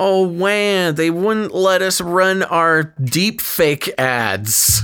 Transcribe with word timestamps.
Oh 0.00 0.28
man, 0.30 0.94
they 0.94 1.10
wouldn't 1.10 1.52
let 1.52 1.82
us 1.82 2.00
run 2.00 2.44
our 2.44 2.94
deep 3.02 3.40
fake 3.40 3.92
ads. 3.98 4.80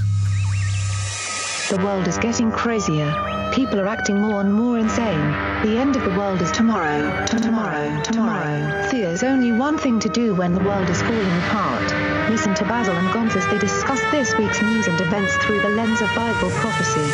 The 1.71 1.76
world 1.79 2.08
is 2.08 2.18
getting 2.18 2.50
crazier. 2.50 3.14
People 3.54 3.79
are 3.79 3.87
acting 3.87 4.21
more 4.21 4.40
and 4.40 4.53
more 4.53 4.77
insane. 4.77 5.21
The 5.62 5.79
end 5.79 5.95
of 5.95 6.03
the 6.03 6.11
world 6.19 6.42
is 6.42 6.50
tomorrow. 6.50 7.24
T- 7.27 7.38
Tomorrow. 7.38 8.03
Tomorrow. 8.03 8.88
There's 8.90 9.22
only 9.22 9.53
one 9.53 9.79
thing 9.79 10.00
to 10.00 10.08
do 10.08 10.35
when 10.35 10.53
the 10.53 10.64
world 10.64 10.90
is 10.90 11.00
falling 11.00 11.39
apart. 11.46 12.29
Listen 12.29 12.53
to 12.57 12.65
Basil 12.65 12.96
and 12.96 13.07
Gonz 13.11 13.37
as 13.37 13.46
they 13.53 13.59
discuss 13.59 14.01
this 14.11 14.37
week's 14.37 14.61
news 14.62 14.89
and 14.89 15.01
events 15.01 15.37
through 15.37 15.61
the 15.61 15.71
lens 15.71 16.01
of 16.03 16.09
Bible 16.17 16.51
prophecy. 16.51 17.07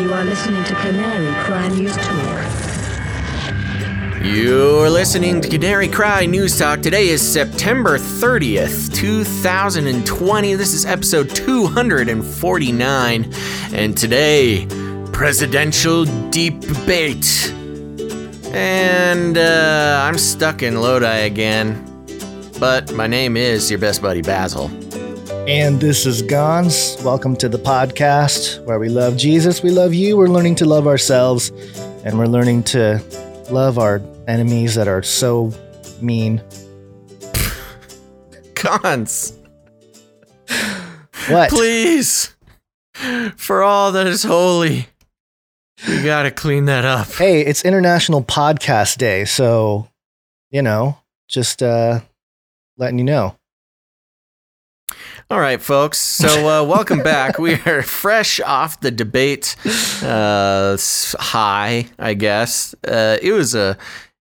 You 0.00 0.12
are 0.12 0.24
listening 0.24 0.62
to 0.62 0.74
Canary 0.76 1.34
Cry 1.42 1.66
News 1.66 1.96
Talk. 1.96 2.75
You're 4.26 4.90
listening 4.90 5.40
to 5.40 5.48
Canary 5.48 5.86
Cry 5.86 6.26
News 6.26 6.58
Talk. 6.58 6.82
Today 6.82 7.10
is 7.10 7.22
September 7.22 7.96
30th, 7.96 8.92
2020. 8.92 10.54
This 10.54 10.74
is 10.74 10.84
episode 10.84 11.30
249. 11.30 13.32
And 13.72 13.96
today, 13.96 14.66
presidential 15.12 16.06
debate. 16.30 17.52
And 18.52 19.38
uh, 19.38 20.00
I'm 20.02 20.18
stuck 20.18 20.64
in 20.64 20.80
Lodi 20.80 21.06
again. 21.06 21.84
But 22.58 22.92
my 22.94 23.06
name 23.06 23.36
is 23.36 23.70
your 23.70 23.78
best 23.78 24.02
buddy 24.02 24.22
Basil. 24.22 24.66
And 25.48 25.80
this 25.80 26.04
is 26.04 26.24
Gonz. 26.24 27.00
Welcome 27.04 27.36
to 27.36 27.48
the 27.48 27.58
podcast 27.58 28.60
where 28.64 28.80
we 28.80 28.88
love 28.88 29.16
Jesus, 29.16 29.62
we 29.62 29.70
love 29.70 29.94
you, 29.94 30.16
we're 30.16 30.26
learning 30.26 30.56
to 30.56 30.64
love 30.64 30.88
ourselves, 30.88 31.50
and 32.04 32.18
we're 32.18 32.26
learning 32.26 32.64
to 32.64 33.00
love 33.52 33.78
our 33.78 34.00
enemies 34.26 34.74
that 34.74 34.88
are 34.88 35.02
so 35.02 35.52
mean. 36.00 36.42
Gonz, 38.54 39.36
What? 41.28 41.50
please, 41.50 42.34
for 43.36 43.62
all 43.62 43.92
that 43.92 44.06
is 44.06 44.22
holy, 44.22 44.88
we 45.86 46.02
gotta 46.02 46.30
clean 46.30 46.64
that 46.64 46.84
up. 46.84 47.08
Hey, 47.12 47.42
it's 47.42 47.64
International 47.64 48.22
Podcast 48.22 48.96
Day, 48.98 49.24
so 49.24 49.88
you 50.50 50.62
know, 50.62 50.98
just 51.28 51.62
uh 51.62 52.00
letting 52.78 52.98
you 52.98 53.04
know. 53.04 53.36
All 55.28 55.40
right, 55.40 55.60
folks. 55.60 55.98
So, 55.98 56.48
uh, 56.48 56.64
welcome 56.68 57.02
back. 57.02 57.36
We 57.40 57.54
are 57.66 57.82
fresh 57.82 58.38
off 58.40 58.78
the 58.78 58.92
debate 58.92 59.56
uh, 60.00 60.76
high, 61.18 61.86
I 61.98 62.14
guess. 62.14 62.76
Uh, 62.86 63.16
it 63.20 63.32
was 63.32 63.56
a, 63.56 63.76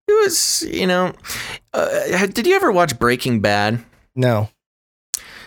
it 0.08 0.24
was, 0.24 0.64
you 0.64 0.88
know, 0.88 1.14
uh, 1.74 2.26
did 2.28 2.46
you 2.46 2.56
ever 2.56 2.72
watch 2.72 2.98
Breaking 3.00 3.40
Bad? 3.42 3.84
No. 4.16 4.50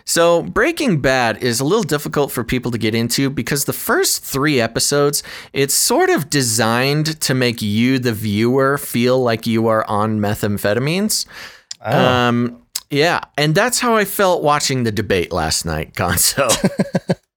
So, 0.04 0.42
Breaking 0.42 1.02
Bad 1.02 1.42
is 1.42 1.60
a 1.60 1.64
little 1.64 1.82
difficult 1.82 2.32
for 2.32 2.42
people 2.42 2.70
to 2.70 2.78
get 2.78 2.94
into 2.94 3.28
because 3.28 3.66
the 3.66 3.74
first 3.74 4.24
three 4.24 4.58
episodes, 4.58 5.22
it's 5.52 5.74
sort 5.74 6.08
of 6.08 6.30
designed 6.30 7.20
to 7.20 7.34
make 7.34 7.60
you, 7.60 7.98
the 7.98 8.14
viewer, 8.14 8.78
feel 8.78 9.22
like 9.22 9.46
you 9.46 9.66
are 9.66 9.84
on 9.86 10.18
methamphetamines. 10.18 11.26
Oh. 11.84 12.06
Um, 12.06 12.62
yeah, 12.88 13.20
and 13.36 13.54
that's 13.54 13.80
how 13.80 13.96
I 13.96 14.06
felt 14.06 14.42
watching 14.42 14.84
the 14.84 14.92
debate 14.92 15.30
last 15.30 15.66
night, 15.66 15.92
Gonzo. 15.92 16.48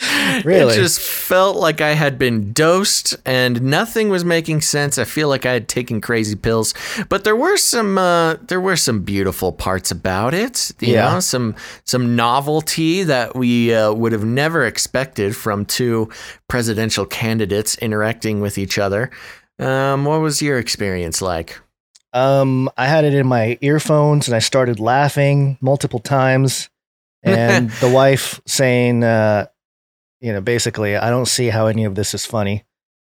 Really? 0.44 0.72
It 0.74 0.76
just 0.76 1.00
felt 1.00 1.56
like 1.56 1.80
I 1.80 1.90
had 1.92 2.18
been 2.18 2.52
dosed 2.52 3.16
and 3.26 3.60
nothing 3.60 4.08
was 4.08 4.24
making 4.24 4.60
sense. 4.62 4.96
I 4.96 5.04
feel 5.04 5.28
like 5.28 5.44
I 5.44 5.52
had 5.52 5.68
taken 5.68 6.00
crazy 6.00 6.36
pills, 6.36 6.72
but 7.08 7.24
there 7.24 7.36
were 7.36 7.56
some 7.56 7.98
uh, 7.98 8.36
there 8.48 8.60
were 8.60 8.76
some 8.76 9.02
beautiful 9.02 9.52
parts 9.52 9.90
about 9.90 10.32
it. 10.32 10.72
You 10.80 10.94
Yeah. 10.94 11.14
know, 11.14 11.20
some 11.20 11.54
some 11.84 12.16
novelty 12.16 13.02
that 13.02 13.34
we 13.34 13.74
uh, 13.74 13.92
would 13.92 14.12
have 14.12 14.24
never 14.24 14.64
expected 14.64 15.36
from 15.36 15.64
two 15.66 16.08
presidential 16.48 17.04
candidates 17.04 17.76
interacting 17.78 18.40
with 18.40 18.56
each 18.56 18.78
other. 18.78 19.10
Um, 19.58 20.04
what 20.06 20.20
was 20.20 20.40
your 20.40 20.58
experience 20.58 21.20
like? 21.20 21.60
Um, 22.14 22.70
I 22.78 22.86
had 22.86 23.04
it 23.04 23.14
in 23.14 23.26
my 23.26 23.58
earphones 23.60 24.26
and 24.28 24.34
I 24.34 24.40
started 24.40 24.80
laughing 24.80 25.58
multiple 25.60 25.98
times. 26.00 26.70
And 27.22 27.70
the 27.80 27.90
wife 27.90 28.40
saying, 28.46 29.04
uh, 29.04 29.46
you 30.20 30.32
know, 30.32 30.40
basically, 30.40 30.96
I 30.96 31.10
don't 31.10 31.26
see 31.26 31.48
how 31.48 31.66
any 31.66 31.84
of 31.84 31.94
this 31.94 32.14
is 32.14 32.26
funny. 32.26 32.64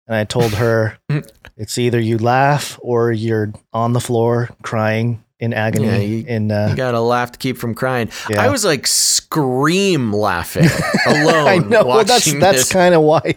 And 0.07 0.15
I 0.15 0.23
told 0.23 0.53
her, 0.55 0.97
it's 1.57 1.77
either 1.77 1.99
you 1.99 2.17
laugh 2.17 2.79
or 2.81 3.11
you're 3.11 3.51
on 3.73 3.93
the 3.93 3.99
floor 3.99 4.49
crying 4.63 5.23
in 5.39 5.53
agony. 5.53 5.87
Yeah, 5.87 5.97
you- 5.97 6.25
in 6.27 6.49
You 6.49 6.55
uh, 6.55 6.75
gotta 6.75 6.99
laugh 6.99 7.31
to 7.33 7.39
keep 7.39 7.57
from 7.57 7.75
crying. 7.75 8.09
Yeah. 8.29 8.41
I 8.41 8.49
was 8.49 8.65
like 8.65 8.87
scream 8.87 10.11
laughing 10.13 10.65
alone. 11.05 11.47
I 11.47 11.57
know. 11.57 11.85
Well, 11.85 12.03
that's 12.03 12.31
that's 12.39 12.71
kind 12.71 12.95
of 12.95 13.01
why 13.01 13.35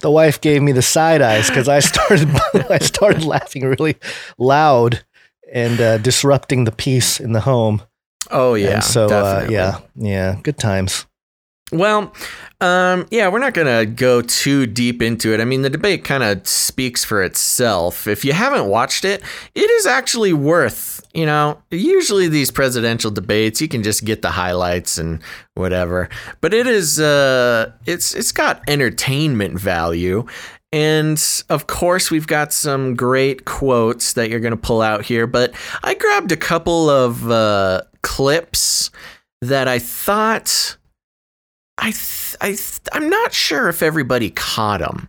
the 0.00 0.10
wife 0.10 0.40
gave 0.40 0.62
me 0.62 0.72
the 0.72 0.82
side 0.82 1.22
eyes 1.22 1.48
because 1.48 1.68
I 1.68 1.78
started 1.80 2.28
I 2.70 2.78
started 2.78 3.24
laughing 3.24 3.64
really 3.64 3.96
loud 4.38 5.04
and 5.52 5.80
uh, 5.80 5.98
disrupting 5.98 6.64
the 6.64 6.72
peace 6.72 7.20
in 7.20 7.32
the 7.32 7.40
home. 7.40 7.82
Oh 8.30 8.54
yeah. 8.54 8.74
And 8.74 8.84
so 8.84 9.06
uh, 9.06 9.46
yeah, 9.48 9.80
yeah, 9.94 10.36
good 10.42 10.58
times. 10.58 11.06
Well, 11.72 12.12
um, 12.60 13.06
yeah, 13.10 13.28
we're 13.28 13.38
not 13.38 13.54
gonna 13.54 13.86
go 13.86 14.20
too 14.20 14.66
deep 14.66 15.00
into 15.00 15.32
it. 15.32 15.40
I 15.40 15.44
mean, 15.44 15.62
the 15.62 15.70
debate 15.70 16.04
kind 16.04 16.22
of 16.22 16.46
speaks 16.46 17.02
for 17.02 17.22
itself. 17.22 18.06
If 18.06 18.24
you 18.24 18.34
haven't 18.34 18.66
watched 18.66 19.06
it, 19.06 19.22
it 19.54 19.70
is 19.70 19.86
actually 19.86 20.34
worth. 20.34 21.00
You 21.14 21.26
know, 21.26 21.62
usually 21.70 22.28
these 22.28 22.50
presidential 22.50 23.10
debates, 23.10 23.60
you 23.60 23.68
can 23.68 23.82
just 23.82 24.04
get 24.04 24.22
the 24.22 24.30
highlights 24.30 24.98
and 24.98 25.20
whatever. 25.54 26.08
But 26.42 26.52
it 26.54 26.66
is, 26.66 27.00
uh, 27.00 27.72
it's 27.86 28.14
it's 28.14 28.32
got 28.32 28.62
entertainment 28.68 29.58
value. 29.58 30.26
And 30.72 31.22
of 31.50 31.66
course, 31.66 32.10
we've 32.10 32.26
got 32.26 32.52
some 32.52 32.94
great 32.94 33.44
quotes 33.44 34.14
that 34.14 34.30
you're 34.30 34.40
going 34.40 34.52
to 34.52 34.56
pull 34.56 34.80
out 34.80 35.04
here. 35.04 35.26
But 35.26 35.52
I 35.82 35.94
grabbed 35.94 36.32
a 36.32 36.36
couple 36.36 36.88
of 36.88 37.30
uh, 37.30 37.82
clips 38.02 38.90
that 39.42 39.68
I 39.68 39.78
thought 39.78 40.76
I 41.78 41.92
I 42.40 42.56
I'm 42.92 43.08
not 43.08 43.32
sure 43.32 43.68
if 43.68 43.82
everybody 43.82 44.30
caught 44.30 44.80
them. 44.80 45.08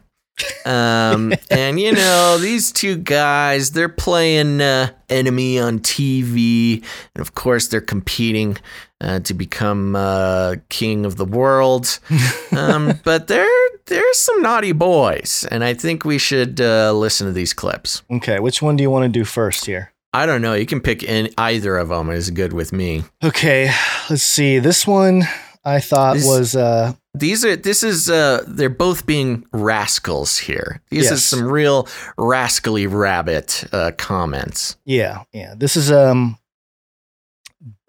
Um, 0.66 1.34
and 1.51 1.79
you 1.79 1.91
know 1.91 2.38
these 2.40 2.72
two 2.72 2.97
guys, 2.97 3.72
they're 3.72 3.90
playing 3.90 4.62
uh, 4.62 4.91
enemy 5.09 5.59
on 5.59 5.79
TV, 5.79 6.84
and 7.16 7.22
of 7.22 7.35
course 7.35 7.68
they're 7.68 7.81
competing 7.81 8.57
uh, 9.02 9.19
to 9.22 9.34
become 9.34 9.96
uh, 9.96 10.56
king 10.69 11.06
of 11.06 11.18
the 11.18 11.25
world. 11.25 12.00
Um, 12.56 13.00
but 13.03 13.28
they're 13.28 13.50
there's 13.88 14.19
some 14.19 14.44
naughty 14.44 14.73
boys, 14.73 15.44
and 15.50 15.63
I 15.63 15.73
think 15.73 16.06
we 16.06 16.19
should 16.19 16.62
uh, 16.62 16.94
listen 16.94 17.25
to 17.25 17.34
these 17.34 17.52
clips. 17.52 18.03
Okay, 18.12 18.40
which 18.40 18.62
one 18.62 18.75
do 18.75 18.84
you 18.84 18.91
want 18.91 19.06
to 19.06 19.09
do 19.09 19.25
first 19.25 19.66
here? 19.66 19.91
I 20.13 20.28
don't 20.28 20.44
know. 20.44 20.53
You 20.53 20.68
can 20.68 20.79
pick 20.79 21.02
in 21.02 21.34
either 21.35 21.75
of 21.78 21.90
them. 21.90 22.12
Is 22.12 22.29
good 22.29 22.53
with 22.53 22.72
me. 22.72 23.06
Okay, 23.23 23.72
let's 24.07 24.22
see. 24.22 24.59
This 24.59 24.85
one 24.85 25.23
I 25.66 25.79
thought 25.79 26.16
This- 26.16 26.25
was 26.28 26.56
uh 26.56 26.94
These 27.13 27.46
are 27.46 27.56
this 27.56 27.84
is 27.84 28.09
uh 28.09 28.44
they're 28.47 28.69
both 28.69 29.06
being 29.06 29.46
rascals 29.53 30.38
here. 30.40 30.81
These 30.90 31.03
Yes. 31.06 31.12
is 31.13 31.24
some 31.25 31.44
real 31.47 31.88
rascally 32.18 32.88
rabbit 32.88 33.63
uh, 33.72 33.91
comments. 33.97 34.75
yeah, 34.85 35.23
yeah. 35.31 35.53
This 35.57 35.75
is 35.75 35.91
um 35.91 36.38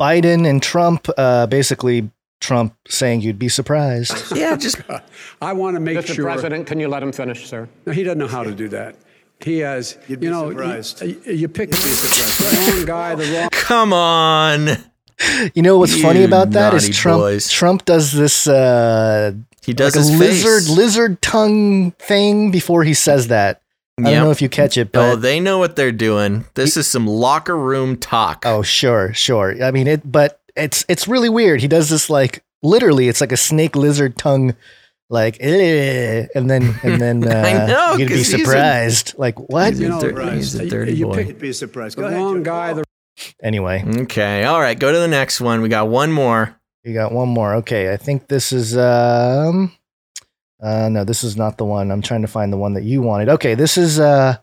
Biden 0.00 0.48
and 0.48 0.62
Trump 0.62 1.08
uh 1.16 1.46
basically 1.46 2.10
Trump 2.40 2.74
saying 2.88 3.22
you'd 3.22 3.38
be 3.38 3.48
surprised. 3.48 4.12
Yeah, 4.36 4.56
just 4.56 4.76
I 5.42 5.52
want 5.52 5.76
to 5.76 5.80
make 5.80 5.96
Mr. 5.98 6.14
sure. 6.14 6.24
President, 6.26 6.66
can 6.66 6.78
you 6.78 6.88
let 6.88 7.02
him 7.02 7.12
finish, 7.12 7.46
sir? 7.48 7.68
No, 7.86 7.92
he 7.92 8.02
doesn't 8.02 8.18
know 8.18 8.28
how 8.28 8.44
to 8.44 8.54
do 8.54 8.68
that. 8.68 8.96
He 9.40 9.58
has, 9.58 9.96
You'd 10.08 10.22
you 10.22 10.28
be 10.28 10.28
know, 10.28 10.50
surprised. 10.50 11.02
You, 11.02 11.20
you 11.26 11.48
pick 11.48 11.70
the 11.70 12.76
wrong 12.76 12.84
guy, 12.86 13.14
the 13.14 13.24
wrong. 13.32 13.48
come 13.52 13.92
on. 13.92 14.68
You 15.54 15.62
know 15.62 15.78
what's 15.78 16.00
funny 16.00 16.24
about 16.24 16.50
that 16.52 16.74
is 16.74 16.88
Trump 16.96 17.20
boys. 17.22 17.50
Trump 17.50 17.84
does 17.84 18.12
this 18.12 18.46
uh 18.46 19.32
He 19.62 19.72
does 19.72 19.94
like 19.96 20.04
a 20.04 20.08
his 20.08 20.18
lizard 20.18 20.62
face. 20.64 20.76
lizard 20.76 21.22
tongue 21.22 21.92
thing 21.92 22.50
before 22.50 22.84
he 22.84 22.94
says 22.94 23.28
that. 23.28 23.60
I 23.98 24.02
Yep. 24.10 24.12
don't 24.14 24.24
know 24.24 24.30
if 24.32 24.42
you 24.42 24.48
catch 24.48 24.76
it, 24.76 24.88
Oh, 24.88 25.14
but 25.14 25.16
they 25.22 25.38
know 25.38 25.58
what 25.58 25.76
they're 25.76 25.92
doing. 25.92 26.46
This 26.54 26.76
is 26.76 26.86
some 26.88 27.06
locker 27.06 27.56
room 27.56 27.96
talk. 27.96 28.42
Oh, 28.44 28.62
sure, 28.62 29.14
sure. 29.14 29.54
I 29.62 29.70
mean 29.70 29.86
it, 29.86 30.00
but 30.10 30.40
it's 30.56 30.84
it's 30.88 31.06
really 31.06 31.28
weird. 31.28 31.60
He 31.60 31.68
does 31.68 31.90
this 31.90 32.10
like 32.10 32.42
literally, 32.62 33.08
it's 33.08 33.20
like 33.20 33.30
a 33.32 33.36
snake 33.36 33.76
lizard 33.76 34.16
tongue, 34.18 34.56
like 35.10 35.36
eh, 35.40 36.26
and 36.34 36.50
then 36.50 36.74
and 36.82 37.00
then 37.00 37.26
uh, 37.28 37.34
I 37.36 37.66
know, 37.66 37.94
you'd 37.96 38.08
be 38.08 38.16
he's 38.16 38.34
a- 38.34 38.38
surprised. 38.38 39.14
like 39.16 39.38
what? 39.48 39.74
He's 39.74 39.80
a, 39.80 39.82
You 39.84 39.88
know, 39.90 40.00
dir- 40.00 40.30
he's 40.32 40.54
a 40.58 40.64
you- 40.64 40.70
dirty 40.70 40.94
you 40.94 41.06
boy. 41.06 41.14
pick- 41.14 41.26
You'd 41.28 41.38
be 41.38 41.52
surprised. 41.52 41.96
The 41.96 42.02
Go 42.02 42.08
ahead, 42.08 42.18
wrong 42.18 42.36
Joe. 42.38 42.42
guy, 42.50 42.72
the 42.72 42.84
Anyway, 43.42 43.84
Okay, 44.02 44.44
all 44.44 44.60
right. 44.60 44.78
Go 44.78 44.90
to 44.92 44.98
the 44.98 45.08
next 45.08 45.40
one. 45.40 45.60
We 45.62 45.68
got 45.68 45.88
one 45.88 46.10
more. 46.12 46.58
you 46.82 46.92
got 46.94 47.12
one 47.12 47.28
more. 47.28 47.54
Okay, 47.56 47.92
I 47.92 47.96
think 47.96 48.28
this 48.28 48.52
is 48.52 48.76
um, 48.76 49.72
uh, 50.60 50.88
no, 50.88 51.04
this 51.04 51.22
is 51.22 51.36
not 51.36 51.56
the 51.56 51.64
one. 51.64 51.90
I'm 51.90 52.02
trying 52.02 52.22
to 52.22 52.28
find 52.28 52.52
the 52.52 52.56
one 52.56 52.74
that 52.74 52.82
you 52.84 53.02
wanted. 53.02 53.28
Okay, 53.28 53.54
this 53.54 53.76
is 53.78 54.00
uh, 54.00 54.36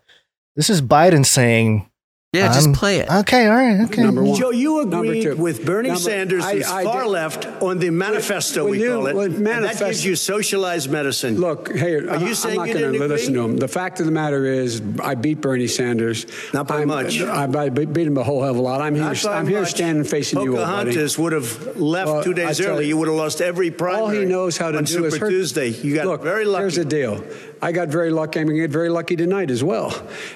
this 0.55 0.69
is 0.69 0.81
Biden 0.81 1.25
saying 1.25 1.90
Yeah, 2.33 2.53
just 2.53 2.71
play 2.71 2.99
it. 2.99 3.09
Okay, 3.11 3.45
all 3.45 3.55
right, 3.55 3.81
okay. 3.89 4.03
Number 4.03 4.23
one. 4.23 4.39
Joe, 4.39 4.51
you 4.51 4.85
Number 4.85 4.99
agreed 5.11 5.33
with 5.33 5.65
Bernie 5.65 5.89
Number- 5.89 5.99
Sanders, 6.01 6.45
I- 6.45 6.61
I 6.65 6.83
far 6.85 7.01
did- 7.03 7.09
left, 7.09 7.45
on 7.61 7.77
the 7.79 7.89
manifesto, 7.89 8.63
When 8.63 8.71
we 8.71 8.83
you- 8.83 8.91
call 8.91 9.07
it. 9.07 9.15
when 9.17 9.33
and 9.45 9.65
that 9.65 9.77
gives 9.77 10.05
you 10.05 10.15
socialized 10.15 10.89
medicine. 10.89 11.41
Look, 11.41 11.75
hey, 11.75 11.95
are 11.95 12.09
I'm, 12.09 12.25
you 12.25 12.33
saying 12.33 12.57
I'm 12.57 12.67
not 12.69 12.73
going 12.79 12.93
to 12.93 13.05
listen 13.09 13.33
to 13.33 13.41
him. 13.41 13.57
The 13.57 13.67
fact 13.67 13.99
of 13.99 14.05
the 14.05 14.13
matter 14.13 14.45
is, 14.45 14.81
I 15.03 15.15
beat 15.15 15.41
Bernie 15.41 15.67
Sanders. 15.67 16.25
Not 16.53 16.69
by 16.69 16.77
I'm- 16.79 16.87
much. 16.87 17.19
I, 17.21 17.43
I 17.53 17.67
beat 17.67 18.07
him 18.07 18.15
a 18.17 18.23
whole 18.23 18.41
hell 18.43 18.51
of 18.51 18.55
a 18.57 18.61
lot. 18.61 18.79
I'm 18.79 18.95
here. 18.95 19.13
I'm 19.29 19.45
here 19.45 19.59
much. 19.59 19.71
standing 19.71 20.05
facing 20.05 20.39
you, 20.39 20.51
old 20.51 20.65
buddy. 20.65 20.91
Pocahontas 20.91 21.19
would 21.19 21.33
have 21.33 21.75
left 21.81 22.07
Well, 22.07 22.23
two 22.23 22.33
days 22.33 22.61
early. 22.61 22.85
you- 22.85 22.91
You 22.91 22.97
would 22.97 23.09
have 23.09 23.17
lost 23.17 23.41
every 23.41 23.71
primary. 23.71 24.01
All 24.03 24.09
he 24.09 24.23
knows 24.23 24.55
how 24.57 24.71
to 24.71 24.77
on 24.77 24.85
do 24.85 24.93
Super 24.93 25.07
is 25.07 25.17
hurt. 25.17 25.29
Tuesday. 25.31 25.67
You 25.67 25.95
got 25.95 26.05
Look, 26.05 26.23
very 26.23 26.45
lucky. 26.45 26.61
Here's 26.61 26.75
the 26.77 26.85
deal. 26.85 27.21
I 27.61 27.71
got 27.71 27.89
very 27.89 28.09
lucky. 28.09 28.39
I'm 28.39 28.47
going 28.47 28.55
to 28.57 28.61
get 28.63 28.71
very 28.71 28.89
lucky 28.89 29.15
tonight 29.15 29.51
as 29.51 29.63
well. 29.63 29.93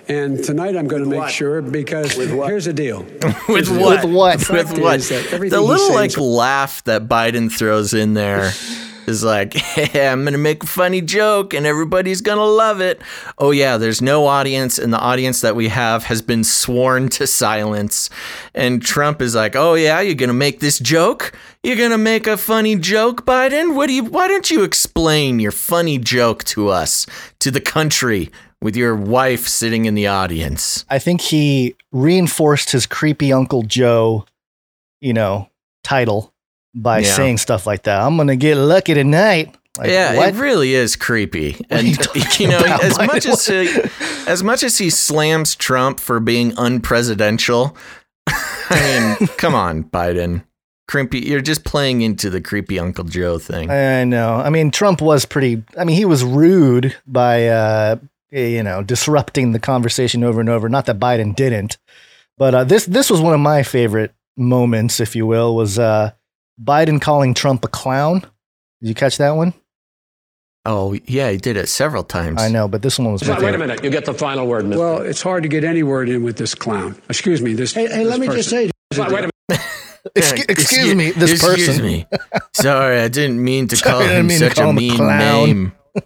And 0.08 0.44
tonight 0.44 0.76
I'm 0.76 0.88
going 0.88 1.04
to 1.04 1.10
make 1.10 1.20
what? 1.22 1.32
sure 1.32 1.62
because 1.62 2.16
With 2.16 2.32
what? 2.34 2.50
here's 2.50 2.66
the 2.66 2.74
deal. 2.74 3.00
With 3.24 3.24
Here's 3.48 3.70
the 3.70 3.80
what? 3.80 4.02
deal. 4.02 4.10
With 4.10 4.16
what? 4.16 4.40
The 4.40 4.46
fact 4.46 4.70
With 4.74 4.80
what? 4.80 4.96
is 4.98 5.10
that 5.10 5.34
everything 5.34 5.58
The 5.58 5.62
little 5.66 5.94
like 5.94 6.12
is- 6.12 6.18
laugh 6.20 6.84
that 6.84 7.08
Biden 7.08 7.52
throws 7.52 7.94
in 7.94 8.14
there 8.14 8.52
is 9.08 9.24
like, 9.24 9.54
hey, 9.56 10.08
I'm 10.08 10.24
gonna 10.24 10.38
make 10.38 10.64
a 10.64 10.68
funny 10.68 11.02
joke 11.02 11.54
and 11.54 11.66
everybody's 11.66 12.22
gonna 12.22 12.44
love 12.46 12.80
it. 12.82 13.02
Oh 13.38 13.52
yeah, 13.52 13.78
there's 13.78 14.02
no 14.02 14.26
audience, 14.28 14.78
and 14.80 14.92
the 14.94 15.00
audience 15.00 15.42
that 15.42 15.56
we 15.56 15.68
have 15.70 16.04
has 16.06 16.22
been 16.24 16.44
sworn 16.44 17.10
to 17.10 17.28
silence. 17.28 18.10
And 18.56 18.82
Trump 18.82 19.22
is 19.22 19.36
like, 19.36 19.56
oh 19.56 19.74
yeah, 19.76 20.02
you're 20.02 20.16
gonna 20.16 20.34
make 20.34 20.60
this 20.60 20.80
joke? 20.80 21.34
You're 21.66 21.78
gonna 21.78 21.98
make 21.98 22.28
a 22.28 22.38
funny 22.38 22.76
joke, 22.76 23.26
Biden? 23.26 23.74
What 23.76 23.88
do 23.88 23.94
you? 23.94 24.04
Why 24.04 24.28
don't 24.28 24.52
you 24.52 24.62
explain 24.64 25.40
your 25.40 25.52
funny 25.52 25.98
joke 25.98 26.44
to 26.44 26.70
us, 26.70 27.08
to 27.40 27.50
the 27.50 27.60
country, 27.60 28.30
with 28.62 28.76
your 28.76 28.96
wife 28.96 29.48
sitting 29.48 29.86
in 29.86 29.96
the 29.96 30.06
audience? 30.06 30.86
I 30.92 31.00
think 31.00 31.22
he 31.22 31.74
reinforced 31.92 32.70
his 32.72 32.86
creepy 32.86 33.34
Uncle 33.34 33.64
Joe, 33.64 34.26
you 35.02 35.12
know, 35.12 35.50
title 35.84 36.32
by 36.76 37.00
Yeah. 37.00 37.14
saying 37.14 37.38
stuff 37.40 37.66
like 37.66 37.82
that. 37.84 38.00
I'm 38.00 38.16
gonna 38.16 38.36
get 38.36 38.58
lucky 38.58 38.94
tonight. 38.94 39.56
Like, 39.80 39.90
yeah, 39.90 40.18
what? 40.18 40.30
it 40.30 40.36
really 40.36 40.76
is 40.76 40.96
creepy. 40.96 41.66
And 41.72 41.88
you 41.88 41.96
you 42.38 42.48
know, 42.48 42.60
about, 42.60 42.84
as 42.84 42.94
Biden? 42.94 43.08
much 43.08 43.26
as 43.26 43.46
he, 43.48 44.30
as 44.30 44.44
much 44.44 44.62
as 44.62 44.78
he 44.78 44.92
slams 44.92 45.56
Trump 45.56 46.00
for 46.00 46.20
being 46.20 46.52
unpresidential, 46.52 47.76
I 48.28 49.16
mean, 49.20 49.28
come 49.40 49.56
on, 49.56 49.86
Biden. 49.86 50.44
Creepy, 50.88 51.20
you're 51.22 51.42
just 51.42 51.64
playing 51.64 52.02
into 52.02 52.30
the 52.30 52.40
creepy 52.40 52.80
Uncle 52.80 53.06
Joe 53.06 53.40
thing. 53.40 53.72
I 53.72 54.04
know. 54.04 54.36
I 54.36 54.52
mean, 54.52 54.70
Trump 54.70 55.02
was 55.02 55.26
pretty. 55.26 55.64
I 55.78 55.84
mean, 55.84 55.96
he 55.96 56.06
was 56.06 56.24
rude 56.24 56.96
by, 57.08 57.48
uh, 57.48 57.96
you 58.30 58.62
know, 58.62 58.84
disrupting 58.84 59.52
the 59.52 59.60
conversation 59.60 60.24
over 60.24 60.40
and 60.40 60.50
over. 60.50 60.70
Not 60.70 60.86
that 60.86 61.00
Biden 61.00 61.36
didn't, 61.36 61.78
but 62.38 62.54
uh, 62.54 62.64
this 62.66 62.86
this 62.86 63.10
was 63.10 63.20
one 63.20 63.34
of 63.34 63.40
my 63.40 63.64
favorite 63.64 64.14
moments, 64.38 65.00
if 65.00 65.16
you 65.16 65.26
will, 65.26 65.56
was 65.56 65.80
uh, 65.80 66.12
Biden 66.62 67.02
calling 67.02 67.34
Trump 67.34 67.66
a 67.66 67.68
clown. 67.68 68.20
Did 68.82 68.90
you 68.90 68.96
catch 68.96 69.18
that 69.18 69.32
one? 69.32 69.54
Oh, 70.68 70.98
yeah, 71.06 71.30
he 71.30 71.38
did 71.38 71.58
it 71.58 71.70
several 71.70 72.04
times. 72.04 72.42
I 72.42 72.50
know, 72.50 72.68
but 72.68 72.82
this 72.82 72.98
one 72.98 73.12
was 73.12 73.28
my 73.28 73.40
Wait 73.40 73.54
a 73.54 73.58
minute. 73.58 73.84
You 73.84 73.92
get 73.92 74.06
the 74.06 74.16
final 74.16 74.48
word, 74.48 74.66
Mr. 74.66 74.78
Well, 74.78 74.98
it's 74.98 75.22
hard 75.22 75.44
to 75.44 75.50
get 75.50 75.64
any 75.64 75.84
word 75.84 76.10
in 76.10 76.24
with 76.24 76.38
this 76.38 76.56
clown. 76.56 77.00
Excuse 77.08 77.42
me. 77.42 77.54
This. 77.54 77.74
Hey, 77.74 77.88
hey, 77.88 78.04
let 78.04 78.20
me 78.20 78.28
just 78.28 78.50
say, 78.50 78.72
Wait 78.98 79.00
a 79.00 79.10
minute. 79.50 79.62
Excuse, 80.14 80.46
excuse 80.50 80.96
me, 80.96 81.12
this 81.12 81.32
excuse 81.34 81.68
person. 81.68 81.84
me. 81.86 82.06
Sorry, 82.54 83.00
I 83.00 83.08
didn't 83.08 83.44
mean 83.44 83.68
to 83.70 83.76
call 83.78 84.02
Sorry, 84.02 84.14
him 84.16 84.28
mean 84.28 84.40
such 84.40 84.56
call 84.56 84.66
a 84.66 84.70
him 84.70 84.76
mean 84.76 84.98
name. 84.98 85.72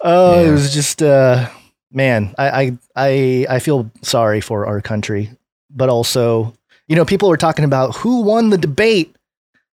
Oh, 0.00 0.40
Yeah. 0.42 0.48
it 0.48 0.52
was 0.52 0.72
just 0.72 1.02
uh 1.02 1.48
man, 1.90 2.34
I, 2.38 2.48
I 2.62 2.78
I 2.94 3.46
I 3.50 3.58
feel 3.58 3.90
sorry 4.02 4.40
for 4.40 4.66
our 4.66 4.80
country. 4.80 5.30
But 5.70 5.88
also, 5.88 6.54
you 6.88 6.96
know, 6.96 7.04
people 7.04 7.28
were 7.28 7.36
talking 7.36 7.64
about 7.64 7.96
who 7.96 8.22
won 8.22 8.50
the 8.50 8.58
debate, 8.58 9.16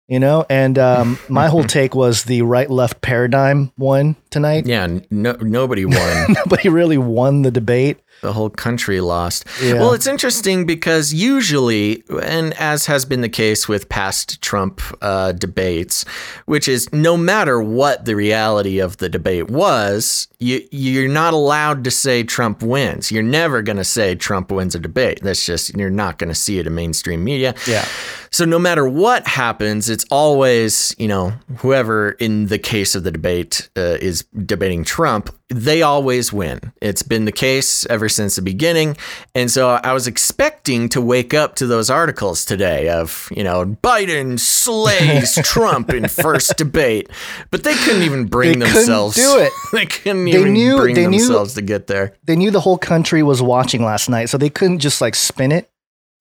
you 0.09 0.19
know, 0.19 0.45
and 0.51 0.79
um 0.79 1.19
my 1.29 1.47
whole 1.49 1.65
take 1.79 1.95
was 1.95 2.25
the 2.25 2.43
right 2.43 2.69
left 2.71 3.01
paradigm 3.03 3.71
won 3.79 4.17
tonight. 4.31 4.67
Yeah, 4.67 4.87
no, 5.11 5.33
nobody 5.41 5.85
won. 5.85 6.27
Nobody 6.33 6.69
really 6.69 6.99
won 6.99 7.43
the 7.43 7.51
debate. 7.51 7.99
The 8.23 8.33
whole 8.33 8.51
country 8.51 9.01
lost. 9.01 9.45
Yeah. 9.63 9.75
Well, 9.75 9.93
it's 9.93 10.07
interesting 10.07 10.67
because 10.67 11.13
usually, 11.13 12.03
and 12.23 12.55
as 12.55 12.87
has 12.87 13.05
been 13.05 13.21
the 13.21 13.29
case 13.29 13.69
with 13.69 13.89
past 13.89 14.41
Trump 14.43 14.81
uh, 15.01 15.33
debates, 15.33 16.05
which 16.47 16.69
is 16.69 16.93
no 16.93 17.17
matter 17.17 17.61
what 17.61 18.05
the 18.05 18.15
reality 18.15 18.79
of 18.79 18.97
the 18.99 19.09
debate 19.09 19.51
was, 19.51 20.29
you 20.39 20.67
you're 20.71 21.09
not 21.09 21.35
allowed 21.35 21.85
to 21.85 21.91
say 21.91 22.23
Trump 22.23 22.63
wins. 22.63 23.11
You're 23.11 23.23
never 23.23 23.63
going 23.63 23.77
to 23.79 23.85
say 23.85 24.15
Trump 24.15 24.51
wins 24.51 24.75
a 24.75 24.79
debate. 24.79 25.21
That's 25.23 25.45
just 25.45 25.77
you're 25.77 25.91
not 25.91 26.19
going 26.19 26.29
to 26.29 26.35
see 26.35 26.59
it 26.59 26.67
in 26.67 26.75
mainstream 26.75 27.25
media. 27.25 27.55
Yeah. 27.67 27.87
So 28.31 28.45
no 28.45 28.59
matter 28.59 28.87
what 28.87 29.27
happens, 29.27 29.89
it's 29.89 30.05
always, 30.11 30.95
you 30.99 31.09
know, 31.09 31.33
whoever 31.59 32.11
in 32.13 32.47
the 32.47 32.59
case 32.59 32.95
of 32.95 33.05
the 33.05 33.11
debate 33.11 33.69
uh, 33.77 33.97
is 34.01 34.25
debating 34.45 34.85
Trump, 34.85 35.35
they 35.49 35.81
always 35.83 36.33
win. 36.33 36.73
It's 36.83 37.05
been 37.05 37.25
the 37.25 37.31
case 37.33 37.87
ever 37.87 38.09
since 38.09 38.35
the 38.35 38.43
beginning. 38.43 38.97
And 39.35 39.49
so 39.49 39.71
I 39.83 39.93
was 39.93 40.09
expecting 40.09 40.89
to 40.89 41.01
wake 41.01 41.35
up 41.35 41.55
to 41.57 41.69
those 41.69 41.89
articles 41.89 42.45
today 42.45 42.89
of, 42.89 43.29
you 43.35 43.45
know, 43.45 43.65
Biden 43.65 44.41
slays 44.41 45.35
Trump 45.45 45.91
in 45.91 46.09
first 46.09 46.57
debate. 46.57 47.09
But 47.53 47.63
they 47.63 47.75
couldn't 47.77 48.03
even 48.03 48.25
bring 48.27 48.59
themselves. 48.59 49.15
They 49.15 49.23
couldn't 49.23 49.35
themselves 49.39 49.41
do 49.41 49.41
it. 49.41 49.53
They 49.73 49.87
couldn't 49.87 50.25
They 50.25 50.31
even 50.33 50.53
knew- 50.53 50.77
bring 50.79 50.95
they 50.97 51.07
knew- 51.07 51.19
themselves 51.21 51.55
to 51.55 51.63
get 51.63 51.87
there. 51.87 52.15
They 52.25 52.35
knew 52.35 52.51
the 52.51 52.61
whole 52.61 52.79
country 52.79 53.23
was 53.23 53.41
watching 53.41 53.85
last 53.85 54.09
night, 54.09 54.29
so 54.29 54.39
they 54.39 54.51
couldn't 54.51 54.81
just 54.81 55.01
like 55.01 55.15
spin 55.15 55.53
it. 55.53 55.71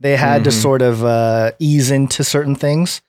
They 0.02 0.18
had 0.18 0.44
to 0.44 0.50
Mhm. 0.52 0.62
sort 0.62 0.82
of 0.84 1.04
uh, 1.04 1.52
ease 1.58 1.90
into 1.90 2.24
certain 2.24 2.54
things. 2.56 3.02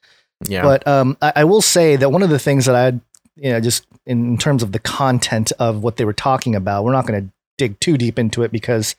Yeah. 0.48 0.62
But 0.62 0.86
um, 0.86 1.16
I, 1.20 1.32
I 1.36 1.44
will 1.44 1.62
say 1.62 1.96
that 1.96 2.10
one 2.10 2.22
of 2.22 2.30
the 2.30 2.38
things 2.38 2.66
that 2.66 2.74
I, 2.76 3.00
you 3.36 3.50
know, 3.52 3.60
just 3.60 3.86
in 4.06 4.38
terms 4.38 4.62
of 4.62 4.72
the 4.72 4.78
content 4.78 5.52
of 5.58 5.82
what 5.82 5.96
they 5.96 6.04
were 6.04 6.12
talking 6.12 6.54
about, 6.54 6.84
we're 6.84 6.92
not 6.92 7.06
going 7.06 7.22
to 7.26 7.32
dig 7.58 7.78
too 7.80 7.96
deep 7.98 8.18
into 8.18 8.42
it 8.42 8.52
because, 8.52 8.96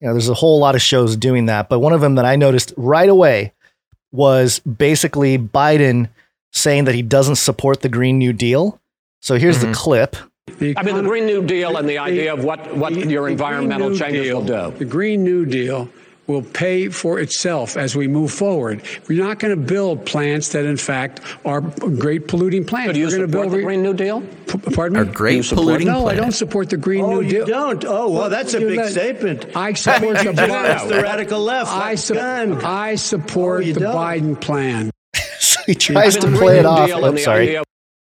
you 0.00 0.06
know, 0.08 0.14
there's 0.14 0.28
a 0.28 0.34
whole 0.34 0.58
lot 0.58 0.74
of 0.74 0.82
shows 0.82 1.16
doing 1.16 1.46
that. 1.46 1.68
But 1.68 1.80
one 1.80 1.92
of 1.92 2.00
them 2.00 2.16
that 2.16 2.24
I 2.24 2.36
noticed 2.36 2.72
right 2.76 3.08
away 3.08 3.52
was 4.12 4.58
basically 4.60 5.38
Biden 5.38 6.08
saying 6.52 6.84
that 6.84 6.94
he 6.94 7.02
doesn't 7.02 7.36
support 7.36 7.82
the 7.82 7.88
Green 7.88 8.18
New 8.18 8.32
Deal. 8.32 8.80
So 9.20 9.36
here's 9.38 9.60
the 9.60 9.68
Mhm. 9.68 9.74
clip. 9.74 10.16
The 10.58 10.74
I 10.76 10.82
mean, 10.82 10.96
the 10.96 11.02
Green 11.02 11.26
New 11.26 11.44
Deal 11.44 11.76
and 11.76 11.88
the 11.88 11.98
idea 11.98 12.32
of 12.32 12.44
what, 12.44 12.76
what 12.76 12.94
The- 12.94 13.06
your 13.08 13.26
the 13.26 13.32
environmental 13.32 13.94
changes 13.96 14.22
Deal- 14.24 14.40
will 14.42 14.70
do. 14.70 14.78
The 14.78 14.84
Green 14.84 15.22
New 15.24 15.44
Deal 15.44 15.88
will 16.26 16.42
pay 16.42 16.88
for 16.88 17.18
itself 17.20 17.76
as 17.76 17.94
we 17.94 18.08
move 18.08 18.32
forward. 18.32 18.82
We're 19.08 19.22
not 19.24 19.38
going 19.38 19.54
to 19.56 19.60
build 19.62 20.04
plants 20.06 20.48
that, 20.50 20.64
in 20.64 20.76
fact, 20.76 21.20
are 21.44 21.60
great 21.60 22.28
polluting 22.28 22.64
plants. 22.64 22.88
So 22.88 22.92
do 22.94 22.98
you 23.00 23.06
We're 23.06 23.10
going 23.10 23.22
to 23.22 23.28
support 23.32 23.42
build 23.50 23.58
the 23.60 23.62
Green 23.64 23.82
New 23.82 23.94
Deal? 23.94 24.20
P- 24.20 24.74
Pardon 24.74 24.94
me? 24.94 25.08
Are 25.08 25.12
great 25.12 25.36
you 25.36 25.42
support- 25.42 25.64
polluting 25.66 25.86
No, 25.88 26.08
I 26.08 26.14
don't 26.14 26.32
support 26.32 26.70
the 26.70 26.76
Green 26.76 27.04
oh, 27.04 27.20
New 27.20 27.28
Deal. 27.28 27.42
Oh, 27.42 27.46
you 27.46 27.52
don't? 27.52 27.84
Oh, 27.86 28.10
well, 28.10 28.30
that's 28.30 28.54
a 28.54 28.58
big 28.60 28.76
let- 28.78 28.90
statement. 28.92 29.56
I 29.56 29.72
support 29.74 30.18
the 30.18 30.32
That's 30.32 30.84
the 30.84 31.02
radical 31.02 31.40
left. 31.40 31.70
I, 31.72 31.94
su- 31.94 32.18
I 32.18 32.96
support 32.96 33.64
Oh, 33.64 33.72
the 33.72 33.80
don't? 33.80 33.94
Biden 33.96 34.40
plan. 34.40 34.90
So 35.38 35.60
he 35.66 35.74
tries 35.74 36.16
to 36.16 36.28
play 36.32 36.58
it 36.58 36.66
off. 36.66 36.88
Deal 36.88 37.04
and 37.04 37.18
Oh, 37.18 37.20
sorry. 37.20 37.42
idea 37.48 37.62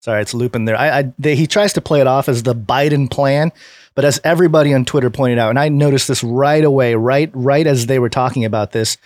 Sorry, 0.02 0.21
it's 0.21 0.35
looping 0.35 0.66
there. 0.66 0.76
I, 0.76 0.99
I 1.00 1.12
they, 1.18 1.35
he 1.35 1.47
tries 1.47 1.73
to 1.73 1.80
play 1.80 2.00
it 2.02 2.06
off 2.06 2.28
as 2.28 2.42
the 2.42 2.54
Biden 2.54 3.11
plan, 3.11 3.50
but 3.94 4.04
as 4.04 4.20
everybody 4.24 4.74
on 4.74 4.84
Twitter 4.84 5.10
pointed 5.10 5.38
out, 5.38 5.50
and 5.50 5.58
I 5.58 5.68
noticed 5.68 6.08
this 6.08 6.22
right 6.24 6.64
away, 6.64 6.94
right 6.94 7.30
right 7.34 7.66
as 7.66 7.86
they 7.86 7.98
were 7.98 8.08
talking 8.10 8.44
about 8.44 8.72
this, 8.72 8.96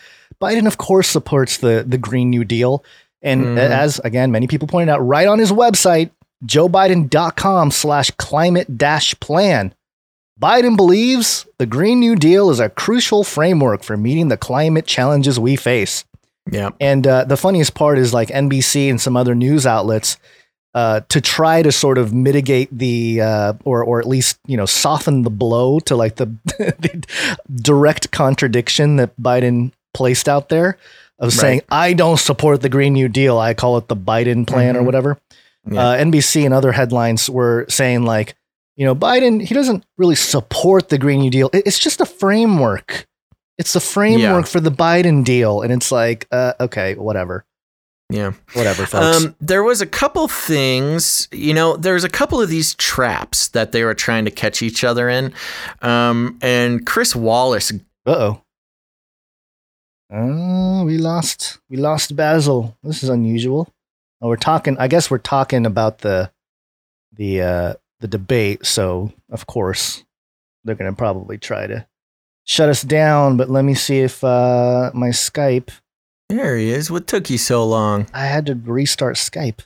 Biden 0.40 0.66
of 0.66 0.78
course 0.78 1.09
supports 1.09 1.57
the 1.59 1.85
the 1.87 1.99
Green 1.99 2.30
New 2.30 2.45
Deal, 2.45 2.85
and 3.23 3.45
Mhm. 3.45 3.59
as 3.59 3.99
again 4.04 4.30
many 4.33 4.47
people 4.47 4.68
pointed 4.68 4.92
out, 4.92 5.07
right 5.07 5.26
on 5.26 5.38
his 5.38 5.52
website, 5.52 6.11
joebiden.com/slash 6.47 8.11
climate 8.12 8.78
dash 8.78 9.18
plan. 9.21 9.75
Biden 10.40 10.76
believes 10.76 11.47
the 11.59 11.66
Green 11.66 11.99
New 11.99 12.14
Deal 12.14 12.50
is 12.50 12.61
a 12.61 12.68
crucial 12.68 13.25
framework 13.25 13.83
for 13.83 13.97
meeting 13.97 14.28
the 14.28 14.37
climate 14.37 14.87
challenges 14.87 15.38
we 15.40 15.57
face. 15.57 16.04
Yeah. 16.50 16.71
And 16.80 17.07
uh, 17.07 17.25
the 17.25 17.37
funniest 17.37 17.75
part 17.75 17.99
is 17.99 18.14
like 18.14 18.28
NBC 18.30 18.88
and 18.88 19.00
some 19.00 19.16
other 19.16 19.35
news 19.35 19.66
outlets 19.66 20.16
uh, 20.75 21.01
to 21.09 21.21
try 21.21 21.63
to 21.63 21.73
sort 21.73 21.99
of 21.99 22.13
mitigate 22.13 22.69
the 22.77 23.21
uh, 23.21 23.53
or 23.65 23.83
or 23.85 23.99
at 24.01 24.07
least 24.07 24.39
you 24.47 24.57
know 24.57 24.67
soften 24.67 25.23
the 25.23 25.31
blow 25.31 25.81
to 25.81 25.97
like 25.97 26.17
the, 26.17 26.27
the 26.59 27.05
direct 27.63 28.11
contradiction 28.11 28.97
that 28.97 29.17
Biden 29.21 29.73
placed 29.95 30.29
out 30.29 30.49
there 30.49 30.79
of 31.19 31.33
saying 31.33 31.63
I 31.71 31.95
don't 31.95 32.19
support 32.19 32.61
the 32.61 32.69
Green 32.69 32.93
New 32.93 33.09
Deal. 33.09 33.39
I 33.39 33.55
call 33.55 33.77
it 33.79 33.89
the 33.89 33.97
Biden 33.97 34.47
plan 34.47 34.77
or 34.77 34.83
Mhm. 34.83 34.85
whatever. 34.87 35.19
Yeah. 35.71 35.81
Uh, 35.89 35.97
NBC 35.97 36.45
and 36.45 36.55
other 36.55 36.73
headlines 36.73 37.29
were 37.29 37.67
saying 37.69 38.05
like 38.05 38.35
you 38.77 38.85
know 38.85 38.95
Biden 38.95 39.43
he 39.43 39.55
doesn't 39.55 39.85
really 39.97 40.15
support 40.15 40.91
the 40.91 40.99
Green 40.99 41.21
New 41.21 41.31
Deal. 41.31 41.51
It's 41.53 41.79
just 41.79 42.01
a 42.01 42.07
framework. 42.07 43.07
It's 43.59 43.73
the 43.73 43.81
framework 43.81 44.47
for 44.47 44.61
the 44.61 44.71
Biden 44.71 45.25
deal, 45.25 45.63
and 45.63 45.73
it's 45.73 45.91
like, 45.91 46.29
uh, 46.31 46.53
okay, 46.61 46.95
whatever, 46.95 47.45
Yeah. 48.11 48.33
whatever, 48.55 48.87
folks. 48.87 49.25
Um, 49.25 49.35
there 49.41 49.62
was 49.62 49.81
a 49.83 49.87
couple 49.87 50.29
things, 50.29 51.29
you 51.31 51.53
know, 51.53 51.77
there's 51.77 52.05
a 52.05 52.09
couple 52.09 52.41
of 52.41 52.49
these 52.49 52.75
traps 52.75 53.49
that 53.49 53.73
they 53.73 53.85
were 53.85 53.95
trying 53.95 54.25
to 54.25 54.31
catch 54.31 54.62
each 54.62 54.83
other 54.83 55.09
in. 55.11 55.33
Um, 55.83 56.38
and 56.41 56.87
Chris 56.87 57.15
Wallace 57.15 57.71
Uh 58.07 58.11
oh. 58.11 58.43
Oh, 60.11 60.85
we 60.85 60.97
lost. 60.97 61.59
We 61.69 61.77
lost 61.77 62.17
Basil. 62.17 62.77
This 62.83 63.03
is 63.03 63.11
unusual. 63.11 63.69
Oh, 64.23 64.29
we're 64.29 64.37
talking. 64.37 64.77
I 64.79 64.88
guess 64.88 65.11
we're 65.11 65.19
talking 65.19 65.67
about 65.67 65.99
the 65.99 66.31
the 67.12 67.43
uh, 67.43 67.75
the 68.00 68.09
debate. 68.09 68.65
So 68.65 69.12
of 69.31 69.47
course 69.47 70.05
they're 70.65 70.77
gonna 70.77 70.95
probably 70.95 71.37
try 71.37 71.67
to 71.67 71.87
shut 72.45 72.71
us 72.71 72.81
down. 72.83 73.37
But 73.37 73.50
let 73.50 73.65
me 73.67 73.75
see 73.75 73.99
if 73.99 74.25
uh, 74.25 74.91
my 74.95 75.09
Skype. 75.09 75.69
There 76.29 76.57
he 76.57 76.71
is. 76.71 76.91
What 76.91 77.07
took 77.07 77.31
you 77.31 77.39
so 77.39 77.65
long? 77.65 78.07
I 78.13 78.27
had 78.27 78.47
to 78.47 78.55
restart 78.55 79.17
Skype. 79.17 79.61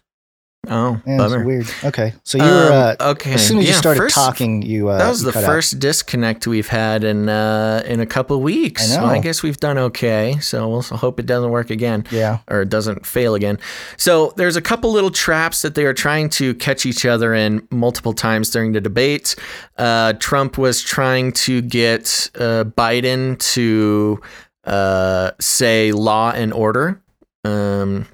Oh, 0.70 1.02
it's 1.04 1.18
bummer. 1.20 1.44
weird. 1.44 1.66
Okay, 1.82 2.12
so 2.22 2.38
you 2.38 2.44
were 2.44 2.66
Um, 2.68 2.96
uh, 3.00 3.10
okay. 3.10 3.32
as 3.34 3.44
soon 3.44 3.58
as 3.58 3.66
you 3.66 3.72
started 3.72 3.98
first- 3.98 4.14
talking, 4.14 4.62
you 4.62 4.90
uh, 4.90 4.98
that 4.98 5.08
was 5.08 5.22
the 5.22 5.32
cut 5.32 5.42
out. 5.42 5.48
first 5.48 5.80
disconnect 5.80 6.46
we've 6.46 6.68
had 6.68 7.02
in 7.02 7.28
uh, 7.28 7.82
in 7.84 7.98
a 7.98 8.06
couple 8.06 8.36
of 8.36 8.42
weeks. 8.44 8.80
I 8.92 8.94
So 8.94 9.04
I 9.04 9.18
guess 9.18 9.42
we've 9.42 9.56
done 9.58 9.76
okay. 9.76 10.36
So 10.40 10.68
we'll 10.68 10.82
hope 10.82 11.18
it 11.18 11.26
doesn't 11.26 11.50
work 11.50 11.70
again. 11.70 12.04
Yeah. 12.12 12.38
or 12.48 12.62
it 12.62 12.68
doesn't 12.68 13.04
fail 13.04 13.34
again. 13.34 13.58
So 13.96 14.32
there's 14.36 14.54
a 14.54 14.62
couple 14.62 14.92
little 14.92 15.10
traps 15.10 15.62
that 15.62 15.74
they 15.74 15.84
are 15.84 15.94
trying 15.94 16.28
to 16.38 16.54
catch 16.54 16.86
each 16.86 17.04
other 17.04 17.34
in 17.34 17.66
multiple 17.72 18.12
times 18.12 18.48
during 18.50 18.70
the 18.70 18.80
debate. 18.80 19.34
Uh, 19.78 20.12
Trump 20.20 20.58
was 20.58 20.80
trying 20.80 21.32
to 21.32 21.60
get 21.60 22.30
uh, 22.38 22.62
Biden 22.78 23.36
to 23.54 24.20
uh, 24.64 25.32
say 25.40 25.92
law 25.92 26.32
and 26.32 26.52
order. 26.52 27.00
Um, 27.44 28.06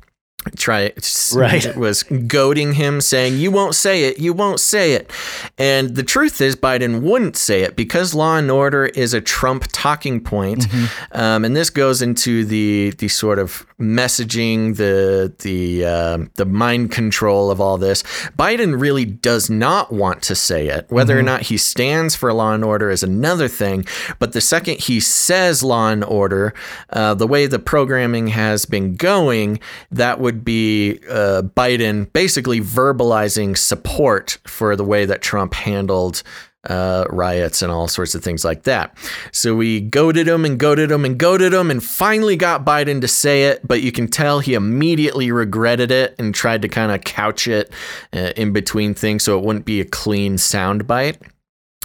try 0.57 0.93
Right. 1.35 1.77
was 1.77 2.03
goading 2.03 2.75
him 2.75 3.01
saying 3.01 3.39
you 3.39 3.51
won't 3.51 3.75
say 3.75 4.05
it 4.05 4.19
you 4.19 4.33
won't 4.33 4.61
say 4.61 4.93
it. 4.95 5.11
And 5.59 5.95
the 5.95 6.03
truth 6.03 6.41
is 6.41 6.57
biden 6.57 7.03
wouldn't 7.03 7.37
say 7.37 7.63
it 7.63 7.77
because 7.77 8.15
law 8.15 8.37
and 8.37 8.51
order 8.51 8.87
is 8.87 9.15
a 9.15 9.21
trump 9.21 9.65
talking 9.73 10.21
point. 10.21 10.67
Um, 11.13 11.45
and 11.45 11.55
this 11.57 11.71
goes 11.71 12.03
into 12.03 12.45
the 12.45 12.95
the 12.99 13.09
sort 13.09 13.39
of 13.39 13.67
messaging 13.79 14.77
the 14.77 15.33
the 15.41 15.85
um 15.85 16.31
the 16.37 16.45
mind 16.45 16.91
control 16.91 17.51
of 17.51 17.61
all 17.61 17.79
this. 17.79 18.03
Biden 18.39 18.81
really 18.81 19.05
does 19.05 19.49
not 19.51 19.93
want 19.93 20.23
to 20.23 20.35
say 20.35 20.69
it. 20.69 20.87
Whether 20.89 21.19
or 21.19 21.23
not 21.23 21.43
he 21.43 21.57
stands 21.57 22.15
for 22.17 22.33
law 22.33 22.53
and 22.55 22.65
order 22.65 22.91
is 22.91 23.03
another 23.03 23.49
thing. 23.49 23.85
But 24.19 24.33
the 24.33 24.41
second 24.41 24.81
he 24.81 25.01
says 25.01 25.63
law 25.63 25.89
and 25.91 26.05
order 26.05 26.55
uh, 26.91 27.15
the 27.15 27.27
way 27.27 27.47
the 27.47 27.59
programming 27.59 28.29
has 28.29 28.65
been 28.65 28.95
going 28.97 29.61
that 29.91 30.21
would 30.21 30.38
be 30.45 30.99
uh, 31.11 31.43
biden 31.43 32.13
basically 32.13 32.61
verbalizing 32.61 33.57
support 33.57 34.39
for 34.47 34.77
the 34.77 34.85
way 34.85 35.05
that 35.05 35.23
trump 35.23 35.55
handled 35.55 36.23
uh, 36.69 37.05
riots 37.11 37.63
and 37.63 37.73
all 37.73 37.89
sorts 37.89 38.15
of 38.15 38.23
things 38.23 38.45
like 38.45 38.65
that. 38.65 38.97
So 39.33 39.55
we 39.55 39.81
goaded 39.81 40.27
him 40.29 40.45
and 40.45 40.59
goaded 40.59 40.91
him 40.91 41.05
and 41.05 41.19
goaded 41.19 41.53
him 41.53 41.71
and 41.71 41.83
finally 41.83 42.37
got 42.37 42.65
Biden 42.65 43.01
to 43.01 43.09
say 43.09 43.45
it, 43.45 43.67
but 43.67 43.81
you 43.83 43.93
can 43.93 44.09
tell 44.09 44.41
he 44.41 44.55
immediately 44.55 45.31
regretted 45.31 45.91
it 45.91 46.15
and 46.19 46.35
tried 46.35 46.63
to 46.63 46.69
kind 46.69 46.93
of 46.93 47.03
couch 47.03 47.47
it 47.49 47.73
uh, 48.13 48.33
in 48.37 48.53
between 48.53 48.95
things 48.95 49.23
so 49.23 49.39
it 49.39 49.45
wouldn't 49.45 49.65
be 49.65 49.81
a 49.81 49.85
clean 49.85 50.35
soundbite. 50.35 51.17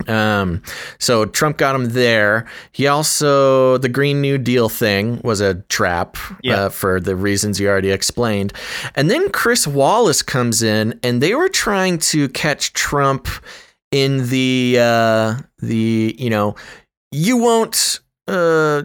Um, 0.07 0.63
so 0.99 1.25
Trump 1.25 1.57
got 1.57 1.75
him 1.75 1.89
there. 1.89 2.45
He 2.71 2.87
also 2.87 3.77
the 3.77 3.89
Green 3.89 4.21
New 4.21 4.37
Deal 4.39 4.67
thing 4.69 5.21
was 5.23 5.39
a 5.39 5.55
trap 5.69 6.17
Yeah. 6.41 6.65
uh, 6.65 6.69
for 6.69 6.99
the 6.99 7.15
reasons 7.15 7.59
you 7.59 7.67
already 7.69 7.91
explained. 7.91 8.53
And 8.95 9.09
then 9.11 9.29
Chris 9.31 9.67
Wallace 9.67 10.23
comes 10.23 10.63
in, 10.63 10.99
and 11.03 11.21
they 11.21 11.35
were 11.35 11.49
trying 11.49 11.99
to 11.99 12.27
catch 12.29 12.73
Trump 12.73 13.27
in 13.91 14.29
the 14.29 14.77
uh, 14.79 15.35
the 15.59 16.15
you 16.17 16.29
know 16.31 16.55
you 17.11 17.37
won't 17.37 17.99
uh, 18.27 18.81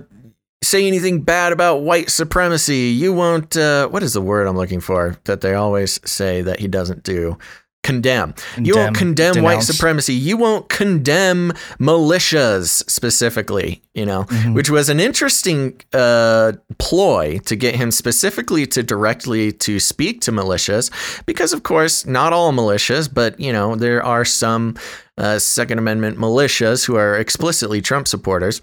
say 0.62 0.86
anything 0.86 1.22
bad 1.22 1.52
about 1.54 1.76
white 1.82 2.10
supremacy. 2.10 2.88
You 2.90 3.14
won't. 3.14 3.56
Uh, 3.56 3.88
what 3.88 4.02
is 4.02 4.12
the 4.12 4.20
word 4.20 4.46
I'm 4.46 4.56
looking 4.58 4.80
for 4.80 5.16
that 5.24 5.40
they 5.40 5.54
always 5.54 5.98
say 6.04 6.42
that 6.42 6.60
he 6.60 6.68
doesn't 6.68 7.02
do? 7.02 7.38
Condemn. 7.84 8.34
You 8.58 8.74
won't 8.76 8.96
Condemn, 8.96 9.32
condemn 9.32 9.44
white 9.44 9.62
supremacy. 9.62 10.12
You 10.12 10.36
won't 10.36 10.68
condemn 10.68 11.52
militias 11.80 12.88
specifically, 12.90 13.80
you 13.94 14.04
know, 14.04 14.24
Mm-hmm. 14.24 14.54
which 14.54 14.68
was 14.68 14.88
an 14.90 15.00
interesting 15.00 15.80
uh, 15.94 16.52
ploy 16.78 17.38
to 17.46 17.56
get 17.56 17.74
him 17.76 17.90
specifically 17.90 18.66
to 18.66 18.82
directly 18.82 19.52
to 19.52 19.80
speak 19.80 20.20
to 20.22 20.32
militias, 20.32 20.90
because 21.24 21.52
of 21.54 21.62
course 21.62 22.04
not 22.04 22.32
all 22.32 22.52
militias, 22.52 23.08
but 23.12 23.38
you 23.40 23.52
know 23.52 23.74
there 23.74 24.02
are 24.02 24.24
some 24.24 24.76
uh, 25.16 25.38
Second 25.38 25.78
Amendment 25.78 26.18
militias 26.18 26.84
who 26.84 26.96
are 26.96 27.16
explicitly 27.16 27.80
Trump 27.80 28.06
supporters, 28.06 28.60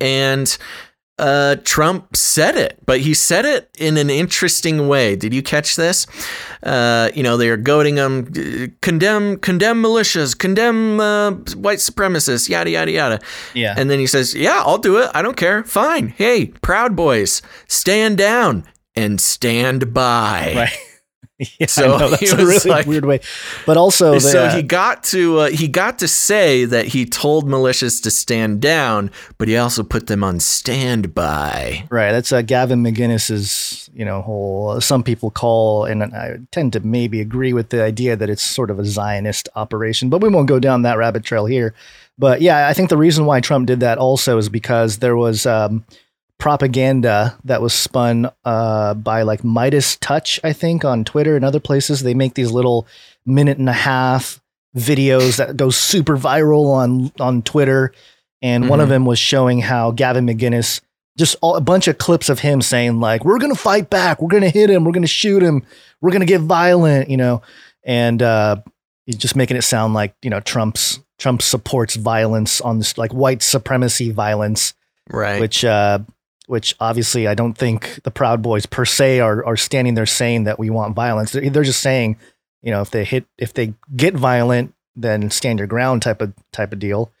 and 0.00 0.58
uh, 1.18 1.56
Trump 1.64 2.16
said 2.16 2.56
it, 2.56 2.78
but 2.86 3.00
he 3.00 3.14
said 3.14 3.44
it 3.44 3.70
in 3.78 3.96
an 3.96 4.10
interesting 4.10 4.88
way. 4.88 5.14
Did 5.14 5.34
you 5.34 5.42
catch 5.42 5.76
this? 5.76 6.06
Uh, 6.62 7.10
you 7.14 7.22
know, 7.22 7.36
they 7.36 7.48
are 7.48 7.56
goading 7.56 7.96
him, 7.96 8.32
uh, 8.36 8.66
condemn, 8.80 9.38
condemn 9.38 9.82
militias, 9.82 10.36
condemn 10.36 11.00
uh, 11.00 11.32
white 11.54 11.78
supremacists, 11.78 12.48
yada 12.48 12.70
yada 12.70 12.90
yada. 12.90 13.20
Yeah. 13.54 13.74
And 13.76 13.90
then 13.90 13.98
he 13.98 14.06
says, 14.06 14.34
"Yeah, 14.34 14.62
I'll 14.64 14.78
do 14.78 14.98
it. 14.98 15.10
I 15.14 15.22
don't 15.22 15.36
care. 15.36 15.64
Fine. 15.64 16.08
Hey, 16.08 16.46
Proud 16.46 16.96
Boys, 16.96 17.42
stand 17.68 18.18
down 18.18 18.64
and 18.96 19.20
stand 19.20 19.92
by." 19.92 20.52
Right. 20.56 20.78
yeah, 21.58 21.66
So 21.66 21.98
know, 21.98 22.08
he 22.16 22.26
that's 22.26 22.32
a 22.32 22.36
really 22.46 22.70
like- 22.70 22.86
weird 22.86 23.04
way. 23.04 23.20
But 23.66 23.76
also, 23.76 24.18
So 24.18 24.48
he 24.48 24.62
got 24.62 25.02
to 25.04 25.38
uh, 25.40 25.50
he 25.50 25.68
got 25.68 25.98
to 26.00 26.08
say 26.08 26.64
that 26.64 26.86
he 26.88 27.04
told 27.06 27.46
militias 27.46 28.02
to 28.02 28.10
stand 28.10 28.60
down, 28.60 29.10
but 29.38 29.48
he 29.48 29.56
also 29.56 29.82
put 29.82 30.06
them 30.06 30.22
on 30.24 30.40
standby. 30.40 31.84
Right. 31.90 32.12
That's 32.12 32.32
uh, 32.32 32.42
Gavin 32.42 32.82
McInnes's, 32.82 33.90
you 33.94 34.04
know, 34.04 34.22
whole. 34.22 34.70
uh, 34.70 34.80
Some 34.80 35.02
people 35.02 35.30
call, 35.30 35.84
and 35.84 36.02
I 36.04 36.38
tend 36.50 36.72
to 36.74 36.80
maybe 36.80 37.20
agree 37.20 37.52
with 37.52 37.70
the 37.70 37.82
idea 37.82 38.16
that 38.16 38.30
it's 38.30 38.42
sort 38.42 38.70
of 38.70 38.78
a 38.78 38.84
Zionist 38.84 39.48
operation, 39.54 40.10
but 40.10 40.20
we 40.22 40.28
won't 40.28 40.48
go 40.48 40.58
down 40.58 40.82
that 40.82 40.98
rabbit 40.98 41.24
trail 41.24 41.46
here. 41.46 41.74
But 42.18 42.42
yeah, 42.42 42.68
I 42.68 42.72
think 42.74 42.90
the 42.90 42.96
reason 42.96 43.24
why 43.24 43.40
Trump 43.40 43.66
did 43.66 43.80
that 43.80 43.98
also 43.98 44.38
is 44.38 44.48
because 44.48 44.98
there 44.98 45.16
was 45.16 45.46
um, 45.46 45.84
propaganda 46.42 47.38
that 47.44 47.62
was 47.62 47.72
spun 47.72 48.28
uh, 48.44 48.94
by 48.94 49.22
like 49.22 49.42
MeidasTouch, 49.42 50.40
I 50.42 50.52
think, 50.52 50.84
on 50.84 51.04
Twitter 51.04 51.36
and 51.36 51.44
other 51.44 51.60
places. 51.60 52.02
They 52.02 52.14
make 52.14 52.34
these 52.34 52.50
little 52.50 52.88
minute 53.24 53.58
and 53.58 53.68
a 53.68 53.72
half 53.72 54.40
videos 54.76 55.36
that 55.36 55.56
go 55.56 55.70
super 55.70 56.16
viral 56.16 56.66
on 56.74 57.12
on 57.20 57.42
Twitter. 57.42 57.92
And 58.42 58.68
one 58.68 58.80
of 58.80 58.88
them 58.88 59.06
was 59.06 59.20
showing 59.20 59.60
how 59.60 59.92
Gavin 59.92 60.26
McInnes 60.26 60.80
just 61.16 61.36
all, 61.42 61.54
a 61.54 61.60
bunch 61.60 61.86
of 61.86 61.98
clips 61.98 62.28
of 62.28 62.40
him 62.40 62.60
saying 62.60 62.98
like 62.98 63.24
we're 63.24 63.38
gonna 63.38 63.54
fight 63.54 63.88
back 63.90 64.20
we're 64.20 64.30
gonna 64.30 64.48
hit 64.48 64.70
him 64.70 64.82
we're 64.84 64.92
gonna 64.92 65.06
shoot 65.06 65.42
him 65.42 65.62
we're 66.00 66.10
gonna 66.10 66.24
get 66.24 66.40
violent 66.40 67.10
you 67.10 67.18
know 67.18 67.42
and 67.84 68.22
uh 68.22 68.56
he's 69.04 69.16
just 69.16 69.36
making 69.36 69.58
it 69.58 69.62
sound 69.62 69.92
like 69.92 70.14
you 70.22 70.30
know 70.30 70.40
trump's 70.40 71.00
trump 71.18 71.42
supports 71.42 71.96
violence 71.96 72.62
on 72.62 72.78
this 72.78 72.96
like 72.96 73.12
white 73.12 73.42
supremacy 73.42 74.10
violence 74.10 74.72
Right. 75.10 75.38
which 75.38 75.66
uh 75.66 75.98
which 76.46 76.74
obviously 76.80 77.26
i 77.28 77.34
don't 77.34 77.54
think 77.58 78.00
the 78.04 78.10
proud 78.10 78.42
boys 78.42 78.66
per 78.66 78.84
se 78.84 79.20
are 79.20 79.44
are 79.44 79.56
standing 79.56 79.94
there 79.94 80.06
saying 80.06 80.44
that 80.44 80.58
we 80.58 80.70
want 80.70 80.94
violence 80.94 81.32
they're, 81.32 81.48
they're 81.50 81.62
just 81.62 81.80
saying 81.80 82.16
you 82.62 82.70
know 82.70 82.80
if 82.80 82.90
they 82.90 83.04
hit 83.04 83.24
if 83.38 83.54
they 83.54 83.72
get 83.96 84.14
violent 84.14 84.74
then 84.96 85.30
stand 85.30 85.58
your 85.58 85.68
ground 85.68 86.02
type 86.02 86.20
of 86.20 86.32
type 86.52 86.72
of 86.72 86.78
deal 86.78 87.12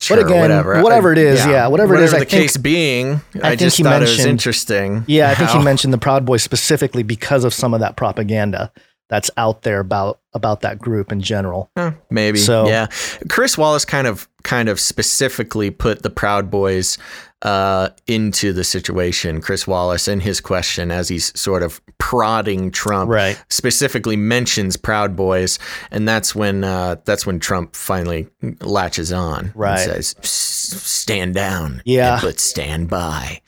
Sure, 0.00 0.18
again, 0.20 0.40
whatever 0.40 0.82
whatever 0.82 1.12
it 1.12 1.18
is, 1.18 1.46
yeah, 1.46 1.68
whatever 1.68 1.94
it 1.94 2.02
is, 2.02 2.12
I 2.12 2.18
the 2.18 2.24
think- 2.26 2.42
case 2.42 2.56
being, 2.58 3.22
I, 3.42 3.50
I 3.50 3.56
just 3.56 3.80
thought 3.80 4.02
it 4.02 4.08
was 4.08 4.26
interesting. 4.26 5.04
Yeah, 5.06 5.30
I 5.30 5.34
think 5.34 5.48
how- 5.50 5.58
he 5.60 5.64
mentioned 5.64 5.94
the 5.94 5.98
Proud 5.98 6.26
Boys 6.26 6.42
specifically 6.42 7.02
because 7.04 7.44
of 7.44 7.54
some 7.54 7.72
of 7.72 7.80
that 7.80 7.96
propaganda 7.96 8.70
that's 9.08 9.30
out 9.38 9.62
there 9.62 9.78
about 9.80 10.20
about 10.34 10.60
that 10.62 10.78
group 10.78 11.10
in 11.12 11.20
general. 11.22 11.70
Huh, 11.78 11.92
maybe. 12.10 12.38
So- 12.38 12.66
yeah, 12.66 12.88
Chris 13.30 13.56
Wallace 13.56 13.84
kind 13.86 14.06
of 14.06 14.28
kind 14.42 14.68
of 14.68 14.78
specifically 14.80 15.70
put 15.70 16.02
the 16.02 16.10
Proud 16.10 16.50
Boys 16.50 16.98
uh, 17.44 17.90
into 18.06 18.52
the 18.52 18.64
situation. 18.64 19.40
Chris 19.40 19.66
Wallace, 19.66 20.08
in 20.08 20.20
his 20.20 20.40
question, 20.40 20.90
as 20.90 21.08
he's 21.08 21.38
sort 21.38 21.62
of 21.62 21.80
prodding 21.98 22.70
Trump, 22.70 23.10
Right. 23.10 23.42
specifically 23.50 24.16
mentions 24.16 24.76
Proud 24.76 25.14
Boys, 25.14 25.58
and 25.90 26.08
that's 26.08 26.34
when 26.34 26.64
uh, 26.64 26.96
that's 27.04 27.26
when 27.26 27.38
Trump 27.38 27.76
finally 27.76 28.26
latches 28.60 29.12
on 29.12 29.52
Right. 29.54 29.78
and 29.80 30.04
says, 30.04 30.14
"Stand 30.22 31.34
down, 31.34 31.82
Yeah. 31.84 32.18
but 32.22 32.40
stand 32.40 32.88
by." 32.88 33.40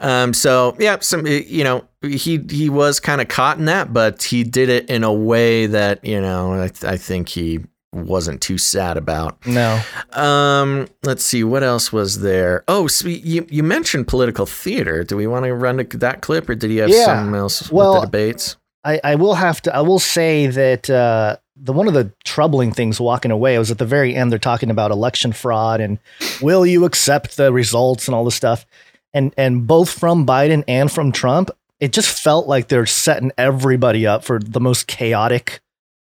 Um, 0.00 0.34
so 0.34 0.76
yeah, 0.78 0.96
some 1.00 1.26
you 1.26 1.64
know 1.64 1.84
he 2.02 2.40
he 2.50 2.68
was 2.68 3.00
kind 3.00 3.20
of 3.20 3.28
caught 3.28 3.58
in 3.58 3.64
that, 3.66 3.92
but 3.92 4.22
he 4.22 4.44
did 4.44 4.68
it 4.68 4.90
in 4.90 5.04
a 5.04 5.12
way 5.12 5.66
that 5.66 6.04
you 6.04 6.20
know 6.20 6.52
I, 6.54 6.70
I 6.86 6.96
think 6.96 7.28
he 7.28 7.60
wasn't 7.94 8.40
too 8.40 8.58
sad 8.58 8.96
about. 8.96 9.44
No. 9.46 9.80
Um, 10.12 10.88
let's 11.02 11.24
see 11.24 11.44
what 11.44 11.62
else 11.62 11.92
was 11.92 12.20
there. 12.20 12.64
Oh, 12.68 12.86
so 12.86 13.08
you 13.08 13.46
you 13.50 13.62
mentioned 13.62 14.08
political 14.08 14.46
theater. 14.46 15.04
Do 15.04 15.16
we 15.16 15.26
want 15.26 15.44
to 15.44 15.54
run 15.54 15.78
to 15.78 15.96
that 15.98 16.20
clip, 16.22 16.48
or 16.48 16.54
did 16.54 16.70
he 16.70 16.78
have 16.78 16.90
Yeah. 16.90 17.04
something 17.04 17.34
else 17.34 17.70
Well, 17.70 17.94
with 17.94 18.00
the 18.02 18.06
debates? 18.06 18.56
I, 18.84 19.00
I 19.02 19.14
will 19.14 19.34
have 19.34 19.62
to 19.62 19.74
I 19.74 19.80
will 19.80 19.98
say 19.98 20.46
that 20.46 20.90
uh 20.90 21.36
the 21.56 21.72
one 21.72 21.86
of 21.88 21.94
the 21.94 22.10
troubling 22.24 22.72
things 22.72 23.00
walking 23.00 23.30
away 23.30 23.56
was 23.58 23.70
at 23.70 23.78
the 23.78 23.86
very 23.86 24.14
end 24.14 24.30
they're 24.32 24.38
talking 24.40 24.70
about 24.70 24.90
election 24.90 25.32
fraud 25.32 25.80
and 25.80 25.98
will 26.42 26.66
you 26.66 26.84
accept 26.84 27.36
the 27.36 27.52
results 27.52 28.08
and 28.08 28.14
all 28.14 28.24
this 28.24 28.34
stuff. 28.34 28.66
and 29.14 29.32
and 29.38 29.66
both 29.66 29.88
from 29.90 30.26
Biden 30.26 30.64
and 30.68 30.90
from 30.92 31.12
Trump, 31.12 31.50
it 31.80 31.92
just 31.92 32.20
felt 32.22 32.46
like 32.48 32.68
they're 32.68 32.84
setting 32.86 33.30
everybody 33.38 34.06
up 34.06 34.24
for 34.24 34.38
the 34.38 34.60
most 34.60 34.86
chaotic 34.86 35.60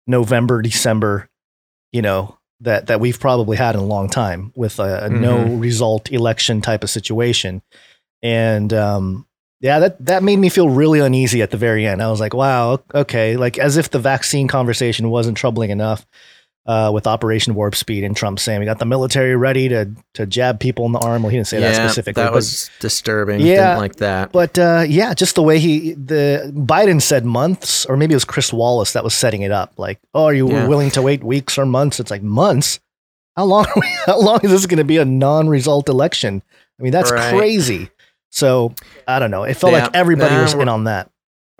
November, 0.05 0.61
December, 0.61 1.29
you 1.91 2.01
know, 2.01 2.37
that 2.61 2.87
that 2.87 2.99
we've 2.99 3.19
probably 3.19 3.57
had 3.57 3.75
in 3.75 3.81
a 3.81 3.85
long 3.85 4.09
time 4.09 4.51
with 4.55 4.79
a, 4.79 5.05
a 5.05 5.09
no 5.09 5.43
result 5.45 6.11
election 6.11 6.61
type 6.61 6.83
of 6.83 6.89
situation. 6.89 7.61
And 8.23 8.73
um 8.73 9.27
yeah, 9.59 9.79
that 9.79 10.05
that 10.05 10.23
made 10.23 10.37
me 10.37 10.49
feel 10.49 10.69
really 10.69 10.99
uneasy 10.99 11.41
at 11.41 11.51
the 11.51 11.57
very 11.57 11.85
end. 11.85 12.01
I 12.01 12.09
was 12.09 12.19
like, 12.19 12.33
wow, 12.33 12.79
okay, 12.93 13.37
like 13.37 13.57
as 13.57 13.77
if 13.77 13.89
the 13.89 13.99
vaccine 13.99 14.47
conversation 14.47 15.09
wasn't 15.09 15.37
troubling 15.37 15.69
enough 15.69 16.05
uh, 16.67 16.91
with 16.93 17.07
Operation 17.07 17.55
Warp 17.55 17.75
Speed 17.75 18.03
and 18.03 18.15
Trump 18.15 18.39
saying 18.39 18.59
we 18.59 18.65
got 18.65 18.79
the 18.79 18.85
military 18.85 19.35
ready 19.35 19.69
to 19.69 19.89
to 20.15 20.25
jab 20.25 20.59
people 20.59 20.85
in 20.85 20.91
the 20.91 20.99
arm. 20.99 21.23
Well, 21.23 21.29
he 21.29 21.37
didn't 21.37 21.47
say 21.47 21.59
that 21.59 21.75
specifically. 21.75 22.21
That 22.23 22.33
was 22.33 22.69
disturbing. 22.79 23.39
Yeah. 23.39 23.69
Didn't 23.69 23.77
like 23.79 23.95
that. 23.97 24.31
but 24.31 24.59
uh, 24.59 24.83
yeah, 24.87 25.13
just 25.13 25.35
the 25.35 25.43
way 25.43 25.59
he 25.59 25.93
the 25.93 26.51
Biden 26.53 27.01
said 27.01 27.23
months, 27.25 27.85
or 27.85 27.95
maybe 27.95 28.13
it 28.13 28.17
was 28.17 28.25
Chris 28.25 28.51
Wallace 28.51 28.93
that 28.93 29.03
was 29.03 29.13
setting 29.13 29.43
it 29.43 29.51
up. 29.51 29.73
Like, 29.77 29.99
oh, 30.13 30.25
are 30.25 30.33
you 30.33 30.49
Yeah. 30.49 30.67
willing 30.67 30.91
to 30.91 31.01
wait 31.01 31.23
weeks 31.23 31.57
or 31.57 31.65
months? 31.65 31.99
It's 31.99 32.11
like 32.11 32.21
months. 32.23 32.79
How 33.37 33.45
long? 33.45 33.65
Are 33.65 33.73
we, 33.79 33.87
how 34.05 34.19
long 34.19 34.39
is 34.43 34.51
this 34.51 34.65
going 34.65 34.79
to 34.79 34.83
be 34.83 34.97
a 34.97 35.05
non-result 35.05 35.87
election? 35.89 36.41
I 36.79 36.83
mean, 36.83 36.91
that's 36.91 37.11
Right. 37.11 37.33
crazy. 37.33 37.89
So 38.29 38.73
I 39.07 39.19
don't 39.19 39.31
know. 39.31 39.43
It 39.43 39.53
felt 39.55 39.71
Yeah. 39.73 39.83
like 39.83 39.91
everybody 39.95 40.35
Nah, 40.35 40.41
was 40.43 40.53
in 40.53 40.67
on 40.67 40.83
that. 40.83 41.09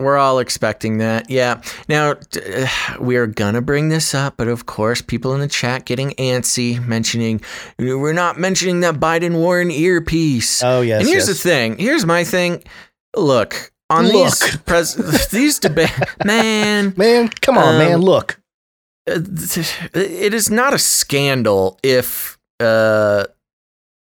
We're 0.00 0.16
all 0.16 0.38
expecting 0.38 0.98
that. 0.98 1.28
Yeah. 1.28 1.60
Now, 1.88 2.14
we 3.00 3.16
are 3.16 3.26
going 3.26 3.54
to 3.54 3.60
bring 3.60 3.88
this 3.88 4.14
up, 4.14 4.34
but 4.36 4.46
of 4.46 4.64
course, 4.66 5.02
people 5.02 5.34
in 5.34 5.40
the 5.40 5.48
chat 5.48 5.86
getting 5.86 6.10
antsy, 6.12 6.84
mentioning, 6.86 7.40
we're 7.78 8.12
not 8.12 8.38
mentioning 8.38 8.80
that 8.80 8.96
Biden 8.96 9.34
wore 9.34 9.60
an 9.60 9.72
earpiece. 9.72 10.62
Oh 10.62 10.82
yes. 10.82 11.00
and 11.00 11.08
here's 11.08 11.26
yes. 11.26 11.42
the 11.42 11.48
thing. 11.48 11.78
Here's 11.78 12.06
my 12.06 12.22
thing. 12.22 12.62
Look, 13.16 13.72
on 13.90 14.04
these 14.04 14.56
pres- 14.66 15.28
these 15.30 15.58
debates, 15.58 15.92
man, 16.24 16.94
man. 16.96 17.28
Come 17.40 17.58
on, 17.58 17.74
Um, 17.74 17.78
man. 17.78 18.00
Look. 18.00 18.38
uh, 19.10 19.18
it 19.94 20.32
is 20.32 20.48
not 20.50 20.74
a 20.74 20.78
scandal 20.78 21.78
if 21.82 22.38
uh 22.60 23.24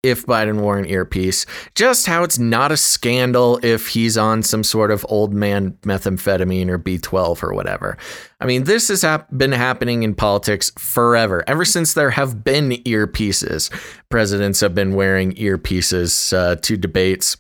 if 0.03 0.27
Biden 0.27 0.61
wore 0.61 0.79
an 0.79 0.87
earpiece. 0.87 1.45
Just 1.75 2.07
how 2.07 2.23
it's 2.23 2.39
not 2.39 2.71
a 2.71 2.77
scandal 2.77 3.59
if 3.63 3.89
he's 3.89 4.17
on 4.17 4.43
some 4.43 4.63
sort 4.63 4.91
of 4.91 5.05
old 5.09 5.35
man 5.35 5.73
methamphetamine 5.83 6.69
or 6.69 6.79
B12 6.79 7.43
or 7.43 7.53
whatever. 7.53 7.97
I 8.41 8.47
mean, 8.47 8.65
this 8.65 8.89
has 8.89 9.03
hap- 9.03 9.29
been 9.37 9.53
happening 9.53 10.05
in 10.05 10.15
politics 10.15 10.71
forever. 10.79 11.43
Ever 11.49 11.65
since 11.65 11.95
there 11.95 12.11
have 12.11 12.45
been 12.45 12.71
earpieces, 12.71 13.71
presidents 14.09 14.61
have 14.61 14.75
been 14.75 14.95
wearing 14.95 15.33
earpieces 15.33 16.33
uh, 16.33 16.57
to 16.57 16.77
debates. 16.77 17.37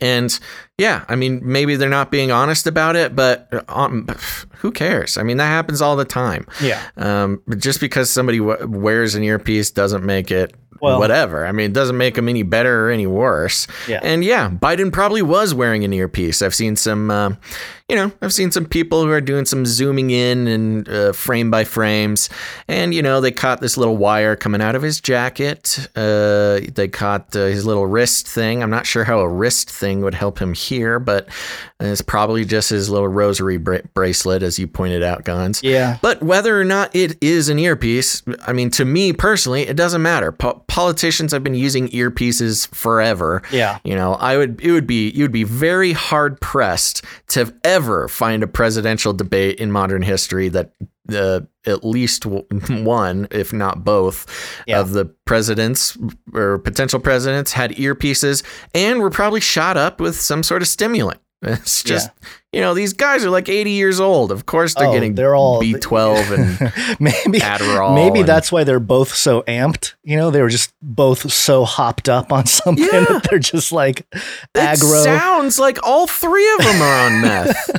And 0.00 0.38
yeah, 0.76 1.04
I 1.08 1.16
mean, 1.16 1.40
maybe 1.42 1.74
they're 1.74 1.88
not 1.88 2.10
being 2.10 2.30
honest 2.30 2.66
about 2.66 2.94
it, 2.94 3.16
but 3.16 3.48
um, 3.68 4.06
who 4.58 4.70
cares? 4.70 5.18
I 5.18 5.22
mean, 5.24 5.38
that 5.38 5.46
happens 5.46 5.82
all 5.82 5.96
the 5.96 6.04
time. 6.04 6.46
Yeah. 6.62 6.80
Um, 6.96 7.42
but 7.48 7.58
just 7.58 7.80
because 7.80 8.10
somebody 8.10 8.38
w- 8.38 8.68
wears 8.68 9.14
an 9.16 9.24
earpiece 9.24 9.70
doesn't 9.70 10.04
make 10.04 10.30
it 10.30 10.54
Well- 10.80 10.98
whatever. 10.98 11.46
I 11.46 11.52
mean, 11.52 11.66
it 11.66 11.72
doesn't 11.72 11.96
make 11.96 12.14
them 12.14 12.28
any 12.28 12.42
better 12.42 12.86
or 12.86 12.90
any 12.90 13.06
worse. 13.06 13.66
Yeah. 13.86 14.00
And 14.02 14.24
yeah, 14.24 14.50
Biden 14.50 14.92
probably 14.92 15.22
was 15.22 15.54
wearing 15.54 15.84
an 15.84 15.92
earpiece. 15.92 16.42
I've 16.42 16.54
seen 16.54 16.76
some, 16.76 17.10
uh, 17.10 17.30
you 17.88 17.96
know, 17.96 18.12
I've 18.20 18.34
seen 18.34 18.50
some 18.50 18.66
people 18.66 19.02
who 19.02 19.10
are 19.10 19.20
doing 19.20 19.46
some 19.46 19.64
zooming 19.64 20.10
in 20.10 20.46
and 20.46 20.88
uh, 20.90 21.12
frame 21.12 21.50
by 21.50 21.64
frames, 21.64 22.28
and 22.68 22.92
you 22.92 23.00
know, 23.00 23.22
they 23.22 23.30
caught 23.30 23.62
this 23.62 23.78
little 23.78 23.96
wire 23.96 24.36
coming 24.36 24.60
out 24.60 24.74
of 24.74 24.82
his 24.82 25.00
jacket. 25.00 25.88
Uh, 25.96 26.60
they 26.74 26.86
caught 26.86 27.34
uh, 27.34 27.46
his 27.46 27.64
little 27.64 27.86
wrist 27.86 28.28
thing. 28.28 28.62
I'm 28.62 28.68
not 28.68 28.86
sure 28.86 29.04
how 29.04 29.20
a 29.20 29.28
wrist 29.28 29.70
thing 29.70 30.02
would 30.02 30.14
help 30.14 30.38
him 30.38 30.52
here, 30.52 30.98
but 30.98 31.30
it's 31.80 32.02
probably 32.02 32.44
just 32.44 32.68
his 32.68 32.90
little 32.90 33.08
rosary 33.08 33.56
bra- 33.56 33.78
bracelet, 33.94 34.42
as 34.42 34.58
you 34.58 34.66
pointed 34.66 35.02
out, 35.02 35.24
Gonz. 35.24 35.62
Yeah. 35.62 35.96
But 36.02 36.22
whether 36.22 36.60
or 36.60 36.64
not 36.64 36.94
it 36.94 37.16
is 37.22 37.48
an 37.48 37.58
earpiece, 37.58 38.22
I 38.46 38.52
mean, 38.52 38.68
to 38.70 38.84
me 38.84 39.14
personally, 39.14 39.62
it 39.62 39.76
doesn't 39.78 40.02
matter. 40.02 40.30
Po- 40.30 40.62
politicians 40.66 41.32
have 41.32 41.42
been 41.42 41.54
using 41.54 41.88
earpieces 41.88 42.68
forever. 42.74 43.42
Yeah. 43.50 43.78
You 43.82 43.94
know, 43.94 44.14
I 44.14 44.36
would 44.36 44.60
it 44.60 44.72
would 44.72 44.86
be 44.86 45.08
you 45.10 45.24
would 45.24 45.32
be 45.32 45.44
very 45.44 45.94
hard 45.94 46.38
pressed 46.42 47.02
to 47.28 47.54
ever 47.64 47.77
find 48.08 48.42
a 48.42 48.46
presidential 48.46 49.12
debate 49.12 49.58
in 49.58 49.70
modern 49.72 50.02
history 50.02 50.48
that 50.48 50.72
uh, 51.12 51.40
at 51.66 51.84
least 51.84 52.26
one, 52.26 53.28
if 53.30 53.52
not 53.52 53.84
both, 53.84 54.26
Yeah. 54.66 54.80
of 54.80 54.90
the 54.92 55.06
presidents 55.24 55.96
or 56.34 56.58
potential 56.58 57.00
presidents 57.00 57.52
had 57.52 57.70
earpieces 57.72 58.42
and 58.74 59.00
were 59.00 59.10
probably 59.10 59.40
shot 59.40 59.76
up 59.76 60.00
with 60.00 60.16
some 60.20 60.42
sort 60.42 60.60
of 60.62 60.68
stimulant. 60.68 61.20
It's 61.42 61.84
just, 61.84 62.10
you 62.52 62.60
know, 62.60 62.74
these 62.74 62.92
guys 62.94 63.24
are 63.24 63.30
like 63.30 63.48
80 63.48 63.70
years 63.70 64.00
old. 64.00 64.32
Of 64.32 64.46
course, 64.46 64.74
they're 64.74 64.88
Oh, 64.88 64.92
getting 64.92 65.14
they're 65.14 65.36
all- 65.36 65.62
B12 65.62 66.32
and 66.34 66.98
maybe 67.00 67.38
Adderall 67.38 67.94
Maybe 67.94 68.20
and- 68.20 68.28
that's 68.28 68.50
why 68.50 68.64
they're 68.64 68.80
both 68.80 69.14
so 69.14 69.42
amped. 69.42 69.94
You 70.02 70.16
know, 70.16 70.30
they 70.32 70.42
were 70.42 70.48
just 70.48 70.72
both 70.82 71.32
so 71.32 71.64
hopped 71.64 72.08
up 72.08 72.32
on 72.32 72.46
something 72.60 72.84
Yeah. 72.92 73.04
that 73.04 73.26
they're 73.30 73.38
just 73.38 73.70
like 73.70 74.04
It 74.54 74.78
sounds 74.78 75.58
like 75.60 75.78
all 75.86 76.06
three 76.08 76.50
of 76.54 76.58
them 76.64 76.82
are 76.82 77.06
on 77.06 77.20
meth. 77.20 77.70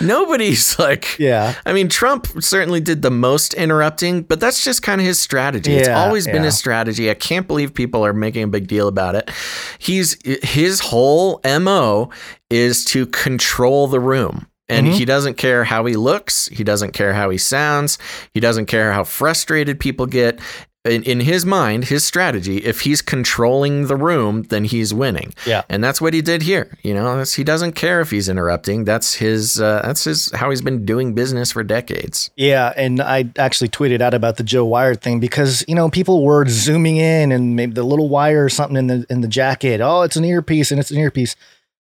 Nobody's 0.00 0.78
like, 0.78 1.18
yeah. 1.18 1.54
I 1.66 1.72
mean, 1.72 1.88
Trump 1.88 2.26
certainly 2.40 2.80
did 2.80 3.02
the 3.02 3.10
most 3.10 3.54
interrupting, 3.54 4.22
but 4.22 4.40
that's 4.40 4.64
just 4.64 4.82
kind 4.82 5.00
of 5.00 5.06
his 5.06 5.18
strategy. 5.18 5.74
it's 5.74 5.88
Yeah, 5.88 6.02
always 6.04 6.26
been 6.26 6.42
his 6.42 6.56
strategy. 6.56 7.10
I 7.10 7.14
can't 7.14 7.46
believe 7.46 7.74
people 7.74 8.04
are 8.04 8.12
making 8.12 8.44
a 8.44 8.48
big 8.48 8.66
deal 8.66 8.88
about 8.88 9.14
it. 9.14 9.30
He's 9.78 10.16
his 10.42 10.80
whole 10.80 11.40
MO 11.44 12.10
is 12.48 12.84
to 12.86 13.06
control 13.06 13.86
the 13.88 14.00
room. 14.00 14.46
And 14.68 14.86
Mm-hmm. 14.86 14.96
he 14.98 15.04
doesn't 15.04 15.34
care 15.36 15.64
how 15.64 15.84
he 15.84 15.94
looks. 15.96 16.46
He 16.46 16.62
doesn't 16.62 16.92
care 16.92 17.12
how 17.12 17.28
he 17.30 17.38
sounds. 17.38 17.98
He 18.34 18.38
doesn't 18.40 18.66
care 18.66 18.92
how 18.92 19.02
frustrated 19.02 19.80
people 19.80 20.06
get. 20.06 20.38
In, 20.86 21.02
in 21.02 21.20
his 21.20 21.44
mind, 21.44 21.84
his 21.84 22.04
strategy, 22.04 22.58
if 22.58 22.80
he's 22.80 23.02
controlling 23.02 23.86
the 23.88 23.96
room, 23.96 24.44
then 24.44 24.64
he's 24.64 24.94
winning. 24.94 25.34
Yeah. 25.44 25.60
And 25.68 25.84
that's 25.84 26.00
what 26.00 26.14
he 26.14 26.22
did 26.22 26.40
here. 26.40 26.74
You 26.82 26.94
know, 26.94 27.18
that's, 27.18 27.34
he 27.34 27.44
doesn't 27.44 27.72
care 27.72 28.00
if 28.00 28.10
he's 28.10 28.30
interrupting. 28.30 28.84
That's 28.84 29.12
his. 29.12 29.60
Uh, 29.60 29.82
that's 29.84 30.04
his. 30.04 30.30
How 30.32 30.48
he's 30.48 30.62
been 30.62 30.86
doing 30.86 31.12
business 31.12 31.52
for 31.52 31.62
decades. 31.62 32.30
Yeah, 32.36 32.72
and 32.76 33.02
I 33.02 33.30
actually 33.36 33.68
tweeted 33.68 34.00
out 34.00 34.14
about 34.14 34.38
the 34.38 34.42
Joe 34.42 34.64
Wire 34.64 34.94
thing 34.94 35.20
because 35.20 35.62
you 35.68 35.74
know 35.74 35.90
people 35.90 36.24
were 36.24 36.46
zooming 36.48 36.96
in 36.96 37.30
and 37.30 37.56
maybe 37.56 37.74
the 37.74 37.84
little 37.84 38.08
wire 38.08 38.46
or 38.46 38.48
something 38.48 38.78
in 38.78 38.86
the 38.86 39.06
in 39.10 39.20
the 39.20 39.28
jacket. 39.28 39.82
Oh, 39.82 40.00
it's 40.00 40.16
an 40.16 40.24
earpiece 40.24 40.70
and 40.70 40.80
it's 40.80 40.90
an 40.90 40.96
earpiece. 40.96 41.36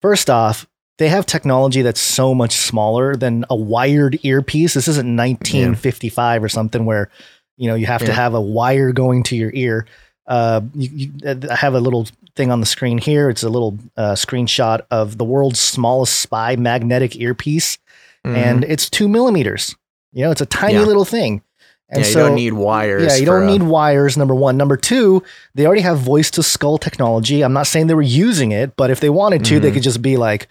First 0.01 0.29
off, 0.29 0.65
they 0.97 1.09
have 1.09 1.25
technology 1.25 1.81
that's 1.81 1.99
so 1.99 2.33
much 2.33 2.55
smaller 2.55 3.15
than 3.15 3.43
a 3.49 3.55
wired 3.55 4.17
earpiece. 4.23 4.73
This 4.75 4.87
isn't 4.87 5.15
1955 5.15 6.43
or 6.43 6.49
something 6.49 6.85
where 6.85 7.09
you 7.57 7.67
know 7.67 7.75
you 7.75 7.85
have 7.87 8.03
to 8.05 8.13
have 8.13 8.33
a 8.33 8.41
wire 8.41 8.91
going 8.91 9.23
to 9.23 9.35
your 9.35 9.51
ear. 9.53 9.85
Uh, 10.27 10.61
you, 10.75 10.89
you, 11.23 11.39
I 11.49 11.55
have 11.55 11.73
a 11.73 11.79
little 11.79 12.07
thing 12.35 12.51
on 12.51 12.59
the 12.59 12.65
screen 12.65 12.97
here. 12.97 13.29
It's 13.29 13.43
a 13.43 13.49
little 13.49 13.77
uh, 13.95 14.11
screenshot 14.13 14.81
of 14.91 15.17
the 15.17 15.23
world's 15.25 15.59
smallest 15.59 16.19
spy 16.19 16.55
magnetic 16.55 17.15
earpiece 17.15 17.77
and 18.23 18.65
it's 18.65 18.89
two 18.89 19.07
millimeters. 19.07 19.73
You 20.11 20.23
know, 20.25 20.31
it's 20.31 20.41
a 20.41 20.45
tiny 20.45 20.73
Mm-hmm. 20.73 20.81
Yeah. 20.81 20.87
little 20.87 21.05
thing. 21.05 21.41
And 21.89 22.03
yeah, 22.03 22.11
so, 22.11 22.19
you 22.19 22.25
don't 22.25 22.35
need 22.35 22.53
wires. 22.53 23.03
yeah, 23.03 23.15
you 23.15 23.25
don't 23.25 23.43
a- 23.43 23.45
need 23.45 23.63
wires. 23.63 24.17
Number 24.17 24.35
one, 24.35 24.57
number 24.57 24.75
two, 24.75 25.23
they 25.55 25.65
already 25.65 25.81
have 25.83 25.99
voice 25.99 26.29
to 26.31 26.43
skull 26.43 26.77
technology. 26.77 27.41
I'm 27.41 27.53
not 27.53 27.67
saying 27.67 27.87
they 27.87 27.93
were 27.93 28.01
using 28.01 28.51
it, 28.51 28.75
but 28.75 28.89
if 28.89 28.99
they 28.99 29.09
wanted 29.09 29.45
to, 29.45 29.53
Mm-hmm. 29.55 29.63
they 29.63 29.71
could 29.71 29.83
just 29.83 30.01
be 30.01 30.17
like, 30.17 30.47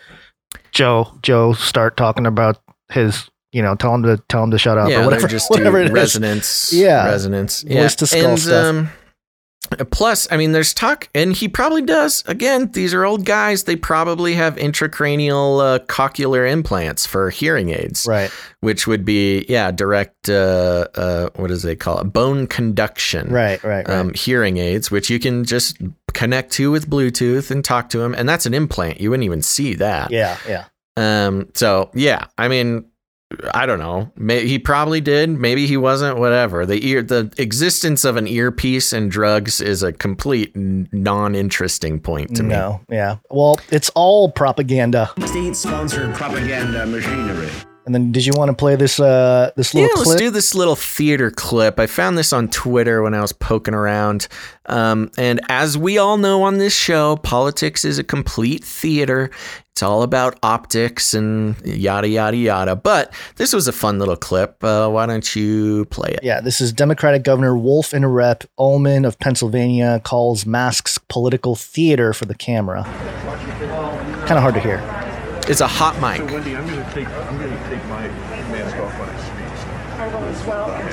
Joe, 0.72 1.12
Joe, 1.22 1.52
start 1.52 1.98
talking 1.98 2.24
about 2.26 2.62
his, 2.90 3.28
you 3.56 3.62
know, 3.62 3.74
tell 3.74 3.94
him 3.94 4.02
to 4.04 4.18
tell 4.28 4.44
him 4.44 4.50
to 4.50 4.58
shut 4.58 4.76
up 4.78 4.90
Yeah, 4.90 5.00
or 5.00 5.04
whatever, 5.06 5.26
just 5.28 5.50
whatever 5.54 5.78
it 5.80 5.86
is. 5.86 5.92
resonance. 5.92 6.72
Yeah. 6.72 7.06
resonance. 7.06 7.62
Voice 7.62 7.94
to 7.96 8.06
skull 8.06 8.30
and, 8.32 8.38
stuff. 8.38 8.66
Um, 8.66 8.90
plus, 9.90 10.28
I 10.30 10.36
mean, 10.36 10.52
there's 10.52 10.72
talk, 10.72 11.08
and 11.14 11.32
he 11.32 11.48
probably 11.48 11.82
does. 11.82 12.22
Again, 12.26 12.70
these 12.72 12.94
are 12.94 13.04
old 13.04 13.24
guys. 13.24 13.64
They 13.64 13.74
probably 13.74 14.34
have 14.34 14.54
intracranial 14.56 15.60
uh, 15.60 15.78
cochlear 15.86 16.48
implants 16.50 17.04
for 17.06 17.30
hearing 17.30 17.70
aids, 17.70 18.06
Right. 18.06 18.30
which 18.60 18.86
would 18.86 19.04
be 19.04 19.44
yeah, 19.48 19.70
direct. 19.72 20.28
Uh, 20.28 20.86
uh, 20.94 21.30
what 21.36 21.48
does 21.48 21.62
they 21.62 21.74
call 21.74 21.98
it? 22.00 22.04
Bone 22.12 22.46
conduction. 22.46 23.28
Right. 23.32 23.62
Right. 23.64 23.88
Right. 23.88 23.90
Um, 23.90 24.12
hearing 24.14 24.58
aids, 24.58 24.90
which 24.90 25.10
you 25.10 25.18
can 25.18 25.44
just 25.44 25.78
connect 26.14 26.52
to 26.52 26.70
with 26.70 26.88
Bluetooth 26.88 27.50
and 27.50 27.64
talk 27.64 27.88
to 27.90 27.98
them, 27.98 28.14
and 28.14 28.28
that's 28.28 28.46
an 28.46 28.54
implant. 28.54 29.00
You 29.00 29.10
wouldn't 29.10 29.24
even 29.24 29.42
see 29.42 29.74
that. 29.76 30.10
yeah. 30.12 30.36
Yeah. 30.48 30.64
Um. 30.98 31.48
So 31.54 31.90
yeah, 31.92 32.26
I 32.38 32.46
mean, 32.48 32.84
I 33.55 33.66
don't 33.66 33.79
know. 33.79 34.11
May, 34.16 34.46
he 34.46 34.59
probably 34.59 35.01
did. 35.01 35.31
Maybe 35.31 35.66
he 35.66 35.77
wasn't. 35.77 36.18
Whatever. 36.18 36.66
The 36.66 36.87
ear, 36.87 37.03
the 37.03 37.33
existence 37.38 38.05
of 38.05 38.16
an 38.16 38.27
earpiece 38.27 38.92
and 38.92 39.11
drugs 39.11 39.61
is 39.61 39.83
a 39.83 39.92
complete 39.92 40.55
non-interesting 40.55 42.01
point 42.01 42.37
to 42.37 42.42
me. 42.42 42.51
No. 42.51 42.81
Yeah. 42.88 43.16
Well, 43.31 43.59
it's 43.70 43.90
all 43.90 44.31
propaganda. 44.31 45.11
State-sponsored 45.25 46.14
propaganda 46.14 46.87
machinery. 46.87 47.51
And 47.87 47.94
then, 47.94 48.11
did 48.11 48.27
you 48.27 48.33
want 48.37 48.51
to 48.51 48.55
play 48.57 48.75
this 48.75 48.99
uh 48.99 49.53
this 49.57 49.72
Yeah, 49.72 49.83
little 49.83 49.99
let's 49.99 50.14
do 50.16 50.31
this 50.31 50.57
little 50.57 50.75
theater 50.75 51.31
clip. 51.31 51.79
I 51.79 51.87
found 51.87 52.18
this 52.18 52.33
on 52.33 52.49
Twitter 52.49 53.01
when 53.01 53.14
I 53.14 53.20
was 53.20 53.33
poking 53.33 53.75
around. 53.75 54.27
Um, 54.66 55.12
and 55.16 55.40
as 55.49 55.79
we 55.79 55.96
all 55.96 56.16
know 56.18 56.42
on 56.42 56.59
this 56.59 56.75
show, 56.75 57.16
politics 57.18 57.85
is 57.85 58.01
a 58.01 58.05
complete 58.05 58.64
theater. 58.64 59.31
It's 59.70 59.85
all 59.85 60.03
about 60.03 60.37
optics 60.42 61.14
and 61.14 61.55
yada, 61.64 62.09
yada, 62.09 62.37
yada. 62.37 62.75
But 62.75 63.12
this 63.37 63.53
was 63.53 63.68
a 63.68 63.72
fun 63.72 64.01
little 64.01 64.16
clip. 64.16 64.64
Uh, 64.64 64.88
why 64.88 65.07
don't 65.07 65.37
you 65.37 65.85
play 65.85 66.11
it? 66.11 66.20
yeah, 66.25 66.40
this 66.40 66.61
is 66.61 66.72
Democratic 66.72 67.22
Governor 67.22 67.57
Wolf 67.57 67.94
in 67.94 68.03
a 68.03 68.09
Rep 68.09 68.42
Ullman 68.59 69.05
of 69.05 69.18
Pennsylvania 69.20 70.01
calls 70.03 70.44
masks 70.44 70.99
political 70.99 71.55
theater 71.55 72.12
for 72.12 72.25
the 72.25 72.35
camera. 72.35 72.83
Kind 74.27 74.33
of 74.33 74.42
hard 74.42 74.55
to 74.55 74.61
hear. 74.61 74.79
It's 75.49 75.61
a 75.61 75.66
hot 75.68 75.94
mic. 76.01 76.29
Wendy, 76.33 76.57
I'm 76.57 76.66
gonna 76.66 76.90
take 76.92 77.07
I'm 77.07 77.38
gonna 77.38 77.68
take 77.68 77.85
my 77.87 78.09
mask 78.51 78.77
off 78.79 78.99
when 78.99 79.09
I 79.09 79.16
speak. 79.20 80.01
I 80.01 80.09
will 80.09 80.25
as 80.25 80.44
well. 80.44 80.70
I'm 80.72 80.90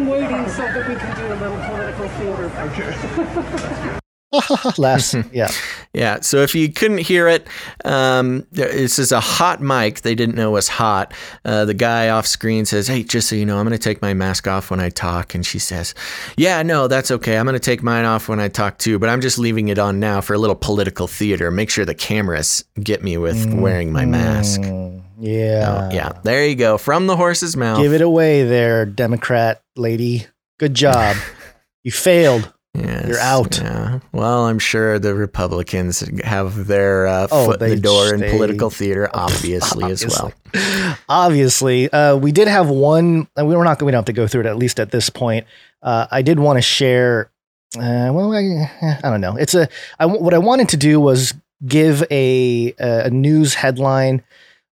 just 0.00 0.08
I'm 0.08 0.08
waiting 0.08 0.48
so 0.48 0.62
that 0.62 0.88
we 0.88 0.94
can 0.94 1.16
do 1.16 1.26
a 1.26 1.36
little 1.36 1.58
political 1.68 2.08
theater. 2.08 4.00
Last, 4.78 5.16
yeah, 5.32 5.50
Yeah. 5.92 6.20
So 6.20 6.38
if 6.38 6.54
you 6.54 6.72
couldn't 6.72 6.98
hear 6.98 7.26
it, 7.26 7.48
um, 7.84 8.46
this 8.52 8.98
is 9.00 9.10
a 9.10 9.18
hot 9.18 9.60
mic. 9.60 10.02
They 10.02 10.14
didn't 10.14 10.36
know 10.36 10.52
was 10.52 10.68
hot. 10.68 11.12
Uh, 11.44 11.64
the 11.64 11.74
guy 11.74 12.10
off 12.10 12.28
screen 12.28 12.64
says, 12.64 12.86
"Hey, 12.86 13.02
just 13.02 13.28
so 13.28 13.34
you 13.34 13.44
know, 13.44 13.58
I'm 13.58 13.66
going 13.66 13.76
to 13.76 13.82
take 13.82 14.00
my 14.00 14.14
mask 14.14 14.46
off 14.46 14.70
when 14.70 14.78
I 14.78 14.88
talk." 14.88 15.34
And 15.34 15.44
she 15.44 15.58
says, 15.58 15.94
"Yeah, 16.36 16.62
no, 16.62 16.86
that's 16.86 17.10
okay. 17.10 17.38
I'm 17.38 17.44
going 17.44 17.54
to 17.54 17.58
take 17.58 17.82
mine 17.82 18.04
off 18.04 18.28
when 18.28 18.38
I 18.38 18.46
talk 18.46 18.78
too, 18.78 19.00
but 19.00 19.08
I'm 19.08 19.20
just 19.20 19.36
leaving 19.36 19.68
it 19.68 19.80
on 19.80 19.98
now 19.98 20.20
for 20.20 20.34
a 20.34 20.38
little 20.38 20.54
political 20.54 21.08
theater. 21.08 21.50
Make 21.50 21.68
sure 21.68 21.84
the 21.84 21.94
cameras 21.94 22.64
get 22.80 23.02
me 23.02 23.16
with 23.18 23.52
wearing 23.52 23.92
my 23.92 24.04
mask." 24.06 24.60
Mm, 24.60 25.02
yeah, 25.20 25.88
Oh, 25.90 25.94
yeah. 25.94 26.12
There 26.24 26.46
you 26.46 26.56
go. 26.56 26.78
From 26.78 27.06
the 27.06 27.16
horse's 27.16 27.56
mouth. 27.56 27.80
Give 27.80 27.92
it 27.92 28.00
away, 28.00 28.44
there, 28.44 28.86
Democrat 28.86 29.62
lady. 29.76 30.26
Good 30.58 30.74
job. 30.74 31.16
you 31.84 31.92
failed. 31.92 32.52
Yes, 32.74 33.08
You're 33.08 33.18
out. 33.18 33.58
Yeah. 33.58 33.98
Well, 34.12 34.44
I'm 34.46 34.60
sure 34.60 34.98
the 35.00 35.12
Republicans 35.14 36.00
have 36.24 36.66
their 36.68 37.08
uh, 37.08 37.26
Oh, 37.32 37.46
foot 37.46 37.62
in 37.62 37.70
the 37.70 37.76
door 37.80 38.14
in 38.14 38.20
political 38.30 38.70
theater, 38.70 39.10
obviously, 39.14 39.90
as 39.90 40.06
well. 40.06 40.32
Obviously, 41.08 41.90
uh, 41.92 42.16
we 42.16 42.32
did 42.32 42.48
have 42.48 42.68
one. 42.68 43.26
uh, 43.38 43.44
We 43.44 43.56
were 43.56 43.64
not. 43.64 43.78
Going 43.78 43.86
we 43.86 43.92
don't 43.92 43.98
have 44.00 44.04
to 44.06 44.12
go 44.12 44.26
through 44.28 44.42
it 44.42 44.46
at 44.46 44.56
least 44.56 44.78
at 44.80 44.90
this 44.92 45.10
point. 45.10 45.46
Uh, 45.82 46.06
I 46.10 46.22
did 46.22 46.38
want 46.38 46.58
to 46.58 46.62
share. 46.62 47.30
Uh, 47.76 48.10
well, 48.12 48.32
I, 48.32 48.70
I 49.02 49.10
don't 49.10 49.20
know. 49.20 49.36
It's 49.36 49.54
a. 49.54 49.68
I, 49.98 50.06
what 50.06 50.34
I 50.34 50.38
wanted 50.38 50.68
to 50.70 50.76
do 50.76 51.00
was 51.00 51.34
give 51.66 52.04
a 52.10 52.72
a 52.78 53.10
news 53.10 53.54
headline 53.54 54.22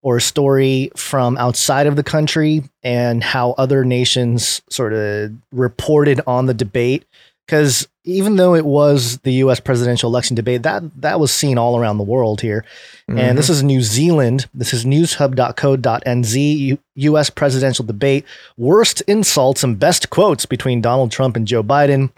or 0.03 0.19
a 0.19 0.21
story 0.21 0.91
from 0.97 1.37
outside 1.39 1.87
of 1.87 1.97
the 1.97 2.03
country 2.03 2.63
and 2.83 3.23
how 3.23 3.53
other 3.53 3.85
nations 3.85 4.63
sort 4.71 4.93
of 4.93 5.33
reported 5.53 6.21
on 6.27 6.47
the 6.47 6.55
debate. 6.55 7.05
Because 7.47 7.89
even 8.05 8.37
though 8.37 8.55
it 8.55 8.65
was 8.65 9.19
the 9.19 9.33
U.S. 9.35 9.59
presidential 9.59 10.11
election 10.11 10.37
debate, 10.37 10.63
that 10.63 10.83
that 11.01 11.19
was 11.19 11.33
seen 11.33 11.59
all 11.59 11.79
around 11.79 11.99
the 11.99 12.05
world 12.05 12.41
here. 12.41 12.65
And 13.09 13.39
this 13.39 13.49
is 13.49 13.63
New 13.63 13.81
Zealand. 13.81 14.47
This 14.53 14.75
is 14.75 14.85
newshub.co.nz, 14.85 16.59
U- 16.59 16.79
U.S. 16.95 17.31
presidential 17.31 17.87
debate, 17.87 18.27
worst 18.59 19.01
insults 19.03 19.65
and 19.65 19.79
best 19.79 20.11
quotes 20.11 20.45
between 20.45 20.83
Donald 20.83 21.11
Trump 21.11 21.37
and 21.37 21.47
Joe 21.47 21.63
Biden. 21.63 22.11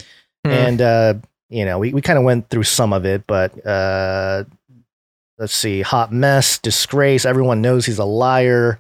Hmm. 0.45 0.51
And, 0.51 0.81
uh, 0.81 1.15
you 1.49 1.65
know, 1.65 1.79
we, 1.79 1.93
we 1.93 2.03
kind 2.03 2.19
of 2.19 2.25
went 2.25 2.49
through 2.51 2.65
some 2.65 2.93
of 2.93 3.05
it, 3.05 3.25
but 3.29 3.65
uh, 3.65 4.45
let's 5.41 5.55
see 5.55 5.81
hot 5.81 6.13
mess, 6.13 6.59
disgrace. 6.59 7.25
Everyone 7.25 7.63
knows 7.63 7.87
he's 7.87 7.99
a 7.99 8.05
liar. 8.05 8.79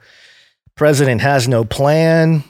President 0.77 1.23
has 1.23 1.49
no 1.49 1.65
plan. 1.65 2.45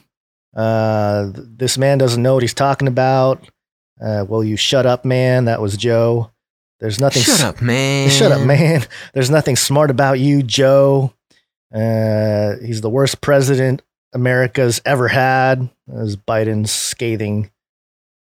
Uh, 0.55 1.31
this 1.33 1.77
man 1.77 1.97
doesn't 1.97 2.21
know 2.21 2.33
what 2.33 2.43
he's 2.43 2.53
talking 2.53 2.89
about. 2.89 3.41
Uh, 3.99 4.25
well, 4.27 4.43
you 4.43 4.57
shut 4.57 4.85
up, 4.85 5.05
man. 5.05 5.45
That 5.45 5.61
was 5.61 5.77
Joe. 5.77 6.29
There's 6.79 6.99
nothing. 6.99 7.21
Shut 7.23 7.41
up, 7.41 7.61
man. 7.61 8.09
Shut 8.11 8.31
up, 8.31 8.45
man. 8.45 8.83
There's 9.13 9.29
nothing 9.29 9.55
smart 9.55 9.89
about 9.89 10.19
you, 10.19 10.43
Joe. 10.43 11.13
Uh, 11.73 12.55
he's 12.61 12.81
the 12.81 12.89
worst 12.89 13.21
president 13.21 13.81
America's 14.13 14.81
ever 14.83 15.07
had. 15.07 15.69
As 15.93 16.17
Biden's 16.17 16.71
scathing 16.71 17.49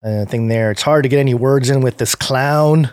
uh, 0.02 0.26
thing 0.26 0.48
there. 0.48 0.70
It's 0.70 0.82
hard 0.82 1.04
to 1.04 1.08
get 1.08 1.18
any 1.18 1.34
words 1.34 1.70
in 1.70 1.80
with 1.80 1.98
this 1.98 2.14
clown. 2.14 2.90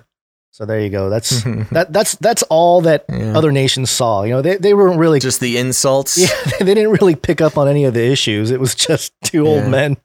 So 0.55 0.65
there 0.65 0.79
you 0.79 0.89
go. 0.89 1.09
That's 1.09 1.43
that. 1.71 1.87
That's 1.91 2.15
that's 2.15 2.41
all 2.43 2.79
that 2.81 3.03
Yeah. 3.09 3.37
other 3.37 3.51
nations 3.51 3.89
saw. 3.89 4.23
You 4.23 4.29
know, 4.35 4.41
they 4.41 4.55
they 4.55 4.73
weren't 4.73 4.97
really 4.97 5.19
Just 5.19 5.41
the 5.41 5.57
insults. 5.57 6.17
yeah, 6.21 6.29
they 6.59 6.73
didn't 6.73 6.91
really 6.91 7.15
pick 7.15 7.41
up 7.41 7.57
on 7.57 7.67
any 7.67 7.83
of 7.83 7.93
the 7.93 8.05
issues. 8.05 8.51
It 8.51 8.59
was 8.61 8.73
just 8.73 9.11
two 9.25 9.45
old 9.45 9.67
men 9.69 9.97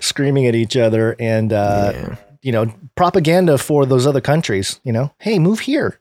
screaming 0.00 0.46
at 0.46 0.54
each 0.54 0.76
other 0.76 1.16
and 1.18 1.52
uh, 1.52 1.92
Yeah. 1.92 2.16
you 2.40 2.52
know 2.52 2.72
propaganda 2.94 3.58
for 3.58 3.84
those 3.84 4.06
other 4.06 4.20
countries. 4.20 4.80
You 4.84 4.92
know, 4.92 5.12
hey, 5.18 5.40
move 5.40 5.58
here, 5.60 5.98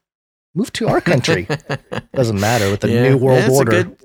move 0.53 0.71
to 0.73 0.87
our 0.87 1.01
country. 1.01 1.47
Doesn't 2.13 2.39
matter 2.39 2.69
with 2.69 2.81
the 2.81 2.89
Yeah. 2.91 3.09
new 3.09 3.17
world 3.17 3.39
Yeah, 3.41 3.49
order. 3.57 3.71
A 3.71 3.83
good, 3.85 3.95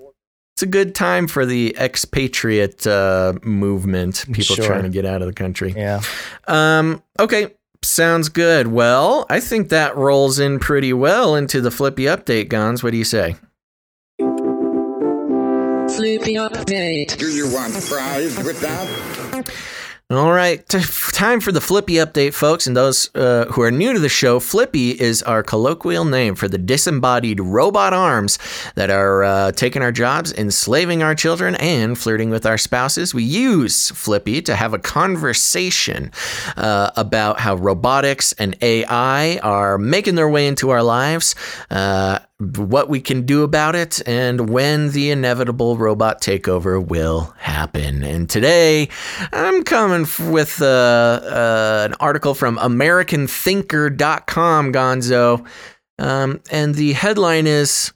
it's 0.55 0.63
a 0.63 0.67
good 0.67 0.95
time 0.95 1.27
for 1.29 1.45
the 1.45 1.77
expatriate 1.79 2.87
uh, 2.87 3.35
movement. 3.43 4.25
People 4.33 4.57
Sure. 4.57 4.65
trying 4.65 4.85
to 4.85 4.89
get 4.89 5.05
out 5.05 5.21
of 5.21 5.27
the 5.29 5.35
country. 5.35 5.75
yeah, 5.77 6.01
Um, 6.49 7.03
okay, 7.21 7.49
sounds 7.85 8.29
good. 8.29 8.69
Well, 8.69 9.27
I 9.29 9.41
think 9.41 9.69
that 9.69 9.97
rolls 9.97 10.39
in 10.39 10.59
pretty 10.59 10.93
well 10.93 11.35
into 11.35 11.61
the 11.61 11.71
Flippy 11.71 12.05
update, 12.05 12.49
Gonz. 12.49 12.83
What 12.83 12.91
do 12.93 12.97
you 12.97 13.05
say? 13.05 13.37
Flippy 15.97 16.35
update. 16.35 17.17
Do 17.19 17.27
you 17.27 17.53
want 17.53 17.75
fries 17.75 18.37
with 18.43 18.61
that? 18.61 19.49
All 20.17 20.33
right, 20.33 20.67
t- 20.69 20.79
time 21.13 21.41
for 21.41 21.51
the 21.51 21.61
Flippy 21.61 21.95
update, 21.95 22.35
folks. 22.35 22.69
And 22.69 22.77
those 22.77 23.13
uh, 23.17 23.47
who 23.51 23.63
are 23.63 23.71
new 23.73 23.93
to 23.93 23.99
the 23.99 24.09
show, 24.09 24.39
Flippy 24.39 24.91
is 24.91 25.23
our 25.25 25.43
colloquial 25.43 26.05
name 26.05 26.37
for 26.37 26.47
the 26.47 26.59
disembodied 26.59 27.41
robot 27.41 27.93
arms 27.93 28.39
that 28.77 28.91
are 28.91 29.25
uh, 29.25 29.53
taking 29.53 29.83
our 29.83 29.91
jobs, 29.91 30.33
enslaving 30.33 31.03
our 31.03 31.17
children, 31.17 31.57
and 31.57 31.99
flirting 31.99 32.31
with 32.31 32.47
our 32.47 32.59
spouses. 32.59 33.13
We 33.13 33.25
use 33.25 33.91
Flippy 33.91 34.41
to 34.43 34.55
have 34.55 34.73
a 34.73 34.79
conversation 34.79 36.13
uh, 36.57 36.93
about 36.97 37.41
how 37.41 37.57
robotics 37.57 38.33
and 38.35 38.57
AI 38.63 39.39
are 39.39 39.79
making 39.79 40.15
their 40.15 40.29
way 40.29 40.47
into 40.47 40.71
our 40.71 40.83
lives. 40.83 41.35
What 42.41 42.89
we 42.89 43.01
can 43.01 43.27
do 43.27 43.45
about 43.45 43.77
it 43.77 44.03
and 44.09 44.51
when 44.51 44.91
the 44.91 45.11
inevitable 45.11 45.77
robot 45.77 46.21
takeover 46.21 46.85
will 46.85 47.33
happen. 47.39 48.03
And 48.03 48.29
today, 48.29 48.89
I'm 49.33 49.63
coming 49.63 50.03
f- 50.03 50.19
with 50.19 50.61
uh, 50.61 50.67
uh, 50.67 51.87
an 51.89 51.95
article 52.01 52.35
from 52.35 52.57
AmericanThinker.com, 52.59 54.73
Gonzo. 54.73 55.47
Um, 56.01 56.41
and 56.51 56.75
the 56.75 56.95
headline 56.95 57.47
is 57.47 57.93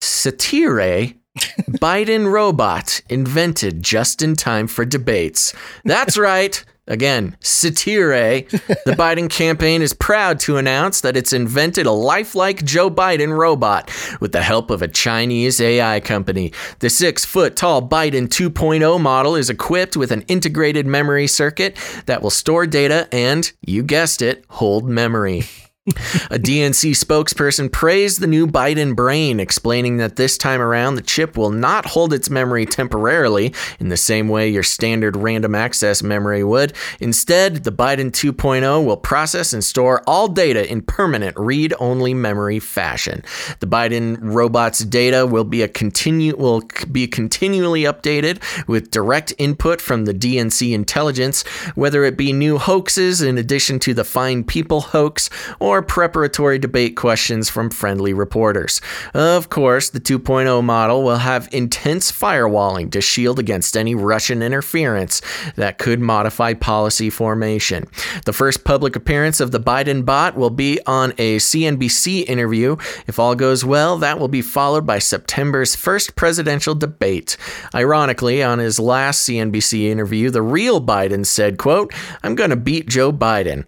Satire 0.00 1.12
Biden 1.70 2.32
robot 2.32 3.00
invented 3.08 3.80
just 3.82 4.22
in 4.22 4.34
time 4.34 4.66
for 4.66 4.84
debates. 4.84 5.54
That's 5.84 6.18
right. 6.18 6.64
Again, 6.88 7.36
satire. 7.40 8.42
The 8.42 8.94
Biden 8.98 9.30
campaign 9.30 9.82
is 9.82 9.94
proud 9.94 10.40
to 10.40 10.56
announce 10.56 11.00
that 11.02 11.16
it's 11.16 11.32
invented 11.32 11.86
a 11.86 11.92
lifelike 11.92 12.64
Joe 12.64 12.90
Biden 12.90 13.36
robot 13.36 13.90
with 14.20 14.32
the 14.32 14.42
help 14.42 14.70
of 14.70 14.82
a 14.82 14.88
Chinese 14.88 15.60
AI 15.60 16.00
company. 16.00 16.52
The 16.80 16.90
six 16.90 17.24
foot 17.24 17.54
tall 17.54 17.86
Biden 17.86 18.26
2.0 18.26 19.00
model 19.00 19.36
is 19.36 19.48
equipped 19.48 19.96
with 19.96 20.10
an 20.10 20.22
integrated 20.22 20.86
memory 20.86 21.28
circuit 21.28 21.78
that 22.06 22.20
will 22.20 22.30
store 22.30 22.66
data 22.66 23.08
and, 23.12 23.52
you 23.64 23.84
guessed 23.84 24.20
it, 24.20 24.44
hold 24.48 24.88
memory. 24.88 25.44
A 25.84 26.38
DNC 26.38 26.92
spokesperson 26.92 27.72
praised 27.72 28.20
the 28.20 28.28
new 28.28 28.46
Biden 28.46 28.94
brain, 28.94 29.40
explaining 29.40 29.96
that 29.96 30.14
this 30.14 30.38
time 30.38 30.60
around 30.60 30.94
the 30.94 31.02
chip 31.02 31.36
will 31.36 31.50
not 31.50 31.86
hold 31.86 32.12
its 32.12 32.30
memory 32.30 32.64
temporarily 32.64 33.52
in 33.80 33.88
the 33.88 33.96
same 33.96 34.28
way 34.28 34.48
your 34.48 34.62
standard 34.62 35.16
random 35.16 35.56
access 35.56 36.00
memory 36.00 36.44
would. 36.44 36.72
Instead, 37.00 37.64
the 37.64 37.72
Biden 37.72 38.12
2.0 38.12 38.86
will 38.86 38.96
process 38.96 39.52
and 39.52 39.64
store 39.64 40.04
all 40.06 40.28
data 40.28 40.70
in 40.70 40.82
permanent 40.82 41.36
read 41.36 41.74
only 41.80 42.14
memory 42.14 42.60
fashion. 42.60 43.24
The 43.58 43.66
Biden 43.66 44.18
robot's 44.20 44.84
data 44.84 45.26
will 45.26 45.42
be 45.42 45.62
a 45.62 45.68
continue 45.68 46.36
will 46.36 46.62
be 46.92 47.08
continually 47.08 47.82
updated 47.82 48.40
with 48.68 48.92
direct 48.92 49.34
input 49.36 49.80
from 49.80 50.04
the 50.04 50.14
DNC 50.14 50.72
intelligence, 50.72 51.42
whether 51.74 52.04
it 52.04 52.16
be 52.16 52.32
new 52.32 52.58
hoaxes 52.58 53.20
in 53.20 53.36
addition 53.36 53.80
to 53.80 53.94
the 53.94 54.04
Fine 54.04 54.44
People 54.44 54.80
hoax 54.80 55.28
or 55.58 55.71
more 55.72 55.80
preparatory 55.80 56.58
debate 56.58 56.96
questions 56.96 57.48
from 57.48 57.70
friendly 57.70 58.12
reporters. 58.12 58.82
Of 59.14 59.48
course, 59.48 59.88
the 59.88 60.00
2.0 60.00 60.62
model 60.62 61.02
will 61.02 61.16
have 61.16 61.48
intense 61.50 62.12
firewalling 62.12 62.90
to 62.90 63.00
shield 63.00 63.38
against 63.38 63.74
any 63.74 63.94
Russian 63.94 64.42
interference 64.42 65.22
that 65.56 65.78
could 65.78 65.98
modify 65.98 66.52
policy 66.52 67.08
formation. 67.08 67.86
The 68.26 68.34
first 68.34 68.64
public 68.64 68.96
appearance 68.96 69.40
of 69.40 69.50
the 69.50 69.60
Biden 69.60 70.04
bot 70.04 70.36
will 70.36 70.50
be 70.50 70.78
on 70.84 71.12
a 71.16 71.38
CNBC 71.38 72.28
interview. 72.28 72.76
If 73.06 73.18
all 73.18 73.34
goes 73.34 73.64
well, 73.64 73.96
that 73.96 74.18
will 74.18 74.28
be 74.28 74.42
followed 74.42 74.84
by 74.84 74.98
September's 74.98 75.74
first 75.74 76.16
presidential 76.16 76.74
debate. 76.74 77.38
Ironically, 77.74 78.42
on 78.42 78.58
his 78.58 78.78
last 78.78 79.26
CNBC 79.26 79.84
interview, 79.84 80.28
the 80.28 80.42
real 80.42 80.82
Biden 80.82 81.24
said, 81.24 81.56
quote, 81.56 81.94
I'm 82.22 82.34
going 82.34 82.50
to 82.50 82.56
beat 82.56 82.90
Joe 82.90 83.10
Biden. 83.10 83.66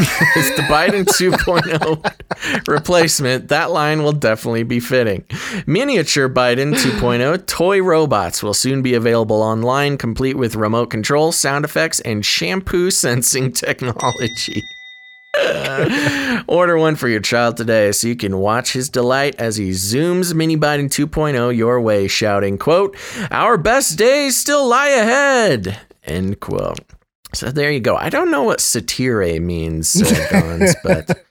It's 0.00 0.56
the 0.56 0.62
Biden 0.62 1.04
2.0 1.04 2.68
replacement. 2.68 3.48
That 3.48 3.70
line 3.70 4.02
will 4.02 4.12
definitely 4.12 4.62
be 4.62 4.80
fitting. 4.80 5.24
Miniature 5.66 6.28
Biden 6.28 6.74
2.0 6.74 7.46
toy 7.46 7.82
robots 7.82 8.42
will 8.42 8.54
soon 8.54 8.82
be 8.82 8.94
available 8.94 9.42
online, 9.42 9.98
complete 9.98 10.36
with 10.36 10.54
remote 10.54 10.86
control, 10.86 11.32
sound 11.32 11.64
effects, 11.64 12.00
and 12.00 12.24
shampoo 12.24 12.90
sensing 12.90 13.52
technology. 13.52 14.62
Order 16.48 16.76
one 16.78 16.96
for 16.96 17.08
your 17.08 17.20
child 17.20 17.56
today 17.56 17.92
so 17.92 18.08
you 18.08 18.16
can 18.16 18.38
watch 18.38 18.72
his 18.72 18.88
delight 18.88 19.36
as 19.38 19.56
he 19.56 19.70
zooms 19.70 20.34
Mini 20.34 20.56
Biden 20.56 20.86
2.0 20.86 21.56
your 21.56 21.80
way, 21.80 22.08
shouting, 22.08 22.58
quote, 22.58 22.96
Our 23.30 23.56
best 23.56 23.96
days 23.96 24.36
still 24.36 24.66
lie 24.66 24.88
ahead, 24.88 25.78
end 26.04 26.40
quote. 26.40 26.80
So 27.34 27.50
there 27.50 27.70
you 27.70 27.80
go. 27.80 27.96
I 27.96 28.08
don't 28.10 28.30
know 28.30 28.42
what 28.42 28.60
satire 28.60 29.40
means, 29.40 30.00
uh, 30.00 30.04
Gonz, 30.30 30.74
but 30.84 31.24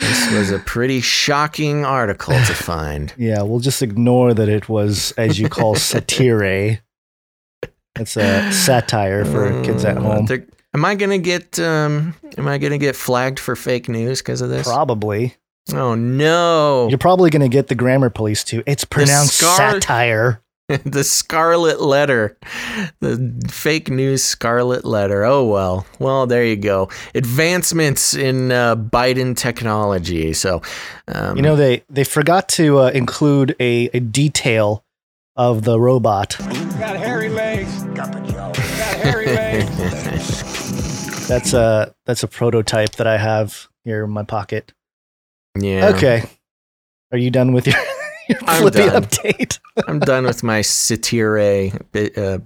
this 0.00 0.32
was 0.32 0.50
a 0.50 0.58
pretty 0.58 1.00
shocking 1.00 1.84
article 1.84 2.34
to 2.34 2.54
find. 2.54 3.12
Yeah, 3.18 3.42
we'll 3.42 3.60
just 3.60 3.80
ignore 3.82 4.34
that 4.34 4.48
it 4.48 4.68
was, 4.68 5.12
as 5.16 5.38
you 5.38 5.48
call, 5.48 5.74
satire. 5.76 6.80
It's 7.96 8.16
a 8.16 8.52
satire 8.52 9.24
for 9.24 9.62
kids 9.64 9.84
at 9.84 9.96
Uh, 9.98 10.00
home. 10.00 10.26
Am 10.74 10.84
I 10.84 10.96
gonna 10.96 11.18
get 11.18 11.58
um 11.60 12.14
am 12.36 12.48
I 12.48 12.58
gonna 12.58 12.78
get 12.78 12.96
flagged 12.96 13.38
for 13.38 13.54
fake 13.54 13.88
news 13.88 14.20
because 14.20 14.40
of 14.40 14.50
this? 14.50 14.66
Probably. 14.66 15.36
Oh 15.72 15.94
no. 15.94 16.88
You're 16.88 16.98
probably 16.98 17.30
going 17.30 17.40
to 17.40 17.48
get 17.48 17.68
the 17.68 17.74
grammar 17.74 18.10
police 18.10 18.44
too. 18.44 18.62
It's 18.66 18.84
pronounced 18.84 19.38
scar- 19.38 19.80
satire. 19.80 20.42
the 20.84 21.04
scarlet 21.04 21.80
letter. 21.80 22.38
The 23.00 23.42
fake 23.50 23.90
news 23.90 24.24
scarlet 24.24 24.84
letter. 24.84 25.24
Oh 25.24 25.44
well. 25.44 25.86
Well, 25.98 26.26
there 26.26 26.44
you 26.44 26.56
go. 26.56 26.88
Advancements 27.14 28.14
in 28.14 28.50
uh, 28.50 28.74
Biden 28.76 29.36
technology. 29.36 30.32
So 30.32 30.62
um, 31.08 31.36
You 31.36 31.42
know, 31.42 31.56
they, 31.56 31.84
they 31.90 32.04
forgot 32.04 32.48
to 32.50 32.78
uh, 32.78 32.90
include 32.90 33.54
a, 33.60 33.90
a 33.92 34.00
detail 34.00 34.84
of 35.36 35.64
the 35.64 35.78
robot. 35.78 36.36
Got 36.38 36.96
hairy 36.96 37.28
legs. 37.28 37.82
Got 37.94 38.14
hairy 38.56 39.26
legs. 39.26 39.68
That's 41.28 41.54
a 41.54 41.94
that's 42.04 42.22
a 42.22 42.28
prototype 42.28 42.96
that 42.96 43.06
I 43.06 43.16
have 43.16 43.68
here 43.82 44.04
in 44.04 44.10
my 44.10 44.24
pocket. 44.24 44.74
yeah. 45.58 45.88
Okay. 45.94 46.22
Are 47.12 47.16
you 47.16 47.30
done 47.30 47.54
with 47.54 47.66
your, 47.66 47.76
your 47.76 47.93
I'm 48.46 48.62
flippy 48.62 48.78
done. 48.78 49.02
update? 49.02 49.58
I'm 49.88 49.98
done 49.98 50.24
with 50.24 50.42
my 50.42 50.62
satire 50.62 51.38
uh, 51.38 51.70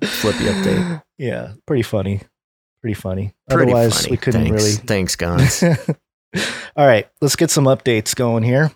flippy 0.02 0.44
update. 0.44 1.02
yeah, 1.18 1.52
pretty 1.66 1.82
funny. 1.82 2.20
Pretty 2.80 2.94
funny. 2.94 3.34
Pretty 3.48 3.72
Otherwise, 3.72 4.02
funny. 4.02 4.10
we 4.12 4.16
couldn't 4.16 4.46
Thanks. 4.58 4.78
Thanks, 4.78 5.16
guys. 5.16 5.62
All 6.76 6.86
right, 6.86 7.08
let's 7.20 7.36
get 7.36 7.50
some 7.50 7.64
updates 7.64 8.14
going 8.14 8.42
here. 8.44 8.70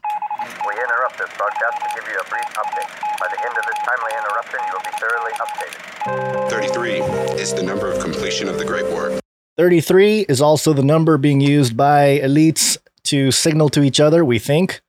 We 0.66 0.74
interrupt 0.74 1.18
this 1.18 1.30
broadcast 1.36 1.82
to 1.82 1.88
give 1.94 2.08
you 2.08 2.18
a 2.18 2.28
brief 2.28 2.44
update. 2.54 2.90
By 3.20 3.28
the 3.30 3.40
end 3.42 3.56
of 3.56 3.64
this 3.66 3.78
timely 3.86 4.12
interruption, 4.18 4.60
you 4.66 4.72
will 4.72 4.80
be 4.80 4.96
thoroughly 4.98 5.32
updated. 5.38 6.50
33 6.50 7.40
is 7.40 7.54
the 7.54 7.62
number 7.62 7.90
of 7.90 8.00
completion 8.02 8.48
of 8.48 8.58
the 8.58 8.64
Great 8.64 8.86
War. 8.90 9.18
33 9.56 10.26
is 10.28 10.40
also 10.40 10.72
the 10.72 10.82
number 10.82 11.18
being 11.18 11.40
used 11.40 11.76
by 11.76 12.18
elites 12.22 12.78
to 13.04 13.30
signal 13.30 13.68
to 13.68 13.82
each 13.82 14.00
other, 14.00 14.24
we 14.24 14.38
think. 14.38 14.80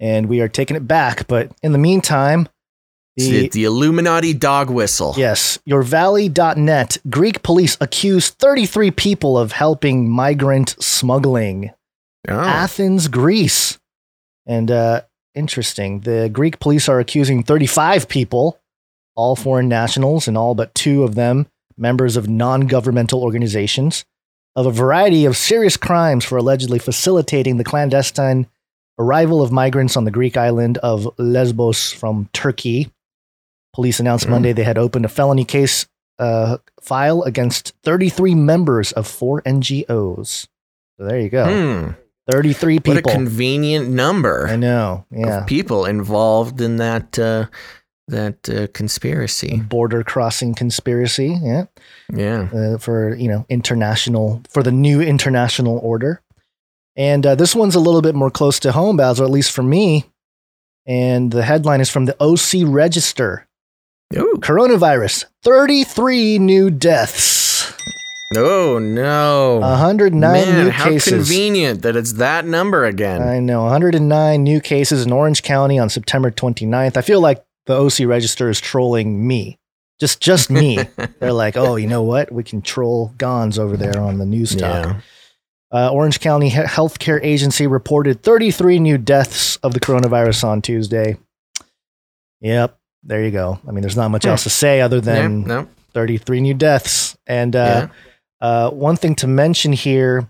And 0.00 0.28
we 0.28 0.40
are 0.40 0.48
taking 0.48 0.76
it 0.76 0.86
back. 0.86 1.26
But 1.26 1.52
in 1.62 1.72
the 1.72 1.78
meantime, 1.78 2.48
the, 3.16 3.30
the, 3.30 3.48
the 3.48 3.64
Illuminati 3.64 4.34
dog 4.34 4.70
whistle. 4.70 5.14
yes, 5.16 5.58
your 5.64 5.82
valley.net 5.82 6.98
Greek 7.08 7.42
police 7.42 7.76
accuse 7.80 8.30
33 8.30 8.90
people 8.90 9.38
of 9.38 9.52
helping 9.52 10.10
migrant 10.10 10.74
smuggling. 10.82 11.70
Oh. 12.28 12.34
Athens, 12.40 13.06
Greece. 13.06 13.78
And 14.46 14.70
uh, 14.70 15.02
interesting, 15.34 16.00
the 16.00 16.28
Greek 16.32 16.58
police 16.58 16.88
are 16.88 16.98
accusing 16.98 17.44
35 17.44 18.08
people, 18.08 18.58
all 19.14 19.36
foreign 19.36 19.68
nationals, 19.68 20.26
and 20.26 20.36
all 20.36 20.54
but 20.54 20.74
two 20.74 21.04
of 21.04 21.14
them 21.14 21.46
members 21.76 22.16
of 22.16 22.28
non 22.28 22.62
governmental 22.62 23.22
organizations, 23.22 24.04
of 24.56 24.66
a 24.66 24.70
variety 24.70 25.24
of 25.24 25.36
serious 25.36 25.76
crimes 25.76 26.24
for 26.24 26.36
allegedly 26.38 26.78
facilitating 26.78 27.56
the 27.56 27.64
clandestine 27.64 28.46
arrival 28.98 29.42
of 29.42 29.50
migrants 29.52 29.96
on 29.96 30.04
the 30.04 30.10
Greek 30.10 30.36
island 30.36 30.78
of 30.78 31.08
Lesbos 31.18 31.92
from 31.92 32.28
Turkey. 32.32 32.90
Police 33.74 33.98
announced 34.00 34.26
Mm. 34.26 34.30
Monday 34.30 34.52
they 34.52 34.64
had 34.64 34.78
opened 34.78 35.04
a 35.04 35.08
felony 35.08 35.44
case 35.44 35.86
uh, 36.18 36.58
file 36.80 37.22
against 37.22 37.74
33 37.82 38.34
members 38.34 38.92
of 38.92 39.06
four 39.06 39.42
NGOs. 39.42 40.46
So 40.98 41.04
there 41.06 41.18
you 41.18 41.28
go. 41.28 41.44
Hmm. 41.86 41.90
33 42.30 42.78
people. 42.78 42.94
What 42.94 43.06
a 43.06 43.12
convenient 43.12 43.90
number 43.90 44.46
I 44.48 44.56
know. 44.56 45.04
Yeah. 45.10 45.44
people 45.44 45.84
involved 45.84 46.60
in 46.60 46.76
that 46.76 47.18
uh, 47.18 47.46
that 48.08 48.48
uh, 48.48 48.66
conspiracy. 48.72 49.60
Border 49.60 50.04
crossing 50.04 50.54
conspiracy. 50.54 51.38
Yeah. 51.42 51.64
Yeah. 52.12 52.48
Uh, 52.54 52.78
for, 52.78 53.14
you 53.14 53.28
know, 53.28 53.44
international, 53.48 54.42
for 54.48 54.62
the 54.62 54.72
new 54.72 55.00
international 55.00 55.78
order. 55.78 56.20
And 56.96 57.26
uh, 57.26 57.34
this 57.34 57.54
one's 57.54 57.74
a 57.74 57.80
little 57.80 58.02
bit 58.02 58.14
more 58.14 58.30
close 58.30 58.60
to 58.60 58.72
home, 58.72 58.96
Bowser, 58.96 59.24
at 59.24 59.30
least 59.30 59.52
for 59.52 59.62
me. 59.62 60.04
And 60.86 61.30
the 61.30 61.42
headline 61.42 61.80
is 61.80 61.90
from 61.90 62.04
the 62.04 62.16
OC 62.22 62.68
Register 62.72 63.46
Ooh. 64.16 64.34
Coronavirus 64.38 65.24
33 65.42 66.38
new 66.38 66.70
deaths, 66.70 67.72
Oh 68.36 68.78
no. 68.78 69.58
109 69.60 70.20
Man, 70.20 70.64
new 70.64 70.70
how 70.70 70.84
cases. 70.88 71.12
How 71.12 71.16
convenient 71.18 71.82
that 71.82 71.96
it's 71.96 72.14
that 72.14 72.44
number 72.44 72.84
again. 72.84 73.22
I 73.22 73.38
know 73.38 73.62
109 73.64 74.42
new 74.42 74.60
cases 74.60 75.04
in 75.06 75.12
Orange 75.12 75.42
County 75.42 75.78
on 75.78 75.88
September 75.88 76.30
29th. 76.30 76.96
I 76.96 77.02
feel 77.02 77.20
like 77.20 77.44
the 77.66 77.74
OC 77.74 78.08
Register 78.08 78.48
is 78.50 78.60
trolling 78.60 79.26
me. 79.26 79.58
Just 80.00 80.20
just 80.20 80.50
me. 80.50 80.78
They're 81.20 81.32
like, 81.32 81.56
"Oh, 81.56 81.76
you 81.76 81.86
know 81.86 82.02
what? 82.02 82.32
We 82.32 82.42
can 82.42 82.62
troll 82.62 83.12
Gonz 83.16 83.58
over 83.58 83.76
there 83.76 84.00
on 84.00 84.18
the 84.18 84.26
news 84.26 84.56
talk." 84.56 84.86
yeah. 84.86 85.00
Uh, 85.74 85.90
Orange 85.90 86.20
County 86.20 86.48
He- 86.50 86.56
Healthcare 86.58 87.18
Agency 87.22 87.66
reported 87.66 88.22
33 88.22 88.78
new 88.78 88.96
deaths 88.96 89.56
of 89.56 89.74
the 89.74 89.80
coronavirus 89.80 90.44
on 90.44 90.62
Tuesday. 90.62 91.16
Yep, 92.40 92.78
there 93.02 93.24
you 93.24 93.30
go. 93.30 93.58
I 93.66 93.72
mean, 93.72 93.82
there's 93.82 93.96
not 93.96 94.10
much 94.10 94.24
Hmm. 94.24 94.30
else 94.30 94.44
to 94.44 94.50
say 94.50 94.80
other 94.80 94.96
Yeah, 94.98 95.02
than 95.02 95.42
no. 95.42 95.66
33 95.92 96.40
new 96.40 96.54
deaths. 96.54 97.16
And 97.26 97.56
uh, 97.56 97.88
uh, 98.40 98.70
one 98.70 98.96
thing 98.96 99.14
to 99.16 99.26
mention 99.26 99.72
here 99.72 100.28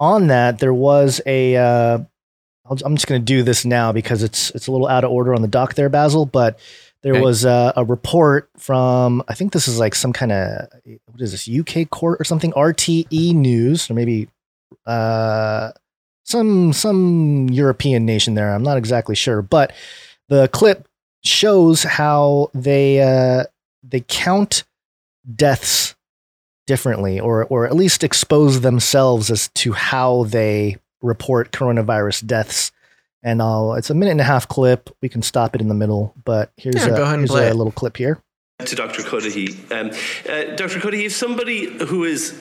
on 0.00 0.28
that, 0.28 0.58
there 0.60 0.74
was 0.74 1.20
a. 1.26 1.56
Uh, 1.56 1.98
I'll- 2.68 2.78
I'm 2.84 2.96
just 2.96 3.06
going 3.06 3.20
to 3.20 3.24
do 3.24 3.42
this 3.42 3.64
now 3.64 3.92
because 3.92 4.22
it's 4.22 4.50
it's 4.50 4.66
a 4.66 4.72
little 4.72 4.88
out 4.88 5.04
of 5.04 5.10
order 5.10 5.34
on 5.34 5.42
the 5.42 5.48
doc 5.48 5.74
there, 5.74 5.88
Basil. 5.88 6.26
But 6.26 6.58
there 7.02 7.12
Okay. 7.14 7.20
was 7.22 7.44
a, 7.44 7.72
a 7.76 7.84
report 7.84 8.48
from 8.56 9.22
I 9.28 9.34
think 9.34 9.52
this 9.52 9.68
is 9.68 9.78
like 9.78 9.94
some 9.94 10.12
kind 10.12 10.32
of 10.32 10.68
what 11.06 11.20
is 11.20 11.30
this 11.32 11.48
UK 11.48 11.88
court 11.90 12.20
or 12.20 12.24
something 12.24 12.52
RTE 12.52 13.34
News 13.34 13.88
or 13.90 13.94
maybe 13.94 14.28
uh, 14.86 15.72
some 16.24 16.72
some 16.72 17.48
European 17.50 18.04
nation 18.04 18.34
there. 18.34 18.52
I'm 18.54 18.62
not 18.62 18.76
exactly 18.76 19.14
sure, 19.14 19.42
but 19.42 19.72
the 20.28 20.48
clip 20.48 20.88
shows 21.24 21.82
how 21.82 22.50
they 22.54 23.00
uh, 23.00 23.44
they 23.82 24.00
count 24.08 24.64
deaths 25.34 25.94
differently, 26.66 27.20
or 27.20 27.44
or 27.46 27.66
at 27.66 27.74
least 27.76 28.02
expose 28.04 28.60
themselves 28.60 29.30
as 29.30 29.48
to 29.54 29.72
how 29.72 30.24
they 30.24 30.76
report 31.02 31.52
coronavirus 31.52 32.26
deaths. 32.26 32.72
And 33.22 33.42
I'll, 33.42 33.74
it's 33.74 33.90
a 33.90 33.94
minute 33.94 34.12
and 34.12 34.20
a 34.20 34.24
half 34.24 34.46
clip. 34.46 34.88
We 35.02 35.08
can 35.08 35.20
stop 35.22 35.54
it 35.56 35.60
in 35.60 35.68
the 35.68 35.74
middle, 35.74 36.14
but 36.24 36.52
here's, 36.56 36.76
Yeah, 36.76 36.86
a, 36.86 36.96
go 36.96 37.02
ahead 37.02 37.18
and 37.18 37.28
here's 37.28 37.50
a 37.50 37.54
little 37.54 37.72
clip 37.72 37.96
here. 37.96 38.22
to 38.64 38.76
Dr. 38.76 39.02
Cuddihy. 39.02 39.48
Um, 39.72 39.90
uh, 39.90 40.54
Dr. 40.54 40.78
Cuddihy, 40.78 41.06
if 41.06 41.12
somebody 41.12 41.64
who 41.86 42.04
is 42.04 42.40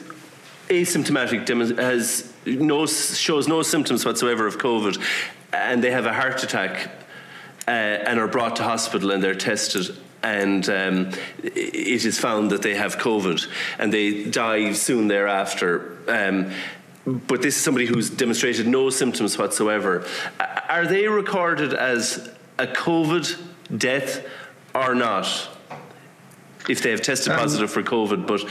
asymptomatic 0.70 1.48
has 1.78 2.34
no 2.46 2.86
shows 2.86 3.48
no 3.48 3.62
symptoms 3.62 4.06
whatsoever 4.06 4.48
of 4.48 4.58
COVID, 4.58 5.02
and 5.54 5.84
they 5.84 5.92
have 5.92 6.06
a 6.06 6.14
heart 6.14 6.44
attack 6.44 6.90
uh, 7.68 7.72
and 7.72 8.20
are 8.20 8.28
brought 8.28 8.56
to 8.58 8.64
hospital 8.64 9.12
and 9.12 9.24
they're 9.24 9.36
tested. 9.36 9.96
And 10.24 10.68
um, 10.70 11.12
it 11.44 12.04
is 12.04 12.20
found 12.20 12.50
that 12.50 12.64
they 12.64 12.76
have 12.76 12.98
COVID, 12.98 13.48
and 13.78 13.94
they 13.94 14.24
die 14.24 14.74
soon 14.74 15.08
thereafter. 15.08 15.98
Um, 16.08 16.52
but 17.06 17.44
this 17.44 17.56
is 17.56 17.64
somebody 17.64 17.86
who's 17.86 18.10
demonstrated 18.10 18.68
no 18.68 18.90
symptoms 18.90 19.38
whatsoever. 19.38 20.04
Are 20.68 20.88
they 20.88 21.08
recorded 21.08 21.76
as 21.76 22.32
a 22.58 22.66
COVID 22.66 23.38
death 23.78 24.26
or 24.74 24.96
not? 24.96 25.28
If 26.68 26.82
they 26.82 26.90
have 26.90 27.04
tested 27.04 27.34
Um, 27.34 27.40
positive 27.40 27.70
for 27.70 27.84
COVID, 27.84 28.26
but 28.26 28.44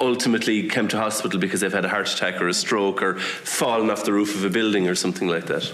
ultimately 0.00 0.68
came 0.68 0.88
to 0.88 0.96
hospital 0.96 1.38
because 1.38 1.60
they've 1.60 1.72
had 1.72 1.84
a 1.84 1.88
heart 1.88 2.12
attack 2.12 2.40
or 2.40 2.48
a 2.48 2.54
stroke 2.54 3.02
or 3.02 3.18
fallen 3.18 3.90
off 3.90 4.04
the 4.04 4.12
roof 4.12 4.34
of 4.34 4.44
a 4.44 4.50
building 4.50 4.88
or 4.88 4.94
something 4.94 5.28
like 5.28 5.46
that. 5.46 5.70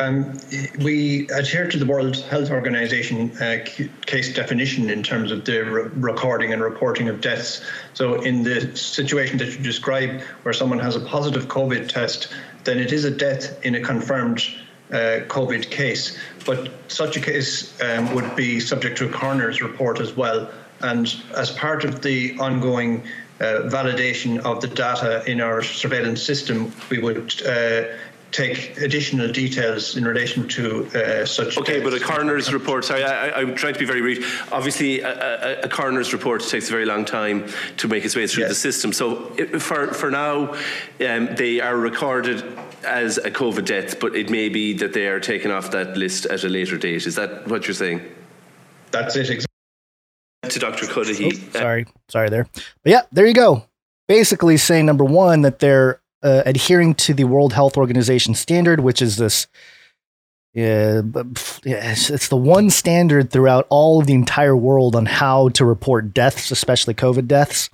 Um, 0.00 0.38
we 0.80 1.28
adhere 1.30 1.68
to 1.68 1.78
the 1.78 1.86
World 1.86 2.16
Health 2.16 2.50
Organization 2.50 3.30
uh, 3.38 3.64
case 4.04 4.34
definition 4.34 4.90
in 4.90 5.02
terms 5.02 5.30
of 5.30 5.44
the 5.44 5.64
re- 5.64 5.90
recording 5.94 6.52
and 6.52 6.62
reporting 6.62 7.08
of 7.08 7.20
deaths. 7.20 7.62
So, 7.94 8.22
in 8.22 8.42
the 8.42 8.76
situation 8.76 9.38
that 9.38 9.48
you 9.48 9.62
describe, 9.62 10.20
where 10.42 10.52
someone 10.52 10.78
has 10.80 10.96
a 10.96 11.00
positive 11.00 11.46
COVID 11.46 11.88
test, 11.88 12.28
then 12.64 12.78
it 12.78 12.92
is 12.92 13.04
a 13.04 13.10
death 13.10 13.64
in 13.64 13.76
a 13.76 13.80
confirmed 13.80 14.44
uh, 14.90 15.24
COVID 15.28 15.70
case. 15.70 16.18
But 16.44 16.70
such 16.88 17.16
a 17.16 17.20
case 17.20 17.80
um, 17.80 18.14
would 18.14 18.34
be 18.34 18.58
subject 18.60 18.98
to 18.98 19.08
a 19.08 19.12
coroner's 19.12 19.62
report 19.62 20.00
as 20.00 20.16
well. 20.16 20.50
And 20.82 21.14
as 21.36 21.50
part 21.50 21.84
of 21.84 22.02
the 22.02 22.38
ongoing 22.38 23.02
uh, 23.40 23.68
validation 23.68 24.38
of 24.40 24.60
the 24.60 24.68
data 24.68 25.22
in 25.30 25.40
our 25.40 25.62
surveillance 25.62 26.22
system, 26.22 26.72
we 26.90 26.98
would 26.98 27.40
uh, 27.46 27.84
take 28.30 28.76
additional 28.78 29.32
details 29.32 29.96
in 29.96 30.04
relation 30.04 30.46
to 30.48 30.86
uh, 30.88 31.24
such. 31.24 31.56
Okay, 31.56 31.80
but 31.80 31.94
a 31.94 32.00
coroner's 32.00 32.52
report, 32.52 32.84
sorry, 32.84 33.02
I, 33.02 33.40
I'm 33.40 33.54
trying 33.54 33.72
to 33.72 33.78
be 33.78 33.86
very 33.86 34.00
brief. 34.00 34.52
Obviously, 34.52 35.00
a, 35.00 35.60
a, 35.60 35.60
a 35.62 35.68
coroner's 35.68 36.12
report 36.12 36.42
takes 36.46 36.68
a 36.68 36.70
very 36.70 36.84
long 36.84 37.04
time 37.04 37.48
to 37.78 37.88
make 37.88 38.04
its 38.04 38.14
way 38.14 38.26
through 38.26 38.48
the 38.48 38.54
system. 38.54 38.92
So 38.92 39.32
it, 39.36 39.62
for, 39.62 39.94
for 39.94 40.10
now, 40.10 40.52
um, 41.00 41.34
they 41.36 41.60
are 41.60 41.76
recorded 41.76 42.44
as 42.84 43.18
a 43.18 43.30
COVID 43.30 43.64
death, 43.64 43.98
but 43.98 44.14
it 44.14 44.30
may 44.30 44.48
be 44.48 44.74
that 44.74 44.92
they 44.92 45.08
are 45.08 45.20
taken 45.20 45.50
off 45.50 45.70
that 45.70 45.96
list 45.96 46.26
at 46.26 46.44
a 46.44 46.48
later 46.48 46.76
date. 46.76 47.06
Is 47.06 47.14
that 47.14 47.48
what 47.48 47.66
you're 47.66 47.74
saying? 47.74 48.02
That's 48.90 49.16
it, 49.16 49.30
exactly. 49.30 49.47
To 50.48 50.58
Dr. 50.58 50.86
Cuddihy. 50.86 51.52
Sorry, 51.52 51.86
sorry 52.08 52.30
there. 52.30 52.46
But 52.54 52.90
yeah, 52.90 53.02
there 53.12 53.26
you 53.26 53.34
go. 53.34 53.64
Basically 54.06 54.56
saying 54.56 54.86
number 54.86 55.04
one 55.04 55.42
that 55.42 55.58
they're 55.58 56.00
uh, 56.22 56.42
adhering 56.46 56.94
to 56.94 57.12
the 57.14 57.24
World 57.24 57.52
Health 57.52 57.76
Organization 57.76 58.34
standard, 58.34 58.80
which 58.80 59.02
is 59.02 59.16
this. 59.16 59.46
Yeah, 60.54 61.02
yeah, 61.64 61.92
it's, 61.92 62.28
the 62.28 62.36
one 62.36 62.70
standard 62.70 63.30
throughout 63.30 63.66
all 63.68 64.00
of 64.00 64.06
the 64.06 64.14
entire 64.14 64.56
world 64.56 64.96
on 64.96 65.06
how 65.06 65.50
to 65.50 65.64
report 65.64 66.14
deaths, 66.14 66.50
especially 66.50 66.94
COVID 66.94 67.28
deaths. 67.28 67.68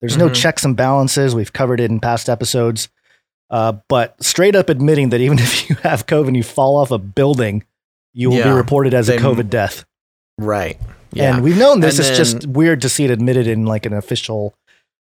There's 0.00 0.16
no 0.16 0.28
Mhm. 0.28 0.34
checks 0.34 0.64
and 0.64 0.76
balances. 0.76 1.34
We've 1.34 1.52
covered 1.52 1.80
it 1.80 1.90
in 1.90 2.00
past 2.00 2.28
episodes. 2.28 2.88
Uh, 3.48 3.74
but 3.88 4.22
straight 4.22 4.56
up 4.56 4.68
admitting 4.68 5.10
that 5.10 5.20
even 5.20 5.38
if 5.38 5.70
you 5.70 5.76
have 5.76 6.06
COVID 6.06 6.28
and 6.28 6.36
you 6.36 6.42
fall 6.42 6.76
off 6.76 6.90
a 6.90 6.98
building, 6.98 7.64
you 8.12 8.30
will 8.30 8.42
be 8.42 8.50
reported 8.50 8.92
as 8.92 9.08
a 9.08 9.16
COVID 9.18 9.48
death. 9.48 9.84
Right. 10.36 10.78
Yeah. 11.16 11.34
And 11.34 11.44
we've 11.44 11.56
known 11.58 11.80
this. 11.80 11.98
And 11.98 12.06
it's 12.08 12.18
then- 12.32 12.40
just 12.40 12.46
weird 12.48 12.80
to 12.82 12.88
see 12.88 13.04
it 13.04 13.10
admitted 13.10 13.46
in 13.46 13.64
like 13.66 13.86
an 13.86 13.92
official 13.92 14.54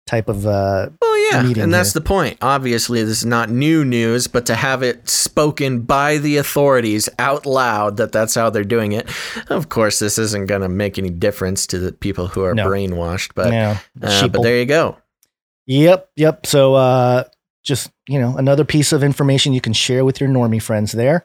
type 0.06 0.28
of 0.28 0.46
uh 0.46 0.88
Well, 1.02 1.18
yeah, 1.32 1.42
meeting 1.42 1.64
and 1.64 1.74
that's 1.74 1.92
here. 1.92 2.00
the 2.00 2.06
point. 2.06 2.38
Obviously, 2.40 3.02
this 3.02 3.18
is 3.18 3.26
not 3.26 3.50
new 3.50 3.84
news, 3.84 4.28
but 4.28 4.46
to 4.46 4.54
have 4.54 4.84
it 4.84 5.08
spoken 5.08 5.80
by 5.80 6.18
the 6.18 6.36
authorities 6.36 7.08
out 7.18 7.44
loud 7.44 7.96
that 7.96 8.12
that's 8.12 8.34
how 8.36 8.48
they're 8.50 8.62
doing 8.62 8.92
it. 8.92 9.08
Of 9.50 9.68
course, 9.68 9.98
this 9.98 10.16
isn't 10.16 10.46
going 10.46 10.60
to 10.62 10.68
make 10.68 10.96
any 10.96 11.10
difference 11.10 11.66
to 11.68 11.78
the 11.80 11.90
people 11.90 12.28
who 12.28 12.44
are 12.44 12.54
No. 12.54 12.66
brainwashed, 12.68 13.32
but 13.34 13.50
No. 13.50 13.76
uh, 14.02 14.28
but 14.28 14.42
there 14.42 14.58
you 14.58 14.64
go. 14.66 14.96
Yep, 15.66 16.08
yep. 16.14 16.46
So 16.46 16.74
uh 16.74 17.24
just, 17.64 17.90
you 18.06 18.20
know, 18.20 18.36
another 18.36 18.64
piece 18.64 18.92
of 18.92 19.02
information 19.02 19.52
you 19.52 19.60
can 19.60 19.72
share 19.72 20.04
with 20.04 20.20
your 20.20 20.28
normie 20.30 20.62
friends 20.62 20.92
there. 20.92 21.24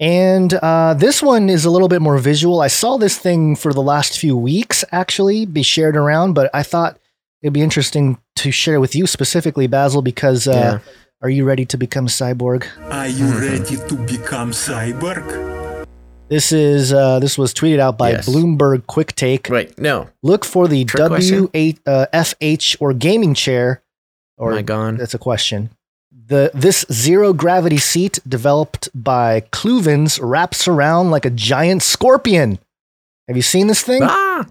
And 0.00 0.54
uh, 0.54 0.94
this 0.94 1.22
one 1.22 1.50
is 1.50 1.66
a 1.66 1.70
little 1.70 1.88
bit 1.88 2.00
more 2.00 2.16
visual. 2.18 2.62
I 2.62 2.68
saw 2.68 2.96
this 2.96 3.18
thing 3.18 3.54
for 3.54 3.74
the 3.74 3.82
last 3.82 4.18
few 4.18 4.34
weeks 4.36 4.82
actually 4.92 5.44
be 5.44 5.62
shared 5.62 5.94
around, 5.94 6.32
but 6.32 6.50
I 6.54 6.62
thought 6.62 6.98
it'd 7.42 7.52
be 7.52 7.60
interesting 7.60 8.18
to 8.36 8.50
share 8.50 8.80
with 8.80 8.94
you 8.96 9.06
specifically, 9.06 9.66
Basil, 9.66 10.00
because 10.00 10.48
uh, 10.48 10.52
Yeah. 10.52 10.78
are 11.20 11.28
you 11.28 11.44
ready 11.44 11.66
to 11.66 11.76
become 11.76 12.06
cyborg? 12.06 12.64
Are 12.90 13.08
you 13.08 13.26
ready 13.38 13.76
to 13.76 13.94
become 14.06 14.52
cyborg? 14.52 15.86
This 16.30 16.50
is 16.52 16.92
uh, 16.94 17.18
this 17.18 17.36
was 17.36 17.52
tweeted 17.52 17.80
out 17.80 17.98
by 17.98 18.12
Yes. 18.12 18.26
Bloomberg 18.28 18.86
Quick 18.86 19.14
Take. 19.16 19.50
Right. 19.50 19.76
no. 19.78 20.08
Look 20.22 20.44
for 20.46 20.66
the 20.68 20.84
Trick? 20.86 21.02
W8 21.02 21.78
uh, 21.86 22.06
FH 22.14 22.76
or 22.80 22.94
gaming 22.94 23.34
chair. 23.34 23.82
Or 24.38 24.52
Am 24.52 24.58
I 24.58 24.62
gone? 24.62 24.96
That's 24.96 25.12
a 25.12 25.18
question. 25.18 25.68
The 26.12 26.50
this 26.54 26.84
zero 26.92 27.32
gravity 27.32 27.78
seat 27.78 28.18
developed 28.26 28.88
by 28.94 29.42
Cluvens 29.52 30.18
wraps 30.22 30.66
around 30.66 31.10
like 31.10 31.24
a 31.24 31.30
giant 31.30 31.82
scorpion. 31.82 32.58
Have 33.28 33.36
you 33.36 33.42
seen 33.42 33.68
this 33.68 33.82
thing? 33.82 34.02
Ah, 34.02 34.46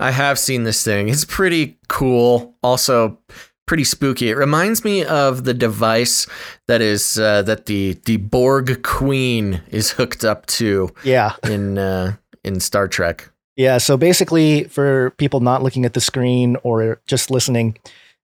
I 0.00 0.10
have 0.12 0.38
seen 0.38 0.64
this 0.64 0.82
thing. 0.82 1.08
It's 1.08 1.26
pretty 1.26 1.78
cool. 1.88 2.54
Also, 2.62 3.18
pretty 3.66 3.84
spooky. 3.84 4.30
It 4.30 4.36
reminds 4.36 4.82
me 4.82 5.04
of 5.04 5.44
the 5.44 5.54
device 5.54 6.26
that 6.66 6.80
is 6.80 7.18
uh, 7.18 7.42
that 7.42 7.66
the 7.66 7.98
the 8.06 8.16
Borg 8.16 8.82
Queen 8.82 9.60
is 9.68 9.90
hooked 9.92 10.24
up 10.24 10.46
to. 10.46 10.90
Yeah. 11.04 11.34
In 11.44 11.78
uh, 11.78 12.16
in 12.42 12.60
Star 12.60 12.88
Trek. 12.88 13.30
Yeah, 13.56 13.78
so 13.78 13.96
basically, 13.96 14.64
for 14.64 15.10
people 15.18 15.40
not 15.40 15.62
looking 15.64 15.84
at 15.84 15.92
the 15.92 16.00
screen 16.00 16.56
or 16.62 17.00
just 17.06 17.28
listening, 17.28 17.76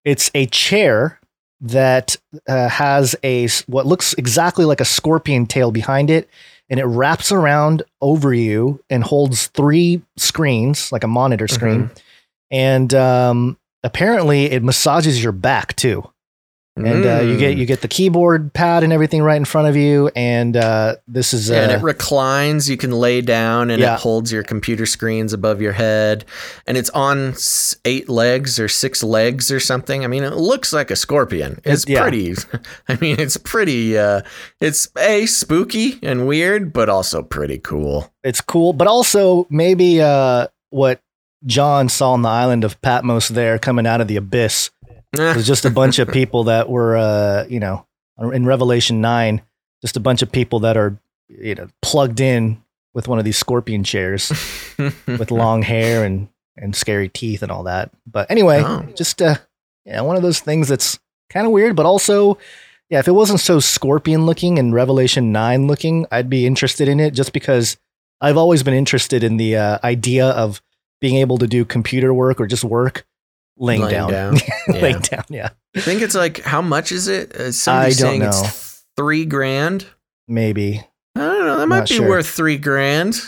it's 0.05 0.31
a 0.33 0.47
chair 0.47 1.19
that 1.61 2.17
uh, 2.49 2.69
has 2.69 3.17
a 3.23 3.49
what 3.67 3.87
looks 3.87 4.15
exactly 4.15 4.65
like 4.65 4.81
a 4.81 4.85
scorpion 4.85 5.47
tail 5.47 5.71
behind 5.71 6.11
it, 6.11 6.29
and 6.69 6.81
it 6.81 6.85
wraps 6.85 7.33
around 7.33 7.83
over 8.01 8.35
you 8.35 8.83
and 8.91 9.05
holds 9.05 9.47
three 9.49 10.03
screens, 10.17 10.93
like 10.93 11.05
a 11.05 11.09
monitor 11.09 11.49
screen, 11.49 11.91
and 12.51 12.93
um, 12.95 13.59
apparently 13.83 14.45
it 14.47 14.63
massages 14.63 15.23
your 15.23 15.33
back 15.33 15.75
too. 15.77 16.09
And 16.77 17.07
uh, 17.07 17.21
you 17.21 17.37
get 17.39 17.55
Mm. 17.55 17.59
you 17.59 17.67
get 17.67 17.83
the 17.83 17.89
keyboard 17.89 18.53
pad 18.53 18.83
and 18.83 18.93
everything 18.93 19.23
right 19.23 19.37
in 19.37 19.45
front 19.45 19.69
of 19.69 19.77
you, 19.77 20.11
and 20.17 20.57
uh, 20.57 20.97
this 21.07 21.33
is 21.33 21.49
uh, 21.49 21.55
and 21.55 21.71
it 21.71 21.83
reclines. 21.83 22.69
You 22.69 22.77
can 22.77 22.91
lay 22.91 23.21
down, 23.21 23.71
and 23.71 23.81
Yeah. 23.81 23.95
it 23.95 24.01
holds 24.01 24.33
your 24.33 24.43
computer 24.43 24.85
screens 24.85 25.33
above 25.33 25.61
your 25.63 25.71
head. 25.73 26.25
And 26.67 26.77
it's 26.77 26.91
on 26.91 27.35
eight 27.85 28.09
legs 28.09 28.59
or 28.59 28.67
six 28.67 29.05
legs 29.05 29.53
or 29.53 29.61
something. 29.61 30.03
I 30.05 30.09
mean, 30.09 30.25
it 30.25 30.35
looks 30.35 30.73
like 30.73 30.91
a 30.91 30.97
scorpion. 30.97 31.61
It's 31.65 31.87
yeah. 31.89 32.03
pretty. 32.03 32.35
I 32.89 32.97
mean, 33.01 33.21
it's 33.21 33.37
pretty. 33.37 33.97
Uh, 33.97 34.23
it's 34.61 34.89
a 34.99 35.27
spooky 35.27 36.01
and 36.03 36.27
weird, 36.27 36.73
but 36.73 36.89
also 36.89 37.23
pretty 37.23 37.59
cool. 37.59 38.13
it's 38.25 38.41
cool, 38.41 38.73
but 38.73 38.89
also 38.89 39.47
maybe 39.49 40.01
uh, 40.01 40.49
what 40.71 41.01
John 41.47 41.89
saw 41.91 42.13
on 42.15 42.23
the 42.23 42.29
island 42.31 42.65
of 42.65 42.81
Patmos 42.81 43.29
there 43.29 43.59
coming 43.59 43.87
out 43.87 44.01
of 44.01 44.09
the 44.09 44.17
abyss 44.17 44.71
was 45.19 45.47
just 45.47 45.65
a 45.65 45.71
bunch 45.71 45.99
of 45.99 46.09
people 46.09 46.45
that 46.45 46.69
were, 46.69 46.97
uh, 46.97 47.45
you 47.49 47.61
know, 47.61 47.87
in 48.33 48.47
Revelation 48.47 49.01
9, 49.01 49.43
just 49.83 49.97
a 49.97 50.01
bunch 50.01 50.23
of 50.23 50.31
people 50.33 50.61
that 50.61 50.77
are, 50.77 50.99
you 51.29 51.55
know, 51.55 51.69
plugged 51.83 52.21
in 52.21 52.63
with 52.95 53.09
one 53.09 53.19
of 53.19 53.25
these 53.25 53.37
scorpion 53.39 53.83
chairs 53.85 54.31
with 55.07 55.31
long 55.31 55.63
hair 55.63 56.05
and, 56.05 56.29
and 56.57 56.77
scary 56.77 57.09
teeth 57.09 57.43
and 57.43 57.51
all 57.51 57.65
that. 57.65 57.91
But 58.07 58.31
anyway, 58.31 58.63
Oh. 58.65 58.83
just, 58.95 59.21
uh, 59.21 59.37
yeah, 59.85 60.01
one 60.03 60.17
of 60.17 60.23
those 60.23 60.41
things 60.41 60.69
that's 60.69 60.99
kind 61.31 61.45
of 61.47 61.53
weird, 61.53 61.75
but 61.75 61.87
also, 61.87 62.39
yeah, 62.89 63.01
if 63.01 63.09
it 63.09 63.13
wasn't 63.13 63.41
so 63.41 63.59
scorpion 63.61 64.27
looking 64.27 64.59
and 64.59 64.73
Revelation 64.73 65.33
9 65.33 65.67
looking, 65.67 66.07
I'd 66.13 66.31
be 66.31 66.47
interested 66.47 66.87
in 66.89 67.01
it 67.01 67.13
just 67.15 67.33
because 67.33 67.77
I've 68.21 68.37
always 68.37 68.63
been 68.63 68.75
interested 68.75 69.25
in 69.25 69.37
the 69.39 69.57
uh, 69.57 69.79
idea 69.83 70.29
of 70.29 70.63
being 71.01 71.17
able 71.17 71.37
to 71.39 71.47
do 71.49 71.65
computer 71.65 72.15
work 72.15 72.41
or 72.41 72.47
just 72.47 72.63
work 72.65 73.05
laying, 73.57 73.83
Laying 73.83 73.93
down. 73.93 74.11
down. 74.11 74.35
laying 74.69 74.95
Yeah. 74.97 75.01
down, 75.01 75.25
yeah. 75.31 75.49
I 75.77 75.81
think 75.81 76.03
it's 76.03 76.15
like 76.15 76.41
how 76.43 76.63
much 76.63 76.93
is 76.93 77.09
it? 77.09 77.35
Uh, 77.35 77.53
somebody's 77.53 77.99
I 77.99 78.03
don't 78.03 78.11
saying 78.11 78.21
know. 78.23 78.29
it's 78.29 78.85
three 78.97 79.25
grand. 79.25 79.87
Maybe. 80.29 80.83
I 81.17 81.21
don't 81.21 81.47
know. 81.47 81.59
That 81.59 81.67
might 81.69 81.79
Not 81.81 81.89
be 81.89 81.95
sure. 81.97 82.09
worth 82.09 82.29
three 82.29 82.59
grand. 82.59 83.21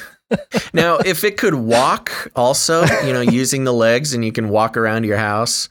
now, 0.72 0.98
if 0.98 1.24
it 1.24 1.36
could 1.36 1.54
walk, 1.54 2.30
also, 2.36 2.84
you 3.04 3.12
know, 3.12 3.20
using 3.20 3.64
the 3.64 3.72
legs, 3.72 4.12
and 4.14 4.24
you 4.24 4.32
can 4.32 4.48
walk 4.50 4.76
around 4.76 5.04
your 5.04 5.16
house, 5.16 5.68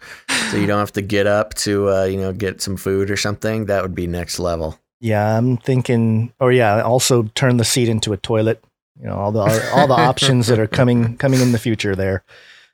so 0.51 0.57
you 0.57 0.67
don't 0.67 0.79
have 0.79 0.91
to 0.93 1.01
get 1.01 1.27
up 1.27 1.53
to, 1.55 1.89
uh, 1.89 2.03
you 2.05 2.17
know, 2.17 2.33
get 2.33 2.61
some 2.61 2.77
food 2.77 3.09
or 3.11 3.17
something, 3.17 3.65
that 3.65 3.81
would 3.83 3.95
be 3.95 4.07
next 4.07 4.39
level. 4.39 4.79
Yeah, 4.99 5.37
I'm 5.37 5.57
thinking, 5.57 6.33
or 6.39 6.51
yeah, 6.51 6.81
also 6.81 7.23
turn 7.35 7.57
the 7.57 7.65
seat 7.65 7.87
into 7.89 8.13
a 8.13 8.17
toilet. 8.17 8.63
You 8.99 9.07
know, 9.07 9.15
all 9.15 9.31
the 9.31 9.69
all 9.75 9.87
the 9.87 9.93
options 9.99 10.47
that 10.47 10.57
are 10.57 10.67
coming 10.67 11.17
coming 11.17 11.39
in 11.39 11.51
the 11.51 11.59
future 11.59 11.95
there. 11.95 12.23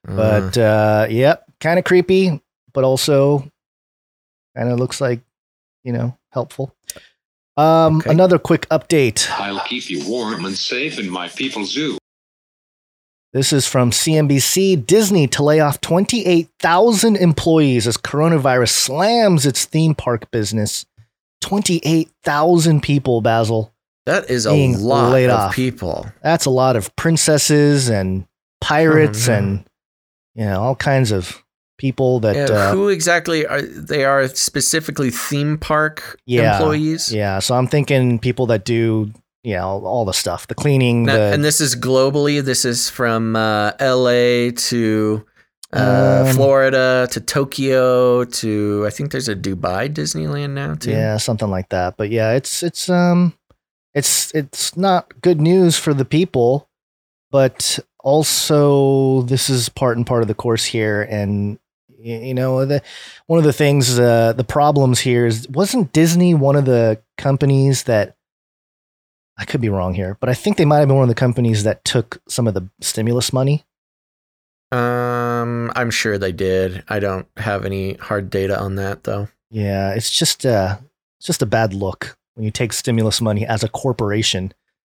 But 0.03 0.57
uh, 0.57 1.07
yep, 1.09 1.45
kind 1.59 1.79
of 1.79 1.85
creepy, 1.85 2.41
but 2.73 2.83
also 2.83 3.47
kind 4.55 4.69
of 4.69 4.79
looks 4.79 4.99
like 5.01 5.21
you 5.83 5.93
know 5.93 6.17
helpful. 6.31 6.75
Um, 7.55 8.01
another 8.05 8.39
quick 8.39 8.67
update. 8.69 9.29
I'll 9.29 9.59
keep 9.61 9.89
you 9.89 10.07
warm 10.09 10.43
and 10.45 10.57
safe 10.57 10.97
in 10.99 11.09
my 11.09 11.27
people's 11.29 11.71
zoo. 11.71 11.97
This 13.31 13.53
is 13.53 13.67
from 13.67 13.91
CNBC. 13.91 14.85
Disney 14.85 15.27
to 15.29 15.43
lay 15.43 15.59
off 15.59 15.81
28,000 15.81 17.15
employees 17.15 17.87
as 17.87 17.97
coronavirus 17.97 18.69
slams 18.69 19.45
its 19.45 19.65
theme 19.65 19.95
park 19.95 20.29
business. 20.31 20.85
28,000 21.41 22.81
people, 22.81 23.21
Basil. 23.21 23.73
That 24.05 24.29
is 24.29 24.45
a 24.45 24.53
lot 24.77 25.11
laid 25.11 25.29
of 25.29 25.39
off. 25.39 25.55
people. 25.55 26.05
That's 26.21 26.45
a 26.45 26.49
lot 26.51 26.75
of 26.75 26.95
princesses 26.95 27.89
and 27.89 28.25
pirates 28.61 29.27
Oh, 29.29 29.31
no. 29.31 29.37
and 29.37 29.65
you 30.35 30.45
know 30.45 30.61
all 30.61 30.75
kinds 30.75 31.11
of 31.11 31.43
people 31.77 32.19
that 32.21 32.49
uh, 32.49 32.71
who 32.71 32.89
exactly 32.89 33.45
are 33.45 33.61
they? 33.61 34.05
Are 34.05 34.27
specifically 34.29 35.09
theme 35.09 35.57
park 35.57 36.19
yeah, 36.25 36.57
employees? 36.57 37.11
Yeah, 37.13 37.39
so 37.39 37.55
I'm 37.55 37.67
thinking 37.67 38.19
people 38.19 38.45
that 38.47 38.63
do 38.65 39.11
you 39.43 39.55
know 39.55 39.83
all 39.85 40.05
the 40.05 40.13
stuff, 40.13 40.47
the 40.47 40.55
cleaning, 40.55 41.03
Now- 41.03 41.15
the 41.17 41.33
and 41.33 41.43
this 41.43 41.59
is 41.59 41.75
globally. 41.75 42.43
This 42.43 42.63
is 42.65 42.89
from 42.89 43.35
uh, 43.35 43.71
L.A. 43.79 44.51
to 44.51 45.25
uh, 45.73 46.25
Um, 46.27 46.35
Florida 46.35 47.07
to 47.11 47.19
Tokyo 47.19 48.23
to 48.25 48.85
I 48.87 48.89
think 48.91 49.11
there's 49.11 49.27
a 49.27 49.35
Dubai 49.35 49.89
Disneyland 49.89 50.51
now 50.51 50.75
too. 50.75 50.91
yeah 50.91 51.17
something 51.17 51.49
like 51.49 51.69
that. 51.69 51.97
But 51.97 52.09
yeah, 52.11 52.33
it's 52.33 52.61
it's 52.63 52.87
um 52.89 53.33
it's 53.93 54.31
it's 54.33 54.77
not 54.77 55.19
good 55.21 55.41
news 55.41 55.77
for 55.77 55.93
the 55.93 56.05
people, 56.05 56.69
but 57.31 57.79
also 58.03 59.23
this 59.23 59.49
is 59.49 59.69
part 59.69 59.97
and 59.97 60.05
part 60.05 60.21
of 60.21 60.27
the 60.27 60.33
course 60.35 60.65
here 60.65 61.01
and 61.03 61.57
you 61.97 62.33
know 62.33 62.65
the 62.65 62.81
one 63.27 63.39
of 63.39 63.45
the 63.45 63.53
things 63.53 63.97
uh, 63.97 64.33
the 64.33 64.43
problems 64.43 64.99
here 64.99 65.25
is 65.25 65.47
wasn't 65.49 65.91
disney 65.93 66.33
one 66.33 66.55
of 66.55 66.65
the 66.65 67.01
companies 67.17 67.83
that 67.83 68.15
i 69.37 69.45
could 69.45 69.61
be 69.61 69.69
wrong 69.69 69.93
here 69.93 70.17
but 70.19 70.29
i 70.29 70.33
think 70.33 70.57
they 70.57 70.65
might 70.65 70.79
have 70.79 70.87
been 70.87 70.97
one 70.97 71.03
of 71.09 71.15
the 71.15 71.15
companies 71.15 71.63
that 71.63 71.83
took 71.85 72.21
some 72.27 72.47
of 72.47 72.53
the 72.53 72.67
stimulus 72.81 73.31
money 73.33 73.63
Um, 74.71 75.71
I'm 75.75 75.91
sure 75.91 76.17
they 76.17 76.31
did. 76.31 76.83
I 76.89 76.97
don't 76.99 77.27
have 77.37 77.63
any 77.63 77.93
hard 77.93 78.29
data 78.31 78.59
on 78.59 78.75
that 78.75 79.03
though. 79.03 79.27
yeah 79.51 79.93
it's 79.93 80.11
just 80.11 80.45
uh 80.45 80.77
it's 81.19 81.27
just 81.27 81.41
a 81.43 81.45
bad 81.57 81.73
look 81.73 82.17
when 82.33 82.43
you 82.43 82.51
take 82.51 82.73
stimulus 82.73 83.21
money 83.21 83.45
as 83.45 83.63
a 83.63 83.69
corporation 83.69 84.51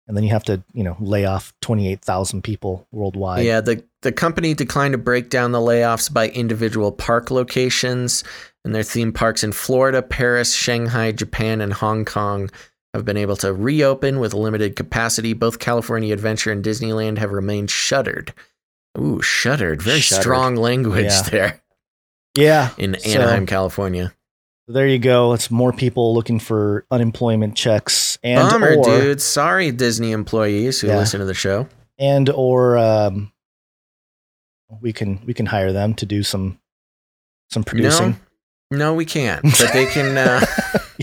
and 0.08 0.16
then 0.18 0.24
you 0.24 0.30
have 0.30 0.44
to 0.46 0.64
you 0.74 0.84
know 0.84 0.96
lay 1.00 1.26
off 1.26 1.54
28000 1.62 2.42
people 2.44 2.88
worldwide 2.92 3.46
Yeah, 3.46 3.62
the 3.62 3.84
the 4.02 4.12
company 4.12 4.54
declined 4.54 4.94
to 4.94 4.98
break 4.98 5.30
down 5.30 5.52
the 5.52 5.60
layoffs 5.60 6.12
by 6.12 6.30
individual 6.30 6.92
park 6.92 7.30
locations, 7.32 8.24
and 8.64 8.74
their 8.76 8.84
theme 8.84 9.12
parks 9.12 9.44
in 9.44 9.52
Florida, 9.52 10.02
Paris, 10.02 10.54
Shanghai, 10.54 11.12
Japan, 11.12 11.62
and 11.62 11.74
Hong 11.74 12.06
Kong 12.06 12.50
have 12.94 13.04
been 13.06 13.18
able 13.18 13.36
to 13.38 13.54
reopen 13.54 14.20
with 14.20 14.34
limited 14.34 14.76
capacity. 14.76 15.34
Both 15.34 15.60
California 15.60 16.14
Adventure 16.14 16.52
and 16.52 16.64
Disneyland 16.64 17.18
have 17.18 17.32
remained 17.32 17.70
shuttered. 17.70 18.34
Ooh, 18.98 19.22
shuttered. 19.22 19.82
Very 19.82 20.00
Shuttered. 20.00 20.22
strong 20.24 20.56
language 20.56 21.06
Yeah. 21.06 21.22
there 21.24 21.62
yeah 22.36 22.70
in 22.78 22.96
So- 23.00 23.10
Anaheim, 23.20 23.46
California. 23.46 24.14
There 24.68 24.88
you 24.88 25.00
go. 25.00 25.34
It's 25.34 25.50
more 25.50 25.72
people 25.72 26.14
looking 26.14 26.40
for 26.40 26.86
unemployment 26.92 27.56
checks 27.56 28.18
and 28.24 28.50
Bummer, 28.50 28.76
or 28.78 28.84
dude. 28.84 29.22
Sorry, 29.22 29.72
Disney 29.72 30.12
employees 30.12 30.82
who 30.82 30.88
Yeah. 30.88 30.98
listen 30.98 31.20
to 31.22 31.26
the 31.26 31.34
show. 31.34 31.68
and 31.98 32.30
or 32.30 32.78
um, 32.78 33.32
we 34.82 34.92
can 34.94 35.20
we 35.26 35.34
can 35.34 35.46
hire 35.46 35.72
them 35.72 35.94
to 35.96 36.06
do 36.06 36.22
some 36.24 36.60
some 37.50 37.64
producing. 37.64 38.20
No, 38.70 38.78
no, 38.78 38.94
we 38.94 39.06
can't. 39.06 39.42
But 39.44 39.72
they 39.74 39.86
can. 39.86 40.18
Uh, 40.18 40.46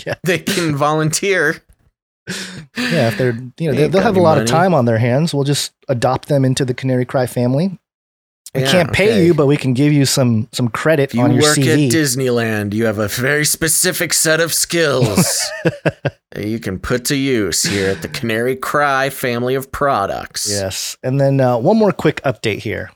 Yeah. 0.04 0.14
they 0.24 0.40
can 0.40 0.74
volunteer. 0.76 1.62
Yeah, 2.76 3.08
if 3.08 3.16
they're 3.16 3.38
you 3.58 3.70
know 3.70 3.74
they 3.78 3.86
they'll 3.86 4.02
have 4.02 4.16
a 4.16 4.20
lot 4.20 4.38
of 4.38 4.46
time 4.46 4.74
on 4.74 4.86
their 4.86 4.98
hands. 4.98 5.32
We'll 5.32 5.44
just 5.44 5.72
adopt 5.88 6.28
them 6.28 6.44
into 6.44 6.64
the 6.64 6.74
Canary 6.74 7.04
Cry 7.04 7.26
family. 7.26 7.78
We 8.54 8.60
Yeah, 8.62 8.70
can't 8.70 8.92
pay 8.92 9.08
okay. 9.10 9.26
you, 9.26 9.34
but 9.34 9.46
we 9.46 9.56
can 9.56 9.74
give 9.74 9.92
you 9.92 10.06
some 10.06 10.46
some 10.52 10.68
credit 10.68 11.10
If 11.10 11.14
you 11.14 11.22
on 11.22 11.32
your 11.32 11.42
work 11.42 11.58
at 11.58 11.64
Disneyland, 11.90 12.72
you 12.72 12.86
have 12.86 12.98
a 12.98 13.08
very 13.08 13.44
specific 13.44 14.12
set 14.12 14.40
of 14.40 14.52
skills 14.54 15.40
that 16.30 16.46
you 16.46 16.58
can 16.60 16.78
put 16.78 17.04
to 17.06 17.16
use 17.16 17.62
here 17.64 17.90
at 17.90 18.02
the 18.02 18.08
Canary 18.08 18.54
Cry 18.56 19.10
family 19.10 19.54
of 19.56 19.70
products. 19.72 20.48
yes, 20.48 20.96
and 21.02 21.20
then 21.20 21.40
uh, 21.40 21.56
one 21.58 21.76
more 21.76 21.92
quick 21.92 22.20
update 22.22 22.58
here. 22.62 22.90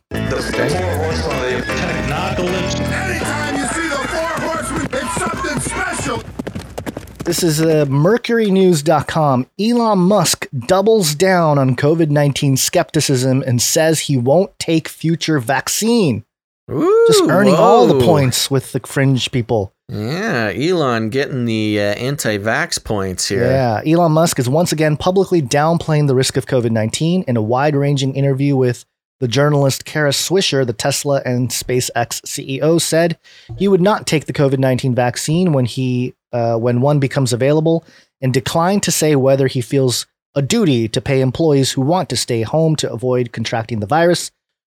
This 7.28 7.42
is 7.42 7.60
uh, 7.60 7.84
MercuryNews.com. 7.84 9.48
Elon 9.60 9.98
Musk 9.98 10.48
doubles 10.66 11.14
down 11.14 11.58
on 11.58 11.76
COVID 11.76 12.08
19 12.08 12.56
skepticism 12.56 13.44
and 13.46 13.60
says 13.60 14.00
he 14.00 14.16
won't 14.16 14.58
take 14.58 14.88
future 14.88 15.38
vaccine. 15.38 16.24
Ooh, 16.70 17.04
Just 17.06 17.24
earning 17.24 17.54
all 17.54 17.86
the 17.86 18.02
points 18.02 18.50
with 18.50 18.72
the 18.72 18.80
fringe 18.80 19.30
people. 19.30 19.74
Yeah, 19.90 20.54
Elon 20.56 21.10
getting 21.10 21.44
the 21.44 21.78
uh, 21.78 21.94
anti-vax 21.96 22.82
points 22.82 23.28
here. 23.28 23.44
Yeah. 23.44 23.82
Elon 23.84 24.12
Musk 24.12 24.38
is 24.38 24.48
once 24.48 24.72
again 24.72 24.96
publicly 24.96 25.42
downplaying 25.42 26.06
the 26.06 26.14
risk 26.14 26.38
of 26.38 26.46
COVID 26.46 26.70
19 26.70 27.24
in 27.28 27.36
a 27.36 27.42
wide 27.42 27.76
ranging 27.76 28.14
interview 28.14 28.56
with 28.56 28.86
the 29.20 29.28
journalist 29.28 29.84
Kara 29.84 30.10
Swisher, 30.10 30.66
the 30.66 30.72
Tesla 30.72 31.20
and 31.26 31.50
SpaceX 31.50 32.22
CEO, 32.22 32.80
said 32.80 33.18
he 33.58 33.68
would 33.68 33.82
not 33.82 34.06
take 34.06 34.24
the 34.24 34.32
COVID 34.32 34.58
19 34.58 34.94
vaccine 34.94 35.52
when, 35.52 35.66
he, 35.66 36.14
uh, 36.32 36.56
when 36.56 36.80
one 36.80 36.98
becomes 36.98 37.32
available 37.32 37.84
and 38.20 38.34
declined 38.34 38.82
to 38.82 38.90
say 38.90 39.16
whether 39.16 39.46
he 39.46 39.60
feels 39.60 40.06
a 40.34 40.42
duty 40.42 40.88
to 40.88 41.00
pay 41.00 41.20
employees 41.20 41.72
who 41.72 41.80
want 41.80 42.08
to 42.08 42.16
stay 42.16 42.42
home 42.42 42.76
to 42.76 42.92
avoid 42.92 43.32
contracting 43.32 43.80
the 43.80 43.86
virus. 43.86 44.30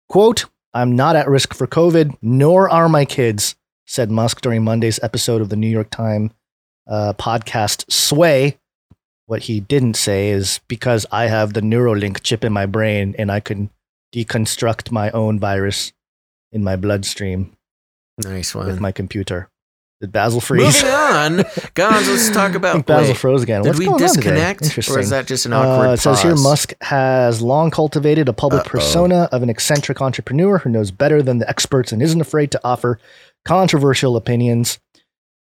Quote, 0.09 0.44
I'm 0.74 0.94
not 0.94 1.16
at 1.16 1.28
risk 1.28 1.54
for 1.54 1.66
COVID, 1.66 2.16
nor 2.20 2.68
are 2.68 2.88
my 2.88 3.04
kids, 3.04 3.57
said 3.86 4.11
Musk 4.11 4.40
during 4.42 4.62
Monday's 4.62 5.00
episode 5.02 5.40
of 5.40 5.48
the 5.48 5.57
New 5.57 5.68
York 5.68 5.90
Times 5.90 6.30
uh, 6.86 7.14
podcast 7.14 7.90
Sway. 7.90 8.59
What 9.26 9.42
he 9.44 9.59
didn't 9.59 9.94
say 9.94 10.28
is 10.28 10.61
because 10.68 11.07
I 11.11 11.26
have 11.26 11.52
the 11.54 11.61
Neuralink 11.61 12.22
chip 12.22 12.44
in 12.44 12.52
my 12.52 12.66
brain 12.66 13.16
and 13.18 13.32
I 13.32 13.40
can 13.40 13.70
deconstruct 14.14 14.92
my 14.92 15.11
own 15.11 15.40
virus 15.40 15.92
in 16.52 16.62
my 16.62 16.76
bloodstream 16.76 17.57
Nice 18.22 18.54
one. 18.54 18.66
with 18.66 18.80
my 18.80 18.92
computer. 18.92 19.48
Did 20.01 20.12
Basil 20.12 20.40
freeze? 20.42 20.82
Moving 20.82 20.94
on, 20.94 21.36
guys, 21.74 22.07
let's 22.09 22.28
talk 22.30 22.55
about. 22.55 22.84
Basil 22.84 23.12
wait, 23.12 23.16
froze 23.16 23.42
again. 23.42 23.62
Did 23.62 23.68
What's 23.70 23.78
we 23.78 23.86
going 23.86 23.94
on 24.03 24.09
today? 24.11 24.53
disconnect, 24.55 24.88
or 24.90 24.99
is 25.01 25.09
that 25.09 25.26
just 25.26 25.47
an 25.47 25.55
awkward 25.55 25.88
Uh, 25.88 25.92
it 25.92 25.97
says 26.01 26.20
here? 26.20 26.34
Musk 26.36 26.74
has 26.82 27.40
long 27.40 27.70
cultivated 27.70 28.28
a 28.28 28.34
public 28.34 28.61
Uh-oh. 28.66 28.68
persona 28.70 29.28
of 29.32 29.42
an 29.42 29.49
eccentric 29.49 30.03
entrepreneur 30.03 30.59
who 30.59 30.68
knows 30.68 30.90
better 30.90 31.22
than 31.22 31.38
the 31.38 31.49
experts 31.49 31.92
and 31.92 32.03
isn't 32.03 32.20
afraid 32.20 32.51
to 32.51 32.61
offer 32.62 32.99
controversial 33.47 34.16
opinions. 34.16 34.78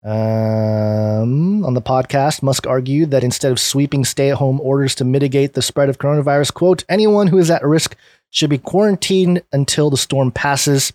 Um, 0.04 1.66
on 1.66 1.74
the 1.74 1.82
podcast, 1.82 2.44
Musk 2.44 2.68
argued 2.68 3.10
that 3.10 3.24
instead 3.24 3.52
of 3.52 3.60
sweeping 3.60 4.06
stay 4.06 4.30
at 4.30 4.38
home 4.38 4.62
orders 4.62 4.94
to 4.96 5.04
mitigate 5.06 5.54
the 5.54 5.64
spread 5.64 5.90
of 5.90 5.98
coronavirus, 5.98 6.54
quote, 6.54 6.84
anyone 6.88 7.26
who 7.28 7.40
is 7.40 7.50
at 7.50 7.64
risk 7.64 7.96
should 8.30 8.52
be 8.52 8.60
quarantined 8.60 9.42
until 9.52 9.90
the 9.90 9.98
storm 9.98 10.32
passes. 10.32 10.94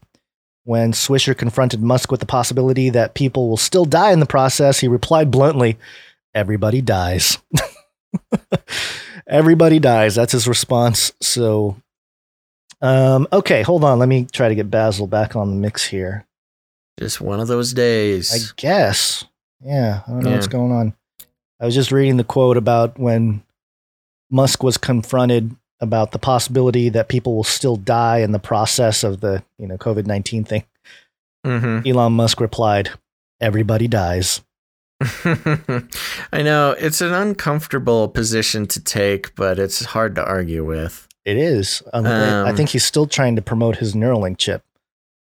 When 0.70 0.92
Swisher 0.92 1.36
confronted 1.36 1.82
Musk 1.82 2.12
with 2.12 2.20
the 2.20 2.26
possibility 2.26 2.90
that 2.90 3.14
people 3.14 3.48
will 3.48 3.56
still 3.56 3.84
die 3.84 4.12
in 4.12 4.20
the 4.20 4.24
process, 4.24 4.78
he 4.78 4.86
replied 4.86 5.28
bluntly, 5.32 5.76
Everybody 6.32 6.80
dies. 6.80 7.38
Everybody 9.26 9.80
dies. 9.80 10.14
That's 10.14 10.30
his 10.30 10.46
response. 10.46 11.12
So, 11.20 11.74
um, 12.80 13.26
okay, 13.32 13.62
hold 13.62 13.82
on. 13.82 13.98
Let 13.98 14.08
me 14.08 14.28
try 14.30 14.48
to 14.48 14.54
get 14.54 14.70
Basil 14.70 15.08
back 15.08 15.34
on 15.34 15.50
the 15.50 15.56
mix 15.56 15.84
here. 15.84 16.24
Just 17.00 17.20
one 17.20 17.40
of 17.40 17.48
those 17.48 17.72
days. 17.72 18.32
I 18.32 18.54
guess. 18.56 19.24
Yeah, 19.60 20.02
I 20.06 20.10
don't 20.12 20.20
know 20.20 20.30
what's 20.30 20.46
going 20.46 20.70
on. 20.70 20.94
I 21.58 21.64
was 21.64 21.74
just 21.74 21.90
reading 21.90 22.16
the 22.16 22.22
quote 22.22 22.56
about 22.56 22.96
when 22.96 23.42
Musk 24.30 24.62
was 24.62 24.78
confronted 24.78 25.56
about 25.80 26.12
the 26.12 26.18
possibility 26.18 26.88
that 26.90 27.08
people 27.08 27.34
will 27.34 27.44
still 27.44 27.76
die 27.76 28.18
in 28.18 28.32
the 28.32 28.38
process 28.38 29.02
of 29.02 29.20
the, 29.20 29.42
you 29.58 29.66
know, 29.66 29.76
COVID-19 29.78 30.46
thing. 30.46 30.64
Mhm. 31.46 31.86
Elon 31.86 32.12
Musk 32.12 32.40
replied, 32.40 32.90
"Everybody 33.40 33.88
dies." 33.88 34.42
I 35.02 36.42
know 36.42 36.72
it's 36.78 37.00
an 37.00 37.12
uncomfortable 37.14 38.08
position 38.08 38.66
to 38.68 38.80
take, 38.80 39.34
but 39.34 39.58
it's 39.58 39.84
hard 39.86 40.14
to 40.16 40.24
argue 40.24 40.64
with. 40.64 41.08
It 41.24 41.36
is. 41.36 41.82
Um, 41.92 42.06
I 42.06 42.50
Um, 42.50 42.56
think 42.56 42.70
he's 42.70 42.84
still 42.84 43.06
trying 43.06 43.36
to 43.36 43.42
promote 43.42 43.76
his 43.76 43.94
Neuralink 43.94 44.38
chip. 44.38 44.62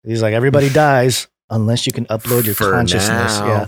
He's 0.05 0.23
like, 0.23 0.35
everybody 0.35 0.69
dies 0.87 1.29
unless 1.51 1.87
you 1.87 1.93
can 1.93 2.07
upload 2.07 2.47
your 2.47 2.55
consciousness. 2.55 3.39
now. 3.39 3.47
Yeah. 3.47 3.67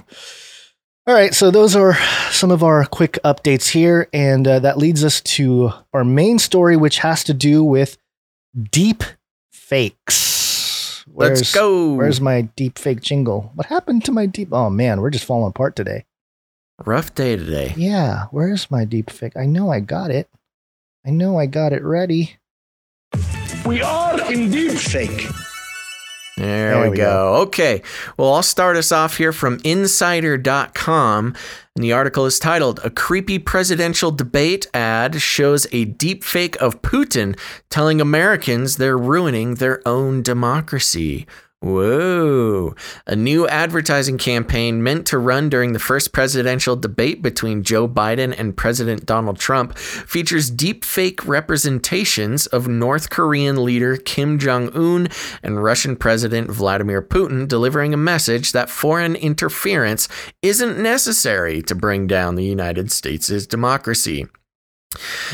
All 1.10 1.16
right. 1.16 1.34
So 1.34 1.50
those 1.50 1.74
are 1.74 1.96
some 2.30 2.52
of 2.52 2.62
our 2.62 2.84
quick 2.84 3.18
updates 3.24 3.70
here. 3.70 4.08
And 4.12 4.46
uh, 4.46 4.60
that 4.60 4.78
leads 4.78 5.02
us 5.02 5.20
to 5.22 5.72
our 5.92 6.04
main 6.04 6.38
story, 6.38 6.76
which 6.76 6.98
has 6.98 7.24
to 7.24 7.34
do 7.34 7.64
with 7.64 7.98
deep 8.70 9.02
fakes. 9.50 11.04
Let's 11.12 11.52
go. 11.52 11.94
Where's 11.94 12.20
my 12.20 12.42
deep 12.42 12.78
fake 12.78 13.00
jingle? 13.00 13.50
What 13.56 13.66
happened 13.66 14.04
to 14.04 14.12
my 14.12 14.26
deep? 14.26 14.50
Oh, 14.52 14.70
man. 14.70 15.00
We're 15.00 15.10
just 15.10 15.24
falling 15.24 15.48
apart 15.48 15.74
today. 15.74 16.04
Rough 16.86 17.12
day 17.12 17.34
today. 17.34 17.74
Yeah. 17.76 18.26
Where's 18.30 18.70
my 18.70 18.84
deep 18.84 19.10
fake? 19.10 19.36
I 19.36 19.46
know 19.46 19.68
I 19.68 19.80
got 19.80 20.12
it. 20.12 20.30
I 21.04 21.10
know 21.10 21.40
I 21.40 21.46
got 21.46 21.72
it 21.72 21.82
ready. 21.82 22.36
We 23.66 23.82
are 23.82 24.32
in 24.32 24.48
deep 24.52 24.78
fake. 24.78 25.26
There, 26.40 26.70
There 26.70 26.82
we, 26.82 26.90
we 26.90 26.96
go. 26.96 27.36
Okay. 27.42 27.82
Well, 28.16 28.32
I'll 28.32 28.42
start 28.42 28.76
us 28.76 28.92
off 28.92 29.18
here 29.18 29.32
from 29.32 29.60
insider.com. 29.64 31.34
And 31.76 31.84
the 31.84 31.92
article 31.92 32.26
is 32.26 32.38
titled 32.38 32.80
A 32.82 32.90
Creepy 32.90 33.38
Presidential 33.38 34.10
Debate 34.10 34.66
Ad 34.74 35.20
Shows 35.20 35.66
a 35.70 35.84
Deep 35.84 36.24
Fake 36.24 36.60
of 36.60 36.82
Putin 36.82 37.38
Telling 37.68 38.00
Americans 38.00 38.76
They're 38.76 38.98
Ruining 38.98 39.56
Their 39.56 39.86
Own 39.86 40.22
Democracy. 40.22 41.26
Whoa. 41.62 42.74
A 43.06 43.14
new 43.14 43.46
advertising 43.46 44.16
campaign 44.16 44.82
meant 44.82 45.06
to 45.08 45.18
run 45.18 45.50
during 45.50 45.74
the 45.74 45.78
first 45.78 46.10
presidential 46.10 46.74
debate 46.74 47.20
between 47.20 47.64
Joe 47.64 47.86
Biden 47.86 48.34
and 48.38 48.56
President 48.56 49.04
Donald 49.04 49.38
Trump 49.38 49.76
features 49.76 50.50
deepfake 50.50 51.26
representations 51.26 52.46
of 52.46 52.66
North 52.66 53.10
Korean 53.10 53.62
leader 53.62 53.98
Kim 53.98 54.38
Jong 54.38 54.74
un 54.74 55.08
and 55.42 55.62
Russian 55.62 55.96
President 55.96 56.50
Vladimir 56.50 57.02
Putin 57.02 57.46
delivering 57.46 57.92
a 57.92 57.98
message 57.98 58.52
that 58.52 58.70
foreign 58.70 59.14
interference 59.14 60.08
isn't 60.40 60.78
necessary 60.78 61.60
to 61.60 61.74
bring 61.74 62.06
down 62.06 62.36
the 62.36 62.44
United 62.44 62.90
States' 62.90 63.46
democracy. 63.46 64.26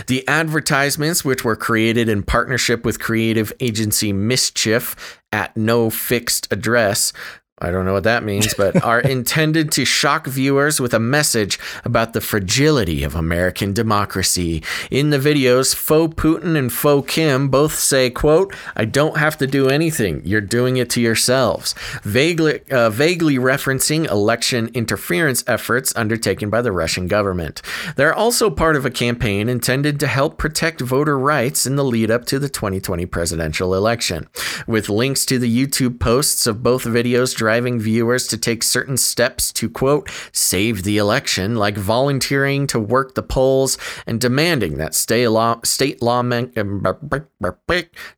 The 0.07 0.27
advertisements, 0.29 1.25
which 1.25 1.45
were 1.45 1.57
created 1.57 2.09
in 2.09 2.23
partnership 2.23 2.85
with 2.85 3.01
creative 3.01 3.53
agency 3.61 4.13
Mischief 4.13 5.21
at 5.33 5.57
no 5.57 5.89
fixed 5.91 6.47
address, 6.51 7.13
I 7.59 7.71
don't 7.71 7.87
know 7.87 7.95
what 7.95 8.05
that 8.05 8.23
means, 8.23 8.53
but 8.53 8.83
are 8.85 9.01
intended 9.01 9.73
to 9.73 9.87
shock 9.87 10.27
viewers 10.27 10.79
with 10.79 10.93
a 10.93 10.99
message 10.99 11.59
about 11.87 12.13
the 12.13 12.21
fragility 12.21 13.03
of 13.03 13.15
American 13.15 13.73
democracy. 13.73 14.63
In 14.91 15.09
the 15.09 15.19
videos, 15.19 15.75
faux 15.75 16.15
Putin 16.17 16.59
and 16.59 16.71
faux 16.71 17.11
Kim 17.11 17.49
both 17.49 17.75
say, 17.75 18.11
quote, 18.11 18.55
I 18.77 18.85
don't 18.85 19.17
have 19.17 19.39
to 19.39 19.47
do 19.47 19.71
anything. 19.71 20.21
You're 20.23 20.43
doing 20.43 20.77
it 20.77 20.91
to 20.91 21.01
yourselves. 21.01 21.75
Vaguely, 22.03 22.61
uh, 22.71 22.91
vaguely 22.91 23.37
referencing 23.37 24.07
election 24.11 24.69
interference 24.75 25.43
efforts 25.47 25.97
undertaken 25.97 26.51
by 26.51 26.61
the 26.61 26.73
Russian 26.73 27.09
government. 27.09 27.63
They're 27.97 28.15
also 28.15 28.51
part 28.51 28.77
of 28.77 28.85
a 28.85 28.91
campaign 28.91 29.49
intended 29.49 29.99
to 30.01 30.09
help 30.09 30.37
protect 30.37 30.83
voter 30.83 31.19
rights 31.19 31.65
in 31.65 31.77
the 31.77 31.85
lead 31.85 32.11
up 32.11 32.27
to 32.27 32.39
the 32.39 32.51
2020 32.51 33.07
presidential 33.07 33.75
election. 33.75 34.29
With 34.67 34.91
links 34.91 35.25
to 35.25 35.39
the 35.39 35.67
YouTube 35.67 35.99
posts 36.01 36.47
of 36.47 36.63
both 36.63 36.85
videos 36.85 37.35
driving 37.47 37.79
viewers 37.79 38.27
to 38.27 38.37
take 38.37 38.61
certain 38.65 38.97
steps 38.97 39.53
to, 39.53 39.71
quote, 39.71 40.11
save 40.33 40.83
the 40.83 40.99
election, 40.99 41.55
like 41.55 41.77
volunteering 41.77 42.67
to 42.67 42.81
work 42.81 43.15
the 43.15 43.23
polls 43.23 43.79
and 44.05 44.21
demanding 44.21 44.79
that 44.79 44.97
state 44.97 45.29
law, 45.29 45.61
state 45.63 46.01
lawmen, 46.01 46.51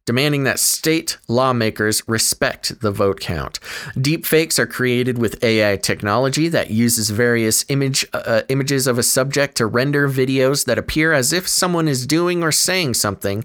demanding 0.06 0.44
that 0.44 0.58
state 0.58 1.18
lawmakers 1.28 2.02
respect 2.08 2.80
the 2.80 2.90
vote 2.90 3.20
count. 3.20 3.60
Deepfakes 3.96 4.58
are 4.58 4.66
created 4.66 5.18
with 5.18 5.44
AI 5.44 5.76
technology 5.76 6.48
that 6.48 6.70
uses 6.70 7.10
various 7.10 7.66
image 7.68 8.06
uh, 8.14 8.40
images 8.48 8.86
of 8.86 8.96
a 8.96 9.02
subject 9.02 9.58
to 9.58 9.66
render 9.66 10.08
videos 10.08 10.64
that 10.64 10.78
appear 10.78 11.12
as 11.12 11.34
if 11.34 11.46
someone 11.46 11.86
is 11.86 12.06
doing 12.06 12.42
or 12.42 12.50
saying 12.50 12.94
something 12.94 13.44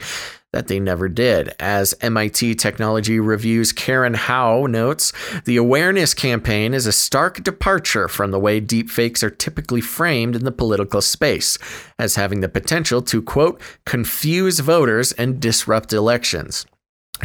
that 0.54 0.68
they 0.68 0.80
never 0.80 1.10
did. 1.10 1.54
As 1.60 1.94
MIT 2.00 2.56
Technology 2.56 3.20
Review's 3.20 3.74
Karen 3.74 4.14
Hao 4.14 4.68
notes, 4.68 5.12
the 5.46 5.58
awareness 5.58 6.14
campaign 6.14 6.74
is 6.74 6.88
a 6.88 6.94
stark 6.94 7.44
departure 7.44 8.08
from 8.08 8.32
the 8.32 8.40
way 8.40 8.62
deepfakes 8.62 9.24
are 9.24 9.30
typically 9.30 9.82
framed 9.82 10.36
in 10.36 10.46
the 10.46 10.52
political 10.52 11.02
space, 11.02 11.58
as 12.00 12.16
having 12.16 12.40
the 12.40 12.50
potential 12.50 13.02
to, 13.02 13.22
quote, 13.22 13.60
confuse 13.86 14.60
voters 14.60 15.12
and 15.14 15.42
disrupt 15.42 15.92
elections. 15.92 16.66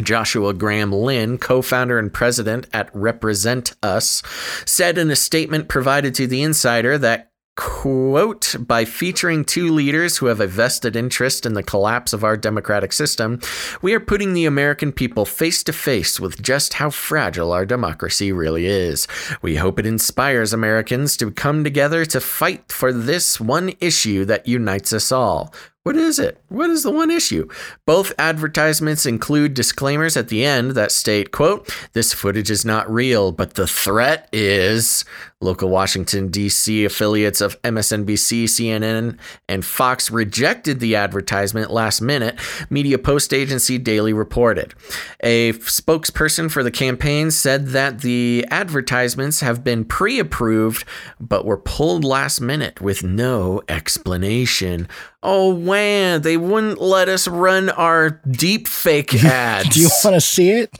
Joshua 0.01 0.53
Graham 0.53 0.91
Lynn, 0.91 1.37
co 1.37 1.61
founder 1.61 1.99
and 1.99 2.13
president 2.13 2.67
at 2.73 2.89
Represent 2.93 3.75
Us, 3.83 4.23
said 4.65 4.97
in 4.97 5.11
a 5.11 5.15
statement 5.15 5.67
provided 5.67 6.15
to 6.15 6.27
The 6.27 6.41
Insider 6.41 6.97
that 6.97 7.28
quote 7.59 8.55
by 8.57 8.85
featuring 8.85 9.43
two 9.43 9.67
leaders 9.67 10.15
who 10.15 10.27
have 10.27 10.39
a 10.39 10.47
vested 10.47 10.95
interest 10.95 11.45
in 11.45 11.55
the 11.55 11.61
collapse 11.61 12.13
of 12.13 12.23
our 12.23 12.37
democratic 12.37 12.93
system 12.93 13.37
we 13.81 13.93
are 13.93 13.99
putting 13.99 14.33
the 14.33 14.45
american 14.45 14.93
people 14.93 15.25
face 15.25 15.61
to 15.61 15.73
face 15.73 16.21
with 16.21 16.41
just 16.41 16.75
how 16.75 16.89
fragile 16.89 17.51
our 17.51 17.65
democracy 17.65 18.31
really 18.31 18.65
is. 18.65 19.09
We 19.41 19.57
hope 19.57 19.77
it 19.77 19.85
inspires 19.85 20.53
americans 20.53 21.17
to 21.17 21.31
come 21.31 21.65
together 21.65 22.05
to 22.05 22.21
fight 22.21 22.71
for 22.71 22.93
this 22.93 23.41
one 23.41 23.73
issue 23.81 24.23
that 24.23 24.47
unites 24.47 24.93
us 24.93 25.11
all 25.11 25.53
what 25.89 25.97
is 25.97 26.19
it? 26.19 26.39
What 26.49 26.69
is 26.69 26.83
the 26.83 26.91
one 26.91 27.09
issue? 27.09 27.49
Both 27.87 28.13
advertisements 28.19 29.07
include 29.07 29.55
disclaimers 29.55 30.15
at 30.15 30.27
the 30.27 30.45
end 30.45 30.73
that 30.73 30.91
state, 30.91 31.31
quote, 31.31 31.67
this 31.93 32.13
footage 32.13 32.51
is 32.51 32.63
not 32.63 32.87
real, 32.91 33.31
but 33.31 33.55
the 33.55 33.65
threat 33.65 34.29
is. 34.31 35.03
Local 35.41 35.69
Washington, 35.69 36.27
D.C. 36.27 36.83
affiliates 36.83 37.39
of 37.39 37.59
MSNBC, 37.61 38.43
CNN, 38.43 39.17
and 39.47 39.63
Fox 39.63 40.11
rejected 40.11 40.81
the 40.81 40.97
advertisement 40.97 41.71
last 41.71 42.01
minute, 42.01 42.37
media 42.69 42.97
post 42.99 43.33
agency 43.33 43.77
Daily 43.77 44.11
reported. 44.11 44.75
A 45.21 45.53
spokesperson 45.53 46.51
for 46.51 46.61
the 46.61 46.71
campaign 46.71 47.31
said 47.31 47.67
that 47.67 48.01
the 48.01 48.45
advertisements 48.51 49.39
have 49.39 49.63
been 49.63 49.85
pre 49.85 50.19
approved, 50.19 50.85
but 51.21 51.45
were 51.45 51.57
pulled 51.57 52.03
last 52.03 52.41
minute 52.41 52.81
with 52.81 53.01
no 53.01 53.61
explanation. 53.69 54.89
Oh, 55.21 55.55
man, 55.57 56.21
they 56.21 56.37
wouldn't 56.37 56.79
let 56.81 57.09
us 57.09 57.27
run 57.27 57.69
our 57.69 58.09
deep 58.29 58.67
fake 58.67 59.13
ads. 59.23 59.69
do 59.69 59.81
you 59.81 59.89
want 60.03 60.15
to 60.15 60.21
see 60.21 60.51
it 60.51 60.73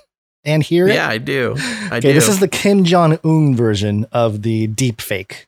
and 0.45 0.63
hear 0.63 0.87
it? 0.87 0.93
Yeah, 0.93 1.09
I 1.09 1.17
do. 1.17 1.55
I 1.57 1.97
okay, 1.97 1.99
do. 1.99 2.13
this 2.13 2.29
is 2.29 2.39
the 2.39 2.47
Kim 2.47 2.85
Jong 2.85 3.19
Un 3.25 3.53
version 3.55 4.05
of 4.13 4.41
the 4.43 4.67
deep 4.67 5.01
fake. 5.01 5.47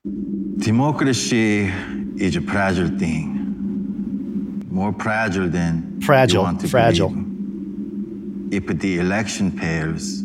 Democracy 0.57 1.71
is 2.17 2.35
a 2.35 2.41
fragile 2.41 2.89
thing, 2.99 4.65
more 4.69 4.93
fragile 4.99 5.47
than 5.47 6.01
Fragile, 6.01 6.41
you 6.41 6.43
want 6.43 6.59
to 6.61 6.67
fragile. 6.67 7.09
believe. 7.09 8.53
If 8.53 8.67
the 8.79 8.99
election 8.99 9.51
fails, 9.51 10.21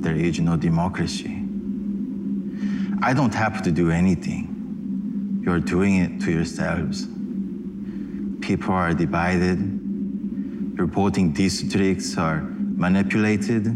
there 0.00 0.14
is 0.14 0.38
no 0.38 0.56
democracy. 0.56 1.34
I 3.02 3.12
don't 3.12 3.34
have 3.34 3.62
to 3.62 3.72
do 3.72 3.90
anything. 3.90 5.40
You're 5.44 5.60
doing 5.60 5.96
it 5.96 6.20
to 6.22 6.30
yourselves. 6.32 7.08
People 8.40 8.72
are 8.74 8.94
divided. 8.94 9.58
Your 10.76 10.86
voting 10.86 11.32
districts 11.32 12.16
are 12.16 12.40
manipulated. 12.76 13.66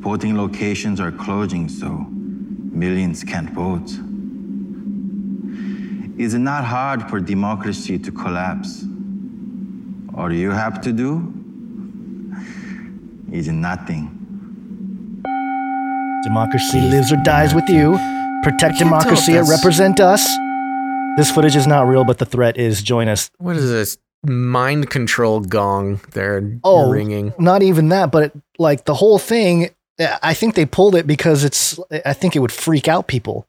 Voting 0.00 0.36
locations 0.36 1.00
are 1.00 1.12
closing, 1.12 1.68
so 1.68 2.06
millions 2.72 3.22
can't 3.24 3.50
vote. 3.50 3.90
It's 6.16 6.34
not 6.34 6.64
hard 6.64 7.08
for 7.10 7.20
democracy 7.20 7.98
to 7.98 8.10
collapse. 8.12 8.84
All 10.14 10.32
you 10.32 10.50
have 10.50 10.80
to 10.82 10.92
do 10.92 11.32
is 13.32 13.48
nothing. 13.48 14.10
Democracy 16.22 16.80
lives 16.80 17.12
or 17.12 17.16
dies 17.16 17.54
with 17.54 17.68
you. 17.68 17.98
Protect 18.42 18.78
democracy. 18.78 19.32
that's- 19.32 19.50
Represent 19.50 20.00
us. 20.00 20.24
This 21.16 21.30
footage 21.30 21.54
is 21.56 21.66
not 21.66 21.86
real, 21.86 22.04
but 22.04 22.18
the 22.18 22.26
threat 22.26 22.56
is 22.56 22.82
join 22.82 23.08
us. 23.08 23.30
What 23.38 23.56
is 23.56 23.70
this 23.70 23.98
mind 24.24 24.90
control 24.90 25.40
gong 25.40 26.00
they're 26.12 26.58
Oh, 26.64 26.90
ringing? 26.90 27.32
not 27.38 27.62
even 27.62 27.88
that, 27.90 28.10
but 28.10 28.24
it, 28.24 28.32
like 28.58 28.84
the 28.84 28.94
whole 28.94 29.18
thing. 29.18 29.70
I 29.98 30.34
think 30.34 30.56
they 30.56 30.66
pulled 30.66 30.96
it 30.96 31.06
because 31.06 31.44
it's. 31.44 31.78
I 32.04 32.14
think 32.14 32.34
it 32.34 32.40
would 32.40 32.50
freak 32.50 32.88
out 32.88 33.06
people. 33.06 33.46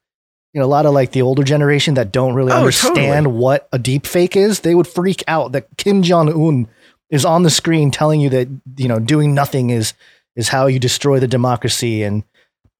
You 0.53 0.59
know, 0.61 0.67
a 0.67 0.69
lot 0.69 0.85
of 0.85 0.93
like 0.93 1.11
the 1.11 1.23
older 1.23 1.43
generation 1.43 1.95
that 1.95 2.11
don't 2.11 2.35
really 2.35 2.51
Oh, 2.51 2.57
understand 2.59 3.25
totally. 3.25 3.35
what 3.41 3.67
a 3.73 3.79
deep 3.79 4.05
fake 4.05 4.35
is. 4.37 4.59
They 4.59 4.75
would 4.75 4.87
freak 4.87 5.23
out 5.27 5.53
that 5.53 5.67
Kim 5.77 6.03
Jong 6.03 6.29
Un 6.31 6.67
is 7.09 7.25
on 7.25 7.41
the 7.43 7.49
screen 7.49 7.89
telling 7.89 8.21
you 8.21 8.29
that 8.29 8.47
you 8.77 8.87
know 8.87 8.99
doing 8.99 9.33
nothing 9.33 9.71
is 9.71 9.93
is 10.35 10.49
how 10.49 10.67
you 10.67 10.77
destroy 10.79 11.19
the 11.19 11.27
democracy 11.27 12.03
and 12.03 12.23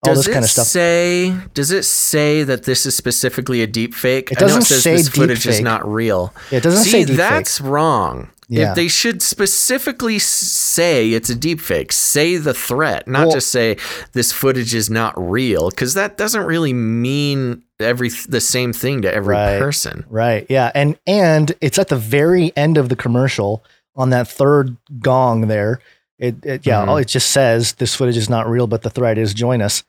all 0.08 0.14
Does 0.16 0.26
this 0.26 0.34
kind 0.34 0.43
it 0.43 0.47
of 0.47 0.51
stuff. 0.51 0.68
say? 0.68 1.36
Does 1.53 1.72
it 1.72 1.84
say 1.84 2.43
that 2.43 2.64
this 2.64 2.86
is 2.86 2.95
specifically 2.95 3.62
a 3.62 3.68
deep 3.68 3.93
fake? 3.93 4.32
It 4.32 4.38
doesn't 4.38 4.62
it 4.64 4.66
says 4.66 4.84
say 4.84 4.95
this 4.97 5.10
footage 5.10 5.45
is 5.47 5.62
not 5.62 5.88
real. 5.88 6.34
Yeah, 6.51 6.58
it 6.58 6.64
doesn't 6.64 6.84
See, 6.84 6.91
say 6.91 7.06
deepfake. 7.06 7.18
that's 7.18 7.62
wrong. 7.62 8.30
Yeah. 8.47 8.70
If 8.70 8.76
they 8.76 8.88
should 8.88 9.24
specifically 9.24 10.20
say 10.20 11.12
it's 11.14 11.30
a 11.32 11.36
deep 11.36 11.60
fake, 11.60 11.91
say 11.91 12.38
the 12.38 12.53
threat, 12.53 13.08
not 13.08 13.28
Well- 13.28 13.36
just 13.36 13.49
say 13.51 13.78
this 14.14 14.32
footage 14.32 14.76
is 14.76 14.88
not 14.89 15.14
real, 15.18 15.72
because 15.72 15.95
that 15.95 16.16
doesn't 16.18 16.45
really 16.45 16.72
mean 16.74 17.64
every 17.80 18.10
the 18.30 18.39
same 18.41 18.72
thing 18.72 19.01
to 19.01 19.12
every 19.14 19.34
Right. 19.36 19.60
person. 19.60 20.06
Right. 20.10 20.45
Yeah. 20.49 20.72
And 20.76 20.97
and 21.08 21.53
it's 21.60 21.80
at 21.80 21.88
the 21.88 21.95
very 21.97 22.53
end 22.56 22.78
of 22.78 22.89
the 22.89 22.95
commercial 22.95 23.64
on 23.95 24.12
that 24.12 24.28
third 24.28 24.78
gong 24.99 25.47
there. 25.47 25.80
It, 26.20 26.36
it 26.45 26.66
yeah, 26.66 26.82
Mhm. 26.84 26.88
all 26.88 26.97
it 26.97 27.08
just 27.08 27.32
says 27.32 27.74
this 27.74 27.95
footage 27.95 28.16
is 28.16 28.30
not 28.30 28.47
real, 28.49 28.68
but 28.68 28.84
the 28.84 28.89
threat 28.89 29.18
is 29.18 29.34
join 29.34 29.62
us. 29.62 29.84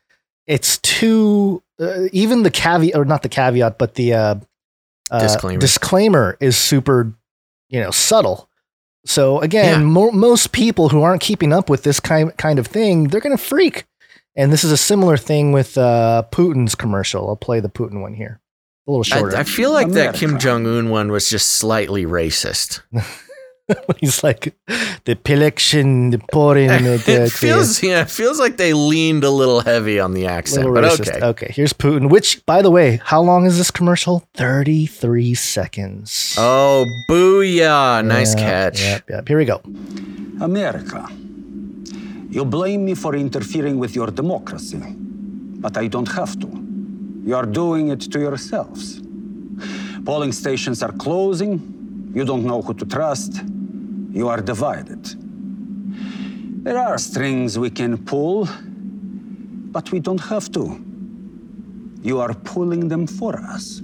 It's 0.47 0.79
too 0.79 1.63
uh, 1.81 2.05
even 2.13 2.43
the 2.43 2.51
caveat 2.51 2.97
or 2.97 3.05
not 3.05 3.23
the 3.23 3.29
caveat, 3.29 3.79
but 3.79 3.95
the 3.95 4.15
uh, 4.15 4.35
uh, 5.11 5.21
Disclaimer. 5.21 5.61
disclaimer 5.61 6.37
is 6.41 6.57
super, 6.57 7.13
you 7.69 7.81
know, 7.81 7.91
subtle. 7.91 8.49
So 9.05 9.41
again, 9.41 9.85
mo- 9.85 10.11
most 10.11 10.53
people 10.53 10.89
who 10.89 11.03
aren't 11.03 11.21
keeping 11.21 11.53
up 11.53 11.71
with 11.71 11.85
this 11.85 12.01
kind 12.01 12.37
kind 12.37 12.59
of 12.59 12.67
thing, 12.67 13.09
they're 13.09 13.21
going 13.21 13.37
to 13.37 13.43
freak. 13.43 13.85
And 14.35 14.53
this 14.53 14.65
is 14.65 14.73
a 14.73 14.77
similar 14.77 15.17
thing 15.17 15.53
with 15.53 15.79
uh, 15.79 16.25
Putin's 16.31 16.75
commercial. 16.75 17.29
I'll 17.29 17.37
play 17.37 17.61
the 17.61 17.69
Putin 17.69 18.03
one 18.03 18.15
here. 18.15 18.41
A 18.87 18.91
little 18.91 19.03
shorter. 19.05 19.37
I, 19.37 19.41
I 19.41 19.45
feel 19.45 19.73
like 19.73 19.89
that 19.91 20.15
Kim 20.15 20.39
Jong 20.39 20.67
Un 20.67 20.91
one 20.91 21.11
was 21.11 21.31
just 21.31 21.51
slightly 21.51 22.05
racist. 22.05 22.83
He's 24.01 24.23
like 24.23 24.55
the 25.05 25.19
election, 25.27 26.11
the 26.11 26.19
pouring. 26.33 26.69
The, 26.69 27.03
it 27.25 27.33
feels 27.33 27.83
yeah, 27.83 28.03
it 28.03 28.11
feels 28.11 28.39
like 28.39 28.57
they 28.57 28.73
leaned 28.73 29.25
a 29.25 29.31
little 29.31 29.61
heavy 29.61 29.99
on 29.99 30.14
the 30.14 30.27
accent, 30.27 30.73
but 30.73 30.85
racist. 30.85 31.09
okay. 31.09 31.27
Okay, 31.27 31.53
here's 31.53 31.73
Putin. 31.73 32.09
Which, 32.09 32.45
by 32.47 32.62
the 32.62 32.71
way, 32.71 33.01
how 33.05 33.21
long 33.21 33.45
is 33.45 33.59
this 33.59 33.71
commercial? 33.73 34.23
Thirty-three 34.35 35.35
seconds. 35.35 36.37
Oh, 36.39 36.87
booyah! 37.11 38.05
Nice 38.05 38.35
Yep, 38.35 38.45
catch. 38.45 38.81
Yep, 38.81 39.11
yep. 39.11 39.29
Here 39.29 39.39
we 39.39 39.45
go. 39.45 39.61
America. 40.41 41.09
You 42.31 42.45
blame 42.45 42.85
me 42.85 42.95
for 42.95 43.17
interfering 43.17 43.79
with 43.79 43.97
your 43.97 44.09
democracy, 44.09 44.79
but 45.59 45.77
I 45.77 45.89
don't 45.89 46.11
have 46.12 46.39
to. 46.41 46.49
You 47.25 47.35
are 47.35 47.47
doing 47.47 47.89
it 47.89 48.01
to 48.12 48.21
yourselves. 48.21 49.01
Polling 50.05 50.33
stations 50.33 50.83
are 50.83 50.93
closing. 50.93 52.12
You 52.14 52.25
don't 52.25 52.45
know 52.45 52.62
who 52.62 52.75
to 52.75 52.85
trust. 52.87 53.43
You 54.17 54.29
are 54.29 54.41
divided. 54.41 55.03
There 56.64 56.79
are 56.79 56.97
strings 56.97 57.59
we 57.59 57.69
can 57.71 57.99
pull, 57.99 58.49
but 59.75 59.93
we 59.93 60.01
don't 60.01 60.23
have 60.33 60.51
to. 60.53 60.64
You 62.03 62.21
are 62.21 62.33
pulling 62.33 62.89
them 62.89 63.07
for 63.07 63.37
us. 63.39 63.83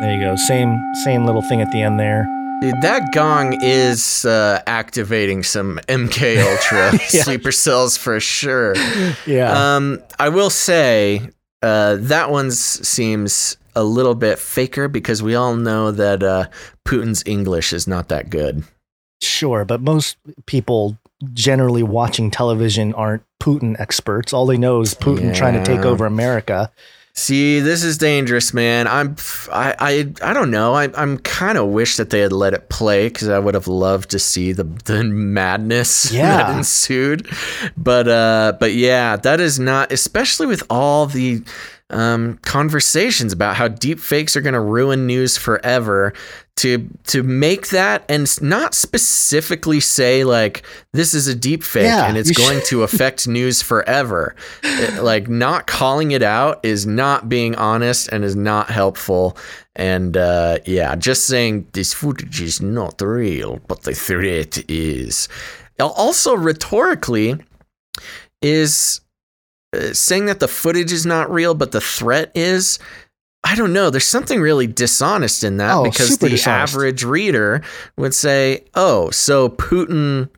There 0.00 0.12
you 0.14 0.20
go. 0.20 0.36
Same 0.36 0.78
same 1.04 1.24
little 1.24 1.40
thing 1.48 1.62
at 1.62 1.70
the 1.72 1.80
end 1.80 1.98
there. 1.98 2.26
Dude, 2.60 2.80
that 2.82 3.12
gong 3.12 3.58
is 3.62 4.24
uh, 4.26 4.60
activating 4.66 5.42
some 5.42 5.80
MK 5.88 6.20
Ultra 6.50 6.92
Yeah. 7.12 7.22
sleeper 7.22 7.52
cells 7.52 7.96
for 7.96 8.20
sure. 8.20 8.74
Yeah. 9.26 9.50
Um, 9.76 10.02
I 10.18 10.28
will 10.28 10.50
say 10.50 11.22
uh, 11.62 11.96
that 12.00 12.30
one 12.30 12.50
seems 12.50 13.56
a 13.76 13.82
little 13.84 14.14
bit 14.14 14.38
faker 14.38 14.88
because 14.88 15.22
we 15.22 15.34
all 15.34 15.56
know 15.56 15.90
that 15.90 16.22
uh, 16.22 16.46
Putin's 16.86 17.22
English 17.26 17.72
is 17.72 17.86
not 17.86 18.08
that 18.08 18.30
good. 18.30 18.64
Sure, 19.22 19.64
but 19.64 19.80
most 19.80 20.16
people 20.46 20.98
generally 21.32 21.82
watching 21.82 22.30
television 22.30 22.92
aren't 22.94 23.22
Putin 23.42 23.78
experts. 23.80 24.32
All 24.32 24.46
they 24.46 24.58
know 24.58 24.80
is 24.80 24.94
Putin 24.94 25.34
trying 25.34 25.54
to 25.54 25.64
take 25.64 25.84
over 25.84 26.04
America. 26.06 26.70
See, 27.16 27.60
this 27.60 27.84
is 27.84 27.96
dangerous, 27.96 28.52
man. 28.52 28.88
I'm, 28.88 29.14
I, 29.52 29.74
I, 29.78 30.12
I 30.30 30.32
don't 30.32 30.50
know. 30.50 30.74
I, 30.74 30.90
I'm 31.00 31.18
kind 31.18 31.56
of 31.56 31.68
wish 31.68 31.96
that 31.96 32.10
they 32.10 32.18
had 32.18 32.32
let 32.32 32.54
it 32.54 32.68
play 32.68 33.06
because 33.08 33.28
I 33.28 33.38
would 33.38 33.54
have 33.54 33.68
loved 33.68 34.10
to 34.10 34.18
see 34.18 34.50
the 34.50 34.64
the 34.64 35.04
madness 35.04 36.10
Yeah. 36.12 36.38
that 36.38 36.56
ensued. 36.56 37.28
But, 37.76 38.08
uh, 38.08 38.54
but 38.58 38.72
yeah, 38.74 39.14
that 39.16 39.38
is 39.40 39.60
not, 39.60 39.92
especially 39.92 40.48
with 40.48 40.64
all 40.68 41.06
the 41.06 41.42
um, 41.94 42.38
conversations 42.42 43.32
about 43.32 43.56
how 43.56 43.68
deep 43.68 44.00
fakes 44.00 44.36
are 44.36 44.40
going 44.40 44.54
to 44.54 44.60
ruin 44.60 45.06
news 45.06 45.36
forever. 45.38 46.12
To 46.58 46.88
to 47.08 47.24
make 47.24 47.70
that 47.70 48.04
and 48.08 48.30
not 48.40 48.74
specifically 48.74 49.80
say 49.80 50.22
like 50.22 50.62
this 50.92 51.12
is 51.12 51.26
a 51.26 51.34
deep 51.34 51.64
fake 51.64 51.82
Yeah, 51.86 52.06
and 52.06 52.16
it's 52.16 52.30
going 52.30 52.58
should- 52.60 52.66
to 52.68 52.82
affect 52.84 53.26
news 53.38 53.60
forever. 53.60 54.36
It- 54.62 55.02
like 55.02 55.28
not 55.28 55.66
calling 55.66 56.12
it 56.12 56.22
out 56.22 56.60
is 56.64 56.86
not 56.86 57.28
being 57.28 57.56
honest 57.56 58.08
and 58.12 58.22
is 58.24 58.36
not 58.36 58.70
helpful. 58.70 59.36
And 59.74 60.16
uh, 60.16 60.58
yeah, 60.64 60.94
just 60.94 61.26
saying 61.26 61.66
this 61.72 61.92
footage 61.92 62.40
is 62.40 62.60
not 62.62 63.00
real, 63.02 63.58
but 63.66 63.82
the 63.82 63.92
threat 63.94 64.62
is. 64.70 65.28
Also, 65.80 66.36
rhetorically, 66.36 67.34
is 68.42 69.00
saying 69.92 70.26
that 70.26 70.40
the 70.40 70.48
footage 70.48 70.92
is 70.92 71.04
not 71.06 71.30
real, 71.30 71.54
but 71.54 71.72
the 71.72 71.80
threat 71.80 72.30
is. 72.34 72.78
I 73.46 73.54
don't 73.56 73.74
know. 73.74 73.90
There's 73.90 74.06
something 74.06 74.40
really 74.40 74.66
dishonest 74.66 75.44
in 75.44 75.58
that 75.58 75.74
Oh, 75.74 75.84
because 75.84 76.16
the 76.16 76.30
dishonest. 76.30 76.72
average 76.74 77.04
reader 77.04 77.60
would 77.98 78.14
say, 78.14 78.64
"Oh, 78.74 79.10
so 79.10 79.50
Putin 79.50 80.30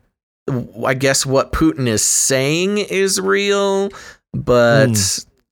I 0.85 0.93
guess 0.93 1.25
what 1.25 1.51
Putin 1.51 1.87
is 1.87 2.01
saying 2.01 2.77
is 2.77 3.19
real, 3.19 3.89
but 4.33 4.87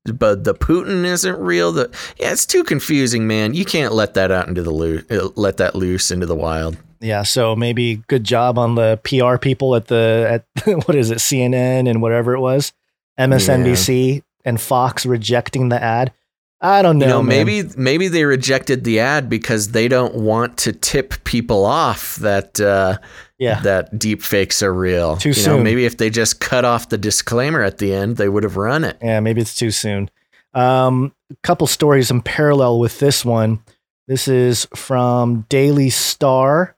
Hmm. 0.06 0.12
but 0.18 0.44
the 0.44 0.54
Putin 0.54 1.06
isn't 1.06 1.38
real. 1.40 1.72
The 1.72 1.90
yeah, 2.18 2.32
it's 2.32 2.46
too 2.46 2.64
confusing, 2.64 3.26
man. 3.28 3.54
You 3.54 3.66
can't 3.66 3.94
let 3.94 4.14
that 4.16 4.32
out 4.32 4.48
into 4.48 4.62
the 4.64 4.72
loo- 4.72 5.04
uh, 5.10 5.30
let 5.36 5.58
that 5.58 5.76
loose 5.76 6.12
into 6.12 6.26
the 6.26 6.36
wild. 6.36 6.78
Yeah, 7.02 7.24
so 7.24 7.56
maybe 7.56 8.04
good 8.08 8.24
job 8.24 8.58
on 8.58 8.76
the 8.76 9.00
PR 9.04 9.38
people 9.38 9.76
at 9.76 9.88
the 9.88 10.42
at 10.58 10.66
what 10.88 10.96
is 10.96 11.10
it 11.12 11.18
CNN 11.20 11.90
and 11.90 12.02
whatever 12.02 12.34
it 12.34 12.40
was, 12.40 12.72
MSNBC 13.20 14.24
and 14.44 14.60
Fox 14.60 15.06
rejecting 15.06 15.70
the 15.70 15.82
ad. 15.82 16.14
I 16.62 16.82
don't 16.82 16.98
know. 16.98 17.06
You 17.06 17.12
know, 17.14 17.24
maybe 17.24 17.64
maybe 17.78 18.08
they 18.08 18.24
rejected 18.26 18.86
the 18.86 19.00
ad 19.00 19.30
because 19.30 19.72
they 19.72 19.88
don't 19.88 20.16
want 20.16 20.58
to 20.60 20.72
tip 20.74 21.24
people 21.26 21.66
off 21.66 22.16
that 22.18 22.60
uh, 22.60 22.98
Yeah. 23.38 23.60
that 23.62 24.00
deep 24.00 24.22
fakes 24.24 24.64
are 24.64 24.74
real. 24.74 25.18
Too 25.18 25.30
you 25.30 25.36
Know, 25.36 25.42
soon. 25.42 25.64
maybe 25.64 25.86
if 25.86 25.98
they 25.98 26.10
just 26.10 26.40
cut 26.40 26.64
off 26.66 26.90
the 26.90 26.98
disclaimer 26.98 27.62
at 27.62 27.78
the 27.78 27.94
end, 27.94 28.18
they 28.18 28.30
would 28.30 28.44
have 28.44 28.56
run 28.58 28.84
it. 28.84 28.98
Yeah, 29.02 29.20
maybe 29.20 29.42
it's 29.42 29.54
too 29.56 29.70
soon. 29.72 30.10
Um, 30.54 31.14
a 31.30 31.36
couple 31.44 31.68
stories 31.68 32.10
in 32.10 32.22
parallel 32.22 32.80
with 32.80 33.00
this 33.00 33.26
one. 33.26 33.60
This 34.08 34.28
is 34.28 34.66
from 34.76 35.46
Daily 35.50 35.90
Star. 35.90 36.76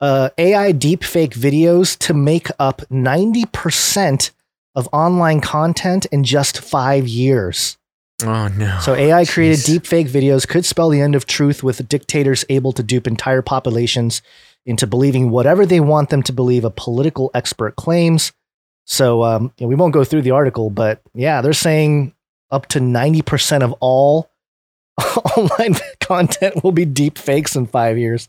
Uh, 0.00 0.30
AI 0.38 0.72
deepfake 0.72 1.34
videos 1.34 1.96
to 1.98 2.14
make 2.14 2.48
up 2.58 2.80
90% 2.90 4.30
of 4.74 4.88
online 4.92 5.40
content 5.40 6.06
in 6.06 6.24
just 6.24 6.60
five 6.60 7.06
years. 7.06 7.76
Oh 8.22 8.48
no! 8.48 8.78
So 8.80 8.94
AI 8.94 9.24
created 9.24 9.60
deepfake 9.60 10.08
videos 10.08 10.46
could 10.46 10.64
spell 10.64 10.90
the 10.90 11.00
end 11.00 11.14
of 11.14 11.26
truth 11.26 11.62
with 11.62 11.88
dictators 11.88 12.44
able 12.48 12.72
to 12.72 12.82
dupe 12.82 13.06
entire 13.06 13.42
populations 13.42 14.20
into 14.66 14.86
believing 14.86 15.30
whatever 15.30 15.64
they 15.64 15.80
want 15.80 16.10
them 16.10 16.22
to 16.24 16.32
believe 16.32 16.64
a 16.64 16.70
political 16.70 17.30
expert 17.34 17.76
claims. 17.76 18.32
So 18.84 19.22
um, 19.22 19.52
we 19.58 19.74
won't 19.74 19.94
go 19.94 20.04
through 20.04 20.22
the 20.22 20.32
article, 20.32 20.68
but 20.68 21.00
yeah, 21.14 21.40
they're 21.40 21.52
saying 21.52 22.14
up 22.50 22.66
to 22.66 22.80
90% 22.80 23.62
of 23.62 23.72
all 23.80 24.30
online 25.36 25.76
content 26.00 26.62
will 26.62 26.72
be 26.72 26.84
deep 26.84 27.16
fakes 27.16 27.56
in 27.56 27.66
five 27.66 27.96
years, 27.96 28.28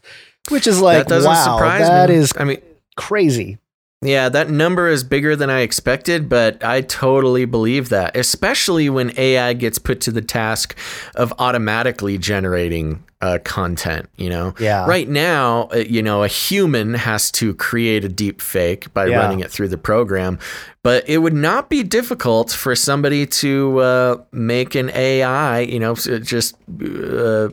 which 0.49 0.67
is 0.67 0.79
like, 0.79 1.07
that 1.07 1.23
wow, 1.23 1.59
that 1.59 2.09
me. 2.09 2.15
is 2.15 2.33
I 2.37 2.43
mean, 2.43 2.61
crazy. 2.95 3.57
Yeah, 4.03 4.29
that 4.29 4.49
number 4.49 4.87
is 4.87 5.03
bigger 5.03 5.35
than 5.35 5.51
I 5.51 5.59
expected, 5.59 6.27
but 6.27 6.63
I 6.63 6.81
totally 6.81 7.45
believe 7.45 7.89
that, 7.89 8.17
especially 8.17 8.89
when 8.89 9.11
AI 9.15 9.53
gets 9.53 9.77
put 9.77 10.01
to 10.01 10.11
the 10.11 10.23
task 10.23 10.75
of 11.13 11.31
automatically 11.37 12.17
generating 12.17 13.03
uh, 13.21 13.37
content. 13.43 14.09
You 14.17 14.29
know, 14.31 14.55
Yeah. 14.57 14.87
Right 14.87 15.07
now, 15.07 15.69
uh, 15.71 15.77
you 15.87 16.01
know, 16.01 16.23
a 16.23 16.27
human 16.27 16.95
has 16.95 17.29
to 17.33 17.53
create 17.53 18.03
a 18.03 18.09
deep 18.09 18.41
fake 18.41 18.91
by 18.95 19.05
Yeah. 19.05 19.17
running 19.19 19.41
it 19.41 19.51
through 19.51 19.67
the 19.67 19.77
program, 19.77 20.39
but 20.81 21.07
it 21.07 21.19
would 21.19 21.35
not 21.35 21.69
be 21.69 21.83
difficult 21.83 22.49
for 22.51 22.75
somebody 22.75 23.27
to 23.27 23.77
uh, 23.81 24.17
make 24.31 24.73
an 24.73 24.89
AI. 24.95 25.59
You 25.59 25.79
know, 25.79 25.93
just 25.93 26.55
uh, 26.83 27.49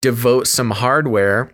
devote 0.00 0.46
some 0.46 0.70
hardware 0.70 1.50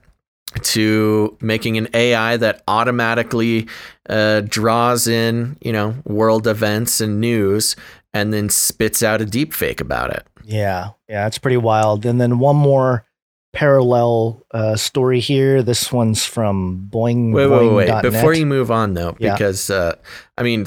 to 0.63 1.37
making 1.41 1.77
an 1.79 1.89
AI 1.95 2.37
that 2.37 2.63
automatically 2.69 3.69
uh, 4.09 4.41
draws 4.43 5.07
in, 5.07 5.57
you 5.61 5.73
know, 5.73 5.95
world 6.05 6.47
events 6.47 7.01
and 7.01 7.21
news 7.21 7.77
and 8.15 8.33
then 8.33 8.49
spits 8.49 9.03
out 9.03 9.21
a 9.21 9.25
deep 9.27 9.53
fake 9.53 9.81
about 9.81 10.11
it. 10.11 10.27
Yeah, 10.45 10.91
yeah, 11.09 11.27
it's 11.27 11.39
pretty 11.39 11.57
wild. 11.57 12.07
And 12.07 12.21
then 12.21 12.39
one 12.39 12.57
more 12.57 13.05
parallel 13.53 14.45
uh, 14.53 14.77
story 14.77 15.19
here. 15.21 15.63
This 15.63 15.91
one's 15.93 16.25
from 16.25 16.89
Boing. 16.93 17.33
Wait, 17.33 17.47
wait, 17.47 17.69
wait. 17.73 17.89
Boing.net. 17.89 18.03
Before 18.03 18.35
you 18.35 18.47
move 18.47 18.71
on, 18.71 18.95
though, 18.95 19.17
Yeah. 19.19 19.33
because 19.35 19.71
uh, 19.71 19.97
I 20.39 20.43
mean, 20.43 20.67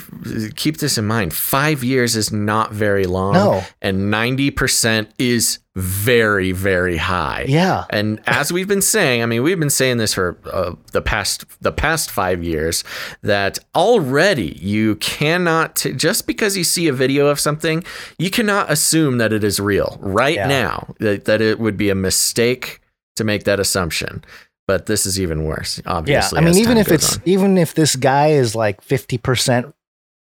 keep 0.56 0.78
this 0.78 0.98
in 0.98 1.06
mind: 1.06 1.34
five 1.34 1.84
years 1.84 2.16
is 2.16 2.32
not 2.32 2.72
very 2.74 3.06
long, 3.06 3.34
No. 3.34 3.64
and 3.82 4.10
ninety 4.10 4.50
percent 4.52 5.12
is 5.20 5.60
very, 5.76 6.52
very 6.52 6.98
high. 6.98 7.46
Yeah. 7.48 7.86
And 7.92 8.20
as 8.26 8.52
we've 8.52 8.68
been 8.68 8.82
saying, 8.82 9.22
I 9.24 9.26
mean, 9.28 9.44
we've 9.44 9.60
been 9.60 9.70
saying 9.70 9.98
this 9.98 10.14
for 10.14 10.38
uh, 10.52 10.74
the 10.92 11.02
past 11.02 11.46
the 11.62 11.72
past 11.72 12.10
five 12.12 12.44
years 12.44 12.84
that 13.22 13.60
already 13.76 14.58
you 14.60 14.96
cannot 14.98 15.76
t- 15.78 15.94
just 15.94 16.26
because 16.28 16.58
you 16.58 16.64
see 16.64 16.88
a 16.88 16.94
video 16.94 17.28
of 17.28 17.40
something, 17.40 17.84
you 18.18 18.30
cannot 18.30 18.70
assume 18.72 19.20
that 19.20 19.32
it 19.32 19.44
is 19.44 19.60
real 19.60 19.98
right 20.02 20.36
Yeah. 20.36 20.48
now. 20.48 20.94
That, 21.00 21.26
that 21.26 21.42
it 21.42 21.60
would 21.60 21.78
be 21.78 21.90
a 21.90 21.96
mistake 21.96 22.82
to 23.16 23.24
make 23.24 23.44
that 23.44 23.60
assumption. 23.60 24.24
But 24.70 24.86
this 24.86 25.08
is 25.08 25.20
even 25.20 25.46
worse. 25.46 25.82
obviously. 25.88 26.38
yeah, 26.40 26.42
I 26.42 26.46
mean, 26.46 26.60
even 26.60 26.78
if 26.78 26.92
it's 26.92 27.18
on. 27.18 27.24
even 27.26 27.58
if 27.58 27.74
this 27.74 27.96
guy 27.96 28.28
is 28.28 28.54
like 28.54 28.82
fifty 28.84 29.18
percent 29.18 29.74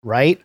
right, 0.03 0.39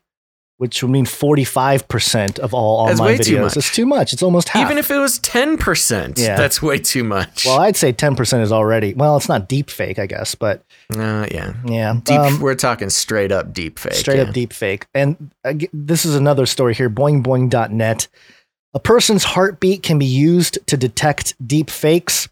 which 0.56 0.82
would 0.82 0.92
mean 0.92 1.06
45% 1.06 2.40
of 2.40 2.54
all 2.54 2.88
That's 2.88 3.00
online 3.02 3.18
way 3.18 3.24
too 3.24 3.36
videos. 3.36 3.42
much. 3.42 3.58
It's 3.58 3.72
too 3.74 3.86
much. 3.86 4.14
It's 4.14 4.24
almost 4.24 4.50
half. 4.50 4.66
Even 4.66 4.78
if 4.78 4.90
it 4.90 4.98
was 4.98 5.20
10%, 5.20 6.18
Yeah. 6.18 6.38
that's 6.38 6.62
way 6.62 6.78
too 6.78 7.04
much. 7.04 7.46
well, 7.46 7.60
I'd 7.60 7.76
say 7.76 7.92
10% 7.92 8.42
is 8.42 8.54
already, 8.54 8.94
well, 8.94 9.18
it's 9.18 9.28
not 9.28 9.50
deep 9.50 9.70
fake, 9.70 10.00
I 10.00 10.06
guess, 10.06 10.36
but 10.36 10.64
uh, 10.96 11.28
yeah. 11.30 11.54
yeah. 11.66 12.00
Deep, 12.06 12.20
um, 12.20 12.40
we're 12.40 12.56
talking 12.56 12.90
straight 12.90 13.34
up 13.34 13.54
deep 13.54 13.80
fake. 13.80 13.94
straight 13.94 14.18
yeah. 14.18 14.24
up 14.24 14.34
deep 14.34 14.54
fake. 14.54 14.86
And 14.94 15.32
uh, 15.44 15.56
this 15.74 16.06
is 16.06 16.16
another 16.16 16.46
story 16.46 16.74
here 16.74 16.90
boingboing.net. 16.90 18.08
A 18.74 18.80
person's 18.80 19.26
heartbeat 19.26 19.84
can 19.84 20.00
be 20.00 20.06
used 20.06 20.60
to 20.68 20.78
detect 20.78 21.36
deep 21.46 21.70
fakes. 21.70 22.29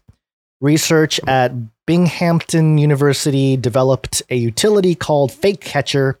Research 0.60 1.20
at 1.26 1.52
Binghamton 1.86 2.78
University 2.78 3.56
developed 3.56 4.22
a 4.28 4.36
utility 4.36 4.94
called 4.94 5.32
Fake 5.32 5.60
Catcher 5.60 6.18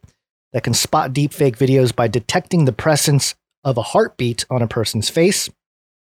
that 0.52 0.62
can 0.62 0.74
spot 0.74 1.12
deepfake 1.12 1.56
videos 1.56 1.94
by 1.94 2.08
detecting 2.08 2.64
the 2.64 2.72
presence 2.72 3.34
of 3.64 3.76
a 3.76 3.82
heartbeat 3.82 4.44
on 4.48 4.62
a 4.62 4.68
person's 4.68 5.10
face. 5.10 5.50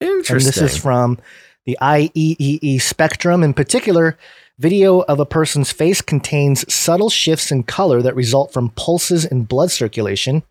Interesting. 0.01 0.37
And 0.37 0.47
this 0.47 0.59
is 0.59 0.77
from 0.77 1.19
the 1.65 1.79
IEEE 1.81 2.81
spectrum. 2.81 3.43
In 3.43 3.55
particular, 3.55 4.19
video 4.59 5.01
of 5.01 5.21
a 5.21 5.27
person's 5.27 5.73
face 5.73 6.03
contains 6.03 6.73
subtle 6.73 7.11
shifts 7.11 7.51
in 7.51 7.63
color 7.63 8.03
that 8.03 8.17
result 8.17 8.53
from 8.53 8.71
pulses 8.71 9.25
in 9.25 9.45
blood 9.45 9.71
circulation. 9.71 10.43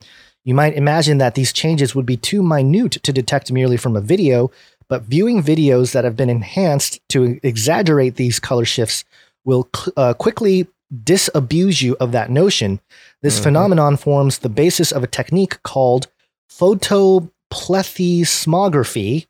You 0.45 0.53
might 0.53 0.73
imagine 0.73 1.19
that 1.19 1.35
these 1.35 1.53
changes 1.53 1.95
would 1.95 2.05
be 2.05 2.17
too 2.17 2.41
minute 2.41 2.93
to 3.03 3.13
detect 3.13 3.51
merely 3.51 3.77
from 3.77 3.95
a 3.95 4.01
video, 4.01 4.51
but 4.87 5.03
viewing 5.03 5.43
videos 5.43 5.91
that 5.93 6.03
have 6.03 6.15
been 6.15 6.29
enhanced 6.29 6.99
to 7.09 7.39
exaggerate 7.43 8.15
these 8.15 8.39
color 8.39 8.65
shifts 8.65 9.03
will 9.45 9.67
uh, 9.97 10.13
quickly 10.13 10.67
disabuse 11.03 11.81
you 11.81 11.97
of 11.99 12.11
that 12.11 12.29
notion. 12.29 12.79
This 13.21 13.39
Mhm. 13.39 13.43
phenomenon 13.43 13.97
forms 13.97 14.39
the 14.39 14.49
basis 14.49 14.91
of 14.91 15.03
a 15.03 15.07
technique 15.07 15.61
called 15.63 16.07
photoplethysmography. 16.49 19.25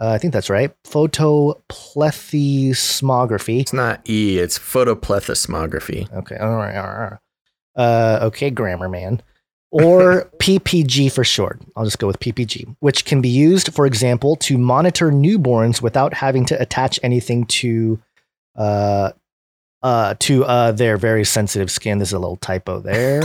Uh, 0.00 0.10
I 0.10 0.18
think 0.18 0.32
that's 0.32 0.48
right. 0.50 0.72
Photoplethysmography. 0.86 3.60
It's 3.60 3.72
not 3.72 4.00
E, 4.08 4.38
it's 4.38 4.56
photoplethysmography. 4.58 6.12
Okay. 6.12 6.36
All 6.36 6.56
right. 6.56 6.76
All 6.76 6.86
right. 6.86 7.18
Uh, 7.76 8.18
okay, 8.26 8.50
grammar 8.50 8.88
man. 8.88 9.20
Or 9.70 10.30
PPG 10.38 11.12
for 11.12 11.24
short. 11.24 11.60
I'll 11.76 11.84
just 11.84 11.98
go 11.98 12.06
with 12.06 12.20
PPG, 12.20 12.76
which 12.80 13.04
can 13.04 13.20
be 13.20 13.28
used, 13.28 13.74
for 13.74 13.86
example, 13.86 14.36
to 14.36 14.56
monitor 14.56 15.10
newborns 15.10 15.82
without 15.82 16.14
having 16.14 16.44
to 16.46 16.60
attach 16.60 16.98
anything 17.02 17.44
to 17.46 18.00
uh, 18.56 19.12
uh, 19.82 20.14
to 20.18 20.44
uh, 20.44 20.72
their 20.72 20.96
very 20.96 21.24
sensitive 21.24 21.70
skin. 21.70 21.98
There's 21.98 22.12
a 22.12 22.18
little 22.18 22.36
typo 22.36 22.80
there. 22.80 23.20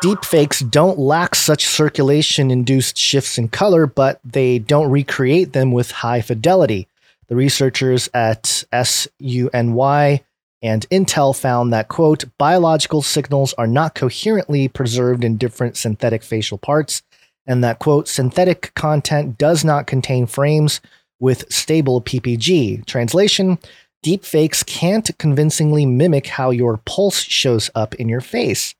Deep 0.00 0.24
fakes 0.24 0.60
don't 0.60 0.98
lack 0.98 1.34
such 1.34 1.66
circulation 1.66 2.52
induced 2.52 2.96
shifts 2.96 3.36
in 3.36 3.48
color, 3.48 3.86
but 3.86 4.20
they 4.24 4.58
don't 4.60 4.90
recreate 4.90 5.52
them 5.52 5.72
with 5.72 5.90
high 5.90 6.20
fidelity. 6.20 6.86
The 7.26 7.34
researchers 7.34 8.08
at 8.14 8.64
SUNY 8.72 10.20
and 10.62 10.88
Intel 10.90 11.38
found 11.38 11.72
that, 11.72 11.88
quote, 11.88 12.24
biological 12.36 13.02
signals 13.02 13.54
are 13.54 13.66
not 13.66 13.94
coherently 13.94 14.68
preserved 14.68 15.24
in 15.24 15.36
different 15.36 15.76
synthetic 15.76 16.22
facial 16.22 16.58
parts, 16.58 17.02
and 17.46 17.62
that, 17.62 17.78
quote, 17.78 18.08
synthetic 18.08 18.72
content 18.74 19.38
does 19.38 19.64
not 19.64 19.86
contain 19.86 20.26
frames 20.26 20.80
with 21.20 21.50
stable 21.52 22.00
PPG. 22.00 22.84
Translation 22.86 23.58
Deepfakes 24.04 24.64
can't 24.64 25.10
convincingly 25.18 25.84
mimic 25.84 26.28
how 26.28 26.50
your 26.50 26.76
pulse 26.78 27.20
shows 27.20 27.68
up 27.74 27.94
in 27.96 28.08
your 28.08 28.20
face. 28.20 28.74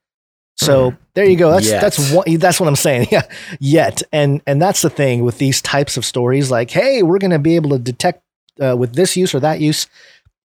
So 0.56 0.94
there 1.14 1.24
you 1.24 1.36
go. 1.36 1.50
That's 1.50 1.68
Yet. 1.68 1.80
that's 1.80 2.12
one, 2.12 2.38
that's 2.38 2.58
what 2.58 2.68
I'm 2.68 2.76
saying. 2.76 3.08
Yeah, 3.12 3.22
yet, 3.60 4.02
and 4.12 4.42
and 4.46 4.60
that's 4.60 4.82
the 4.82 4.90
thing 4.90 5.24
with 5.24 5.38
these 5.38 5.62
types 5.62 5.96
of 5.96 6.04
stories. 6.04 6.50
Like, 6.50 6.70
hey, 6.70 7.02
we're 7.02 7.18
going 7.18 7.30
to 7.30 7.38
be 7.38 7.56
able 7.56 7.70
to 7.70 7.78
detect 7.78 8.22
uh, 8.60 8.76
with 8.76 8.94
this 8.94 9.16
use 9.16 9.34
or 9.34 9.40
that 9.40 9.60
use. 9.60 9.86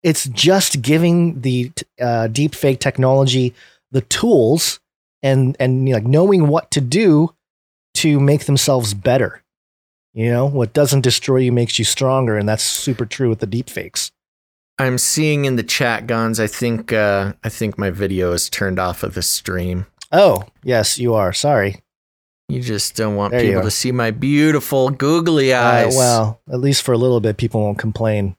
It's 0.02 0.24
just 0.28 0.82
giving 0.82 1.40
the 1.42 1.70
uh, 2.00 2.26
deep 2.28 2.54
fake 2.54 2.80
technology 2.80 3.54
the 3.92 4.00
tools 4.02 4.80
and 5.22 5.56
and 5.60 5.88
like 5.88 6.04
knowing 6.04 6.48
what 6.48 6.70
to 6.72 6.80
do 6.80 7.34
to 7.94 8.18
make 8.18 8.46
themselves 8.46 8.94
better. 8.94 9.42
You 10.14 10.30
know, 10.30 10.46
what 10.46 10.72
doesn't 10.72 11.02
destroy 11.02 11.38
you 11.38 11.52
makes 11.52 11.78
you 11.78 11.84
stronger, 11.84 12.36
and 12.36 12.48
that's 12.48 12.62
super 12.64 13.06
true 13.06 13.28
with 13.28 13.38
the 13.40 13.46
deep 13.46 13.70
fakes. 13.70 14.10
I'm 14.78 14.98
seeing 14.98 15.44
in 15.44 15.56
the 15.56 15.62
chat, 15.62 16.06
Gonz. 16.06 16.40
I 16.40 16.46
think 16.48 16.92
uh, 16.92 17.34
I 17.44 17.48
think 17.48 17.78
my 17.78 17.90
video 17.90 18.32
is 18.32 18.50
turned 18.50 18.78
off 18.78 19.02
of 19.02 19.14
the 19.14 19.22
stream. 19.22 19.86
Oh, 20.10 20.44
yes, 20.62 20.98
you 20.98 21.14
are. 21.14 21.32
Sorry. 21.32 21.80
You 22.48 22.60
just 22.60 22.96
don't 22.96 23.16
want 23.16 23.30
There 23.32 23.40
people 23.42 23.62
to 23.62 23.70
see 23.70 23.92
my 23.92 24.10
beautiful 24.10 24.90
googly 24.90 25.54
Uh, 25.54 25.62
eyes. 25.62 25.96
well, 25.96 26.40
at 26.52 26.60
least 26.60 26.82
for 26.82 26.92
a 26.92 26.98
little 26.98 27.20
bit, 27.20 27.38
people 27.38 27.62
won't 27.62 27.78
complain. 27.78 28.36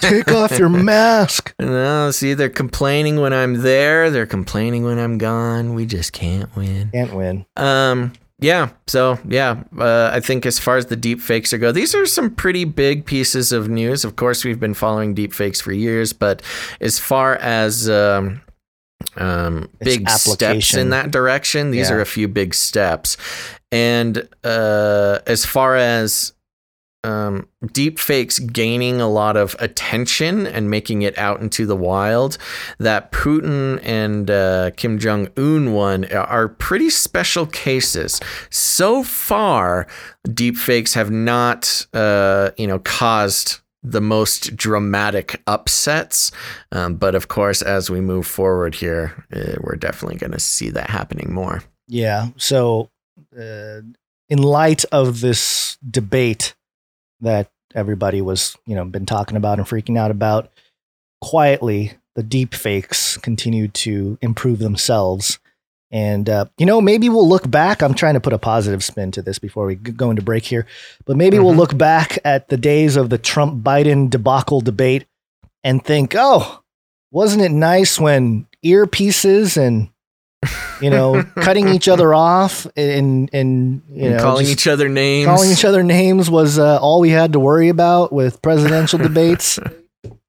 Take 0.00 0.30
off 0.32 0.58
your 0.58 0.68
mask. 0.68 1.54
No, 1.60 2.10
see, 2.10 2.34
they're 2.34 2.48
complaining 2.48 3.20
when 3.20 3.32
I'm 3.32 3.62
there. 3.62 4.10
They're 4.10 4.26
complaining 4.26 4.84
when 4.84 4.98
I'm 4.98 5.18
gone. 5.18 5.74
We 5.74 5.86
just 5.86 6.12
can't 6.12 6.54
win. 6.56 6.90
Can't 6.92 7.12
win. 7.14 7.44
Um, 7.56 8.12
yeah. 8.40 8.70
So 8.86 9.18
yeah, 9.26 9.64
uh, 9.78 10.10
I 10.12 10.20
think 10.20 10.46
as 10.46 10.58
far 10.58 10.76
as 10.76 10.86
the 10.86 10.96
deep 10.96 11.20
fakes 11.20 11.52
go, 11.52 11.72
these 11.72 11.94
are 11.94 12.06
some 12.06 12.30
pretty 12.34 12.64
big 12.64 13.04
pieces 13.04 13.52
of 13.52 13.68
news. 13.68 14.04
Of 14.04 14.16
course, 14.16 14.44
we've 14.44 14.60
been 14.60 14.74
following 14.74 15.14
deep 15.14 15.32
fakes 15.34 15.60
for 15.60 15.72
years, 15.72 16.12
but 16.12 16.40
as 16.80 16.98
far 16.98 17.36
as 17.36 17.88
um, 17.90 18.40
um, 19.16 19.68
big 19.80 20.08
steps 20.08 20.74
in 20.74 20.90
that 20.90 21.10
direction, 21.10 21.70
these 21.72 21.90
Yeah. 21.90 21.96
are 21.96 22.00
a 22.00 22.06
few 22.06 22.28
big 22.28 22.54
steps. 22.54 23.16
And 23.72 24.28
uh, 24.44 25.18
as 25.26 25.44
far 25.44 25.76
as 25.76 26.32
um, 27.04 27.48
deep 27.72 27.98
fakes 27.98 28.38
gaining 28.38 29.00
a 29.00 29.08
lot 29.08 29.36
of 29.36 29.54
attention 29.58 30.46
and 30.46 30.70
making 30.70 31.02
it 31.02 31.16
out 31.16 31.40
into 31.40 31.66
the 31.66 31.76
wild, 31.76 32.38
that 32.78 33.12
Putin 33.12 33.80
and 33.82 34.30
uh, 34.30 34.70
Kim 34.76 34.98
Jong 34.98 35.28
Un 35.36 35.72
one 35.72 36.04
are 36.12 36.48
pretty 36.48 36.90
special 36.90 37.46
cases. 37.46 38.20
So 38.50 39.02
far, 39.02 39.86
deep 40.32 40.56
fakes 40.56 40.94
have 40.94 41.10
not, 41.10 41.86
uh, 41.92 42.50
you 42.56 42.66
know, 42.66 42.80
caused 42.80 43.60
the 43.82 44.00
most 44.00 44.56
dramatic 44.56 45.40
upsets. 45.46 46.32
Um, 46.72 46.96
but 46.96 47.14
of 47.14 47.28
course, 47.28 47.62
as 47.62 47.90
we 47.90 48.00
move 48.00 48.26
forward 48.26 48.74
here, 48.74 49.24
uh, 49.32 49.54
we're 49.60 49.76
definitely 49.76 50.18
going 50.18 50.32
to 50.32 50.40
see 50.40 50.70
that 50.70 50.90
happening 50.90 51.32
more. 51.32 51.62
Yeah. 51.86 52.30
So, 52.36 52.90
uh, 53.38 53.80
in 54.28 54.42
light 54.42 54.84
of 54.92 55.20
this 55.20 55.78
debate 55.88 56.54
that 57.20 57.50
everybody 57.74 58.20
was, 58.20 58.56
you 58.66 58.74
know, 58.74 58.84
been 58.84 59.06
talking 59.06 59.36
about 59.36 59.58
and 59.58 59.66
freaking 59.68 59.98
out 59.98 60.10
about, 60.10 60.50
quietly 61.20 61.94
the 62.14 62.22
deep 62.22 62.54
fakes 62.54 63.16
continue 63.16 63.68
to 63.68 64.18
improve 64.20 64.58
themselves. 64.58 65.38
And, 65.90 66.28
uh, 66.28 66.46
you 66.58 66.66
know, 66.66 66.80
maybe 66.80 67.08
we'll 67.08 67.28
look 67.28 67.50
back. 67.50 67.82
I'm 67.82 67.94
trying 67.94 68.14
to 68.14 68.20
put 68.20 68.32
a 68.32 68.38
positive 68.38 68.84
spin 68.84 69.10
to 69.12 69.22
this 69.22 69.38
before 69.38 69.66
we 69.66 69.74
go 69.74 70.10
into 70.10 70.22
break 70.22 70.44
here, 70.44 70.66
but 71.06 71.16
maybe 71.16 71.38
we'll 71.38 71.54
look 71.54 71.78
back 71.78 72.18
at 72.24 72.48
the 72.48 72.56
days 72.58 72.96
of 72.96 73.08
the 73.08 73.18
Trump 73.18 73.62
Biden 73.64 74.10
debacle 74.10 74.60
debate 74.60 75.06
and 75.64 75.82
think, 75.82 76.14
oh, 76.16 76.62
wasn't 77.10 77.42
it 77.42 77.52
nice 77.52 77.98
when 77.98 78.46
earpieces 78.64 79.56
and 79.56 79.88
you 80.80 80.90
know, 80.90 81.22
cutting 81.36 81.68
each 81.68 81.88
other 81.88 82.14
off 82.14 82.66
and 82.76 83.28
and 83.32 83.82
you 83.90 84.04
And 84.06 84.16
know, 84.16 84.22
calling 84.22 84.46
each 84.46 84.66
other 84.66 84.88
names. 84.88 85.26
calling 85.26 85.50
each 85.50 85.64
other 85.64 85.82
names 85.82 86.30
was 86.30 86.58
uh, 86.58 86.78
all 86.78 87.00
we 87.00 87.10
had 87.10 87.32
to 87.32 87.40
worry 87.40 87.68
about 87.68 88.12
with 88.12 88.40
presidential 88.42 88.98
debates. 89.08 89.58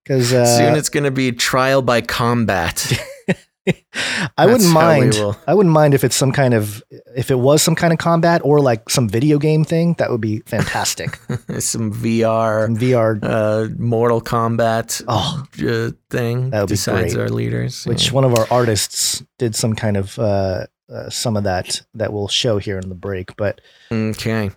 Because 0.04 0.34
uh, 0.34 0.46
Soon 0.58 0.76
it's 0.76 0.90
going 0.90 1.04
to 1.04 1.12
be 1.12 1.32
trial 1.32 1.82
by 1.84 2.02
combat. 2.02 2.92
I 4.38 4.46
wouldn't 4.46 4.62
That's 4.62 4.66
how 4.74 4.90
we 4.94 5.00
mind. 5.10 5.38
I 5.48 5.54
wouldn't 5.54 5.74
mind 5.74 5.94
if 5.94 6.04
it's 6.04 6.16
some 6.16 6.32
kind 6.32 6.54
of 6.54 6.82
if 7.16 7.30
it 7.30 7.36
was 7.38 7.62
some 7.62 7.76
kind 7.76 7.94
of 7.94 8.00
combat 8.00 8.42
or 8.44 8.60
like 8.62 8.90
some 8.90 9.08
video 9.08 9.38
game 9.38 9.64
thing. 9.66 9.94
That 10.00 10.10
would 10.12 10.22
be 10.22 10.40
fantastic. 10.46 11.16
some 11.60 11.94
VR, 11.94 12.66
Some 12.66 12.78
VR, 12.78 13.20
uh, 13.24 13.70
Mortal 13.78 14.22
Kombat 14.22 15.04
Oh. 15.08 15.44
uh, 15.66 15.92
thing 16.10 16.50
That 16.52 16.62
would 16.62 16.70
be 16.70 16.74
besides 16.74 17.14
great. 17.14 17.24
our 17.24 17.30
leaders. 17.30 17.86
which 17.86 18.08
yeah. 18.08 18.14
one 18.14 18.24
of 18.24 18.34
our 18.38 18.48
artists 18.50 19.24
did 19.38 19.56
some 19.56 19.76
kind 19.76 19.98
of 19.98 20.18
uh, 20.18 20.66
uh, 20.92 21.10
some 21.10 21.38
of 21.38 21.44
that 21.44 21.82
that 21.94 22.12
we'll 22.14 22.28
show 22.28 22.58
here 22.58 22.80
in 22.80 22.90
the 22.90 22.96
break. 22.96 23.36
But 23.38 23.62
Okay. 23.92 24.50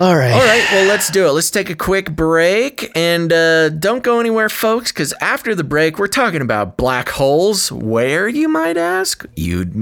all 0.00 0.16
right, 0.16 0.32
All 0.32 0.40
right, 0.40 0.66
well, 0.72 0.86
let's 0.88 1.10
do 1.10 1.26
it. 1.26 1.30
Let's 1.32 1.50
take 1.50 1.70
a 1.70 1.74
quick 1.74 2.14
break 2.16 2.90
and 2.96 3.32
uh, 3.32 3.68
don't 3.70 4.02
go 4.02 4.20
anywhere, 4.20 4.48
folks, 4.48 4.92
because 4.92 5.12
after 5.20 5.54
the 5.54 5.64
break, 5.64 5.98
we're 5.98 6.06
talking 6.08 6.42
about 6.42 6.76
black 6.76 7.08
holes. 7.08 7.70
Where, 7.72 8.28
you 8.28 8.48
might 8.48 8.76
ask? 8.76 9.24
You'd 9.36 9.74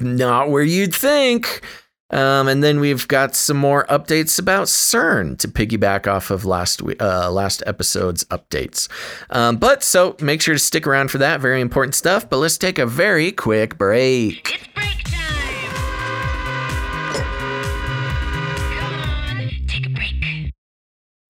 not 0.00 0.50
where 0.50 0.62
you'd 0.62 0.94
think. 0.94 1.62
Um, 2.10 2.46
and 2.46 2.62
then 2.62 2.78
we've 2.78 3.08
got 3.08 3.34
some 3.34 3.56
more 3.56 3.84
updates 3.86 4.38
about 4.38 4.68
CERN 4.68 5.36
to 5.40 5.48
piggyback 5.48 6.06
off 6.06 6.30
of 6.30 6.44
last 6.44 6.80
we- 6.80 6.96
uh, 6.98 7.32
last 7.32 7.64
episode's 7.66 8.22
updates. 8.26 8.86
Um, 9.30 9.56
but 9.56 9.82
so 9.82 10.14
make 10.20 10.40
sure 10.40 10.54
to 10.54 10.58
stick 10.60 10.86
around 10.86 11.10
for 11.10 11.18
that. 11.18 11.40
Very 11.40 11.60
important 11.60 11.96
stuff. 11.96 12.30
But 12.30 12.36
let's 12.36 12.58
take 12.58 12.78
a 12.78 12.86
very 12.86 13.32
quick 13.32 13.76
break. 13.76 14.60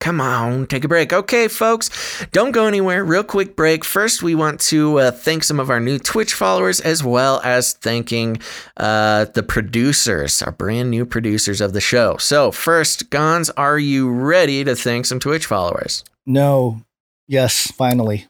Come 0.07 0.21
on, 0.21 0.69
take 0.69 0.85
a 0.85 0.89
break. 0.89 1.13
Okay, 1.13 1.49
folks, 1.49 1.91
don't 2.31 2.53
go 2.53 2.67
anywhere. 2.67 3.05
Real 3.05 3.25
quick 3.25 3.57
break. 3.57 3.85
First, 3.85 4.23
we 4.23 4.37
want 4.37 4.61
to 4.61 5.01
uh, 5.01 5.11
thank 5.11 5.43
some 5.43 5.59
of 5.59 5.69
our 5.69 5.81
new 5.81 5.99
Twitch 5.99 6.33
followers 6.33 6.79
as 6.81 7.03
well 7.03 7.41
as 7.43 7.73
thanking 7.73 8.39
uh, 8.77 9.25
the 9.25 9.43
producers, 9.43 10.43
our 10.43 10.53
brand 10.53 10.93
new 10.93 11.05
producers 11.05 11.61
of 11.61 11.73
the 11.73 11.81
show. 11.81 12.19
So, 12.19 12.53
first, 12.53 13.11
Gonz, 13.11 13.51
are 13.57 13.81
you 13.81 14.09
ready 14.09 14.63
to 14.63 14.77
thank 14.77 15.07
some 15.07 15.19
Twitch 15.19 15.45
followers? 15.45 16.05
No. 16.25 16.83
Yes, 17.27 17.73
finally. 17.73 18.29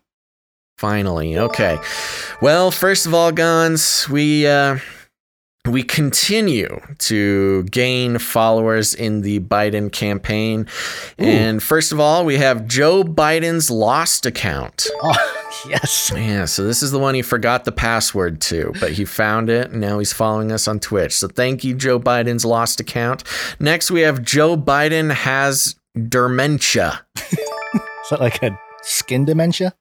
Finally. 0.79 1.37
Okay. 1.37 1.79
Well, 2.41 2.71
first 2.71 3.05
of 3.05 3.13
all, 3.13 3.33
Gonz, 3.33 4.09
we 4.09 4.47
uh 4.47 4.79
we 5.67 5.83
continue 5.83 6.81
to 6.99 7.65
gain 7.65 8.19
followers 8.19 8.95
in 8.95 9.23
the 9.23 9.41
Biden 9.41 9.91
campaign. 9.91 10.67
And 11.19 11.63
first 11.63 11.93
of 11.93 12.01
all, 12.01 12.25
we 12.25 12.37
have 12.39 12.67
Joe 12.67 13.03
Biden's 13.03 13.71
lost 13.71 14.27
account. 14.27 14.87
Oh, 15.03 15.63
yes. 15.69 16.13
Yeah, 16.15 16.45
so 16.45 16.65
this 16.65 16.83
is 16.83 16.91
the 16.91 16.99
one 16.99 17.15
he 17.15 17.23
forgot 17.23 17.65
the 17.65 17.73
password 17.73 18.41
to, 18.43 18.73
but 18.81 18.93
he 18.93 19.05
found 19.05 19.51
it 19.51 19.71
and 19.71 19.81
now 19.81 19.99
he's 19.99 20.13
following 20.13 20.53
us 20.53 20.69
on 20.69 20.81
Twitch. 20.81 21.13
So 21.13 21.29
thank 21.29 21.65
you, 21.65 21.75
Joe 21.75 21.99
Biden's 21.99 22.45
lost 22.45 22.81
account. 22.81 23.25
Next, 23.59 23.91
we 23.91 24.03
have 24.03 24.23
Joe 24.23 24.57
Biden 24.57 25.13
has 25.13 25.77
dementia. 26.09 27.05
Is 27.17 28.11
that 28.11 28.21
like 28.21 28.43
a 28.43 28.59
skin 28.83 29.25
dementia? 29.25 29.75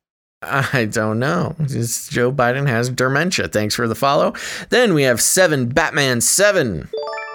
I 0.47 0.85
don't 0.85 1.19
know. 1.19 1.55
Just 1.65 2.11
Joe 2.11 2.31
Biden 2.31 2.67
has 2.67 2.89
dementia. 2.89 3.47
Thanks 3.47 3.75
for 3.75 3.87
the 3.87 3.95
follow. 3.95 4.33
Then 4.69 4.93
we 4.93 5.03
have 5.03 5.21
seven 5.21 5.67
Batman 5.69 6.21
seven. 6.21 6.89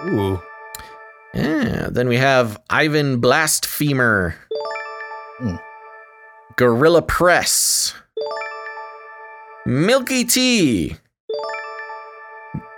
Ooh. 0.06 0.40
Yeah. 1.34 1.88
Then 1.90 2.08
we 2.08 2.16
have 2.16 2.60
Ivan 2.70 3.20
Blasphemer. 3.20 4.34
Hmm. 5.38 5.56
Gorilla 6.56 7.02
Press. 7.02 7.94
Milky 9.66 10.24
Tea. 10.24 10.96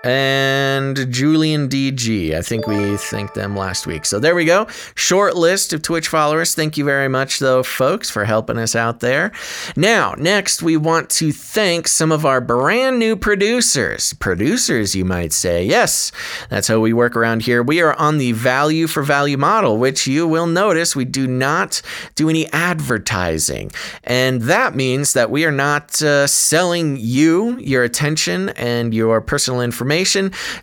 And 0.05 1.13
Julian 1.13 1.69
DG. 1.69 2.35
I 2.35 2.43
think 2.43 2.67
we 2.67 2.97
thanked 2.97 3.37
them 3.37 3.57
last 3.57 3.87
week. 3.87 4.05
So 4.05 4.19
there 4.19 4.35
we 4.35 4.45
go. 4.45 4.67
Short 4.97 5.37
list 5.37 5.73
of 5.73 5.83
Twitch 5.83 6.09
followers. 6.09 6.57
Thank 6.57 6.77
you 6.77 6.85
very 6.85 7.07
much, 7.07 7.39
though, 7.39 7.63
folks, 7.63 8.11
for 8.11 8.25
helping 8.25 8.59
us 8.59 8.75
out 8.75 8.99
there. 8.99 9.31
Now, 9.77 10.15
next, 10.19 10.61
we 10.61 10.77
want 10.77 11.09
to 11.11 11.31
thank 11.31 11.87
some 11.87 12.11
of 12.11 12.27
our 12.27 12.41
brand 12.41 12.99
new 12.99 13.15
producers. 13.15 14.13
Producers, 14.15 14.97
you 14.97 15.05
might 15.05 15.33
say. 15.33 15.65
Yes, 15.65 16.11
that's 16.51 16.67
how 16.67 16.81
we 16.81 16.93
work 16.93 17.17
around 17.17 17.43
here. 17.43 17.63
We 17.63 17.81
are 17.81 17.95
on 17.95 18.19
the 18.19 18.33
value 18.33 18.89
for 18.89 19.05
value 19.05 19.39
model, 19.39 19.79
which 19.79 20.09
you 20.09 20.27
will 20.27 20.49
notice 20.49 20.97
we 20.97 21.05
do 21.05 21.29
not 21.29 21.81
do 22.17 22.29
any 22.29 22.51
advertising. 22.53 23.71
And 24.03 24.43
that 24.43 24.75
means 24.75 25.13
that 25.13 25.31
we 25.31 25.45
are 25.45 25.53
not 25.53 26.03
uh, 26.03 26.27
selling 26.27 26.97
you 26.97 27.57
your 27.59 27.85
attention 27.85 28.49
and 28.51 28.93
your 28.93 29.21
personal 29.21 29.61
information 29.61 29.92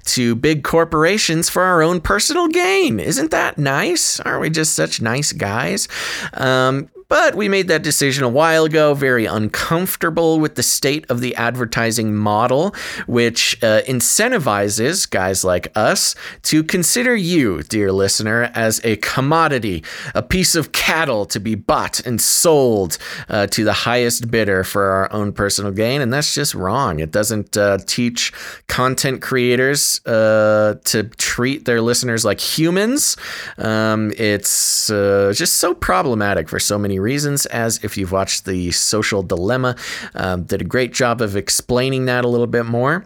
to 0.05 0.35
big 0.35 0.63
corporations 0.63 1.49
for 1.49 1.63
our 1.63 1.81
own 1.81 2.01
personal 2.01 2.47
gain. 2.47 2.99
Isn't 2.99 3.31
that 3.31 3.57
nice? 3.57 4.19
Aren't 4.21 4.41
we 4.41 4.49
just 4.49 4.73
such 4.73 5.01
nice 5.01 5.31
guys? 5.31 5.87
Um, 6.33 6.89
but 7.09 7.33
we 7.33 7.49
made 7.49 7.67
that 7.67 7.81
decision 7.81 8.23
a 8.23 8.29
while 8.29 8.65
ago, 8.65 8.93
very 8.93 9.25
uncomfortable 9.25 10.39
with 10.39 10.53
the 10.55 10.63
state 10.63 11.09
of 11.09 11.21
the 11.21 11.35
advertising 11.35 12.15
model, 12.15 12.73
which 13.07 13.61
uh, 13.63 13.81
incentivizes 13.87 15.09
guys 15.09 15.43
like 15.43 15.71
us 15.75 16.13
to 16.43 16.63
consider 16.63 17.15
you, 17.15 17.63
dear 17.63 17.91
listener, 17.91 18.51
as 18.53 18.79
a 18.85 18.95
commodity, 18.97 19.83
a 20.13 20.21
piece 20.21 20.53
of 20.53 20.71
cattle 20.71 21.25
to 21.25 21.39
be 21.39 21.55
bought 21.55 21.99
and 22.05 22.21
sold 22.21 22.99
uh, 23.27 23.47
to 23.47 23.63
the 23.63 23.73
highest 23.73 24.29
bidder 24.29 24.63
for 24.63 24.83
our 24.83 25.11
own 25.11 25.33
personal 25.33 25.71
gain. 25.71 26.01
And 26.01 26.13
that's 26.13 26.35
just 26.35 26.53
wrong. 26.53 26.99
It 26.99 27.11
doesn't 27.11 27.57
uh, 27.57 27.79
teach 27.87 28.31
content 28.67 29.21
creators 29.21 30.05
uh, 30.05 30.75
to 30.85 31.03
treat 31.17 31.65
their 31.65 31.81
listeners 31.81 32.23
like 32.23 32.39
humans. 32.39 33.17
Um, 33.57 34.13
it's 34.15 34.91
uh, 34.91 35.33
just 35.35 35.55
so 35.55 35.73
problematic 35.73 36.47
for 36.47 36.59
so 36.59 36.77
many 36.77 36.98
reasons, 36.99 37.45
as 37.47 37.83
if 37.83 37.97
you've 37.97 38.11
watched 38.11 38.45
The 38.45 38.71
Social 38.71 39.23
Dilemma, 39.23 39.75
um, 40.13 40.43
did 40.43 40.61
a 40.61 40.65
great 40.65 40.93
job 40.93 41.21
of 41.21 41.35
explaining 41.35 42.05
that 42.05 42.25
a 42.25 42.27
little 42.27 42.47
bit 42.47 42.65
more. 42.65 43.05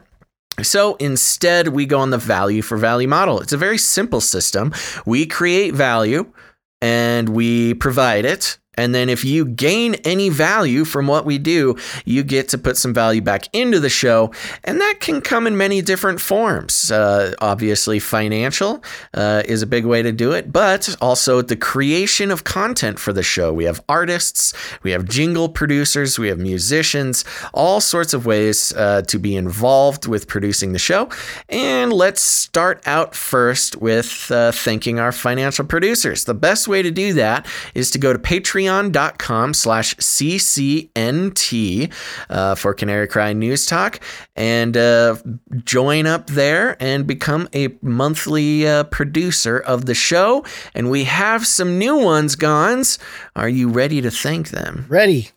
So 0.61 0.95
instead, 0.95 1.69
we 1.69 1.85
go 1.85 1.99
on 1.99 2.11
the 2.11 2.17
value 2.17 2.61
for 2.61 2.77
value 2.77 3.07
model. 3.07 3.39
It's 3.39 3.53
a 3.53 3.57
very 3.57 3.77
simple 3.77 4.21
system. 4.21 4.73
We 5.05 5.25
create 5.25 5.73
value 5.73 6.31
and 6.81 7.29
we 7.29 7.73
provide 7.73 8.25
it. 8.25 8.59
And 8.75 8.93
then 8.93 9.09
if 9.09 9.23
you 9.23 9.45
gain 9.45 9.95
any 10.03 10.29
value 10.29 10.85
from 10.85 11.07
what 11.07 11.25
we 11.25 11.37
do, 11.37 11.75
you 12.05 12.23
get 12.23 12.49
to 12.49 12.57
put 12.57 12.77
some 12.77 12.93
value 12.93 13.21
back 13.21 13.47
into 13.53 13.79
the 13.79 13.89
show. 13.89 14.31
And 14.63 14.81
that 14.81 14.95
can 14.99 15.21
come 15.21 15.47
in 15.47 15.57
many 15.57 15.81
different 15.81 16.19
forms. 16.19 16.91
Uh, 16.91 17.35
obviously, 17.39 17.99
financial 17.99 18.83
uh, 19.13 19.43
is 19.45 19.61
a 19.61 19.67
big 19.67 19.85
way 19.85 20.01
to 20.01 20.11
do 20.11 20.31
it, 20.31 20.51
but 20.51 20.95
also 21.01 21.41
the 21.41 21.55
creation 21.55 22.31
of 22.31 22.43
content 22.43 22.99
for 22.99 23.13
the 23.13 23.23
show. 23.23 23.53
We 23.53 23.65
have 23.65 23.83
artists, 23.87 24.53
we 24.81 24.91
have 24.91 25.05
jingle 25.05 25.49
producers, 25.49 26.17
we 26.17 26.27
have 26.29 26.39
musicians, 26.39 27.25
all 27.53 27.79
sorts 27.79 28.13
of 28.13 28.25
ways 28.25 28.73
uh, 28.73 29.03
to 29.03 29.19
be 29.19 29.35
involved 29.35 30.07
with 30.07 30.27
producing 30.27 30.73
the 30.73 30.79
show. 30.79 31.09
And 31.49 31.93
let's 31.93 32.21
start 32.21 32.81
out 32.87 33.13
first 33.15 33.75
with 33.77 34.31
uh, 34.31 34.51
thanking 34.51 34.99
our 34.99 35.11
financial 35.11 35.65
producers. 35.65 36.25
The 36.25 36.33
best 36.33 36.67
way 36.67 36.81
to 36.81 36.91
do 36.91 37.13
that 37.13 37.45
is 37.75 37.91
to 37.91 37.99
go 37.99 38.13
to 38.13 38.19
Patreon 38.19 38.62
patreon.com 38.63 39.53
slash 39.53 39.95
ccnt 39.95 41.93
uh, 42.29 42.55
for 42.55 42.73
canary 42.73 43.07
cry 43.07 43.33
news 43.33 43.65
talk. 43.65 43.99
And 44.35 44.75
uh, 44.75 45.17
join 45.63 46.05
up 46.07 46.27
there 46.27 46.75
and 46.81 47.05
become 47.05 47.47
a 47.53 47.69
monthly 47.81 48.67
uh, 48.67 48.85
producer 48.85 49.59
of 49.59 49.85
the 49.85 49.93
show. 49.93 50.43
And 50.73 50.89
we 50.89 51.03
have 51.05 51.45
some 51.45 51.77
new 51.77 51.97
ones 51.97 52.35
gonz 52.35 52.97
are 53.35 53.49
you 53.49 53.69
ready 53.69 54.01
to 54.01 54.11
thank 54.11 54.49
them? 54.49 54.85
Ready. 54.89 55.29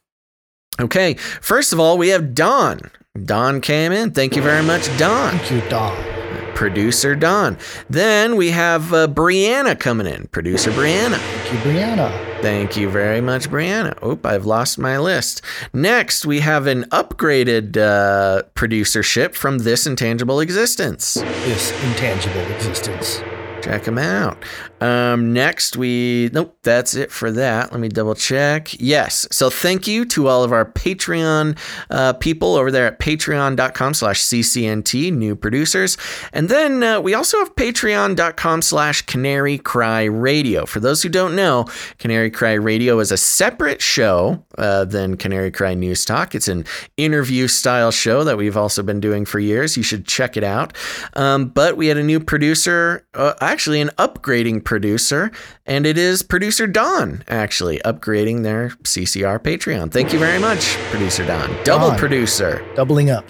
Okay. 0.81 1.15
First 1.15 1.73
of 1.73 1.81
all 1.81 1.99
we 1.99 2.09
have 2.09 2.35
don 2.35 2.81
don 3.25 3.61
came 3.61 3.93
in. 3.93 4.13
Thank 4.13 4.37
you 4.37 4.43
very 4.43 4.63
much 4.63 4.87
don 4.99 5.39
thank 5.39 5.51
you 5.51 5.61
don 5.69 6.26
producer 6.57 7.15
Don. 7.15 7.57
Then 7.89 8.35
we 8.35 8.51
have 8.51 8.93
uh, 8.93 9.07
Brianna 9.07 9.79
coming 9.79 10.07
in, 10.07 10.27
producer 10.29 10.73
Brianna. 10.73 11.19
Thank 11.19 11.53
you, 11.53 11.59
Brianna. 11.71 12.43
Thank 12.43 12.77
you 12.77 12.89
very 12.89 13.21
much, 13.21 13.49
Brianna. 13.49 14.03
Oop, 14.05 14.27
I've 14.27 14.47
lost 14.47 14.79
my 14.79 14.99
list. 14.99 15.43
Next, 15.73 16.27
we 16.27 16.41
have 16.41 16.67
an 16.67 16.85
upgraded 16.85 17.77
uh, 17.77 18.43
producership 18.55 19.35
from 19.35 19.59
This 19.59 19.87
Intangible 19.87 20.41
Existence. 20.41 21.15
This 21.15 21.71
Intangible 21.85 22.41
Existence. 22.57 23.21
Check 23.67 23.83
them 23.83 23.99
out. 23.99 24.45
Um, 24.81 25.33
next, 25.33 25.77
we 25.77 26.31
nope, 26.33 26.57
that's 26.63 26.95
it 26.95 27.11
for 27.11 27.33
that. 27.33 27.73
Let 27.73 27.81
me 27.81 27.89
double 27.89 28.15
check. 28.15 28.81
Yes, 28.81 29.27
so 29.33 29.51
thank 29.51 29.89
you 29.89 30.05
to 30.05 30.29
all 30.29 30.45
of 30.45 30.53
our 30.53 30.65
Patreon 30.65 31.59
uh, 31.91 32.13
people 32.13 32.55
over 32.55 32.71
there 32.71 32.87
at 32.87 33.01
Patreon.com/slash 33.01 34.23
CCNT 34.23 35.13
new 35.13 35.35
producers, 35.35 35.97
and 36.33 36.49
then 36.49 36.85
uh, 36.85 37.01
we 37.01 37.13
also 37.13 37.39
have 37.39 37.57
Patreon.com/slash 37.57 39.03
Canary 39.03 39.59
Cry 39.59 40.05
Radio. 40.05 40.65
For 40.65 40.79
those 40.79 41.03
who 41.03 41.09
don't 41.09 41.35
know, 41.35 41.65
Canary 41.99 42.31
Cry 42.31 42.53
Radio 42.53 43.01
is 43.01 43.11
a 43.11 43.17
separate 43.17 43.83
show 43.83 44.45
uh, 44.59 44.85
than 44.85 45.17
Canary 45.17 45.51
Cry 45.51 45.75
News 45.75 46.05
Talk. 46.05 46.35
It's 46.35 46.49
an 46.49 46.65
interview 46.97 47.49
style 47.49 47.91
show 47.91 48.25
that 48.25 48.37
we've 48.37 48.57
also 48.57 48.83
been 48.83 49.01
doing 49.01 49.25
for 49.25 49.39
years. 49.39 49.77
You 49.77 49.83
should 49.83 50.07
check 50.07 50.37
it 50.37 50.45
out. 50.45 50.77
Um, 51.15 51.47
but 51.49 51.77
we 51.77 51.89
had 51.89 51.97
a 51.97 52.03
new 52.03 52.21
producer, 52.21 53.07
uh, 53.15 53.35
actually 53.41 53.81
an 53.81 53.91
upgrading 53.99 54.65
producer, 54.65 55.31
and 55.67 55.87
it 55.87 55.99
is 55.99 56.23
producer 56.23 56.67
Don 56.67 57.23
actually 57.29 57.79
upgrading 57.85 58.43
their 58.43 58.71
CCR 58.83 59.39
Patreon. 59.39 59.93
Thank 59.93 60.13
you 60.13 60.19
very 60.19 60.39
much, 60.39 60.77
producer 60.91 61.27
Don. 61.27 61.51
Double 61.65 61.89
Don. 61.89 61.99
producer. 61.99 62.65
Doubling 62.75 63.11
up. 63.11 63.25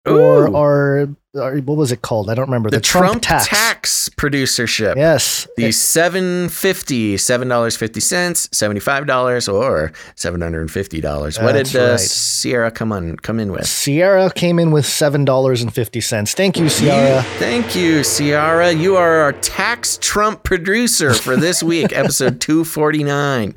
or 0.09 0.55
our, 0.57 1.07
what 1.33 1.77
was 1.77 1.93
it 1.93 2.03
called? 2.03 2.31
I 2.31 2.35
don't 2.35 2.47
remember. 2.47 2.71
The, 2.71 2.79
The, 2.79 2.83
Trump, 2.83 3.23
tax. 3.23 3.47
tax. 3.49 4.09
producership. 4.17 4.97
Yes. 4.97 5.47
The 5.57 5.71
seven 5.73 6.49
fifty, 6.49 7.17
seven 7.17 7.49
dollars 7.49 7.77
fifty 7.77 8.01
cents, 8.01 8.49
seventy 8.53 8.81
five 8.81 9.07
dollars, 9.07 9.49
or 9.49 9.93
seven 10.17 10.41
hundred 10.41 10.63
and 10.63 10.71
fifty 10.71 11.01
dollars. 11.01 11.39
What 11.39 11.53
did 11.53 11.75
uh, 11.77 11.91
right. 11.93 12.01
Sierra 12.01 12.71
come 12.71 12.93
on 12.93 13.17
come 13.17 13.39
in 13.39 13.53
with? 13.53 13.67
Sierra 13.67 14.31
came 14.33 14.59
in 14.59 14.71
with 14.71 14.87
seven 14.87 15.25
dollars 15.25 15.63
and 15.63 15.73
fifty 15.73 16.01
cents. 16.01 16.35
Thank 16.35 16.59
you, 16.59 16.69
Sierra. 16.69 17.23
Thank 17.39 17.77
you, 17.77 18.03
Sierra. 18.03 18.73
You 18.73 18.97
are 18.97 19.19
our 19.19 19.33
tax 19.33 19.99
Trump 20.01 20.43
producer 20.45 21.13
for 21.15 21.37
this 21.37 21.63
week, 21.63 21.93
episode 21.97 22.41
249. 22.41 23.55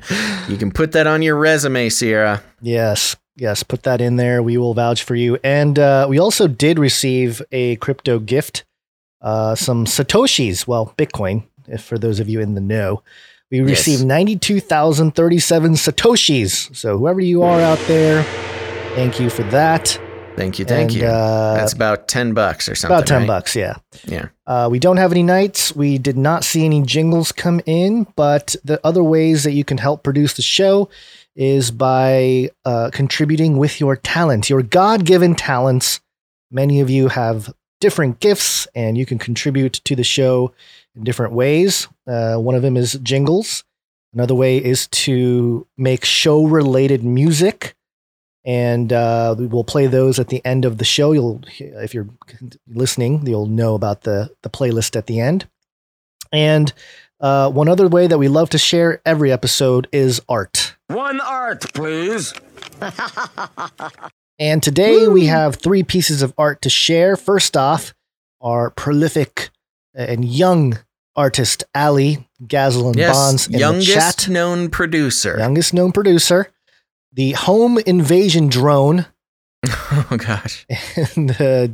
You 0.48 0.56
can 0.56 0.70
put 0.70 0.92
that 0.92 1.06
on 1.06 1.22
your 1.22 1.36
resume, 1.36 1.88
Sierra. 1.88 2.42
Yes, 2.60 3.16
yes, 3.36 3.62
put 3.62 3.82
that 3.84 4.00
in 4.00 4.16
there. 4.16 4.42
We 4.42 4.56
will 4.56 4.74
vouch 4.74 5.02
for 5.02 5.14
you. 5.14 5.38
And 5.44 5.78
uh, 5.78 6.06
we 6.08 6.18
also 6.18 6.46
did 6.48 6.78
receive 6.78 7.42
a 7.52 7.76
crypto 7.76 8.18
gift, 8.18 8.64
uh, 9.20 9.54
some 9.54 9.84
Satoshis, 9.86 10.66
well, 10.66 10.94
Bitcoin, 10.98 11.44
if 11.68 11.82
for 11.82 11.98
those 11.98 12.20
of 12.20 12.28
you 12.28 12.40
in 12.40 12.54
the 12.54 12.60
know. 12.60 13.02
We 13.50 13.58
Yes. 13.60 13.68
received 13.86 14.04
92,037 14.06 15.74
Satoshis. 15.74 16.74
So 16.74 16.98
whoever 16.98 17.20
you 17.20 17.42
are 17.42 17.60
out 17.60 17.78
there, 17.86 18.22
thank 18.94 19.20
you 19.20 19.28
for 19.30 19.42
that. 19.44 19.98
Thank 20.36 20.58
you, 20.58 20.64
thank 20.64 20.92
And, 20.92 21.00
you. 21.02 21.06
uh, 21.06 21.54
That's 21.56 21.74
about 21.74 22.08
10 22.08 22.32
bucks 22.32 22.66
or 22.66 22.74
something. 22.74 22.96
About 22.96 23.06
10 23.06 23.18
right? 23.18 23.26
bucks, 23.26 23.54
yeah. 23.54 23.74
Yeah. 24.06 24.28
Uh, 24.46 24.68
we 24.70 24.78
don't 24.78 24.96
have 24.96 25.12
any 25.12 25.22
nights. 25.22 25.76
We 25.76 25.98
did 25.98 26.16
not 26.16 26.42
see 26.44 26.64
any 26.64 26.80
jingles 26.82 27.32
come 27.32 27.60
in, 27.66 28.06
but 28.16 28.56
the 28.64 28.80
other 28.82 29.04
ways 29.04 29.44
that 29.44 29.52
you 29.52 29.62
can 29.64 29.76
help 29.76 30.02
produce 30.02 30.32
the 30.32 30.42
show 30.42 30.88
is 31.34 31.70
by 31.70 32.50
uh, 32.64 32.90
contributing 32.92 33.56
with 33.56 33.80
your 33.80 33.96
talent, 33.96 34.50
your 34.50 34.62
God 34.62 35.04
given 35.04 35.34
talents. 35.34 36.00
Many 36.50 36.80
of 36.80 36.90
you 36.90 37.08
have 37.08 37.52
different 37.80 38.20
gifts, 38.20 38.66
and 38.74 38.96
you 38.96 39.06
can 39.06 39.18
contribute 39.18 39.74
to 39.84 39.96
the 39.96 40.04
show 40.04 40.52
in 40.94 41.04
different 41.04 41.32
ways. 41.32 41.88
Uh, 42.06 42.36
one 42.36 42.54
of 42.54 42.62
them 42.62 42.76
is 42.76 42.92
jingles. 43.02 43.64
Another 44.12 44.34
way 44.34 44.58
is 44.58 44.86
to 44.88 45.66
make 45.78 46.04
show 46.04 46.44
related 46.44 47.02
music 47.02 47.74
and 48.44 48.92
uh, 48.92 49.34
we 49.38 49.46
will 49.46 49.64
play 49.64 49.86
those 49.86 50.18
at 50.18 50.28
the 50.28 50.44
end 50.44 50.64
of 50.64 50.78
the 50.78 50.84
show. 50.84 51.12
You'll, 51.12 51.42
if 51.58 51.94
you're 51.94 52.08
listening, 52.66 53.26
you'll 53.26 53.46
know 53.46 53.74
about 53.74 54.02
the 54.02 54.30
the 54.42 54.50
playlist 54.50 54.96
at 54.96 55.06
the 55.06 55.20
end. 55.20 55.48
And 56.32 56.72
uh, 57.20 57.50
one 57.50 57.68
other 57.68 57.88
way 57.88 58.06
that 58.06 58.18
we 58.18 58.28
love 58.28 58.50
to 58.50 58.58
share 58.58 59.00
every 59.06 59.30
episode 59.30 59.88
is 59.92 60.20
art. 60.28 60.61
One 60.92 61.20
art, 61.20 61.72
please. 61.74 62.34
And 64.38 64.60
today 64.60 65.06
we 65.06 65.26
have 65.26 65.56
three 65.56 65.84
pieces 65.84 66.20
of 66.20 66.34
art 66.36 66.62
to 66.62 66.70
share. 66.70 67.16
First 67.16 67.56
off, 67.56 67.94
our 68.40 68.70
prolific 68.70 69.50
and 69.94 70.24
young 70.24 70.80
artist 71.14 71.62
Ali 71.76 72.26
Gazlin 72.42 72.96
Yes, 72.96 73.14
Bonds 73.16 73.46
in 73.46 73.52
the 73.52 73.58
youngest 73.60 73.92
chat, 73.92 74.28
known 74.28 74.68
producer. 74.68 75.36
youngest 75.38 75.72
known 75.74 75.92
producer, 75.92 76.48
the 77.12 77.32
home 77.32 77.78
invasion 77.86 78.48
drone. 78.48 79.06
Oh 80.10 80.16
gosh. 80.16 80.66
And 81.16 81.30
uh, 81.40 81.68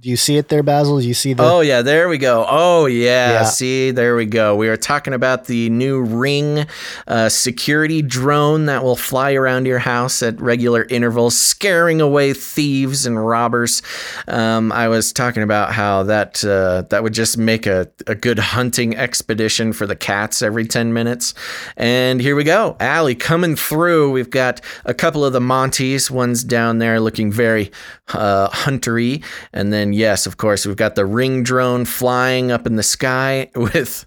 do 0.00 0.08
you 0.08 0.16
see 0.16 0.36
it 0.36 0.48
there, 0.48 0.62
Basil? 0.62 1.00
Do 1.00 1.06
you 1.06 1.14
see 1.14 1.32
the? 1.32 1.42
Oh 1.42 1.60
yeah, 1.60 1.82
there 1.82 2.08
we 2.08 2.18
go. 2.18 2.44
Oh 2.48 2.86
yeah, 2.86 3.32
Yeah. 3.32 3.42
see, 3.44 3.90
there 3.90 4.16
we 4.16 4.26
go. 4.26 4.56
We 4.56 4.68
are 4.68 4.76
talking 4.76 5.12
about 5.14 5.44
the 5.46 5.68
new 5.70 6.02
Ring 6.02 6.66
uh, 7.06 7.28
security 7.28 8.02
drone 8.02 8.66
that 8.66 8.82
will 8.82 8.96
fly 8.96 9.32
around 9.32 9.66
your 9.66 9.78
house 9.80 10.22
at 10.22 10.40
regular 10.40 10.84
intervals, 10.90 11.36
scaring 11.38 12.00
away 12.00 12.32
thieves 12.32 13.06
and 13.06 13.24
robbers. 13.24 13.82
Um, 14.26 14.72
I 14.72 14.88
was 14.88 15.12
talking 15.12 15.42
about 15.42 15.72
how 15.72 16.04
that 16.04 16.44
uh, 16.44 16.82
that 16.90 17.02
would 17.02 17.14
just 17.14 17.36
make 17.38 17.66
a, 17.66 17.88
a 18.06 18.14
good 18.14 18.38
hunting 18.38 18.96
expedition 18.96 19.72
for 19.72 19.86
the 19.86 19.96
cats 19.96 20.42
every 20.42 20.66
ten 20.66 20.92
minutes. 20.92 21.34
And 21.76 22.20
here 22.20 22.36
we 22.36 22.44
go, 22.44 22.76
Allie 22.80 23.14
coming 23.14 23.56
through. 23.56 24.10
We've 24.12 24.30
got 24.30 24.60
a 24.84 24.94
couple 24.94 25.24
of 25.24 25.32
the 25.32 25.40
Monties. 25.40 26.10
One's 26.10 26.44
down 26.44 26.78
there 26.78 27.00
looking 27.00 27.30
very 27.32 27.70
uh, 28.08 28.48
huntery, 28.50 29.22
and 29.58 29.72
then 29.72 29.92
yes, 29.92 30.24
of 30.24 30.36
course, 30.36 30.64
we've 30.64 30.76
got 30.76 30.94
the 30.94 31.04
ring 31.04 31.42
drone 31.42 31.84
flying 31.84 32.52
up 32.52 32.64
in 32.64 32.76
the 32.76 32.82
sky 32.82 33.50
with. 33.56 34.06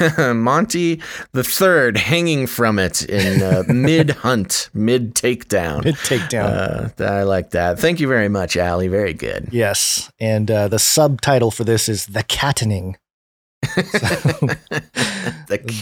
Monty 0.18 1.00
the 1.32 1.44
third 1.44 1.96
hanging 1.96 2.46
from 2.48 2.78
it 2.80 3.08
in 3.08 3.40
uh, 3.40 3.62
mid 3.68 4.10
hunt, 4.10 4.68
mid 4.74 5.14
takedown. 5.14 5.84
Mid 5.84 5.94
takedown. 5.94 7.00
Uh, 7.00 7.04
I 7.04 7.22
like 7.22 7.50
that. 7.50 7.78
Thank 7.78 8.00
you 8.00 8.08
very 8.08 8.28
much, 8.28 8.56
Allie. 8.56 8.88
Very 8.88 9.14
good. 9.14 9.48
Yes, 9.52 10.10
and 10.18 10.50
uh, 10.50 10.68
the 10.68 10.80
subtitle 10.80 11.52
for 11.52 11.62
this 11.64 11.88
is 11.88 12.06
"The 12.06 12.24
Cattening." 12.24 12.96
The 13.62 14.58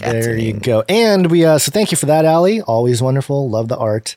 There 0.01 0.37
you 0.37 0.53
go. 0.53 0.83
And 0.87 1.29
we 1.29 1.43
uh, 1.43 1.57
so 1.57 1.71
thank 1.71 1.91
you 1.91 1.97
for 1.97 2.05
that, 2.05 2.23
Ali. 2.23 2.61
Always 2.61 3.01
wonderful. 3.01 3.49
Love 3.49 3.67
the 3.67 3.77
art. 3.77 4.15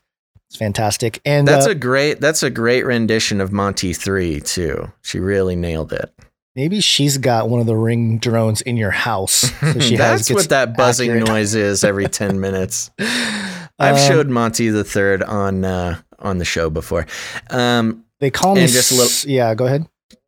It's 0.50 0.56
fantastic. 0.58 1.20
And 1.24 1.46
That's 1.46 1.66
uh, 1.66 1.70
a 1.70 1.74
great. 1.74 2.20
That's 2.20 2.42
a 2.42 2.50
great 2.50 2.84
rendition 2.84 3.40
of 3.40 3.52
Monty 3.52 3.92
Three 3.92 4.40
too. 4.40 4.90
She 5.02 5.20
really 5.20 5.54
nailed 5.56 5.92
it. 5.92 6.12
maybe 6.56 6.80
she's 6.80 7.18
got 7.18 7.48
one 7.48 7.60
of 7.60 7.66
the 7.66 7.76
ring 7.76 8.18
drones 8.18 8.60
in 8.60 8.76
your 8.76 8.90
house. 8.90 9.32
So 9.32 9.78
she 9.78 9.94
has 9.96 9.98
That's 9.98 10.28
gets 10.28 10.32
what 10.32 10.48
that 10.50 10.76
buzzing 10.76 11.10
accurate- 11.10 11.28
noise 11.28 11.54
is 11.54 11.84
every 11.84 12.08
ten 12.08 12.40
minutes. 12.46 12.90
I've 12.98 13.96
Um, 13.96 14.08
showed 14.08 14.28
Monty 14.28 14.68
the 14.70 14.82
Third 14.84 15.22
on 15.22 15.64
uh, 15.64 16.00
on 16.18 16.38
the 16.38 16.44
show 16.44 16.68
before. 16.68 17.06
Um, 17.48 18.04
They 18.18 18.30
call 18.30 18.56
me 18.56 18.66
just 18.66 18.90
a 18.90 18.94
little- 18.96 19.30
Yeah, 19.30 19.54
go 19.54 19.66
ahead. 19.66 19.86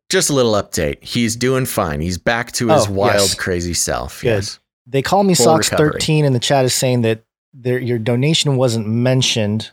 just 0.09 0.29
a 0.29 0.33
little 0.33 0.53
update. 0.53 1.03
He's 1.03 1.35
doing 1.35 1.65
fine. 1.65 1.99
He's 1.99 2.17
back 2.17 2.53
to 2.53 2.69
his 2.69 2.87
Oh, 2.87 2.91
wild, 2.93 3.15
yes. 3.15 3.35
crazy 3.35 3.73
self. 3.73 4.21
Good. 4.21 4.27
Yes. 4.29 4.59
They 4.87 5.01
call 5.01 5.23
me 5.23 5.35
Full 5.35 5.43
Socks 5.45 5.69
recovery. 5.69 5.91
thirteen, 5.91 6.23
and 6.25 6.33
the 6.33 6.39
chat 6.39 6.63
is 6.65 6.73
saying 6.73 7.01
that 7.01 7.23
their 7.53 7.77
your 7.77 7.99
donation 7.99 8.55
wasn't 8.55 8.87
mentioned. 8.87 9.71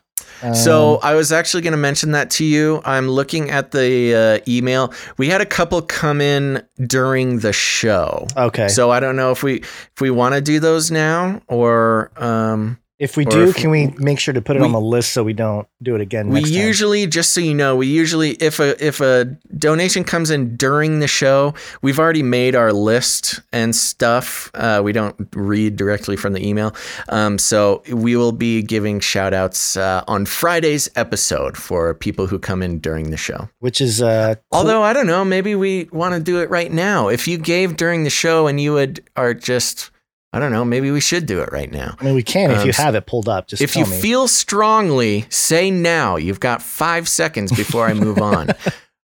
So 0.54 0.94
Um, 0.94 1.00
I 1.02 1.14
was 1.14 1.32
actually 1.32 1.62
going 1.62 1.72
to 1.72 1.76
mention 1.78 2.12
that 2.12 2.30
to 2.32 2.44
you. 2.44 2.80
I'm 2.84 3.08
looking 3.08 3.50
at 3.50 3.70
the 3.72 4.40
uh, 4.46 4.50
email. 4.50 4.92
We 5.18 5.28
had 5.28 5.40
a 5.40 5.46
couple 5.46 5.82
come 5.82 6.20
in 6.20 6.62
during 6.86 7.40
the 7.40 7.52
show. 7.52 8.26
okay. 8.36 8.68
So 8.68 8.90
I 8.90 9.00
don't 9.00 9.16
know 9.16 9.30
if 9.32 9.42
we 9.42 9.60
if 9.60 10.00
we 10.00 10.10
want 10.10 10.34
to 10.34 10.40
do 10.40 10.58
those 10.60 10.90
now 10.90 11.42
or 11.46 12.10
um, 12.16 12.78
if 13.00 13.16
we 13.16 13.24
or 13.24 13.30
do, 13.30 13.48
if- 13.48 13.56
can 13.56 13.70
we 13.70 13.88
make 13.98 14.20
sure 14.20 14.32
to 14.34 14.40
put 14.42 14.54
it 14.56 14.60
we- 14.60 14.66
on 14.66 14.72
the 14.72 14.80
list 14.80 15.12
so 15.12 15.24
we 15.24 15.32
don't 15.32 15.66
do 15.82 15.94
it 15.96 16.00
again? 16.00 16.28
we 16.28 16.34
next 16.40 16.50
time? 16.50 16.60
usually 16.66 17.06
just 17.06 17.32
so 17.32 17.40
you 17.40 17.54
know 17.54 17.74
we 17.74 17.86
usually 17.86 18.32
if 18.32 18.60
a 18.60 18.76
if 18.84 19.00
a 19.00 19.24
donation 19.58 20.04
comes 20.04 20.30
in 20.30 20.54
during 20.56 21.00
the 21.00 21.08
show 21.08 21.54
we've 21.82 21.98
already 21.98 22.22
made 22.22 22.54
our 22.54 22.72
list 22.72 23.40
and 23.52 23.74
stuff 23.74 24.50
uh, 24.54 24.80
we 24.84 24.92
don't 24.92 25.16
read 25.34 25.76
directly 25.76 26.16
from 26.16 26.34
the 26.34 26.46
email 26.46 26.74
um, 27.08 27.38
so 27.38 27.82
we 27.92 28.14
will 28.16 28.32
be 28.32 28.62
giving 28.62 29.00
shout 29.00 29.32
outs 29.34 29.76
uh, 29.76 30.04
on 30.06 30.26
friday's 30.26 30.88
episode 30.96 31.56
for 31.56 31.94
people 31.94 32.26
who 32.26 32.38
come 32.38 32.62
in 32.62 32.78
during 32.78 33.10
the 33.10 33.16
show 33.16 33.48
which 33.60 33.80
is 33.80 34.02
uh, 34.02 34.34
cool- 34.52 34.58
although 34.60 34.82
i 34.82 34.92
don't 34.92 35.06
know 35.06 35.24
maybe 35.24 35.54
we 35.54 35.88
want 35.92 36.14
to 36.14 36.20
do 36.20 36.38
it 36.40 36.50
right 36.50 36.70
now 36.72 37.08
if 37.08 37.26
you 37.26 37.38
gave 37.38 37.76
during 37.76 38.04
the 38.04 38.10
show 38.10 38.46
and 38.46 38.60
you 38.60 38.72
would 38.74 39.02
are 39.16 39.32
just 39.34 39.90
i 40.32 40.38
don't 40.38 40.52
know 40.52 40.64
maybe 40.64 40.90
we 40.90 41.00
should 41.00 41.26
do 41.26 41.40
it 41.40 41.50
right 41.52 41.70
now 41.72 41.96
I 42.00 42.04
mean, 42.04 42.14
we 42.14 42.22
can 42.22 42.50
if 42.50 42.58
um, 42.60 42.66
you 42.66 42.72
have 42.72 42.94
it 42.94 43.06
pulled 43.06 43.28
up. 43.28 43.46
Just 43.46 43.62
if 43.62 43.76
you 43.76 43.84
me. 43.84 44.00
feel 44.00 44.28
strongly, 44.28 45.26
say 45.28 45.70
now. 45.70 46.16
You've 46.16 46.40
got 46.40 46.62
five 46.62 47.08
seconds 47.08 47.52
before 47.52 47.86
I 47.86 47.94
move 47.94 48.18
on. 48.18 48.50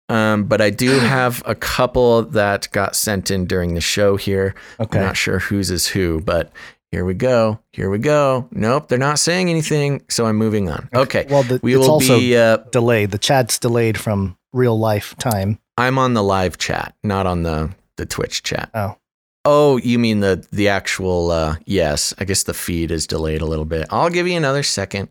Um, 0.10 0.46
but 0.46 0.60
I 0.60 0.72
do 0.72 0.90
have 0.90 1.44
a 1.46 1.54
couple 1.54 2.24
that 2.24 2.68
got 2.72 2.96
sent 2.96 3.30
in 3.30 3.46
during 3.46 3.76
the 3.76 3.82
show 3.82 4.16
here. 4.16 4.56
Okay. 4.80 4.98
I'm 4.98 5.06
not 5.06 5.16
sure 5.16 5.38
whose 5.38 5.70
is 5.70 5.86
who, 5.86 6.20
but 6.20 6.52
here 6.92 7.06
we 7.06 7.14
go. 7.14 7.60
Here 7.74 7.92
we 7.92 8.00
go. 8.00 8.50
Nope, 8.52 8.88
they're 8.88 8.98
not 8.98 9.20
saying 9.20 9.52
anything, 9.52 10.04
so 10.10 10.26
I'm 10.26 10.36
moving 10.38 10.68
on. 10.68 10.90
Okay. 10.96 11.28
Well, 11.30 11.44
the, 11.44 11.60
we 11.62 11.76
it's 11.76 11.86
will 11.86 11.92
also 11.92 12.18
be. 12.18 12.36
Uh, 12.36 12.58
delayed. 12.72 13.12
The 13.12 13.20
chat's 13.20 13.60
delayed 13.60 14.00
from 14.00 14.36
real 14.52 14.78
life 14.78 15.16
time. 15.20 15.60
I'm 15.78 16.00
on 16.00 16.16
the 16.16 16.24
live 16.24 16.58
chat, 16.58 16.96
not 17.04 17.28
on 17.28 17.44
the 17.44 17.70
the 17.98 18.08
Twitch 18.08 18.42
chat. 18.42 18.72
Oh. 18.74 18.98
Oh, 19.46 19.78
you 19.78 20.00
mean 20.00 20.20
the 20.20 20.46
the 20.52 20.68
actual? 20.70 21.32
Uh, 21.32 21.56
yes, 21.66 22.14
I 22.20 22.26
guess 22.26 22.44
the 22.44 22.54
feed 22.54 22.92
is 22.92 23.08
delayed 23.08 23.42
a 23.42 23.46
little 23.46 23.66
bit. 23.66 23.88
I'll 23.90 24.10
give 24.10 24.28
you 24.28 24.38
another 24.38 24.64
second. 24.64 25.10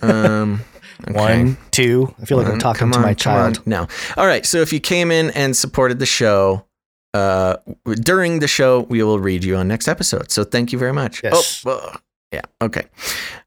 Um, 0.00 0.60
okay. 1.08 1.12
One, 1.12 1.56
two. 1.70 2.14
I 2.20 2.24
feel 2.24 2.38
like 2.38 2.46
I'm 2.46 2.58
talking 2.58 2.90
to 2.90 2.96
on, 2.96 3.02
my 3.02 3.14
child. 3.14 3.66
No. 3.66 3.86
All 4.16 4.26
right. 4.26 4.46
So 4.46 4.58
if 4.58 4.72
you 4.72 4.80
came 4.80 5.10
in 5.10 5.30
and 5.30 5.56
supported 5.56 5.98
the 5.98 6.06
show, 6.06 6.66
uh, 7.14 7.56
during 7.94 8.40
the 8.40 8.48
show, 8.48 8.80
we 8.80 9.02
will 9.02 9.18
read 9.18 9.44
you 9.44 9.56
on 9.56 9.68
next 9.68 9.88
episode. 9.88 10.30
So 10.30 10.44
thank 10.44 10.72
you 10.72 10.78
very 10.78 10.92
much. 10.92 11.22
Yes. 11.22 11.62
Oh, 11.66 11.76
uh, 11.76 11.96
yeah. 12.32 12.42
Okay. 12.60 12.84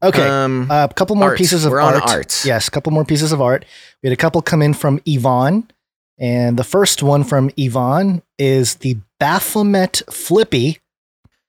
Okay. 0.02 0.28
Um, 0.28 0.68
a 0.70 0.90
couple 0.94 1.16
more 1.16 1.30
arts. 1.30 1.40
pieces 1.40 1.66
of 1.66 1.72
We're 1.72 1.82
art. 1.82 2.02
arts. 2.08 2.46
Yes, 2.46 2.68
a 2.68 2.72
couple 2.72 2.92
more 2.94 3.04
pieces 3.04 3.32
of 3.32 3.42
art. 3.42 3.66
We 4.02 4.08
had 4.08 4.14
a 4.14 4.22
couple 4.22 4.42
come 4.42 4.62
in 4.62 4.74
from 4.74 5.02
Yvonne. 5.06 5.70
And 6.20 6.58
the 6.58 6.64
first 6.64 7.04
one 7.04 7.24
from 7.24 7.52
Yvonne 7.58 8.24
is 8.40 8.76
the 8.76 8.98
Baphomet 9.20 10.02
Flippy. 10.10 10.80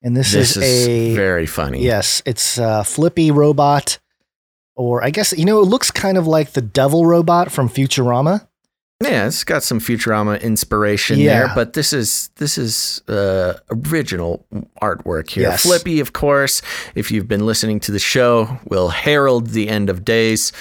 And 0.02 0.16
this, 0.16 0.32
this 0.32 0.56
is, 0.56 0.62
is 0.62 0.88
a 0.88 1.14
very 1.14 1.46
funny. 1.46 1.82
Yes, 1.82 2.22
it's 2.24 2.58
a 2.58 2.84
Flippy 2.84 3.30
robot. 3.30 3.98
Or 4.76 5.02
I 5.02 5.10
guess, 5.10 5.32
you 5.36 5.44
know, 5.44 5.60
it 5.60 5.64
looks 5.66 5.90
kind 5.90 6.16
of 6.16 6.26
like 6.26 6.52
the 6.52 6.62
devil 6.62 7.04
robot 7.04 7.50
from 7.50 7.68
Futurama. 7.68 8.47
Yeah, 9.00 9.28
it's 9.28 9.44
got 9.44 9.62
some 9.62 9.78
Futurama 9.78 10.42
inspiration 10.42 11.20
Yeah. 11.20 11.38
there, 11.46 11.52
but 11.54 11.74
this 11.74 11.92
is 11.92 12.30
this 12.36 12.58
is 12.58 13.00
uh, 13.06 13.54
original 13.70 14.44
artwork 14.82 15.30
here. 15.30 15.44
Yes. 15.44 15.62
Flippy, 15.62 16.00
of 16.00 16.12
course, 16.12 16.62
if 16.96 17.12
you've 17.12 17.28
been 17.28 17.46
listening 17.46 17.78
to 17.80 17.92
the 17.92 18.00
show, 18.00 18.58
will 18.64 18.88
herald 18.88 19.48
the 19.50 19.68
end 19.68 19.88
of 19.88 20.04
days. 20.04 20.52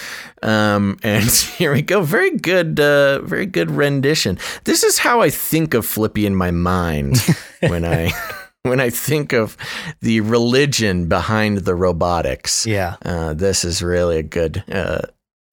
Um, 0.44 1.00
and 1.04 1.26
here 1.26 1.74
we 1.74 1.82
go. 1.82 2.04
Very 2.04 2.38
good, 2.38 2.80
uh, 2.80 3.22
very 3.22 3.48
good 3.48 3.72
rendition. 3.72 4.38
This 4.66 4.84
is 4.84 5.00
how 5.00 5.20
I 5.22 5.32
think 5.32 5.74
of 5.74 5.84
Flippy 5.84 6.28
in 6.28 6.36
my 6.36 6.52
mind 6.52 7.18
when 7.62 7.84
I 7.86 8.12
when 8.62 8.80
I 8.80 8.92
think 8.92 9.34
of 9.34 9.58
the 10.02 10.22
religion 10.22 11.08
behind 11.08 11.60
the 11.60 11.74
robotics. 11.74 12.68
Yeah. 12.68 12.98
Uh, 13.04 13.34
this 13.34 13.66
is 13.66 13.82
really 13.82 14.20
a 14.20 14.24
good 14.24 14.64
uh, 14.72 15.02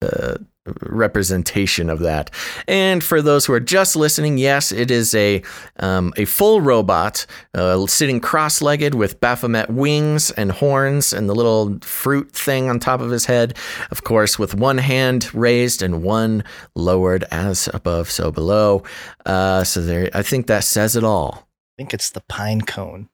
uh, 0.03 0.35
representation 0.81 1.89
of 1.89 1.99
that. 1.99 2.31
And 2.67 3.03
for 3.03 3.21
those 3.21 3.45
who 3.45 3.53
are 3.53 3.59
just 3.59 3.95
listening, 3.95 4.37
yes, 4.37 4.71
it 4.71 4.89
is 4.89 5.13
a 5.13 5.43
um, 5.79 6.13
a 6.17 6.25
full 6.25 6.61
robot 6.61 7.25
uh, 7.53 7.85
sitting 7.87 8.19
cross-legged 8.19 8.95
with 8.95 9.19
Baphomet 9.19 9.69
wings 9.69 10.31
and 10.31 10.51
horns 10.51 11.13
and 11.13 11.29
the 11.29 11.35
little 11.35 11.77
fruit 11.81 12.31
thing 12.31 12.69
on 12.69 12.79
top 12.79 13.01
of 13.01 13.11
his 13.11 13.25
head. 13.25 13.57
Of 13.91 14.03
course, 14.03 14.39
with 14.39 14.55
one 14.55 14.77
hand 14.77 15.33
raised 15.33 15.81
and 15.81 16.03
one 16.03 16.43
lowered, 16.75 17.25
as 17.31 17.69
above, 17.73 18.09
so 18.09 18.31
below. 18.31 18.83
Uh, 19.25 19.63
so 19.63 19.81
there, 19.81 20.09
I 20.13 20.21
think 20.21 20.47
that 20.47 20.63
says 20.63 20.95
it 20.95 21.03
all. 21.03 21.47
I 21.73 21.75
think 21.77 21.93
it's 21.93 22.09
the 22.09 22.21
pine 22.21 22.61
cone. 22.61 23.09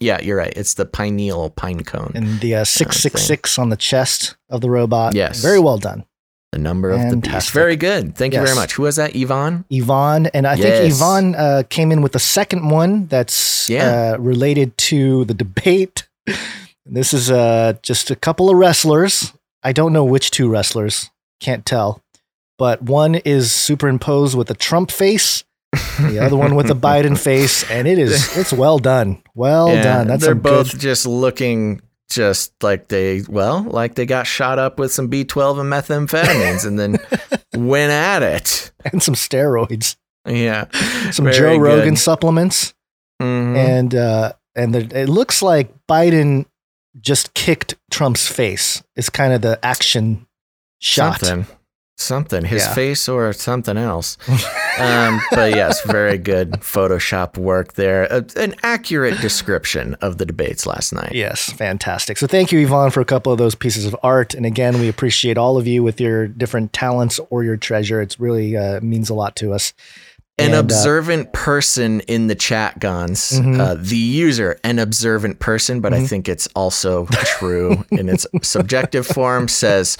Yeah, 0.00 0.20
you're 0.20 0.36
right. 0.36 0.52
It's 0.56 0.74
the 0.74 0.84
pineal 0.86 1.50
pine 1.50 1.84
cone. 1.84 2.12
And 2.14 2.40
the 2.40 2.56
uh, 2.56 2.64
666 2.64 3.58
on 3.58 3.68
the 3.70 3.76
chest 3.76 4.36
of 4.48 4.60
the 4.60 4.70
robot. 4.70 5.14
Yes. 5.14 5.40
Very 5.42 5.58
well 5.60 5.78
done. 5.78 6.04
The 6.52 6.58
number 6.58 6.90
of 6.90 7.10
the 7.10 7.16
beast. 7.16 7.50
Very 7.50 7.76
good. 7.76 8.16
Thank 8.16 8.32
you 8.32 8.40
very 8.42 8.54
much. 8.54 8.72
Who 8.74 8.84
was 8.84 8.96
that? 8.96 9.14
Yvonne? 9.14 9.64
Yvonne, 9.70 10.26
and 10.28 10.46
I 10.46 10.54
think 10.56 10.68
Yes. 10.68 10.96
Yvonne 10.96 11.34
uh, 11.34 11.62
came 11.68 11.92
in 11.92 12.00
with 12.00 12.12
the 12.12 12.18
second 12.18 12.70
one 12.70 13.06
that's 13.06 13.68
Yeah. 13.68 14.14
uh, 14.14 14.18
related 14.18 14.76
to 14.88 15.24
the 15.26 15.34
debate. 15.34 16.08
This 16.90 17.12
is 17.12 17.30
uh, 17.30 17.74
just 17.82 18.10
a 18.10 18.16
couple 18.16 18.48
of 18.48 18.56
wrestlers. 18.56 19.34
I 19.62 19.72
don't 19.74 19.92
know 19.92 20.06
which 20.06 20.30
two 20.30 20.48
wrestlers, 20.48 21.10
can't 21.38 21.66
tell, 21.66 22.02
but 22.56 22.80
one 22.82 23.16
is 23.16 23.52
superimposed 23.52 24.34
with 24.34 24.50
a 24.50 24.54
Trump 24.54 24.90
face, 24.90 25.44
the 25.72 26.18
other 26.22 26.36
one 26.36 26.54
with 26.54 26.66
the 26.68 26.74
Biden 26.88 27.18
face, 27.18 27.68
and 27.70 27.86
it 27.88 27.98
is 27.98 28.36
it's 28.36 28.52
well 28.52 28.78
done, 28.78 29.22
well 29.34 29.68
Yeah, 29.72 29.82
done. 29.82 30.06
That's 30.08 30.24
they're 30.24 30.34
both 30.34 30.72
good. 30.72 30.80
just 30.80 31.06
looking 31.06 31.80
just 32.10 32.52
like 32.62 32.88
they 32.88 33.22
well, 33.28 33.62
like 33.64 33.94
they 33.94 34.06
got 34.06 34.26
shot 34.26 34.58
up 34.58 34.78
with 34.78 34.92
some 34.92 35.10
B12 35.10 35.60
and 35.60 35.70
methamphetamines 35.72 36.66
and 36.66 36.78
then 36.78 36.98
went 37.68 37.92
at 37.92 38.22
it. 38.22 38.72
and 38.90 39.02
some 39.02 39.14
steroids, 39.14 39.96
Yeah. 40.26 40.66
some 41.10 41.26
Very 41.26 41.36
Joe 41.36 41.58
Rogan 41.58 41.90
good. 41.94 41.98
supplements. 41.98 42.74
Mhm. 43.20 43.56
and 43.56 43.94
uh, 43.94 44.32
and 44.54 44.74
the, 44.74 45.00
it 45.02 45.08
looks 45.08 45.42
like 45.42 45.70
Biden 45.88 46.46
just 47.00 47.34
kicked 47.34 47.74
Trump's 47.90 48.26
face. 48.28 48.82
It's 48.96 49.10
kind 49.10 49.32
of 49.32 49.42
the 49.42 49.58
action 49.64 50.26
shot. 50.80 51.20
Something. 51.20 51.46
Something. 52.00 52.44
His 52.44 52.62
Yeah. 52.62 52.74
face 52.74 53.08
or 53.08 53.32
something 53.32 53.76
else. 53.76 54.16
um, 54.78 55.20
but 55.32 55.50
yes, 55.54 55.82
very 55.82 56.16
good 56.16 56.52
Photoshop 56.52 57.36
work 57.36 57.72
there. 57.74 58.04
A, 58.04 58.24
an 58.36 58.54
accurate 58.62 59.20
description 59.20 59.94
of 60.00 60.16
the 60.18 60.24
debates 60.24 60.64
last 60.64 60.92
night. 60.92 61.12
Yes, 61.12 61.50
fantastic. 61.52 62.16
So 62.16 62.28
thank 62.28 62.52
you, 62.52 62.60
Yvonne, 62.60 62.92
for 62.92 63.00
a 63.00 63.04
couple 63.04 63.32
of 63.32 63.38
those 63.38 63.56
pieces 63.56 63.84
of 63.84 63.96
art. 64.04 64.32
And 64.34 64.46
again, 64.46 64.78
we 64.78 64.88
appreciate 64.88 65.36
all 65.36 65.58
of 65.58 65.66
you 65.66 65.82
with 65.82 66.00
your 66.00 66.28
different 66.28 66.72
talents 66.72 67.18
or 67.30 67.42
your 67.42 67.56
treasure. 67.56 68.00
It's 68.00 68.20
really 68.20 68.56
uh, 68.56 68.80
means 68.80 69.10
a 69.10 69.14
lot 69.14 69.34
to 69.36 69.52
us. 69.52 69.72
An 70.40 70.46
And, 70.46 70.54
uh, 70.54 70.58
observant 70.60 71.32
person 71.32 71.98
in 72.02 72.28
the 72.28 72.36
chat, 72.36 72.78
Gonz. 72.78 73.32
Mhm. 73.40 73.58
Uh, 73.58 73.74
the 73.76 73.96
user, 73.96 74.56
an 74.62 74.78
observant 74.78 75.40
person, 75.40 75.80
but 75.80 75.92
I 75.92 75.98
Mhm. 75.98 76.08
think 76.08 76.28
it's 76.28 76.46
also 76.54 77.08
true 77.40 77.84
in 77.90 78.08
its 78.08 78.24
subjective 78.42 79.04
form, 79.04 79.48
says 79.48 79.98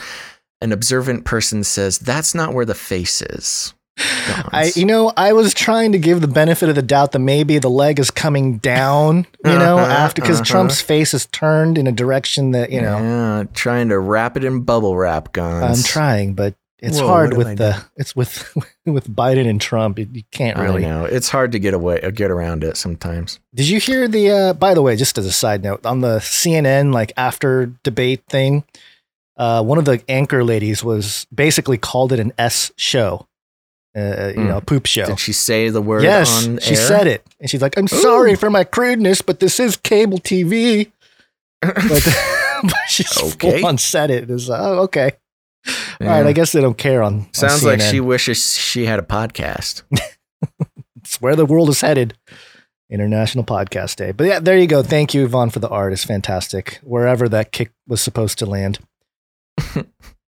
an 0.61 0.72
observant 0.72 1.24
person 1.24 1.64
says 1.64 1.98
that's 1.98 2.34
not 2.34 2.54
where 2.54 2.64
the 2.64 2.74
face 2.74 3.22
is. 3.22 3.74
I, 3.98 4.72
you 4.74 4.84
know, 4.84 5.12
I 5.16 5.32
was 5.32 5.54
trying 5.54 5.92
to 5.92 5.98
give 5.98 6.20
the 6.20 6.28
benefit 6.28 6.68
of 6.68 6.74
the 6.74 6.82
doubt 6.82 7.12
that 7.12 7.18
maybe 7.18 7.59
the 7.59 7.70
leg 7.70 7.98
is 7.98 8.11
coming 8.11 8.59
down, 8.59 9.26
you 9.44 9.52
know, 9.59 9.78
Uh-huh, 9.78 9.92
after 9.92 10.22
because 10.22 10.40
uh-huh. 10.40 10.44
Trump's 10.44 10.80
face 10.80 11.14
is 11.14 11.26
turned 11.26 11.78
in 11.78 11.86
a 11.86 11.92
direction 11.92 12.52
that 12.52 12.70
you 12.70 12.80
know. 12.80 12.98
Yeah, 12.98 13.44
trying 13.54 13.88
to 13.88 13.98
wrap 13.98 14.36
it 14.36 14.44
in 14.44 14.62
bubble 14.62 14.96
wrap, 14.96 15.32
Gonz. 15.32 15.78
I'm 15.78 15.82
trying, 15.82 16.34
but 16.34 16.54
it's 16.80 17.00
Whoa, 17.00 17.09
hard 17.09 17.36
with 17.36 17.59
the 17.59 17.84
it's 17.96 18.14
with 18.14 18.54
with 18.86 19.09
Biden 19.09 19.48
and 19.48 19.61
Trump. 19.61 19.98
You 19.98 20.09
you 20.12 20.22
can't 20.30 20.56
really. 20.59 20.84
I 20.84 20.88
know 20.88 21.04
it's 21.04 21.28
hard 21.28 21.50
to 21.52 21.59
get 21.59 21.74
away, 21.74 22.00
uh, 22.00 22.11
get 22.11 22.30
around 22.30 22.62
it 22.62 22.76
sometimes. 22.76 23.40
Did 23.52 23.68
you 23.68 23.80
hear 23.80 24.06
the? 24.06 24.30
Uh, 24.30 24.52
by 24.52 24.74
the 24.74 24.82
way, 24.82 24.94
just 24.94 25.18
as 25.18 25.26
a 25.26 25.32
side 25.32 25.64
note, 25.64 25.84
on 25.84 26.02
the 26.02 26.18
CNN 26.18 26.92
like 26.92 27.12
after 27.16 27.66
debate 27.82 28.22
thing, 28.28 28.62
uh, 29.39 29.62
one 29.62 29.78
of 29.78 29.84
the 29.86 30.03
anchor 30.09 30.45
ladies 30.45 30.84
was 30.84 31.26
basically 31.34 31.78
called 31.78 32.12
it 32.12 32.20
an 32.20 32.32
S 32.39 32.70
show, 32.76 33.26
uh, 33.97 34.01
you 34.01 34.41
Mm. 34.43 34.49
know, 34.49 34.57
a 34.59 34.61
poop 34.61 34.84
show. 34.86 35.07
Did 35.07 35.20
she 35.20 35.32
say 35.32 35.68
the 35.70 35.80
word 35.80 36.03
yes, 36.03 36.47
on 36.47 36.59
she 36.59 36.70
air? 36.74 36.76
said 36.76 37.07
it, 37.07 37.24
and 37.41 37.49
she's 37.49 37.62
like, 37.62 37.78
"I'm 37.78 37.89
sorry 37.89 38.34
for 38.34 38.51
my 38.51 38.64
crudeness, 38.64 39.22
but 39.22 39.41
this 39.41 39.59
is 39.61 39.76
cable 39.76 40.18
TV." 40.18 40.91
but, 41.61 42.74
she's 42.89 43.16
Okay. 43.34 43.61
full 43.61 43.66
on 43.68 43.78
said 43.78 44.11
it. 44.11 44.30
It's 44.30 44.49
like, 44.49 44.61
oh, 44.61 44.80
okay. 44.82 45.12
All 46.01 46.07
right, 46.07 46.26
I 46.26 46.32
guess 46.32 46.53
they 46.53 46.61
don't 46.61 46.78
care 46.78 47.03
on. 47.03 47.14
on 47.14 47.34
Sounds 47.34 47.64
like 47.64 47.80
she 47.80 48.01
wishes 48.01 48.57
she 48.57 48.86
had 48.86 48.99
a 48.99 49.03
podcast. 49.03 49.82
It's 51.01 51.20
where 51.22 51.36
the 51.36 51.47
world 51.47 51.68
is 51.70 51.80
headed. 51.80 52.14
International 52.91 53.43
Podcast 53.45 53.97
Day. 53.97 54.12
But 54.12 54.26
yeah, 54.26 54.39
there 54.41 54.59
you 54.59 54.66
go. 54.66 54.82
Thank 54.82 55.14
you, 55.14 55.24
Yvonne, 55.24 55.49
for 55.51 55.59
the 55.59 55.68
art. 55.68 55.93
It's 55.93 56.05
fantastic. 56.05 56.80
Wherever 56.82 57.28
that 57.30 57.51
kick 57.53 57.72
was 57.86 58.01
supposed 58.03 58.39
to 58.41 58.47
land. 58.47 58.78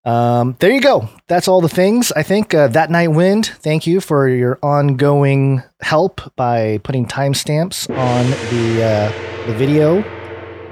Um, 0.05 0.55
there 0.59 0.71
you 0.71 0.81
go. 0.81 1.09
That's 1.27 1.47
all 1.47 1.61
the 1.61 1.69
things. 1.69 2.11
I 2.13 2.23
think 2.23 2.53
uh, 2.53 2.67
that 2.69 2.89
night 2.89 3.09
wind. 3.09 3.47
Thank 3.47 3.85
you 3.87 3.99
for 4.01 4.27
your 4.29 4.57
ongoing 4.63 5.61
help 5.81 6.21
by 6.35 6.79
putting 6.83 7.05
timestamps 7.05 7.89
on 7.89 8.25
the 8.49 8.83
uh, 8.83 9.45
the 9.47 9.53
video 9.53 10.01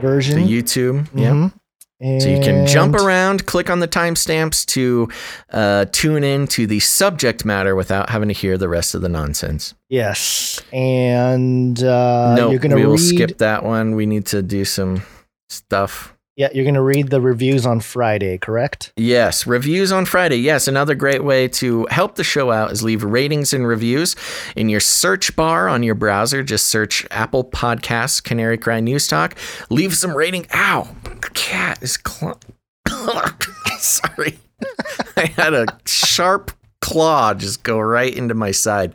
version. 0.01 0.41
The 0.45 0.47
YouTube. 0.61 1.07
Yeah. 1.13 1.31
Mhm. 1.31 1.53
So 1.99 2.29
you 2.29 2.39
can 2.39 2.67
jump 2.67 2.93
around, 2.93 3.47
click 3.47 3.71
on 3.71 3.79
the 3.79 3.87
timestamps 3.87 4.63
to 4.67 5.09
uh, 5.51 5.85
tune 5.91 6.23
in 6.23 6.45
to 6.49 6.67
the 6.67 6.79
subject 6.79 7.43
matter 7.43 7.75
without 7.75 8.11
having 8.11 8.27
to 8.27 8.35
hear 8.35 8.55
the 8.55 8.69
rest 8.69 8.93
of 8.93 9.01
the 9.01 9.09
nonsense. 9.09 9.73
Yes, 9.89 10.61
and 10.71 11.81
uh, 11.83 12.35
no, 12.35 12.51
you're 12.51 12.59
gonna 12.59 12.75
we 12.75 12.81
read. 12.83 12.87
will 12.87 12.97
skip 12.99 13.39
that 13.39 13.63
one. 13.63 13.95
We 13.95 14.05
need 14.05 14.27
to 14.27 14.43
do 14.43 14.63
some 14.63 15.01
stuff. 15.49 16.13
Yeah, 16.37 16.49
you're 16.53 16.65
gonna 16.65 16.83
read 16.83 17.09
the 17.09 17.19
reviews 17.19 17.65
on 17.65 17.79
Friday, 17.79 18.37
correct? 18.37 18.93
Yes, 18.95 19.47
reviews 19.47 19.91
on 19.91 20.05
Friday. 20.05 20.35
Yes, 20.35 20.67
another 20.67 20.93
great 20.93 21.23
way 21.23 21.47
to 21.47 21.87
help 21.89 22.13
the 22.13 22.23
show 22.23 22.51
out 22.51 22.71
is 22.71 22.83
leave 22.83 23.03
ratings 23.03 23.53
and 23.53 23.67
reviews 23.67 24.15
in 24.55 24.69
your 24.69 24.79
search 24.79 25.35
bar 25.35 25.67
on 25.67 25.81
your 25.81 25.95
browser. 25.95 26.43
Just 26.43 26.67
search 26.67 27.07
Apple 27.09 27.43
Podcasts, 27.43 28.23
Canary 28.23 28.59
Cry 28.59 28.79
News 28.81 29.07
Talk. 29.07 29.35
Leave 29.71 29.97
some 29.97 30.15
rating. 30.15 30.45
Ow, 30.53 30.87
cat 31.33 31.81
is 31.81 31.97
cl- 32.07 32.39
sorry. 33.79 34.37
I 35.17 35.25
had 35.35 35.55
a 35.55 35.65
sharp 35.87 36.51
claw 36.81 37.33
just 37.33 37.63
go 37.63 37.79
right 37.79 38.15
into 38.15 38.35
my 38.35 38.51
side. 38.51 38.93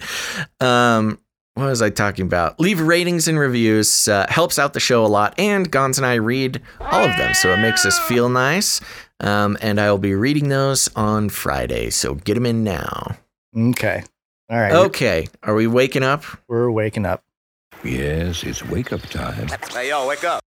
Um, 0.61 1.19
what 1.55 1.67
was 1.67 1.83
I 1.83 1.91
talking 1.91 2.25
about? 2.25 2.59
Leave 2.59 2.81
ratings 2.81 3.29
and 3.29 3.39
reviews. 3.39 4.09
Uh, 4.09 4.27
helps 4.29 4.59
out 4.59 4.73
the 4.73 4.81
show 4.81 5.05
a 5.05 5.09
lot. 5.09 5.35
And 5.39 5.71
Gonz 5.71 5.99
and 5.99 6.07
I 6.07 6.15
read 6.15 6.63
all 6.81 7.05
of 7.05 7.17
them, 7.17 7.35
so 7.35 7.53
it 7.53 7.59
makes 7.59 7.85
us 7.85 7.99
feel 8.01 8.29
nice. 8.29 8.81
Um, 9.21 9.57
and 9.61 9.81
I 9.81 9.91
will 9.91 9.99
be 9.99 10.15
reading 10.15 10.49
those 10.49 10.89
on 10.97 11.29
Friday, 11.29 11.91
so 11.91 12.15
get 12.15 12.35
them 12.35 12.47
in 12.47 12.65
now. 12.65 13.17
Okay. 13.57 14.03
All 14.51 14.59
right. 14.59 14.73
Okay. 14.73 15.29
Are 15.43 15.55
we 15.55 15.67
waking 15.67 16.03
up? 16.03 16.25
We're 16.49 16.71
waking 16.71 17.07
up. 17.07 17.23
Yes, 17.85 18.45
it's 18.45 18.65
wake 18.65 18.93
up 18.93 19.03
time. 19.03 19.49
Hey, 19.73 19.89
yo, 19.91 20.07
wake 20.07 20.25
up. 20.25 20.43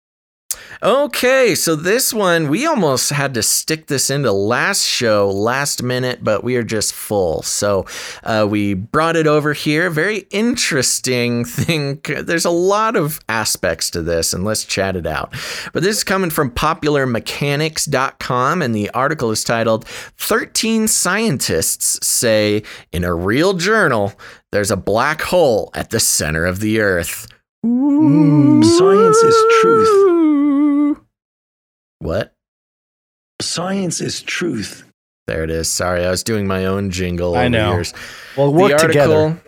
Okay, 0.84 1.56
so 1.56 1.76
this 1.76 2.14
one, 2.14 2.50
we 2.50 2.66
almost 2.66 3.10
had 3.10 3.34
to 3.34 3.42
stick 3.42 3.88
this 3.88 4.10
into 4.10 4.32
last 4.32 4.86
show, 4.86 5.32
last 5.32 5.82
minute, 5.82 6.24
but 6.24 6.44
we 6.44 6.58
are 6.58 6.64
just 6.64 6.94
full. 6.94 7.42
So 7.42 7.86
uh, 8.24 8.46
we 8.50 8.74
brought 8.74 9.16
it 9.16 9.26
over 9.26 9.54
here. 9.54 9.90
Very 9.90 10.28
interesting 10.30 11.46
thing. 11.46 12.02
There's 12.04 12.46
a 12.46 12.52
lot 12.52 12.96
of 12.96 13.20
aspects 13.30 13.90
to 13.92 14.02
this, 14.02 14.34
and 14.34 14.44
let's 14.44 14.66
chat 14.66 14.96
it 14.96 15.08
out. 15.08 15.34
But 15.74 15.84
this 15.84 15.98
is 15.98 16.04
coming 16.04 16.30
from 16.30 16.52
popularmechanics.com, 16.52 18.62
and 18.62 18.76
the 18.76 18.90
article 18.92 19.32
is 19.32 19.44
titled 19.44 19.88
13 19.88 20.88
Scientists 20.88 22.06
Say 22.06 22.64
in 22.92 23.04
a 23.04 23.14
Real 23.14 23.54
Journal 23.54 24.14
There's 24.52 24.72
a 24.72 24.78
Black 24.78 25.22
Hole 25.22 25.72
at 25.74 25.90
the 25.90 26.00
Center 26.00 26.46
of 26.46 26.60
the 26.60 26.80
Earth. 26.80 27.28
Science 27.66 29.18
is 29.24 29.36
truth. 29.60 31.00
What? 31.98 32.36
Science 33.42 34.02
is 34.02 34.22
truth. 34.22 34.84
There 35.26 35.44
it 35.44 35.50
is. 35.50 35.68
Sorry, 35.68 36.06
I 36.06 36.12
was 36.12 36.22
doing 36.22 36.46
my 36.46 36.66
own 36.66 36.92
jingle. 36.92 37.34
I 37.36 37.42
over 37.42 37.50
know. 37.50 37.72
Yours. 37.74 37.94
Well, 38.38 38.54
work 38.54 38.78
together. 38.78 39.42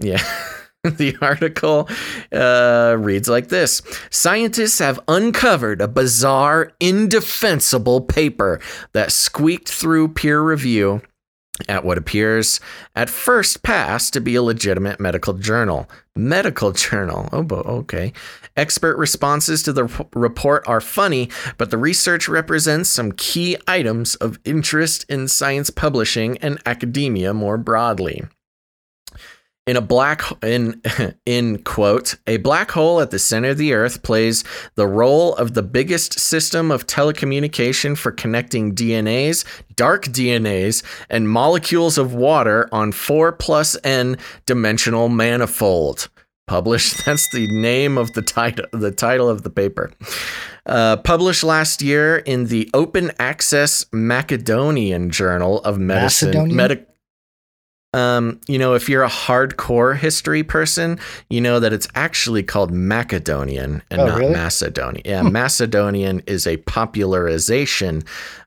Yeah. 0.00 0.22
the 0.84 1.16
article 1.20 1.88
uh, 2.30 2.94
reads 2.96 3.28
like 3.28 3.48
this 3.48 3.82
Scientists 4.10 4.78
have 4.78 5.00
uncovered 5.08 5.80
a 5.80 5.88
bizarre, 5.88 6.70
indefensible 6.78 8.02
paper 8.02 8.60
that 8.92 9.10
squeaked 9.10 9.68
through 9.68 10.08
peer 10.08 10.40
review 10.40 11.02
at 11.68 11.84
what 11.84 11.98
appears 11.98 12.60
at 12.96 13.08
first 13.08 13.62
pass 13.62 14.10
to 14.10 14.20
be 14.20 14.34
a 14.34 14.42
legitimate 14.42 14.98
medical 14.98 15.34
journal. 15.34 15.88
Medical 16.16 16.72
journal. 16.72 17.28
Oh, 17.32 17.46
okay. 17.50 18.12
Expert 18.56 18.96
responses 18.96 19.62
to 19.64 19.72
the 19.72 20.08
report 20.14 20.66
are 20.68 20.80
funny, 20.80 21.28
but 21.58 21.70
the 21.70 21.78
research 21.78 22.28
represents 22.28 22.88
some 22.88 23.12
key 23.12 23.56
items 23.66 24.14
of 24.16 24.38
interest 24.44 25.04
in 25.08 25.26
science 25.28 25.70
publishing 25.70 26.38
and 26.38 26.60
academia 26.66 27.34
more 27.34 27.58
broadly. 27.58 28.22
In 29.66 29.78
a 29.78 29.80
black 29.80 30.22
in 30.42 30.82
in 31.26 31.62
quote, 31.62 32.16
a 32.26 32.36
black 32.36 32.70
hole 32.70 33.00
at 33.00 33.10
the 33.10 33.18
center 33.18 33.50
of 33.50 33.58
the 33.58 33.72
earth 33.72 34.02
plays 34.02 34.44
the 34.74 34.86
role 34.86 35.34
of 35.36 35.54
the 35.54 35.62
biggest 35.62 36.18
system 36.18 36.70
of 36.70 36.86
telecommunication 36.86 37.96
for 37.96 38.12
connecting 38.12 38.74
DNAs, 38.74 39.44
dark 39.74 40.04
DNAs, 40.06 40.82
and 41.08 41.30
molecules 41.30 41.96
of 41.96 42.12
water 42.12 42.68
on 42.72 42.92
4 42.92 43.32
plus 43.32 43.74
n 43.84 44.18
dimensional 44.44 45.08
manifold. 45.08 46.10
Published, 46.46 47.02
that's 47.06 47.30
the 47.30 47.46
name 47.46 47.96
of 47.96 48.12
the 48.12 48.20
title 48.20 48.66
the 48.72 48.90
title 48.90 49.30
of 49.30 49.44
the 49.44 49.50
paper. 49.50 49.92
Uh, 50.66 50.98
published 50.98 51.42
last 51.42 51.80
year 51.80 52.18
in 52.18 52.46
the 52.46 52.70
Open 52.74 53.12
Access 53.18 53.86
Macedonian 53.92 55.08
Journal 55.08 55.60
of 55.62 55.78
Medicine. 55.78 56.28
Macedonian? 56.28 56.56
Medic 56.56 56.88
um, 57.94 58.40
you 58.48 58.58
know, 58.58 58.74
if 58.74 58.88
you're 58.88 59.04
a 59.04 59.08
hardcore 59.08 59.96
history 59.96 60.42
person, 60.42 60.98
you 61.30 61.40
know 61.40 61.60
that 61.60 61.72
it's 61.72 61.86
actually 61.94 62.42
called 62.42 62.72
Macedonian 62.72 63.82
and 63.88 64.00
Oh, 64.00 64.06
not 64.06 64.18
really? 64.18 64.32
Macedonian. 64.32 65.02
Yeah, 65.04 65.22
Macedonian 65.22 66.20
is 66.26 66.44
a 66.46 66.56
popularization 66.58 68.02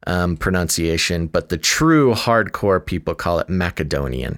um, 0.06 0.36
pronunciation, 0.36 1.28
but 1.28 1.48
the 1.48 1.58
true 1.58 2.14
hardcore 2.14 2.86
people 2.86 3.16
call 3.16 3.40
it 3.40 3.48
Macedonian. 3.48 4.38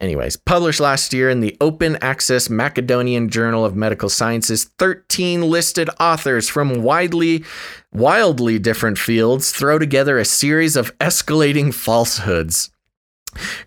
Anyways, 0.00 0.38
published 0.38 0.80
last 0.80 1.12
year 1.12 1.28
in 1.28 1.40
the 1.40 1.54
Open 1.60 1.96
Access 1.96 2.48
Macedonian 2.48 3.28
Journal 3.28 3.66
of 3.66 3.76
Medical 3.76 4.08
Sciences, 4.08 4.64
13 4.78 5.42
listed 5.42 5.90
authors 6.00 6.48
from 6.48 6.82
widely, 6.82 7.44
wildly 7.92 8.58
different 8.58 8.96
fields 8.96 9.52
throw 9.52 9.78
together 9.78 10.18
a 10.18 10.24
series 10.24 10.76
of 10.76 10.96
escalating 10.98 11.74
falsehoods. 11.74 12.70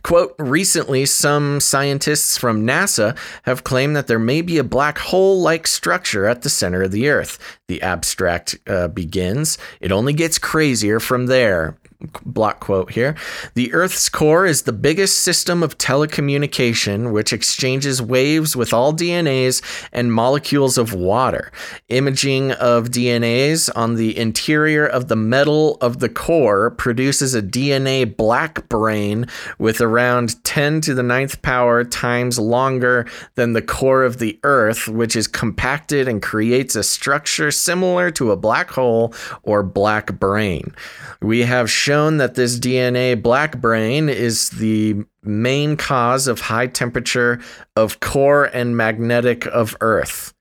Quote, 0.03 0.35
recently, 0.37 1.05
some 1.05 1.59
scientists 1.59 2.37
from 2.37 2.65
NASA 2.65 3.17
have 3.43 3.63
claimed 3.63 3.95
that 3.95 4.07
there 4.07 4.19
may 4.19 4.41
be 4.41 4.57
a 4.57 4.63
black 4.63 4.97
hole 4.97 5.41
like 5.41 5.67
structure 5.67 6.25
at 6.25 6.41
the 6.41 6.49
center 6.49 6.83
of 6.83 6.91
the 6.91 7.07
Earth. 7.07 7.39
The 7.67 7.81
abstract 7.81 8.57
uh, 8.67 8.89
begins. 8.89 9.57
It 9.79 9.91
only 9.91 10.13
gets 10.13 10.37
crazier 10.37 10.99
from 10.99 11.27
there. 11.27 11.77
Block 12.25 12.59
quote 12.59 12.91
here. 12.91 13.15
The 13.53 13.73
Earth's 13.73 14.09
core 14.09 14.45
is 14.45 14.63
the 14.63 14.73
biggest 14.73 15.19
system 15.19 15.63
of 15.63 15.77
telecommunication, 15.77 17.13
which 17.13 17.31
exchanges 17.31 18.01
waves 18.01 18.55
with 18.55 18.73
all 18.73 18.93
DNAs 18.93 19.61
and 19.93 20.11
molecules 20.11 20.77
of 20.77 20.93
water. 20.93 21.51
Imaging 21.87 22.51
of 22.53 22.89
DNAs 22.89 23.69
on 23.75 23.95
the 23.95 24.17
interior 24.17 24.85
of 24.85 25.07
the 25.07 25.15
metal 25.15 25.77
of 25.79 25.99
the 25.99 26.09
core 26.09 26.71
produces 26.71 27.33
a 27.33 27.41
DNA 27.41 28.17
black 28.17 28.67
brane 28.67 29.25
with 29.57 29.79
around 29.79 30.43
10 30.43 30.81
to 30.81 30.93
the 30.93 31.03
ninth 31.03 31.41
power 31.41 31.85
times 31.85 32.37
longer 32.37 33.05
than 33.35 33.53
the 33.53 33.61
core 33.61 34.03
of 34.03 34.17
the 34.17 34.37
Earth, 34.43 34.89
which 34.89 35.15
is 35.15 35.27
compacted 35.27 36.07
and 36.07 36.21
creates 36.21 36.75
a 36.75 36.83
structure 36.83 37.49
similar 37.49 38.11
to 38.11 38.31
a 38.31 38.37
black 38.37 38.71
hole 38.71 39.13
or 39.43 39.63
black 39.63 40.19
brane. 40.19 40.73
We 41.21 41.41
have 41.41 41.71
shown 41.71 41.92
that 41.93 42.35
this 42.35 42.59
DNA 42.59 43.21
black 43.21 43.59
brane 43.59 44.09
is 44.09 44.49
the 44.51 45.03
main 45.23 45.77
cause 45.77 46.27
of 46.27 46.39
high 46.39 46.67
temperature 46.67 47.39
of 47.75 47.99
core 47.99 48.45
and 48.45 48.75
magnetic 48.75 49.45
of 49.47 49.75
Earth. 49.81 50.33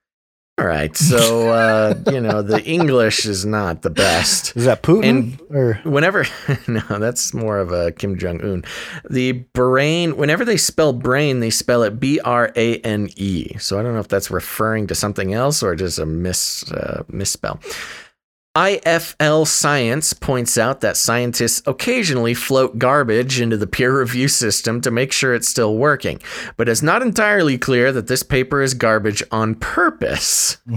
All 0.59 0.67
right, 0.67 0.95
so 0.95 1.49
uh, 1.49 1.95
you 2.11 2.21
know 2.21 2.43
the 2.43 2.63
English 2.63 3.25
is 3.25 3.43
not 3.43 3.81
the 3.81 3.89
best. 3.89 4.55
Is 4.55 4.65
that 4.65 4.83
Putin? 4.83 5.03
And 5.03 5.41
or 5.49 5.73
whenever 5.83 6.25
no, 6.67 6.81
that's 6.99 7.33
more 7.33 7.57
of 7.57 7.71
a 7.71 7.91
Kim 7.91 8.19
Jong 8.19 8.39
Un. 8.43 8.63
The 9.09 9.31
brain, 9.31 10.15
whenever 10.15 10.45
they 10.45 10.57
spell 10.57 10.93
brain, 10.93 11.39
they 11.39 11.49
spell 11.49 11.81
it 11.81 11.99
B 11.99 12.19
R 12.19 12.51
A 12.55 12.77
N 12.81 13.09
E. 13.15 13.57
So 13.57 13.79
I 13.79 13.83
don't 13.83 13.93
know 13.93 13.99
if 13.99 14.09
that's 14.09 14.29
referring 14.29 14.85
to 14.87 14.95
something 14.95 15.33
else 15.33 15.63
or 15.63 15.75
just 15.75 15.97
a 15.97 16.05
mis 16.05 16.71
uh, 16.71 17.03
misspell. 17.07 17.59
IFL 18.55 19.47
Science 19.47 20.13
points 20.13 20.59
out 20.59 20.81
that 20.81 20.95
scientists 20.95 21.63
occasionally 21.65 22.35
float 22.35 22.77
garbage 22.77 23.41
into 23.41 23.57
the 23.57 23.65
peer 23.65 23.99
review 23.99 24.27
system 24.27 24.79
to 24.81 24.91
make 24.91 25.11
sure 25.11 25.33
it's 25.33 25.47
still 25.47 25.75
working, 25.75 26.21
but 26.55 26.69
it's 26.69 26.83
not 26.83 27.01
entirely 27.01 27.57
clear 27.57 27.91
that 27.91 28.05
this 28.05 28.21
paper 28.21 28.61
is 28.61 28.75
garbage 28.75 29.23
on 29.31 29.55
purpose. 29.55 30.57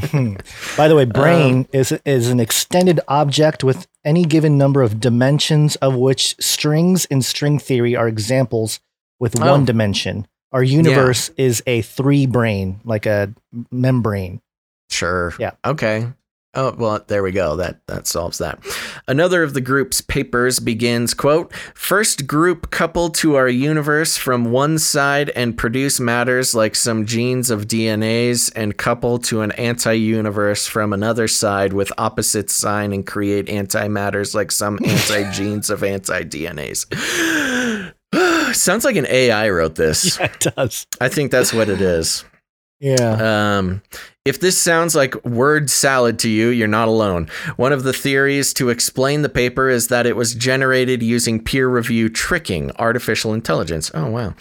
By 0.78 0.88
the 0.88 0.94
way, 0.96 1.02
Um, 1.02 1.08
brane 1.10 1.68
is 1.70 1.92
is 2.06 2.30
an 2.30 2.40
extended 2.40 2.98
object 3.08 3.62
with 3.62 3.86
any 4.06 4.24
given 4.24 4.56
number 4.56 4.80
of 4.80 4.98
dimensions 4.98 5.76
of 5.76 5.94
which 5.96 6.34
strings 6.40 7.04
in 7.04 7.20
string 7.20 7.58
theory 7.58 7.94
are 7.94 8.08
examples 8.08 8.80
with 9.20 9.38
Oh. 9.38 9.50
one 9.50 9.66
dimension. 9.66 10.26
Our 10.50 10.62
universe 10.62 11.30
is 11.36 11.62
a 11.66 11.82
three 11.82 12.24
brane, 12.24 12.80
like 12.84 13.04
a 13.04 13.34
membrane. 13.70 14.40
Sure. 14.88 15.34
Yeah. 15.38 15.50
Okay. 15.62 16.06
Oh, 16.56 16.74
well, 16.76 17.04
there 17.06 17.22
we 17.22 17.32
go. 17.32 17.54
That 17.56 17.80
that 17.86 18.06
solves 18.06 18.38
that. 18.38 18.58
Another 19.06 19.42
of 19.42 19.52
the 19.52 19.60
group's 19.60 20.00
papers 20.00 20.58
begins, 20.58 21.12
quote, 21.12 21.54
first 21.74 22.26
group 22.26 22.70
couple 22.70 23.10
to 23.10 23.36
our 23.36 23.48
universe 23.48 24.16
from 24.16 24.50
one 24.50 24.78
side 24.78 25.30
and 25.36 25.56
produce 25.56 26.00
matters 26.00 26.54
like 26.54 26.74
some 26.74 27.04
genes 27.04 27.50
of 27.50 27.68
DNAs 27.68 28.50
and 28.56 28.76
couple 28.76 29.18
to 29.18 29.42
an 29.42 29.52
anti-universe 29.52 30.66
from 30.66 30.94
another 30.94 31.28
side 31.28 31.74
with 31.74 31.92
opposite 31.98 32.48
sign 32.50 32.92
and 32.92 33.06
create 33.06 33.46
antimatters 33.46 34.34
like 34.34 34.50
some 34.50 34.78
anti-genes 34.84 35.68
of 35.68 35.84
anti-DNAs." 35.84 36.86
Sounds 38.54 38.84
like 38.86 38.96
an 38.96 39.06
AI 39.08 39.50
wrote 39.50 39.74
this. 39.74 40.18
Yeah, 40.26 40.26
it 40.26 40.40
does. 40.56 40.86
I 41.00 41.08
think 41.08 41.30
that's 41.30 41.52
what 41.52 41.68
it 41.68 41.82
is. 41.82 42.24
Yeah. 42.80 43.58
Um, 43.58 43.82
If 44.26 44.40
this 44.40 44.58
sounds 44.58 44.96
like 44.96 45.24
word 45.24 45.70
salad 45.70 46.18
to 46.18 46.28
you, 46.28 46.48
you're 46.48 46.66
not 46.66 46.88
alone. 46.88 47.28
One 47.54 47.72
of 47.72 47.84
the 47.84 47.92
theories 47.92 48.52
to 48.54 48.70
explain 48.70 49.22
the 49.22 49.28
paper 49.28 49.68
is 49.68 49.86
that 49.86 50.04
it 50.04 50.16
was 50.16 50.34
generated 50.34 51.00
using 51.00 51.40
peer 51.42 51.68
review 51.68 52.08
tricking, 52.08 52.72
artificial 52.76 53.32
intelligence. 53.32 53.92
Oh, 53.94 54.10
wow. 54.10 54.34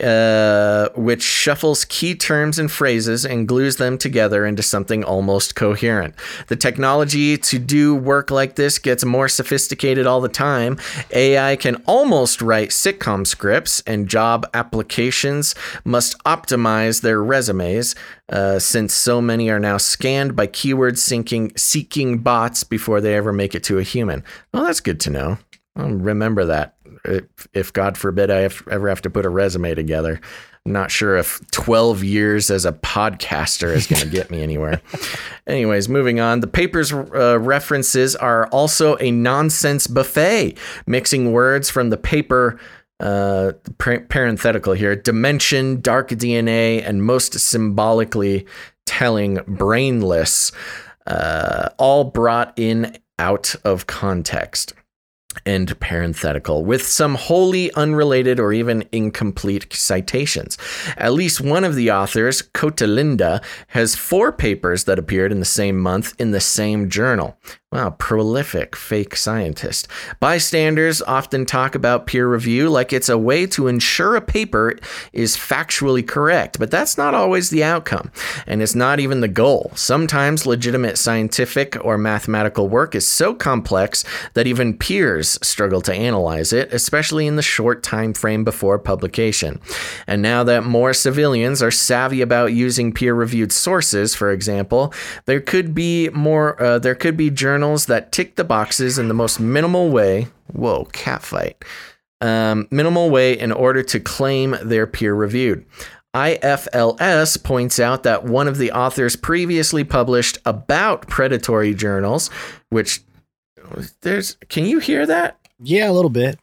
Uh, 0.00 0.88
which 0.94 1.22
shuffles 1.22 1.84
key 1.86 2.14
terms 2.14 2.60
and 2.60 2.70
phrases 2.70 3.26
and 3.26 3.48
glues 3.48 3.76
them 3.76 3.98
together 3.98 4.46
into 4.46 4.62
something 4.62 5.02
almost 5.02 5.56
coherent. 5.56 6.14
The 6.46 6.56
technology 6.56 7.36
to 7.36 7.58
do 7.58 7.94
work 7.96 8.30
like 8.30 8.54
this 8.54 8.78
gets 8.78 9.04
more 9.04 9.28
sophisticated 9.28 10.06
all 10.06 10.20
the 10.20 10.28
time. 10.28 10.78
AI 11.10 11.56
can 11.56 11.82
almost 11.86 12.40
write 12.40 12.70
sitcom 12.70 13.26
scripts, 13.26 13.82
and 13.84 14.08
job 14.08 14.46
applications 14.54 15.56
must 15.84 16.16
optimize 16.22 17.02
their 17.02 17.20
resumes 17.20 17.96
uh, 18.30 18.58
since 18.58 18.94
so 18.94 19.20
many 19.20 19.50
are 19.50 19.60
now 19.60 19.76
scanned 19.76 20.34
by 20.34 20.46
keyword 20.46 20.94
syncing, 20.94 21.58
seeking 21.58 22.18
bots 22.18 22.64
before 22.64 23.00
they 23.00 23.14
ever 23.14 23.32
make 23.32 23.54
it 23.54 23.64
to 23.64 23.78
a 23.78 23.82
human. 23.82 24.24
Well, 24.52 24.64
that's 24.64 24.80
good 24.80 25.00
to 25.00 25.10
know. 25.10 25.38
I'll 25.76 25.90
remember 25.90 26.44
that 26.46 26.76
if, 27.04 27.24
if 27.52 27.72
God 27.72 27.98
forbid 27.98 28.30
I 28.30 28.40
have, 28.40 28.62
ever 28.70 28.88
have 28.88 29.02
to 29.02 29.10
put 29.10 29.26
a 29.26 29.28
resume 29.28 29.74
together. 29.74 30.20
I'm 30.66 30.72
not 30.72 30.90
sure 30.90 31.16
if 31.18 31.40
12 31.50 32.02
years 32.02 32.50
as 32.50 32.64
a 32.64 32.72
podcaster 32.72 33.74
is 33.74 33.86
going 33.86 34.00
to 34.00 34.08
get 34.08 34.30
me 34.30 34.42
anywhere. 34.42 34.80
Anyways, 35.46 35.90
moving 35.90 36.20
on. 36.20 36.40
The 36.40 36.46
paper's 36.46 36.90
uh, 36.90 37.38
references 37.38 38.16
are 38.16 38.46
also 38.46 38.96
a 38.98 39.10
nonsense 39.10 39.86
buffet, 39.86 40.56
mixing 40.86 41.32
words 41.32 41.68
from 41.68 41.90
the 41.90 41.98
paper 41.98 42.58
uh, 43.00 43.52
parenthetical 43.78 44.72
here 44.72 44.94
dimension, 44.96 45.80
dark 45.80 46.10
DNA, 46.10 46.82
and 46.86 47.02
most 47.02 47.38
symbolically 47.38 48.46
telling, 48.86 49.40
brainless, 49.46 50.52
uh, 51.06 51.68
all 51.78 52.04
brought 52.04 52.52
in 52.56 52.96
out 53.18 53.54
of 53.64 53.86
context. 53.86 54.72
End 55.44 55.78
parenthetical, 55.80 56.64
with 56.64 56.86
some 56.86 57.16
wholly 57.16 57.72
unrelated 57.74 58.38
or 58.38 58.52
even 58.52 58.84
incomplete 58.92 59.66
citations. 59.72 60.56
At 60.96 61.12
least 61.12 61.40
one 61.40 61.64
of 61.64 61.74
the 61.74 61.90
authors, 61.90 62.40
Cotalinda, 62.40 63.42
has 63.68 63.96
four 63.96 64.30
papers 64.30 64.84
that 64.84 64.98
appeared 64.98 65.32
in 65.32 65.40
the 65.40 65.44
same 65.44 65.76
month 65.76 66.14
in 66.20 66.30
the 66.30 66.40
same 66.40 66.88
journal. 66.88 67.36
Wow, 67.74 67.90
prolific 67.90 68.76
fake 68.76 69.16
scientist. 69.16 69.88
Bystanders 70.20 71.02
often 71.02 71.44
talk 71.44 71.74
about 71.74 72.06
peer 72.06 72.28
review 72.28 72.70
like 72.70 72.92
it's 72.92 73.08
a 73.08 73.18
way 73.18 73.48
to 73.48 73.66
ensure 73.66 74.14
a 74.14 74.20
paper 74.20 74.78
is 75.12 75.36
factually 75.36 76.06
correct, 76.06 76.60
but 76.60 76.70
that's 76.70 76.96
not 76.96 77.14
always 77.14 77.50
the 77.50 77.64
outcome, 77.64 78.12
and 78.46 78.62
it's 78.62 78.76
not 78.76 79.00
even 79.00 79.22
the 79.22 79.26
goal. 79.26 79.72
Sometimes 79.74 80.46
legitimate 80.46 80.98
scientific 80.98 81.76
or 81.84 81.98
mathematical 81.98 82.68
work 82.68 82.94
is 82.94 83.08
so 83.08 83.34
complex 83.34 84.04
that 84.34 84.46
even 84.46 84.78
peers 84.78 85.36
struggle 85.42 85.80
to 85.80 85.92
analyze 85.92 86.52
it, 86.52 86.72
especially 86.72 87.26
in 87.26 87.34
the 87.34 87.42
short 87.42 87.82
time 87.82 88.12
frame 88.12 88.44
before 88.44 88.78
publication. 88.78 89.60
And 90.06 90.22
now 90.22 90.44
that 90.44 90.62
more 90.62 90.94
civilians 90.94 91.60
are 91.60 91.72
savvy 91.72 92.20
about 92.20 92.52
using 92.52 92.92
peer-reviewed 92.92 93.50
sources, 93.50 94.14
for 94.14 94.30
example, 94.30 94.94
there 95.26 95.40
could 95.40 95.74
be 95.74 96.08
more 96.10 96.62
uh, 96.62 96.78
there 96.78 96.94
could 96.94 97.16
be 97.16 97.30
journals 97.64 97.86
that 97.86 98.12
tick 98.12 98.36
the 98.36 98.44
boxes 98.44 98.98
in 98.98 99.08
the 99.08 99.14
most 99.14 99.40
minimal 99.40 99.88
way. 99.88 100.28
Whoa, 100.52 100.84
catfight. 100.92 101.54
Um, 102.20 102.68
minimal 102.70 103.08
way 103.08 103.38
in 103.38 103.52
order 103.52 103.82
to 103.82 104.00
claim 104.00 104.54
they're 104.62 104.86
peer 104.86 105.14
reviewed. 105.14 105.64
IFLS 106.14 107.42
points 107.42 107.80
out 107.80 108.02
that 108.02 108.24
one 108.24 108.48
of 108.48 108.58
the 108.58 108.70
authors 108.70 109.16
previously 109.16 109.82
published 109.82 110.36
about 110.44 111.08
predatory 111.08 111.74
journals, 111.74 112.28
which 112.68 113.00
there's, 114.02 114.36
can 114.50 114.66
you 114.66 114.78
hear 114.78 115.06
that? 115.06 115.38
Yeah, 115.58 115.90
a 115.90 115.92
little 115.92 116.10
bit. 116.10 116.38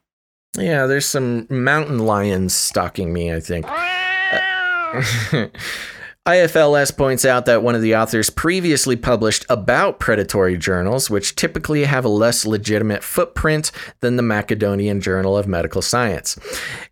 Yeah, 0.58 0.88
there's 0.88 1.06
some 1.06 1.46
mountain 1.50 2.00
lions 2.00 2.56
stalking 2.56 3.14
me, 3.14 3.32
I 3.32 3.40
think. 3.40 3.66
Uh, 3.70 5.48
IFLS 6.28 6.96
points 6.96 7.26
out 7.26 7.48
that 7.48 7.64
one 7.64 7.74
of 7.74 7.82
the 7.82 7.96
authors 7.96 8.30
previously 8.30 8.96
published 8.96 9.44
about 9.50 10.00
predatory 10.00 10.56
journals, 10.56 11.10
which 11.10 11.36
typically 11.36 11.86
have 11.86 12.06
a 12.06 12.10
less 12.10 12.46
legitimate 12.46 13.04
footprint 13.04 13.72
than 14.02 14.18
the 14.18 14.22
Macedonian 14.22 15.02
Journal 15.02 15.36
of 15.36 15.48
Medical 15.48 15.82
Science. 15.82 16.38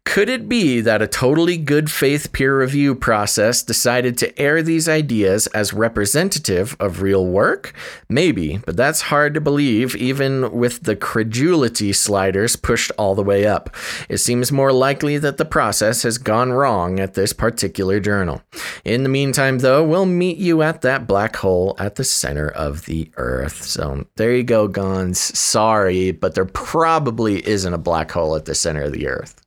Could 0.04 0.30
it 0.30 0.50
be 0.50 0.82
that 0.82 1.04
a 1.04 1.08
totally 1.08 1.58
good 1.58 1.92
faith 1.92 2.32
peer 2.32 2.60
review 2.60 2.96
process 2.96 3.62
decided 3.62 4.18
to 4.18 4.42
air 4.42 4.64
these 4.64 4.90
ideas 4.90 5.46
as 5.48 5.76
representative 5.76 6.76
of 6.80 7.04
real 7.04 7.24
work? 7.28 7.76
Maybe, 8.10 8.58
but 8.66 8.76
that's 8.76 9.02
hard 9.02 9.36
to 9.36 9.42
believe 9.42 9.96
even 9.96 10.52
with 10.52 10.86
the 10.86 10.96
credulity 10.96 11.94
sliders 11.94 12.56
pushed 12.56 12.92
all 12.98 13.14
the 13.14 13.22
way 13.22 13.46
up. 13.46 13.76
It 14.10 14.18
seems 14.18 14.52
more 14.52 14.74
likely 14.74 15.20
that 15.20 15.38
the 15.38 15.46
process 15.46 16.02
has 16.02 16.18
gone 16.18 16.52
wrong 16.52 17.00
at 17.00 17.14
this 17.14 17.32
particular 17.32 18.00
journal. 18.00 18.42
In 18.84 19.04
the 19.04 19.19
meantime, 19.20 19.60
though, 19.60 19.84
we'll 19.84 20.06
meet 20.06 20.38
you 20.38 20.62
at 20.62 20.82
that 20.82 21.06
black 21.06 21.36
hole 21.36 21.76
at 21.78 21.96
the 21.96 22.06
center 22.06 22.48
of 22.48 22.86
the 22.86 23.12
Earth. 23.18 23.64
So 23.64 24.08
there 24.16 24.34
you 24.34 24.44
go, 24.44 24.70
Gonz. 24.70 25.18
Sorry, 25.18 26.12
but 26.12 26.36
there 26.36 26.46
probably 26.46 27.46
isn't 27.46 27.74
a 27.74 27.78
black 27.78 28.12
hole 28.12 28.38
at 28.38 28.46
the 28.46 28.56
center 28.56 28.84
of 28.84 28.94
the 28.94 29.08
Earth. 29.08 29.42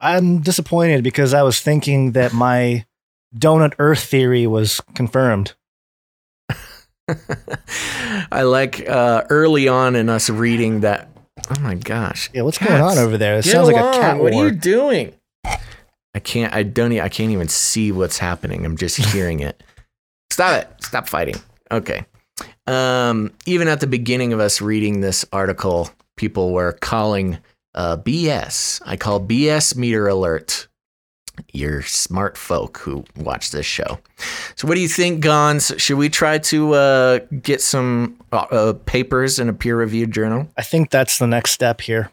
I'm 0.00 0.40
disappointed 0.40 1.02
because 1.02 1.32
I 1.32 1.42
was 1.42 1.60
thinking 1.60 2.12
that 2.12 2.34
my 2.34 2.84
donut 3.34 3.72
Earth 3.78 4.04
theory 4.04 4.46
was 4.46 4.82
confirmed. 4.94 5.54
I 8.30 8.42
like 8.42 8.86
uh, 8.86 9.24
early 9.30 9.66
on 9.66 9.96
in 9.96 10.10
us 10.10 10.28
reading 10.28 10.80
that. 10.80 11.08
Oh 11.50 11.60
my 11.60 11.74
gosh! 11.74 12.30
Yeah, 12.32 12.42
what's 12.42 12.58
Cats, 12.58 12.70
going 12.70 12.82
on 12.82 12.98
over 12.98 13.16
there? 13.18 13.38
It 13.38 13.44
get 13.44 13.52
sounds 13.52 13.68
like 13.68 13.76
a 13.76 13.80
along. 13.80 13.94
cat 13.94 14.18
What 14.18 14.32
are 14.34 14.44
you 14.44 14.50
doing? 14.50 15.14
I 16.14 16.20
can't. 16.20 16.54
I 16.54 16.62
don't. 16.62 16.92
I 16.98 17.08
can't 17.08 17.32
even 17.32 17.48
see 17.48 17.92
what's 17.92 18.18
happening. 18.18 18.64
I'm 18.64 18.76
just 18.76 18.96
hearing 19.12 19.40
it. 19.40 19.62
Stop 20.30 20.62
it! 20.62 20.68
Stop 20.84 21.08
fighting. 21.08 21.36
Okay. 21.70 22.04
Um, 22.66 23.32
even 23.46 23.68
at 23.68 23.80
the 23.80 23.86
beginning 23.86 24.32
of 24.32 24.40
us 24.40 24.60
reading 24.60 25.00
this 25.00 25.24
article, 25.32 25.90
people 26.16 26.52
were 26.52 26.72
calling 26.72 27.38
uh, 27.74 27.96
BS. 27.98 28.80
I 28.84 28.96
call 28.96 29.20
BS 29.20 29.76
meter 29.76 30.08
alert. 30.08 30.68
You're 31.52 31.82
smart 31.82 32.36
folk 32.36 32.78
who 32.78 33.04
watch 33.16 33.50
this 33.50 33.66
show. 33.66 33.98
So, 34.54 34.68
what 34.68 34.76
do 34.76 34.80
you 34.80 34.88
think, 34.88 35.22
Gonz? 35.22 35.78
Should 35.80 35.98
we 35.98 36.08
try 36.08 36.38
to 36.38 36.74
uh, 36.74 37.18
get 37.42 37.60
some 37.60 38.20
uh, 38.30 38.46
uh, 38.50 38.72
papers 38.72 39.40
in 39.40 39.48
a 39.48 39.52
peer-reviewed 39.52 40.12
journal? 40.12 40.48
I 40.56 40.62
think 40.62 40.90
that's 40.90 41.18
the 41.18 41.26
next 41.26 41.50
step 41.50 41.80
here 41.80 42.12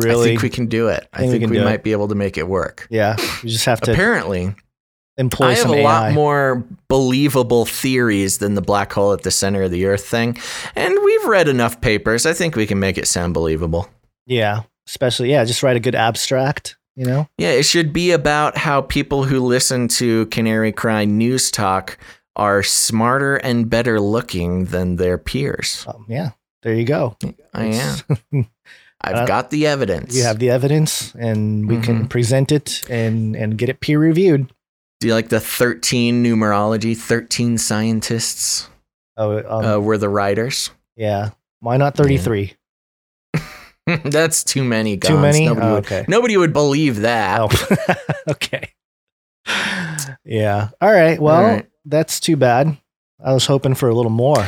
to 0.00 0.10
I 0.10 0.14
think 0.24 0.42
we 0.42 0.50
can 0.50 0.66
do 0.66 0.88
it. 0.88 1.08
I 1.12 1.18
think 1.18 1.28
we 1.28 1.32
think 1.32 1.42
can 1.44 1.50
we, 1.50 1.56
do 1.58 1.62
it. 1.62 1.64
might 1.66 1.82
be 1.84 1.92
able 1.92 2.08
to 2.08 2.14
make 2.14 2.36
it 2.38 2.48
work. 2.48 2.86
yeah, 2.90 3.16
we 3.42 3.50
just 3.50 3.64
have 3.66 3.80
to 3.82 3.92
Apparently, 3.92 4.54
employ 5.18 5.46
I 5.48 5.54
have 5.54 5.70
a 5.70 5.74
AI. 5.74 5.82
lot 5.82 6.12
more 6.14 6.64
believable 6.88 7.64
theories 7.66 8.38
than 8.38 8.54
the 8.54 8.62
black 8.62 8.92
hole 8.92 9.12
at 9.12 9.22
the 9.22 9.30
center 9.30 9.62
of 9.62 9.70
the 9.70 9.86
Earth 9.86 10.04
thing, 10.06 10.36
and 10.74 10.96
we've 11.04 11.24
read 11.26 11.48
enough 11.48 11.80
papers. 11.80 12.26
I 12.26 12.32
think 12.32 12.56
we 12.56 12.66
can 12.66 12.78
make 12.78 12.98
it 12.98 13.06
sound 13.06 13.34
believable. 13.34 13.88
Yeah, 14.26 14.62
especially 14.88 15.30
yeah, 15.30 15.44
just 15.44 15.62
write 15.62 15.76
a 15.76 15.80
good 15.80 15.94
abstract. 15.94 16.76
You 16.94 17.06
know, 17.06 17.28
Yeah, 17.38 17.52
it 17.52 17.62
should 17.64 17.92
be 17.94 18.10
about 18.10 18.58
how 18.58 18.82
people 18.82 19.24
who 19.24 19.40
listen 19.40 19.88
to 19.88 20.26
Canary 20.26 20.72
Cry 20.72 21.06
News 21.06 21.50
Talk 21.50 21.96
are 22.36 22.62
smarter 22.62 23.36
and 23.36 23.70
better 23.70 23.98
looking 23.98 24.66
than 24.66 24.96
their 24.96 25.16
peers. 25.16 25.86
um, 25.88 26.04
yeah. 26.08 26.30
There 26.62 26.74
you 26.74 26.84
go. 26.84 27.16
I 27.54 27.64
am. 27.64 28.46
I've 29.04 29.16
Uh, 29.16 29.26
got 29.26 29.50
the 29.50 29.66
evidence. 29.66 30.14
you 30.16 30.22
have 30.22 30.38
the 30.38 30.50
evidence, 30.50 31.12
and 31.18 31.68
we 31.68 31.80
can 31.80 32.06
present 32.08 32.52
it 32.52 32.82
and 32.88 33.34
and 33.36 33.58
get 33.58 33.68
it 33.68 33.80
peer 33.80 33.98
reviewed. 33.98 34.52
Do 35.00 35.08
you 35.08 35.14
like 35.14 35.28
the 35.30 35.40
13 35.40 36.22
numerology? 36.24 36.96
13 36.96 37.58
scientists 37.58 38.68
Oh, 39.16 39.38
um, 39.38 39.64
uh, 39.64 39.78
were 39.80 39.98
the 39.98 40.08
writers. 40.08 40.70
yeah. 40.96 41.30
Why 41.60 41.76
not 41.76 41.96
thirty 41.96 42.16
three? 42.18 42.54
That's 44.04 44.42
too 44.44 44.62
many. 44.64 44.96
Too 44.96 45.18
many? 45.18 45.44
Nobody, 45.46 45.66
Oh, 45.66 45.74
would, 45.74 45.84
okay. 45.86 46.04
nobody 46.08 46.36
would 46.36 46.52
believe 46.52 47.00
that. 47.02 47.40
Oh, 47.40 47.94
okay. 48.30 48.70
Yeah. 50.24 50.68
All 50.80 50.90
right. 50.92 51.20
Well, 51.20 51.36
All 51.36 51.42
right. 51.42 51.66
that's 51.84 52.20
too 52.20 52.36
bad. 52.36 52.76
I 53.24 53.32
was 53.32 53.46
hoping 53.46 53.74
for 53.74 53.88
a 53.88 53.94
little 53.94 54.10
more. 54.10 54.46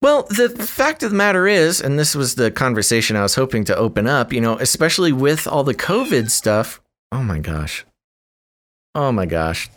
Well, 0.00 0.24
the 0.30 0.48
fact 0.50 1.02
of 1.02 1.10
the 1.10 1.16
matter 1.16 1.46
is, 1.48 1.80
and 1.80 1.98
this 1.98 2.14
was 2.14 2.36
the 2.36 2.50
conversation 2.50 3.16
I 3.16 3.22
was 3.22 3.34
hoping 3.34 3.64
to 3.64 3.76
open 3.76 4.06
up, 4.06 4.32
you 4.32 4.40
know, 4.40 4.56
especially 4.58 5.12
with 5.12 5.46
all 5.48 5.64
the 5.64 5.74
COVID 5.74 6.30
stuff. 6.30 6.80
Oh 7.10 7.22
my 7.22 7.38
gosh. 7.40 7.84
Oh 8.94 9.10
my 9.10 9.26
gosh. 9.26 9.68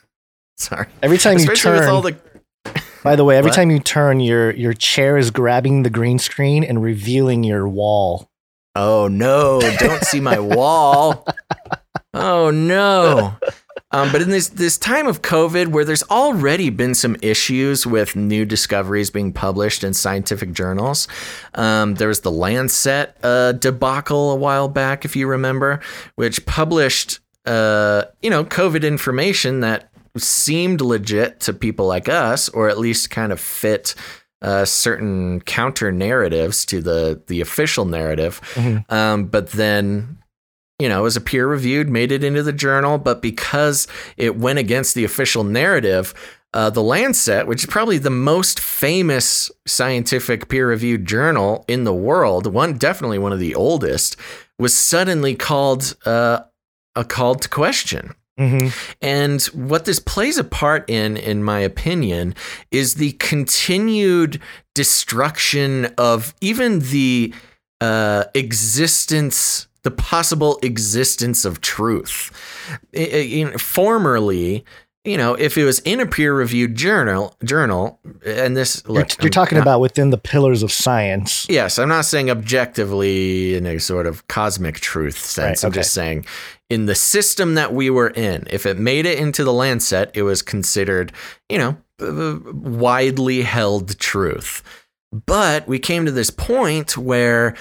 Sorry. 0.58 0.86
Every 1.02 1.18
time 1.18 1.34
you 1.38 1.44
Especially 1.44 1.72
with 1.72 1.80
turn, 1.80 1.88
all 1.88 2.02
the 2.02 2.16
by 3.02 3.16
the 3.16 3.24
way, 3.24 3.36
every 3.38 3.48
What? 3.50 3.56
time 3.56 3.70
you 3.70 3.78
turn, 3.80 4.20
your 4.20 4.50
your 4.52 4.74
chair 4.74 5.16
is 5.16 5.30
grabbing 5.30 5.82
the 5.82 5.90
green 5.90 6.18
screen 6.18 6.62
and 6.64 6.82
revealing 6.82 7.42
your 7.42 7.66
wall. 7.66 8.28
Oh 8.76 9.08
no, 9.08 9.60
don't 9.78 10.04
see 10.04 10.20
my 10.20 10.38
wall. 10.38 11.26
Oh 12.14 12.50
no. 12.50 13.36
Um, 13.90 14.10
but 14.10 14.22
in 14.22 14.30
this 14.30 14.48
this 14.48 14.78
time 14.78 15.06
of 15.06 15.22
COVID, 15.22 15.68
where 15.68 15.84
there's 15.84 16.02
already 16.04 16.70
been 16.70 16.94
some 16.94 17.16
issues 17.22 17.86
with 17.86 18.16
new 18.16 18.44
discoveries 18.44 19.10
being 19.10 19.32
published 19.32 19.84
in 19.84 19.94
scientific 19.94 20.52
journals, 20.52 21.08
um, 21.54 21.94
there 21.94 22.08
was 22.08 22.20
the 22.20 22.30
Lancet 22.30 23.16
uh, 23.22 23.52
debacle 23.52 24.30
a 24.32 24.36
while 24.36 24.68
back, 24.68 25.04
if 25.04 25.14
you 25.16 25.26
remember, 25.26 25.80
which 26.16 26.44
published 26.46 27.20
uh, 27.46 28.04
you 28.22 28.30
know 28.30 28.44
COVID 28.44 28.82
information 28.82 29.60
that 29.60 29.90
seemed 30.16 30.80
legit 30.80 31.40
to 31.40 31.52
people 31.52 31.86
like 31.86 32.08
us, 32.08 32.48
or 32.50 32.68
at 32.68 32.78
least 32.78 33.10
kind 33.10 33.32
of 33.32 33.40
fit 33.40 33.94
uh, 34.42 34.64
certain 34.64 35.40
counter 35.42 35.92
narratives 35.92 36.64
to 36.66 36.80
the 36.80 37.22
the 37.28 37.40
official 37.40 37.84
narrative. 37.84 38.40
Mhm. 38.54 38.90
Um, 38.92 39.24
but 39.26 39.50
then, 39.52 40.18
you 40.82 40.88
know, 40.88 41.00
it 41.00 41.02
was 41.02 41.16
a 41.16 41.20
peer 41.20 41.46
reviewed, 41.46 41.88
made 41.88 42.10
it 42.10 42.24
into 42.24 42.42
the 42.42 42.52
journal, 42.52 42.98
but 42.98 43.22
because 43.22 43.86
it 44.16 44.36
went 44.36 44.58
against 44.58 44.94
the 44.94 45.04
official 45.04 45.44
narrative. 45.44 46.12
Uh, 46.54 46.68
the 46.68 46.82
Lancet, 46.82 47.46
which 47.46 47.62
is 47.62 47.70
probably 47.70 47.96
the 47.96 48.10
most 48.10 48.60
famous 48.60 49.50
scientific 49.66 50.48
peer 50.48 50.68
reviewed 50.68 51.06
journal 51.06 51.64
in 51.66 51.84
the 51.84 51.94
world, 51.94 52.46
one 52.46 52.76
definitely 52.76 53.18
one 53.18 53.32
of 53.32 53.38
the 53.38 53.54
oldest, 53.54 54.16
was 54.58 54.76
suddenly 54.76 55.34
called 55.34 55.96
uh, 56.04 56.40
a 56.94 57.04
called 57.04 57.40
to 57.42 57.48
question. 57.48 58.14
Mm-hmm. 58.38 58.68
And 59.00 59.42
what 59.68 59.84
this 59.84 59.98
plays 60.00 60.36
a 60.36 60.44
part 60.44 60.88
in, 60.90 61.16
in 61.16 61.44
my 61.44 61.60
opinion, 61.60 62.34
is 62.70 62.96
the 62.96 63.12
continued 63.12 64.40
destruction 64.74 65.86
of 65.96 66.34
even 66.40 66.80
the 66.80 67.32
uh, 67.80 68.24
existence, 68.34 69.68
the 69.84 69.90
possible 69.90 70.58
existence 70.62 71.44
of 71.44 71.60
truth. 71.60 72.30
I- 72.94 72.98
I- 73.00 73.02
in- 73.02 73.58
formerly, 73.58 74.64
you 75.04 75.16
know, 75.16 75.34
if 75.34 75.58
it 75.58 75.64
was 75.64 75.80
in 75.80 75.98
a 75.98 76.06
peer-reviewed 76.06 76.76
journal, 76.76 77.34
journal, 77.44 77.98
and 78.24 78.56
this 78.56 78.82
You're, 78.86 79.04
you're 79.20 79.30
talking 79.30 79.56
not- 79.58 79.62
about 79.62 79.80
within 79.80 80.10
the 80.10 80.18
pillars 80.18 80.62
of 80.62 80.70
science. 80.70 81.44
Yes, 81.48 81.78
I'm 81.78 81.88
not 81.88 82.04
saying 82.04 82.30
objectively 82.30 83.54
in 83.56 83.66
a 83.66 83.78
sort 83.80 84.06
of 84.06 84.26
cosmic 84.28 84.78
truth 84.80 85.18
sense. 85.18 85.62
Right, 85.64 85.68
I'm 85.68 85.72
just 85.72 85.92
saying 85.92 86.24
in 86.70 86.86
the 86.86 86.94
system 86.94 87.54
that 87.54 87.74
we 87.74 87.90
were 87.90 88.10
in, 88.10 88.46
if 88.50 88.64
it 88.64 88.78
made 88.78 89.04
it 89.04 89.18
into 89.18 89.42
the 89.44 89.52
Lancet, 89.52 90.10
it 90.14 90.22
was 90.22 90.40
considered, 90.42 91.12
you 91.48 91.58
know, 91.58 91.76
uh, 92.00 92.38
widely 92.52 93.42
held 93.42 93.98
truth. 93.98 94.62
But 95.26 95.66
we 95.68 95.78
came 95.78 96.06
to 96.06 96.12
this 96.12 96.30
point 96.30 96.96
where 96.96 97.54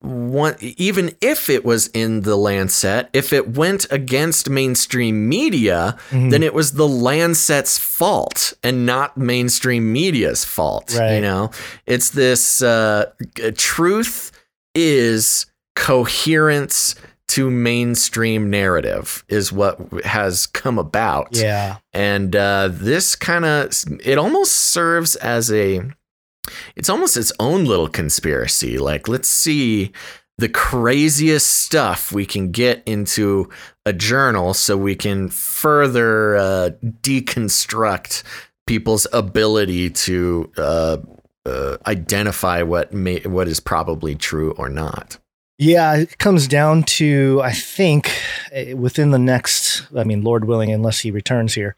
one, 0.00 0.54
even 0.60 1.12
if 1.20 1.50
it 1.50 1.64
was 1.64 1.88
in 1.88 2.20
the 2.22 2.36
Lancet, 2.36 3.08
if 3.12 3.32
it 3.32 3.56
went 3.56 3.86
against 3.90 4.48
mainstream 4.48 5.28
media, 5.28 5.96
Mhm. 6.10 6.30
then 6.30 6.42
it 6.44 6.54
was 6.54 6.72
the 6.72 6.86
Lancet's 6.86 7.78
fault 7.78 8.52
and 8.62 8.86
not 8.86 9.16
mainstream 9.16 9.92
media's 9.92 10.44
fault. 10.44 10.92
You 11.16 11.20
know, 11.20 11.50
it's 11.86 12.10
this 12.10 12.62
uh, 12.62 13.06
truth 13.56 14.30
is 14.74 15.46
coherence 15.74 16.94
to 17.28 17.50
mainstream 17.50 18.48
narrative 18.48 19.22
is 19.28 19.52
what 19.52 19.78
has 20.04 20.46
come 20.46 20.78
about. 20.78 21.28
Yeah. 21.32 21.76
And 21.92 22.34
uh, 22.34 22.68
this 22.72 23.14
kind 23.16 23.44
of 23.44 23.70
it 24.04 24.16
almost 24.16 24.52
serves 24.52 25.14
as 25.16 25.52
a 25.52 25.82
it's 26.76 26.88
almost 26.88 27.16
its 27.16 27.32
own 27.38 27.64
little 27.64 27.88
conspiracy. 27.88 28.78
Like, 28.78 29.08
let's 29.08 29.28
see 29.28 29.92
the 30.38 30.48
craziest 30.48 31.46
stuff 31.46 32.12
we 32.12 32.24
can 32.24 32.52
get 32.52 32.82
into 32.86 33.50
a 33.84 33.92
journal 33.92 34.54
so 34.54 34.76
we 34.76 34.94
can 34.94 35.28
further 35.28 36.36
uh, 36.36 36.70
deconstruct 37.02 38.22
people's 38.66 39.06
ability 39.12 39.90
to 39.90 40.52
uh, 40.56 40.98
uh, 41.44 41.76
identify 41.86 42.62
what 42.62 42.92
may, 42.92 43.20
what 43.20 43.48
is 43.48 43.58
probably 43.58 44.14
true 44.14 44.52
or 44.52 44.68
not. 44.68 45.18
Yeah, 45.58 45.96
it 45.96 46.18
comes 46.18 46.46
down 46.46 46.84
to 46.84 47.40
I 47.42 47.52
think 47.52 48.12
eh, 48.52 48.74
within 48.74 49.10
the 49.10 49.18
next, 49.18 49.88
I 49.96 50.04
mean, 50.04 50.22
Lord 50.22 50.44
willing, 50.44 50.70
unless 50.70 51.00
he 51.00 51.10
returns 51.10 51.52
here, 51.54 51.74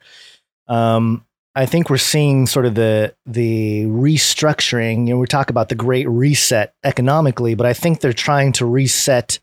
um, 0.68 1.24
I 1.54 1.66
think 1.66 1.90
we're 1.90 1.98
seeing 1.98 2.46
sort 2.46 2.66
of 2.66 2.74
the 2.74 3.14
the 3.26 3.84
restructuring. 3.84 5.08
You 5.08 5.14
know, 5.14 5.18
we 5.20 5.26
talk 5.26 5.50
about 5.50 5.68
the 5.68 5.74
Great 5.74 6.08
Reset 6.08 6.74
economically, 6.84 7.54
but 7.54 7.66
I 7.66 7.72
think 7.72 8.00
they're 8.00 8.12
trying 8.12 8.52
to 8.52 8.66
reset 8.66 9.38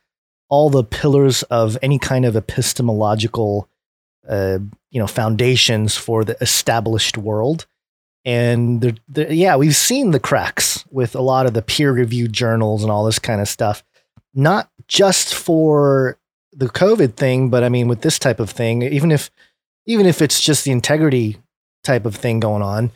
all 0.50 0.70
the 0.70 0.84
pillars 0.84 1.44
of 1.44 1.78
any 1.82 2.00
kind 2.00 2.24
of 2.26 2.36
epistemological, 2.36 3.68
uh, 4.30 4.60
you 4.92 5.00
know, 5.00 5.08
foundations 5.08 5.98
for 5.98 6.24
the 6.24 6.38
established 6.42 7.18
world. 7.18 7.66
And 8.24 8.80
they're, 8.82 8.96
they're- 9.10 9.32
yeah, 9.32 9.58
we've 9.58 9.76
seen 9.76 10.12
the 10.12 10.20
cracks 10.20 10.86
with 10.90 11.16
a 11.16 11.22
lot 11.22 11.46
of 11.46 11.54
the 11.54 11.62
peer-reviewed 11.62 12.32
journals 12.32 12.82
and 12.84 12.92
all 12.92 13.06
this 13.06 13.20
kind 13.20 13.42
of 13.42 13.48
stuff 13.48 13.84
not 14.34 14.70
just 14.88 15.34
for 15.34 16.18
the 16.54 16.68
COVID 16.68 17.16
thing, 17.16 17.50
but 17.50 17.64
I 17.64 17.70
mean 17.70 17.88
with 17.88 18.02
this 18.02 18.20
type 18.20 18.40
of 18.40 18.52
thing, 18.52 18.84
even 18.84 19.12
if 19.12 19.32
even 19.88 20.06
if 20.06 20.22
it's 20.22 20.42
just 20.42 20.64
the 20.64 20.72
integrity 20.72 21.38
type 21.88 22.06
of 22.06 22.16
thing 22.16 22.40
going 22.40 22.62
on, 22.62 22.92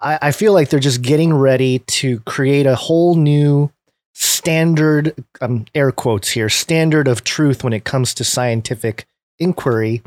I, 0.00 0.18
I 0.22 0.32
feel 0.32 0.52
like 0.52 0.68
they're 0.68 0.78
just 0.78 1.02
getting 1.02 1.34
ready 1.34 1.80
to 1.80 2.20
create 2.20 2.66
a 2.66 2.76
whole 2.76 3.16
new 3.16 3.72
standard, 4.12 5.14
um, 5.40 5.64
air 5.74 5.90
quotes 5.90 6.30
here, 6.30 6.48
standard 6.48 7.08
of 7.08 7.24
truth 7.24 7.64
when 7.64 7.72
it 7.72 7.84
comes 7.84 8.14
to 8.14 8.24
scientific 8.24 9.06
inquiry, 9.38 10.02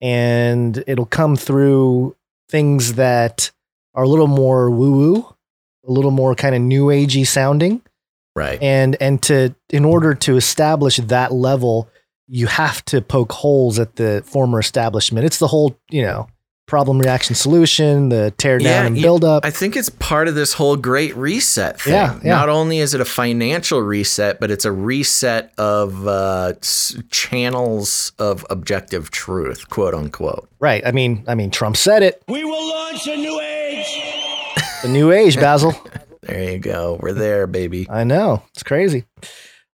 and 0.00 0.84
it'll 0.86 1.06
come 1.06 1.34
through 1.34 2.14
things 2.48 2.94
that 2.94 3.50
are 3.94 4.04
a 4.04 4.08
little 4.08 4.28
more 4.28 4.70
woo 4.70 4.92
woo, 4.92 5.34
a 5.86 5.90
little 5.90 6.12
more 6.12 6.34
kind 6.34 6.54
of 6.54 6.60
new 6.60 6.86
agey 6.86 7.26
sounding. 7.26 7.82
Right. 8.36 8.62
and 8.62 8.96
and 9.00 9.20
to 9.24 9.56
in 9.70 9.84
order 9.84 10.14
to 10.14 10.36
establish 10.36 10.98
that 10.98 11.32
level 11.32 11.90
you 12.28 12.46
have 12.46 12.84
to 12.86 13.02
poke 13.02 13.32
holes 13.32 13.80
at 13.80 13.96
the 13.96 14.22
former 14.24 14.60
establishment. 14.60 15.26
It's 15.26 15.40
the 15.40 15.48
whole 15.48 15.76
you 15.90 16.02
know 16.02 16.28
problem 16.70 16.98
reaction 17.00 17.34
solution 17.34 18.08
the 18.10 18.32
tear 18.38 18.58
down 18.58 18.86
and 18.86 18.94
build 18.96 19.24
up 19.24 19.44
I 19.44 19.50
think 19.50 19.76
it's 19.76 19.88
part 19.88 20.28
of 20.28 20.34
this 20.36 20.52
whole 20.52 20.76
great 20.76 21.16
reset 21.16 21.80
thing. 21.80 21.94
Yeah, 21.94 22.18
yeah. 22.22 22.36
Not 22.36 22.48
only 22.48 22.78
is 22.78 22.94
it 22.94 23.00
a 23.00 23.04
financial 23.04 23.82
reset, 23.82 24.38
but 24.40 24.52
it's 24.52 24.64
a 24.64 24.70
reset 24.72 25.52
of 25.58 26.06
uh, 26.06 26.52
channels 27.10 28.12
of 28.18 28.46
objective 28.50 29.10
truth, 29.10 29.68
quote 29.68 29.94
unquote. 29.94 30.48
right 30.60 30.86
i 30.86 30.92
mean 30.92 31.24
i 31.26 31.34
mean 31.34 31.50
trump 31.50 31.76
said 31.76 32.02
it 32.02 32.22
We 32.28 32.44
will 32.44 32.68
launch 32.68 33.06
a 33.06 33.16
new 33.16 33.40
age. 33.40 33.86
the 34.82 34.88
new 34.88 35.10
age 35.12 35.36
basil 35.36 35.72
There 36.22 36.52
you 36.52 36.58
go. 36.58 36.98
We're 37.00 37.14
there, 37.14 37.46
baby. 37.46 37.86
i 37.90 38.04
know 38.04 38.42
it's 38.54 38.62
crazy 38.62 39.04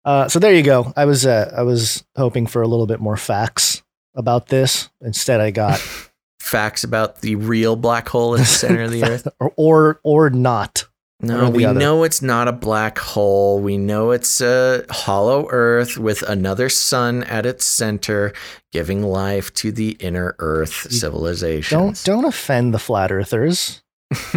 uh, 0.04 0.28
so 0.28 0.38
there 0.38 0.54
you 0.54 0.62
go 0.62 0.92
i 0.96 1.04
was 1.04 1.24
uh, 1.26 1.52
i 1.56 1.62
was 1.62 2.04
hoping 2.16 2.46
for 2.46 2.62
a 2.62 2.66
little 2.68 2.86
bit 2.86 2.98
more 3.00 3.16
facts 3.16 3.82
about 4.16 4.48
this 4.48 4.90
instead 5.00 5.40
i 5.40 5.50
got 5.50 5.80
Facts 6.50 6.84
about 6.84 7.20
the 7.20 7.36
real 7.36 7.76
black 7.76 8.08
hole 8.08 8.34
in 8.34 8.40
the 8.40 8.46
center 8.46 8.82
of 8.82 8.90
the 8.90 9.04
earth. 9.10 9.28
or 9.38 9.52
or, 9.56 10.00
or 10.02 10.30
not 10.30 10.84
No, 11.20 11.46
or 11.46 11.50
we 11.50 11.64
other. 11.64 11.78
know 11.78 12.02
it's 12.04 12.22
not 12.22 12.48
a 12.48 12.52
black 12.52 12.98
hole. 12.98 13.60
We 13.60 13.76
know 13.78 14.10
it's 14.10 14.40
a 14.40 14.84
hollow 14.90 15.46
Earth 15.50 15.96
with 15.98 16.22
another 16.22 16.68
sun 16.68 17.22
at 17.24 17.46
its 17.46 17.64
center, 17.64 18.32
giving 18.72 19.02
life 19.02 19.52
to 19.54 19.70
the 19.70 19.90
inner 20.00 20.34
Earth 20.38 20.90
civilization. 20.92 21.78
don't 21.78 22.02
don't 22.04 22.24
offend 22.24 22.72
the 22.74 22.78
flat 22.78 23.10
earthers 23.12 23.82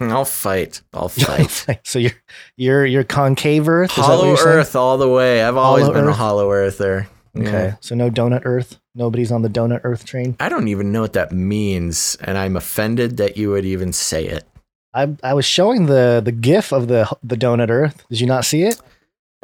I'll 0.00 0.24
fight. 0.24 0.80
I'll 0.92 1.08
fight. 1.08 1.78
so 1.84 1.98
you're 2.00 2.12
you're 2.56 2.84
you're 2.86 3.04
concave 3.04 3.68
earth 3.68 3.90
Is 3.90 3.96
that 3.96 4.02
what 4.02 4.08
hollow? 4.24 4.34
Earth 4.36 4.74
all 4.74 4.98
the 4.98 5.08
way. 5.08 5.42
I've 5.44 5.56
always 5.56 5.84
Hollow 5.84 5.94
been 5.94 6.08
a 6.08 6.12
hollow 6.12 6.50
Earther. 6.50 7.06
Okay, 7.36 7.50
Yeah. 7.50 7.76
so 7.80 7.94
no 7.94 8.10
donut 8.10 8.42
Earth. 8.44 8.78
Nobody's 8.94 9.32
on 9.32 9.42
the 9.42 9.48
donut 9.48 9.80
Earth 9.84 10.04
train. 10.04 10.36
I 10.40 10.48
don't 10.48 10.68
even 10.68 10.92
know 10.92 11.00
what 11.02 11.14
that 11.14 11.32
means, 11.32 12.16
and 12.20 12.38
I'm 12.38 12.56
offended 12.56 13.16
that 13.16 13.36
you 13.36 13.50
would 13.50 13.64
even 13.64 13.92
say 13.92 14.24
it. 14.26 14.44
I 14.94 15.14
I 15.22 15.34
was 15.34 15.44
showing 15.44 15.86
the 15.86 16.22
the 16.24 16.32
GIF 16.32 16.72
of 16.72 16.88
the 16.88 17.08
the 17.22 17.36
donut 17.36 17.70
Earth. 17.70 18.04
Did 18.08 18.20
you 18.20 18.26
not 18.26 18.44
see 18.44 18.62
it? 18.62 18.80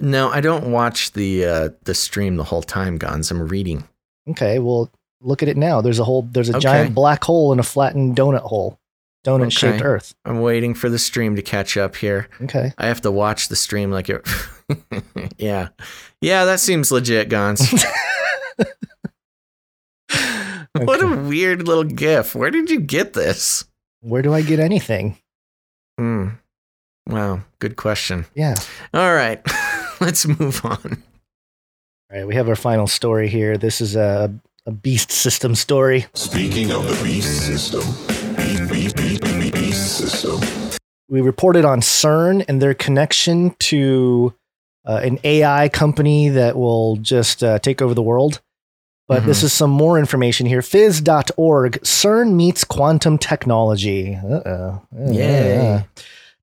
No, 0.00 0.30
I 0.30 0.40
don't 0.40 0.70
watch 0.72 1.12
the 1.12 1.44
uh, 1.44 1.68
the 1.84 1.94
stream 1.94 2.36
the 2.36 2.44
whole 2.44 2.62
time, 2.62 2.98
Gonz. 2.98 3.30
I'm 3.30 3.46
reading. 3.48 3.84
Okay, 4.30 4.58
well 4.58 4.90
look 5.20 5.42
at 5.42 5.48
it 5.50 5.56
now. 5.58 5.82
There's 5.82 5.98
a 5.98 6.04
whole 6.04 6.22
there's 6.22 6.48
a 6.48 6.52
Okay. 6.56 6.60
giant 6.62 6.94
black 6.94 7.22
hole 7.24 7.52
and 7.52 7.60
a 7.60 7.64
flattened 7.64 8.16
donut 8.16 8.40
hole, 8.42 8.78
donut 9.24 9.52
shaped 9.52 9.76
Okay. 9.76 9.84
Earth. 9.84 10.14
I'm 10.24 10.40
waiting 10.40 10.74
for 10.74 10.88
the 10.88 10.98
stream 10.98 11.36
to 11.36 11.42
catch 11.42 11.76
up 11.76 11.96
here. 11.96 12.28
Okay. 12.42 12.72
I 12.78 12.86
have 12.86 13.00
to 13.02 13.10
watch 13.10 13.48
the 13.48 13.56
stream 13.56 13.90
like 13.90 14.08
it. 14.08 14.26
yeah, 15.38 15.68
yeah, 16.20 16.44
that 16.44 16.60
seems 16.60 16.90
legit, 16.92 17.28
Gonz. 17.28 17.84
What 20.74 21.02
a 21.02 21.08
weird 21.08 21.66
little 21.66 21.84
gif. 21.84 22.34
Where 22.34 22.50
did 22.50 22.70
you 22.70 22.80
get 22.80 23.12
this? 23.12 23.64
Where 24.02 24.22
do 24.22 24.32
I 24.32 24.40
get 24.42 24.60
anything? 24.60 25.18
Hmm. 25.98 26.28
Wow, 27.06 27.40
good 27.58 27.76
question. 27.76 28.24
Yeah. 28.34 28.54
All 28.94 29.12
right, 29.12 29.42
let's 30.00 30.26
move 30.26 30.64
on. 30.64 31.02
All 32.12 32.18
right, 32.18 32.26
we 32.26 32.34
have 32.36 32.48
our 32.48 32.56
final 32.56 32.86
story 32.86 33.28
here. 33.28 33.58
This 33.58 33.80
is 33.80 33.96
a 33.96 34.32
a 34.64 34.70
beast 34.70 35.10
system 35.10 35.54
story. 35.54 36.06
Speaking 36.14 36.70
of 36.70 36.86
the 36.86 37.02
beast 37.04 37.46
system, 37.46 37.80
beast, 38.36 38.70
beast, 38.70 38.96
beast, 38.96 39.09
system. 40.10 40.78
We 41.08 41.20
reported 41.20 41.64
on 41.64 41.80
CERN 41.80 42.44
and 42.48 42.60
their 42.62 42.74
connection 42.74 43.54
to 43.60 44.34
uh, 44.86 45.00
an 45.02 45.18
AI 45.24 45.68
company 45.68 46.28
that 46.30 46.56
will 46.56 46.96
just 46.96 47.42
uh, 47.44 47.58
take 47.58 47.82
over 47.82 47.94
the 47.94 48.02
world. 48.02 48.40
But 49.08 49.26
this 49.26 49.40
Mhm. 49.40 49.44
is 49.44 49.52
some 49.52 49.70
more 49.70 49.98
information 49.98 50.46
here. 50.46 50.60
Phys.org, 50.62 51.80
CERN 51.82 52.32
meets 52.34 52.62
quantum 52.64 53.18
technology. 53.18 54.14
Uh-oh. 54.16 54.82
Yay. 55.08 55.84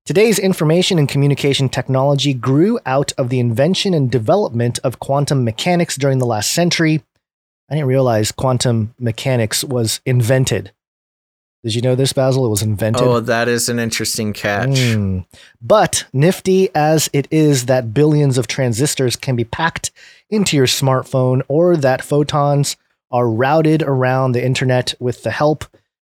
Today's 0.04 0.38
information 0.38 0.98
and 0.98 1.08
communication 1.08 1.68
technology 1.68 2.32
grew 2.34 2.78
out 2.86 3.12
of 3.18 3.30
the 3.30 3.40
invention 3.40 3.94
and 3.94 4.10
development 4.10 4.78
of 4.84 4.98
quantum 5.00 5.44
mechanics 5.44 5.96
during 5.96 6.18
the 6.18 6.26
last 6.26 6.50
century. 6.52 7.02
I 7.70 7.74
didn't 7.74 7.88
realize 7.88 8.32
quantum 8.32 8.94
mechanics 8.98 9.64
was 9.64 10.00
invented. 10.06 10.72
Did 11.64 11.74
you 11.74 11.82
know 11.82 11.96
this, 11.96 12.12
Basil? 12.12 12.46
It 12.46 12.50
was 12.50 12.62
invented. 12.62 13.02
Oh, 13.02 13.20
that 13.20 13.48
is 13.48 13.68
an 13.68 13.78
interesting 13.78 14.32
catch. 14.32 14.68
Mm. 14.68 15.26
But 15.60 16.06
nifty 16.12 16.68
as 16.74 17.10
it 17.12 17.26
is 17.30 17.66
that 17.66 17.92
billions 17.92 18.38
of 18.38 18.46
transistors 18.46 19.16
can 19.16 19.34
be 19.34 19.44
packed 19.44 19.90
into 20.30 20.56
your 20.56 20.66
smartphone 20.66 21.42
or 21.48 21.76
that 21.76 22.04
photons 22.04 22.76
are 23.10 23.28
routed 23.28 23.82
around 23.82 24.32
the 24.32 24.44
internet 24.44 24.94
with 25.00 25.22
the 25.24 25.30
help 25.30 25.64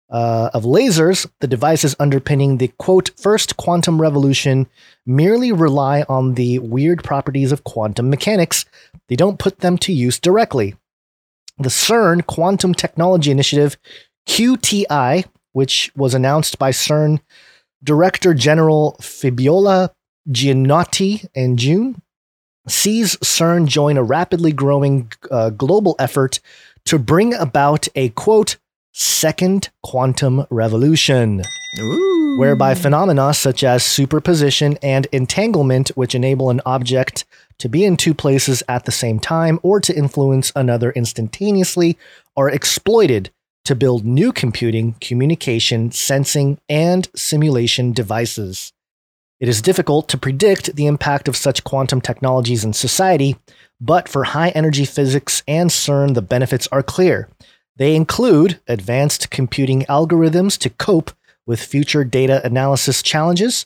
uh, 0.09 0.51
of 0.53 0.63
lasers, 0.63 1.27
the 1.39 1.47
devices 1.47 1.95
underpinning 1.99 2.57
the 2.57 2.67
quote 2.77 3.09
first 3.17 3.57
quantum 3.57 3.99
revolution 3.99 4.67
merely 5.05 5.51
rely 5.51 6.03
on 6.07 6.35
the 6.35 6.59
weird 6.59 7.03
properties 7.03 7.51
of 7.51 7.63
quantum 7.63 8.09
mechanics. 8.09 8.65
They 9.09 9.15
don't 9.15 9.39
put 9.39 9.59
them 9.59 9.77
to 9.79 9.91
use 9.91 10.19
directly. 10.19 10.75
The 11.57 11.69
CERN 11.69 12.25
Quantum 12.27 12.73
Technology 12.73 13.31
Initiative, 13.31 13.77
QTI, 14.27 15.25
which 15.51 15.91
was 15.95 16.13
announced 16.13 16.57
by 16.57 16.71
CERN 16.71 17.19
Director 17.83 18.33
General 18.33 18.95
Fabiola 19.01 19.91
Gianotti 20.29 21.27
in 21.33 21.57
June, 21.57 22.01
sees 22.67 23.17
CERN 23.17 23.67
join 23.67 23.97
a 23.97 24.03
rapidly 24.03 24.51
growing 24.51 25.11
uh, 25.29 25.49
global 25.49 25.95
effort 25.99 26.39
to 26.85 26.97
bring 26.97 27.33
about 27.33 27.87
a 27.95 28.09
quote 28.09 28.57
second 28.93 29.69
quantum 29.81 30.45
revolution 30.49 31.41
whereby 32.37 32.75
phenomena 32.75 33.33
such 33.33 33.63
as 33.63 33.83
superposition 33.83 34.77
and 34.83 35.07
entanglement 35.11 35.89
which 35.89 36.13
enable 36.13 36.51
an 36.51 36.61
object 36.65 37.25
to 37.57 37.67
be 37.67 37.83
in 37.83 37.97
two 37.97 38.13
places 38.13 38.61
at 38.67 38.85
the 38.85 38.91
same 38.91 39.19
time 39.19 39.59
or 39.63 39.79
to 39.79 39.95
influence 39.95 40.51
another 40.55 40.91
instantaneously 40.91 41.97
are 42.37 42.49
exploited 42.49 43.31
to 43.65 43.75
build 43.75 44.05
new 44.05 44.31
computing, 44.31 44.95
communication, 44.99 45.91
sensing, 45.91 46.59
and 46.67 47.09
simulation 47.15 47.93
devices. 47.93 48.73
It 49.39 49.49
is 49.49 49.61
difficult 49.61 50.07
to 50.09 50.17
predict 50.17 50.75
the 50.75 50.85
impact 50.85 51.27
of 51.27 51.35
such 51.35 51.63
quantum 51.63 52.01
technologies 52.01 52.63
in 52.63 52.73
society, 52.73 53.35
but 53.81 54.07
for 54.07 54.23
high 54.23 54.49
energy 54.49 54.85
physics 54.85 55.43
and 55.47 55.69
CERN, 55.69 56.13
the 56.13 56.21
benefits 56.21 56.67
are 56.71 56.83
clear. 56.83 57.29
They 57.75 57.95
include 57.95 58.59
advanced 58.67 59.29
computing 59.29 59.81
algorithms 59.83 60.57
to 60.59 60.69
cope 60.69 61.11
with 61.45 61.61
future 61.61 62.03
data 62.03 62.45
analysis 62.45 63.01
challenges, 63.01 63.65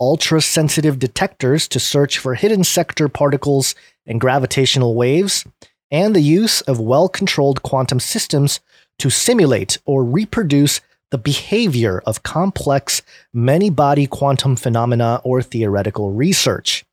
ultra 0.00 0.42
sensitive 0.42 0.98
detectors 0.98 1.68
to 1.68 1.80
search 1.80 2.18
for 2.18 2.34
hidden 2.34 2.64
sector 2.64 3.08
particles 3.08 3.74
and 4.06 4.20
gravitational 4.20 4.94
waves, 4.94 5.44
and 5.90 6.14
the 6.14 6.20
use 6.20 6.60
of 6.62 6.80
well 6.80 7.08
controlled 7.08 7.62
quantum 7.62 8.00
systems 8.00 8.60
to 8.98 9.10
simulate 9.10 9.78
or 9.84 10.04
reproduce 10.04 10.80
the 11.10 11.18
behavior 11.18 12.02
of 12.06 12.22
complex 12.22 13.02
many 13.32 13.70
body 13.70 14.06
quantum 14.06 14.56
phenomena 14.56 15.20
or 15.22 15.42
theoretical 15.42 16.10
research. 16.10 16.84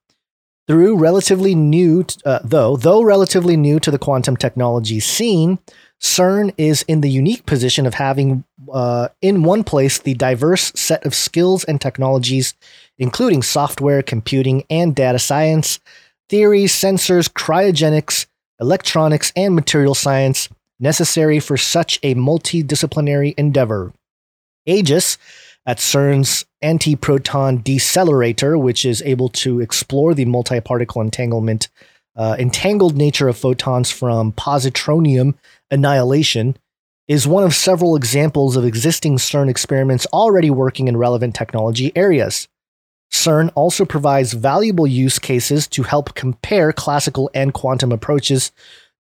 Through 0.68 0.98
relatively 0.98 1.56
new, 1.56 2.06
uh, 2.24 2.40
though, 2.44 2.78
though 2.78 3.02
relatively 3.02 3.58
new 3.58 3.80
to 3.80 3.90
the 3.90 3.98
quantum 3.98 4.38
technology 4.38 5.00
scene, 5.00 5.60
CERN 6.00 6.54
is 6.58 6.84
in 6.88 7.02
the 7.02 7.10
unique 7.10 7.46
position 7.46 7.86
of 7.86 7.96
having 7.96 8.44
uh, 8.72 9.10
in 9.22 9.44
one 9.44 9.64
place 9.64 10.00
the 10.00 10.14
diverse 10.14 10.72
set 10.76 11.06
of 11.06 11.16
skills 11.16 11.64
and 11.64 11.82
technologies, 11.82 12.54
including 12.98 13.42
software, 13.42 14.02
computing, 14.02 14.64
and 14.70 14.96
data 14.96 15.20
science, 15.20 15.80
theories, 16.30 16.74
sensors, 16.74 17.28
cryogenics, 17.28 18.28
electronics, 18.60 19.34
and 19.36 19.56
material 19.56 19.96
science 19.96 20.48
necessary 20.82 21.40
for 21.40 21.56
such 21.56 22.00
a 22.04 22.16
multidisciplinary 22.16 23.34
endeavor. 23.38 23.94
Aegis, 24.66 25.18
at 25.66 25.78
CERN's 25.78 26.46
antiproton 26.64 27.64
decelerator, 27.64 28.60
which 28.60 28.84
is 28.84 29.02
able 29.04 29.30
to 29.30 29.60
explore 29.60 30.14
the 30.14 30.26
multi-particle 30.26 31.02
entanglement, 31.02 31.70
uh, 32.16 32.36
entangled 32.40 32.98
nature 32.98 33.28
of 33.28 33.38
photons 33.38 33.92
from 33.92 34.34
positronium 34.34 35.36
annihilation, 35.70 36.58
is 37.08 37.28
one 37.28 37.44
of 37.44 37.54
several 37.54 37.96
examples 37.96 38.56
of 38.56 38.66
existing 38.66 39.18
CERN 39.18 39.50
experiments 39.50 40.06
already 40.08 40.50
working 40.50 40.88
in 40.88 40.98
relevant 40.98 41.36
technology 41.36 41.92
areas. 41.96 42.48
CERN 43.12 43.52
also 43.56 43.86
provides 43.86 44.34
valuable 44.34 44.88
use 44.88 45.20
cases 45.20 45.68
to 45.68 45.84
help 45.84 46.16
compare 46.16 46.72
classical 46.72 47.30
and 47.34 47.54
quantum 47.54 47.92
approaches 47.92 48.52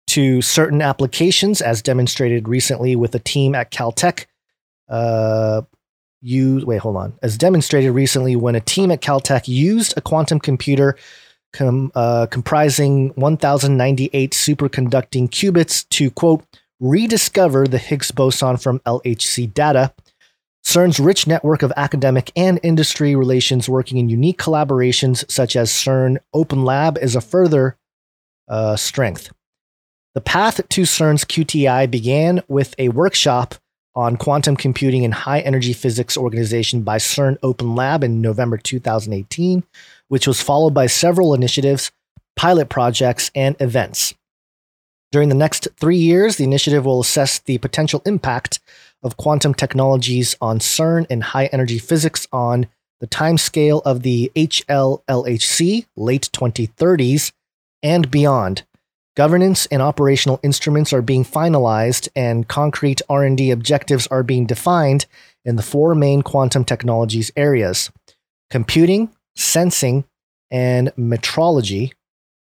to 0.09 0.41
certain 0.41 0.81
applications, 0.81 1.61
as 1.61 1.81
demonstrated 1.81 2.47
recently 2.47 2.95
with 2.95 3.15
a 3.15 3.19
team 3.19 3.55
at 3.55 3.71
Caltech. 3.71 4.25
Uh, 4.87 5.61
wait, 6.21 6.77
hold 6.79 6.97
on. 6.97 7.17
As 7.21 7.37
demonstrated 7.37 7.91
recently, 7.93 8.35
when 8.35 8.55
a 8.55 8.61
team 8.61 8.91
at 8.91 9.01
Caltech 9.01 9.47
used 9.47 9.93
a 9.97 10.01
quantum 10.01 10.39
computer 10.39 10.95
com, 11.53 11.91
uh, 11.95 12.27
comprising 12.29 13.09
1,098 13.15 14.31
superconducting 14.31 15.29
qubits 15.29 15.87
to 15.89 16.11
quote 16.11 16.43
rediscover 16.79 17.67
the 17.67 17.77
Higgs 17.77 18.11
boson 18.11 18.57
from 18.57 18.79
LHC 18.79 19.53
data. 19.53 19.93
CERN's 20.63 20.99
rich 20.99 21.25
network 21.25 21.63
of 21.63 21.73
academic 21.77 22.31
and 22.35 22.59
industry 22.63 23.15
relations 23.15 23.69
working 23.69 23.97
in 23.97 24.09
unique 24.09 24.37
collaborations 24.37 25.29
such 25.29 25.55
as 25.55 25.71
CERN 25.71 26.17
Open 26.33 26.63
Lab 26.63 26.97
is 26.97 27.15
a 27.15 27.21
further 27.21 27.77
uh, 28.47 28.75
strength. 28.75 29.31
The 30.19 30.23
path 30.23 30.67
to 30.67 30.81
CERN's 30.81 31.23
QTI 31.23 31.89
began 31.89 32.43
with 32.49 32.75
a 32.77 32.89
workshop 32.89 33.55
on 33.95 34.17
quantum 34.17 34.57
computing 34.57 35.05
and 35.05 35.13
high 35.13 35.39
energy 35.39 35.71
physics 35.71 36.17
organization 36.17 36.81
by 36.81 36.97
CERN 36.97 37.37
Open 37.41 37.73
Lab 37.73 38.03
in 38.03 38.19
November 38.19 38.57
2018, 38.57 39.63
which 40.09 40.27
was 40.27 40.41
followed 40.41 40.73
by 40.73 40.87
several 40.87 41.33
initiatives, 41.33 41.93
pilot 42.35 42.67
projects, 42.67 43.31
and 43.33 43.55
events. 43.61 44.13
During 45.13 45.29
the 45.29 45.35
next 45.35 45.69
three 45.77 45.95
years, 45.95 46.35
the 46.35 46.43
initiative 46.43 46.83
will 46.83 46.99
assess 46.99 47.39
the 47.39 47.57
potential 47.57 48.01
impact 48.05 48.59
of 49.01 49.15
quantum 49.15 49.53
technologies 49.53 50.35
on 50.41 50.59
CERN 50.59 51.05
and 51.09 51.23
high 51.23 51.45
energy 51.45 51.79
physics 51.79 52.27
on 52.33 52.67
the 52.99 53.07
timescale 53.07 53.81
of 53.85 54.01
the 54.03 54.33
HLLHC, 54.35 55.85
late 55.95 56.29
2030s, 56.33 57.31
and 57.81 58.11
beyond. 58.11 58.63
Governance 59.19 59.65
and 59.65 59.81
operational 59.81 60.39
instruments 60.43 60.93
are 60.93 61.01
being 61.01 61.25
finalized 61.25 62.07
and 62.15 62.47
concrete 62.47 63.01
R&D 63.09 63.51
objectives 63.51 64.07
are 64.07 64.23
being 64.23 64.45
defined 64.45 65.07
in 65.43 65.57
the 65.57 65.61
four 65.61 65.93
main 65.93 66.21
quantum 66.21 66.63
technologies 66.63 67.29
areas: 67.35 67.91
computing, 68.49 69.09
sensing, 69.35 70.05
and 70.49 70.93
metrology. 70.97 71.91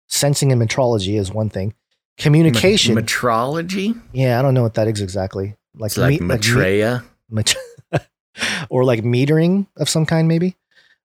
Sensing 0.07 0.51
and 0.51 0.61
metrology 0.61 1.17
is 1.17 1.31
one 1.31 1.49
thing. 1.49 1.73
Communication. 2.19 2.93
Me- 2.93 3.01
metrology? 3.01 3.99
yeah, 4.13 4.37
I 4.37 4.43
don't 4.43 4.53
know 4.53 4.61
what 4.61 4.75
that 4.75 4.87
is 4.87 5.01
exactly. 5.01 5.55
Like 5.73 5.89
It's 5.89 5.97
like 5.97 6.21
me- 6.21 6.27
me- 6.27 7.43
or 8.69 8.83
like 8.83 9.03
metering 9.03 9.65
of 9.77 9.89
some 9.89 10.05
kind, 10.05 10.27
maybe. 10.27 10.55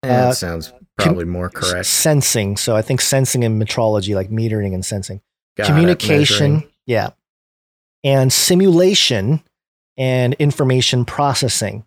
Yeah, 0.04 0.24
Uh, 0.24 0.28
that 0.28 0.36
sounds 0.36 0.70
probably 0.98 1.24
more 1.24 1.48
correct. 1.48 1.86
Sensing. 1.86 2.58
So 2.58 2.76
I 2.76 2.82
think 2.82 3.00
sensing 3.00 3.42
and 3.42 3.58
metrology, 3.58 4.14
like 4.14 4.28
metering 4.28 4.74
and 4.74 4.84
sensing. 4.84 5.22
Got 5.56 5.66
Communication. 5.66 6.64
yeah. 6.86 7.10
And 8.04 8.32
simulation 8.32 9.42
and 9.96 10.34
information 10.34 11.04
processing. 11.04 11.84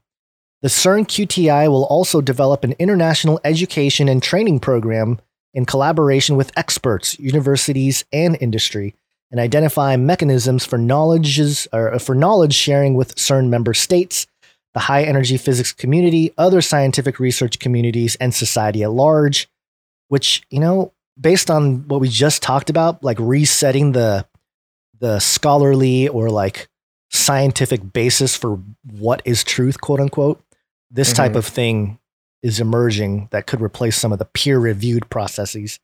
The 0.62 0.70
CERN 0.70 1.06
QTI 1.06 1.68
will 1.70 1.86
also 1.86 2.22
develop 2.22 2.64
an 2.64 2.74
international 2.80 3.40
education 3.44 4.08
and 4.10 4.24
training 4.24 4.60
program 4.60 5.20
in 5.54 5.66
collaboration 5.66 6.36
with 6.36 6.52
experts, 6.58 7.20
universities, 7.20 8.04
and 8.12 8.38
industry, 8.42 8.96
and 9.32 9.40
identify 9.40 9.96
mechanisms 9.96 10.66
for 10.66 10.78
knowledges 10.78 11.68
or 11.72 11.94
uh, 11.94 12.00
for 12.00 12.16
knowledge 12.16 12.54
sharing 12.54 12.96
with 12.96 13.16
CERN 13.16 13.50
member 13.50 13.74
states, 13.74 14.28
the 14.74 14.82
high 14.82 15.04
energy 15.04 15.38
physics 15.38 15.72
community, 15.72 16.34
other 16.38 16.62
scientific 16.62 17.20
research 17.20 17.60
communities, 17.60 18.16
and 18.18 18.34
society 18.34 18.84
at 18.84 18.92
large. 18.92 19.48
Which 20.08 20.44
you 20.50 20.60
know, 20.60 20.94
based 21.20 21.50
on 21.50 21.88
what 21.88 22.02
we 22.02 22.10
just 22.10 22.42
talked 22.42 22.70
about, 22.70 23.04
like 23.04 23.18
resetting 23.20 23.92
the 23.94 24.26
the 25.00 25.20
scholarly 25.20 26.08
or 26.08 26.30
like 26.30 26.70
scientific 27.12 27.94
basis 27.94 28.36
for 28.36 28.60
what 28.98 29.22
is 29.26 29.44
truth, 29.44 29.80
quote 29.82 30.00
unquote. 30.00 30.42
This 30.90 31.12
type 31.14 31.34
Mhm. 31.34 31.38
of 31.38 31.46
thing 31.46 32.00
is 32.42 32.60
emerging 32.60 33.28
that 33.32 33.46
could 33.48 33.62
replace 33.62 33.98
some 33.98 34.14
of 34.14 34.20
the 34.20 34.26
peer 34.26 34.58
reviewed 34.60 35.10
processes. 35.10 35.80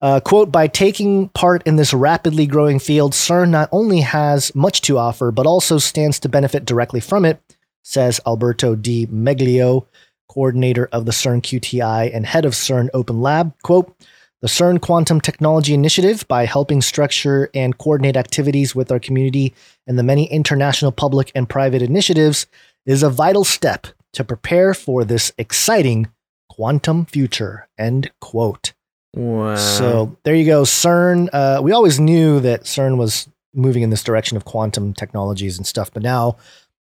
Uh, 0.00 0.18
quote, 0.18 0.50
by 0.50 0.66
taking 0.66 1.28
part 1.28 1.62
in 1.64 1.76
this 1.76 1.94
rapidly 1.94 2.46
growing 2.46 2.78
field, 2.78 3.12
CERN 3.12 3.50
not 3.50 3.68
only 3.70 4.00
has 4.00 4.54
much 4.54 4.80
to 4.82 4.98
offer, 4.98 5.30
but 5.30 5.46
also 5.46 5.78
stands 5.78 6.18
to 6.20 6.28
benefit 6.28 6.64
directly 6.64 6.98
from 7.00 7.24
it, 7.24 7.40
says 7.82 8.20
Alberto 8.26 8.74
Di 8.74 9.06
Meglio, 9.06 9.86
coordinator 10.28 10.88
of 10.90 11.04
the 11.04 11.12
CERN 11.12 11.40
QTI 11.42 12.06
and 12.12 12.26
head 12.26 12.44
of 12.44 12.54
CERN 12.54 12.88
Open 12.94 13.20
Lab. 13.20 13.52
Quote, 13.62 13.94
the 14.42 14.48
CERN 14.48 14.80
Quantum 14.80 15.20
Technology 15.20 15.72
Initiative, 15.72 16.26
by 16.26 16.46
helping 16.46 16.82
structure 16.82 17.48
and 17.54 17.78
coordinate 17.78 18.16
activities 18.16 18.74
with 18.74 18.90
our 18.90 18.98
community 18.98 19.54
and 19.86 19.96
the 19.96 20.02
many 20.02 20.30
international 20.32 20.90
public 20.90 21.30
and 21.34 21.48
private 21.48 21.80
initiatives, 21.80 22.46
is 22.84 23.04
a 23.04 23.08
vital 23.08 23.44
step 23.44 23.86
to 24.12 24.24
prepare 24.24 24.74
for 24.74 25.04
this 25.04 25.32
exciting 25.38 26.08
quantum 26.50 27.06
future. 27.06 27.68
End 27.78 28.10
quote. 28.20 28.72
Wow. 29.14 29.54
So 29.56 30.16
there 30.24 30.34
you 30.34 30.44
go. 30.44 30.62
CERN. 30.62 31.28
Uh, 31.32 31.60
we 31.62 31.70
always 31.70 32.00
knew 32.00 32.40
that 32.40 32.64
CERN 32.64 32.96
was 32.96 33.28
moving 33.54 33.82
in 33.82 33.90
this 33.90 34.02
direction 34.02 34.36
of 34.36 34.44
quantum 34.44 34.92
technologies 34.92 35.56
and 35.56 35.66
stuff, 35.66 35.92
but 35.92 36.02
now 36.02 36.36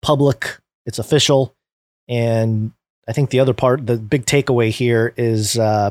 public, 0.00 0.58
it's 0.86 0.98
official. 0.98 1.54
And 2.08 2.72
I 3.06 3.12
think 3.12 3.28
the 3.30 3.40
other 3.40 3.52
part, 3.52 3.86
the 3.86 3.98
big 3.98 4.24
takeaway 4.24 4.70
here 4.70 5.12
is 5.16 5.58
uh, 5.58 5.90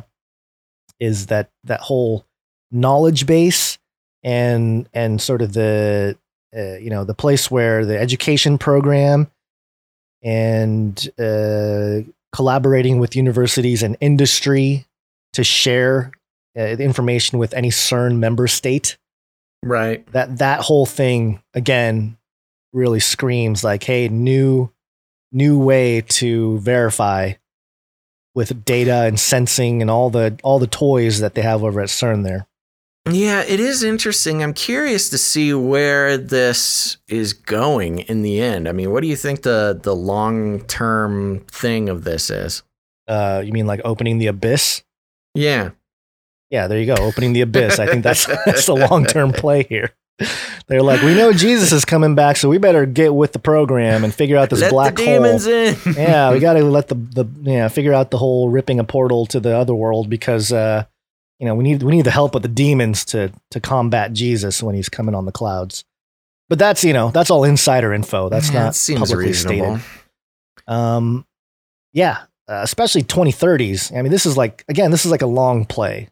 is 1.01 1.25
that 1.25 1.49
that 1.65 1.81
whole 1.81 2.25
knowledge 2.71 3.25
base 3.25 3.77
and 4.23 4.87
and 4.93 5.19
sort 5.19 5.41
of 5.41 5.51
the 5.51 6.17
uh, 6.55 6.77
you 6.77 6.89
know 6.89 7.03
the 7.03 7.15
place 7.15 7.51
where 7.51 7.85
the 7.85 7.99
education 7.99 8.57
program 8.57 9.29
and 10.23 11.09
uh, 11.19 11.99
collaborating 12.31 12.99
with 12.99 13.15
universities 13.15 13.83
and 13.83 13.97
industry 13.99 14.85
to 15.33 15.43
share 15.43 16.11
uh, 16.55 16.75
the 16.75 16.83
information 16.83 17.39
with 17.39 17.53
any 17.53 17.69
CERN 17.69 18.17
member 18.17 18.47
state. 18.47 18.97
Right. 19.63 20.09
That 20.11 20.37
that 20.37 20.61
whole 20.61 20.85
thing 20.85 21.41
again 21.53 22.17
really 22.73 22.99
screams 22.99 23.63
like, 23.63 23.83
hey, 23.83 24.07
new 24.07 24.71
new 25.31 25.57
way 25.57 26.01
to 26.01 26.59
verify 26.59 27.33
with 28.33 28.63
data 28.65 29.03
and 29.03 29.19
sensing 29.19 29.81
and 29.81 29.91
all 29.91 30.09
the 30.09 30.37
all 30.43 30.59
the 30.59 30.67
toys 30.67 31.19
that 31.19 31.35
they 31.35 31.41
have 31.41 31.63
over 31.63 31.81
at 31.81 31.89
CERN 31.89 32.23
there. 32.23 32.47
Yeah, 33.09 33.41
it 33.41 33.59
is 33.59 33.81
interesting. 33.81 34.43
I'm 34.43 34.53
curious 34.53 35.09
to 35.09 35.17
see 35.17 35.53
where 35.53 36.17
this 36.17 36.97
is 37.07 37.33
going 37.33 37.99
in 37.99 38.21
the 38.21 38.39
end. 38.39 38.69
I 38.69 38.73
mean, 38.73 38.91
what 38.91 39.01
do 39.01 39.07
you 39.07 39.15
think 39.15 39.41
the 39.41 39.79
the 39.81 39.95
long 39.95 40.61
term 40.61 41.39
thing 41.51 41.89
of 41.89 42.03
this 42.03 42.29
is? 42.29 42.61
Uh, 43.07 43.41
you 43.43 43.53
mean 43.53 43.65
like 43.65 43.81
opening 43.83 44.19
the 44.19 44.27
abyss? 44.27 44.83
Yeah. 45.33 45.71
Yeah, 46.51 46.67
there 46.67 46.79
you 46.79 46.85
go. 46.85 47.01
Opening 47.01 47.33
the 47.33 47.41
abyss. 47.41 47.79
I 47.79 47.87
think 47.87 48.03
that's 48.03 48.25
that's 48.45 48.67
the 48.67 48.75
long 48.75 49.05
term 49.05 49.31
play 49.31 49.63
here. 49.63 49.93
They're 50.67 50.81
like, 50.81 51.01
we 51.01 51.13
know 51.15 51.33
Jesus 51.33 51.71
is 51.71 51.85
coming 51.85 52.15
back, 52.15 52.37
so 52.37 52.47
we 52.49 52.57
better 52.57 52.85
get 52.85 53.13
with 53.13 53.33
the 53.33 53.39
program 53.39 54.03
and 54.03 54.13
figure 54.13 54.37
out 54.37 54.49
this 54.49 54.61
Let 54.61 54.67
the 54.69 54.73
black 54.73 54.95
demons 54.95 55.45
hole. 55.45 55.53
in. 55.53 55.75
yeah, 55.95 56.31
we 56.31 56.39
got 56.39 56.53
to 56.53 56.63
let 56.63 56.87
the 56.87 56.95
the 56.95 57.25
yeah 57.41 57.67
figure 57.67 57.93
out 57.93 58.11
the 58.11 58.17
whole 58.17 58.49
ripping 58.49 58.79
a 58.79 58.83
portal 58.83 59.25
to 59.27 59.39
the 59.39 59.55
other 59.55 59.75
world 59.75 60.09
because 60.09 60.51
uh, 60.53 60.85
you 61.39 61.45
know 61.45 61.55
we 61.55 61.63
need 61.63 61.83
we 61.83 61.91
need 61.91 62.05
the 62.05 62.11
help 62.11 62.35
of 62.35 62.41
the 62.41 62.47
demons 62.47 63.03
to 63.05 63.31
to 63.51 63.59
combat 63.59 64.13
Jesus 64.13 64.61
when 64.63 64.75
he's 64.75 64.89
coming 64.89 65.15
on 65.15 65.25
the 65.25 65.31
clouds. 65.31 65.83
But 66.49 66.59
that's 66.59 66.83
you 66.83 66.93
know 66.93 67.11
that's 67.11 67.29
all 67.31 67.43
insider 67.43 67.93
info. 67.93 68.29
That's 68.29 68.49
Yeah, 68.51 68.65
not 68.65 68.99
publicly 68.99 69.27
reasonable. 69.27 69.77
stated. 69.79 69.83
Um, 70.67 71.25
yeah, 71.93 72.19
uh, 72.47 72.61
especially 72.63 73.03
2030s. 73.03 73.97
I 73.97 74.01
mean, 74.01 74.11
this 74.11 74.25
is 74.25 74.37
like 74.37 74.63
again, 74.69 74.91
this 74.91 75.05
is 75.05 75.11
like 75.11 75.21
a 75.21 75.27
long 75.27 75.65
play. 75.65 76.09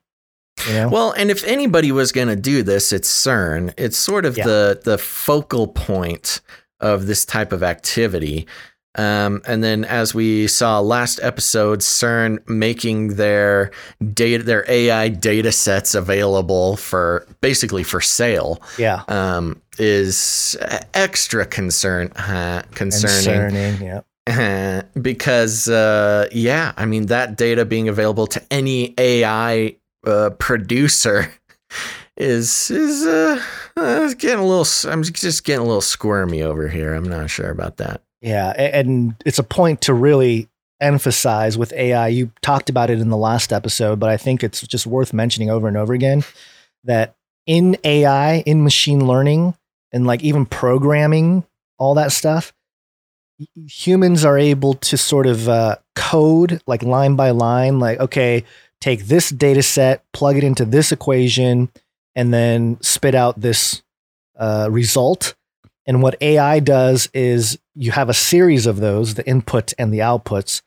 You 0.68 0.74
know? 0.74 0.90
Well, 0.90 1.12
and 1.12 1.30
if 1.32 1.44
anybody 1.44 1.92
was 1.92 2.12
going 2.12 2.28
to 2.28 2.36
do 2.36 2.64
this, 2.64 2.92
it's 2.92 3.10
CERN. 3.10 3.74
It's 3.78 3.98
sort 3.98 4.26
of 4.26 4.38
Yeah. 4.38 4.46
the 4.46 4.82
the 4.84 4.98
focal 4.98 5.68
point 5.68 6.42
of 6.80 7.08
this 7.08 7.26
type 7.26 7.52
of 7.52 7.64
activity. 7.64 8.48
Um, 8.96 9.42
and 9.46 9.64
then, 9.64 9.86
as 9.86 10.16
we 10.16 10.48
saw 10.48 10.80
last 10.80 11.20
episode, 11.22 11.80
CERN 11.80 12.40
making 12.50 13.16
their 13.16 13.72
data, 14.14 14.44
their 14.44 14.66
AI 14.68 15.10
data 15.10 15.52
sets 15.52 15.94
available 15.94 16.76
for 16.76 17.28
basically 17.40 17.84
for 17.84 18.02
sale, 18.02 18.62
yeah, 18.78 19.04
um, 19.08 19.62
is 19.78 20.58
extra 20.94 21.46
concern 21.46 22.08
uh, 22.14 22.64
concerning. 22.74 23.52
concerning. 23.52 23.82
Yeah. 23.82 24.02
because 25.02 25.68
uh, 25.70 26.28
yeah, 26.32 26.74
I 26.78 26.86
mean 26.86 27.08
that 27.08 27.38
data 27.38 27.66
being 27.66 27.90
available 27.90 28.28
to 28.28 28.42
any 28.52 28.94
AI 28.98 29.76
uh, 30.06 30.32
producer 30.32 31.32
is 32.18 32.70
is 32.70 33.06
uh, 33.06 33.42
uh, 33.78 34.14
getting 34.18 34.40
a 34.40 34.46
little. 34.46 34.92
I'm 34.92 35.04
just 35.04 35.44
getting 35.44 35.62
a 35.62 35.68
little 35.68 35.82
squirmy 35.82 36.42
over 36.42 36.68
here. 36.68 36.94
I'm 36.94 37.08
not 37.08 37.30
sure 37.30 37.50
about 37.50 37.78
that. 37.78 38.02
Yeah, 38.22 38.50
and 38.50 39.16
it's 39.26 39.40
a 39.40 39.44
point 39.44 39.82
to 39.82 39.94
really 39.94 40.50
emphasize 40.82 41.58
with 41.58 41.74
AI. 41.74 42.10
You 42.10 42.32
talked 42.42 42.70
about 42.70 42.90
it 42.90 43.00
in 43.00 43.10
the 43.10 43.18
last 43.18 43.54
episode, 43.54 44.00
but 44.00 44.10
I 44.10 44.18
think 44.18 44.44
it's 44.44 44.62
just 44.62 44.86
worth 44.86 45.14
mentioning 45.14 45.50
over 45.50 45.68
and 45.68 45.78
over 45.78 45.94
again 45.94 46.24
that 46.84 47.16
in 47.46 47.78
AI, 47.84 48.44
in 48.46 48.64
machine 48.64 49.08
learning, 49.08 49.56
and 49.92 50.06
like 50.06 50.22
even 50.22 50.46
programming, 50.46 51.46
all 51.78 51.96
that 51.96 52.12
stuff, 52.12 52.54
humans 53.68 54.26
are 54.26 54.38
able 54.38 54.74
to 54.76 54.98
sort 54.98 55.26
of 55.26 55.48
uh, 55.48 55.78
code 55.96 56.62
like 56.68 56.84
line 56.84 57.16
by 57.16 57.32
line, 57.32 57.80
like, 57.80 58.00
okay, 58.00 58.44
take 58.82 59.06
this 59.06 59.30
data 59.30 59.64
set, 59.64 60.04
plug 60.14 60.38
it 60.38 60.44
into 60.44 60.66
this 60.66 60.92
equation, 60.92 61.70
and 62.16 62.34
then 62.34 62.78
spit 62.82 63.16
out 63.16 63.40
this 63.40 63.82
uh, 64.38 64.68
result. 64.72 65.36
And 65.86 66.02
what 66.02 66.22
AI 66.22 66.60
does 66.60 67.10
is 67.14 67.60
you 67.76 67.92
have 67.92 68.10
a 68.10 68.14
series 68.14 68.66
of 68.66 68.78
those, 68.78 69.16
the 69.16 69.28
input 69.28 69.74
and 69.78 69.94
the 69.94 70.00
outputs. 70.00 70.62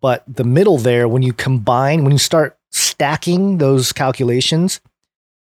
But 0.00 0.24
the 0.26 0.44
middle 0.44 0.78
there, 0.78 1.08
when 1.08 1.22
you 1.22 1.32
combine, 1.32 2.04
when 2.04 2.12
you 2.12 2.18
start 2.18 2.58
stacking 2.70 3.58
those 3.58 3.92
calculations, 3.92 4.80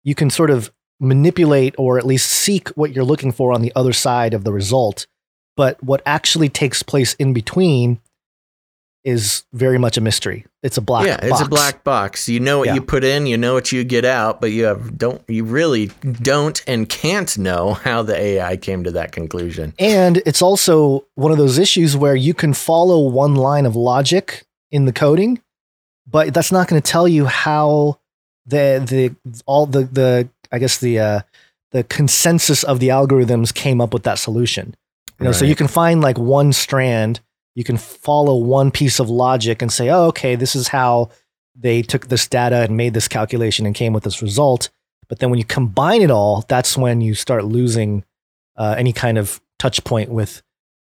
you 0.03 0.15
can 0.15 0.31
sort 0.31 0.51
of 0.51 0.73
manipulate 0.99 1.74
or 1.79 1.99
at 1.99 2.07
least 2.07 2.31
seek 2.31 2.69
what 2.70 2.93
you're 2.93 3.05
looking 3.05 3.33
for 3.33 3.53
on 3.53 3.62
the 3.62 3.73
other 3.77 3.93
side 3.93 4.35
of 4.35 4.45
the 4.45 4.53
result. 4.53 5.07
But 5.57 5.83
what 5.83 6.03
actually 6.07 6.49
takes 6.49 6.83
place 6.83 7.15
in 7.15 7.33
between 7.33 8.01
is 9.05 9.45
very 9.53 9.79
much 9.79 9.97
a 9.97 10.01
mystery. 10.01 10.47
It's 10.62 10.77
a 10.77 10.81
black 10.81 11.07
yeah, 11.07 11.19
it's 11.20 11.31
box. 11.31 11.43
a 11.43 11.49
black 11.49 11.85
box. 11.85 12.29
You 12.29 12.39
know 12.41 12.59
what 12.59 12.69
Yeah. 12.69 12.74
you 12.74 12.83
put 12.83 13.03
in, 13.03 13.27
you 13.27 13.37
know 13.37 13.53
what 13.55 13.73
you 13.73 13.83
get 13.83 14.05
out, 14.05 14.41
but 14.41 14.53
you 14.53 14.65
have 14.65 14.97
don't 14.97 15.23
you 15.29 15.45
really 15.45 15.91
don't 16.23 16.62
and 16.69 16.89
can't 16.89 17.37
know 17.37 17.74
how 17.74 18.03
the 18.03 18.16
AI 18.16 18.57
came 18.57 18.85
to 18.85 18.93
that 18.93 19.11
conclusion. 19.12 19.74
And 19.79 20.19
it's 20.24 20.41
also 20.41 21.05
one 21.16 21.33
of 21.33 21.39
those 21.39 21.59
issues 21.59 21.97
where 21.97 22.15
you 22.15 22.33
can 22.33 22.55
follow 22.55 23.09
one 23.09 23.35
line 23.35 23.66
of 23.66 23.74
logic 23.74 24.45
in 24.70 24.85
the 24.85 24.93
coding, 24.93 25.41
but 26.07 26.33
that's 26.33 26.53
not 26.53 26.69
going 26.69 26.81
to 26.81 26.91
tell 26.91 27.09
you 27.09 27.27
how 27.27 27.99
the 28.47 28.83
the 29.24 29.41
all 29.47 29.66
the 29.66 29.83
the 29.85 30.29
I 30.53 30.59
guess 30.61 30.79
the 30.79 31.01
uh, 31.01 31.20
the 31.73 31.83
consensus 31.85 32.62
of 32.62 32.79
the 32.79 32.89
algorithms 32.89 33.53
came 33.53 33.81
up 33.81 33.93
with 33.93 34.05
that 34.05 34.19
solution. 34.19 34.77
You 35.19 35.27
know, 35.27 35.33
so 35.33 35.45
you 35.45 35.55
can 35.57 35.69
find 35.69 36.01
like 36.01 36.19
one 36.19 36.53
strand, 36.53 37.20
you 37.55 37.65
can 37.65 37.77
follow 37.77 38.37
one 38.37 38.70
piece 38.70 38.99
of 38.99 39.11
logic 39.11 39.62
and 39.62 39.73
say, 39.73 39.89
"Oh, 39.89 40.07
okay, 40.07 40.37
this 40.37 40.55
is 40.55 40.69
how 40.69 41.11
they 41.55 41.83
took 41.83 42.09
this 42.09 42.27
data 42.27 42.57
and 42.57 42.77
made 42.77 42.95
this 42.95 43.09
calculation 43.09 43.66
and 43.66 43.74
came 43.74 43.93
with 43.93 44.05
this 44.05 44.23
result." 44.23 44.70
But 45.09 45.19
then 45.19 45.31
when 45.31 45.39
you 45.39 45.45
combine 45.45 46.03
it 46.03 46.11
all, 46.11 46.45
that's 46.49 46.77
when 46.77 47.01
you 47.01 47.15
start 47.15 47.45
losing 47.45 48.05
uh, 48.57 48.74
any 48.79 48.93
kind 48.93 49.19
of 49.19 49.41
touch 49.59 49.85
point 49.85 50.11
with 50.11 50.43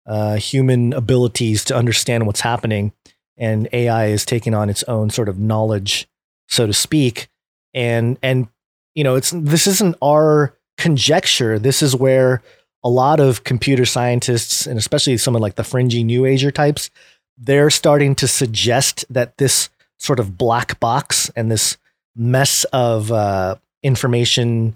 uh, 0.06 0.35
human 0.35 0.94
abilities 0.94 1.64
to 1.65 1.76
understand 1.76 2.26
what's 2.26 2.41
happening. 2.41 2.94
And 3.38 3.68
AI 3.73 4.07
is 4.07 4.26
taking 4.26 4.53
on 4.53 4.69
its 4.69 4.84
own 4.84 5.10
sort 5.10 5.27
of 5.30 5.40
knowledge, 5.40 6.07
so 6.48 6.68
to 6.68 6.73
speak. 6.73 7.30
And 7.73 8.18
and 8.22 8.48
you 8.95 9.03
know, 9.03 9.15
it's 9.15 9.31
this 9.31 9.68
isn't 9.68 9.95
our 10.02 10.57
conjecture. 10.77 11.57
This 11.57 11.81
is 11.81 11.95
where 11.95 12.41
a 12.84 12.89
lot 12.89 13.19
of 13.19 13.43
computer 13.43 13.85
scientists, 13.85 14.68
and 14.68 14.77
especially 14.77 15.18
someone 15.18 15.41
like 15.41 15.55
the 15.55 15.64
fringy 15.64 16.03
new 16.03 16.26
ager 16.26 16.51
types, 16.51 16.89
they're 17.38 17.69
starting 17.69 18.15
to 18.15 18.27
suggest 18.27 19.05
that 19.10 19.38
this 19.38 19.69
sort 19.99 20.19
of 20.19 20.38
black 20.38 20.80
box 20.80 21.31
and 21.35 21.49
this 21.51 21.77
mess 22.15 22.64
of 22.73 23.11
uh, 23.11 23.55
information 23.84 24.76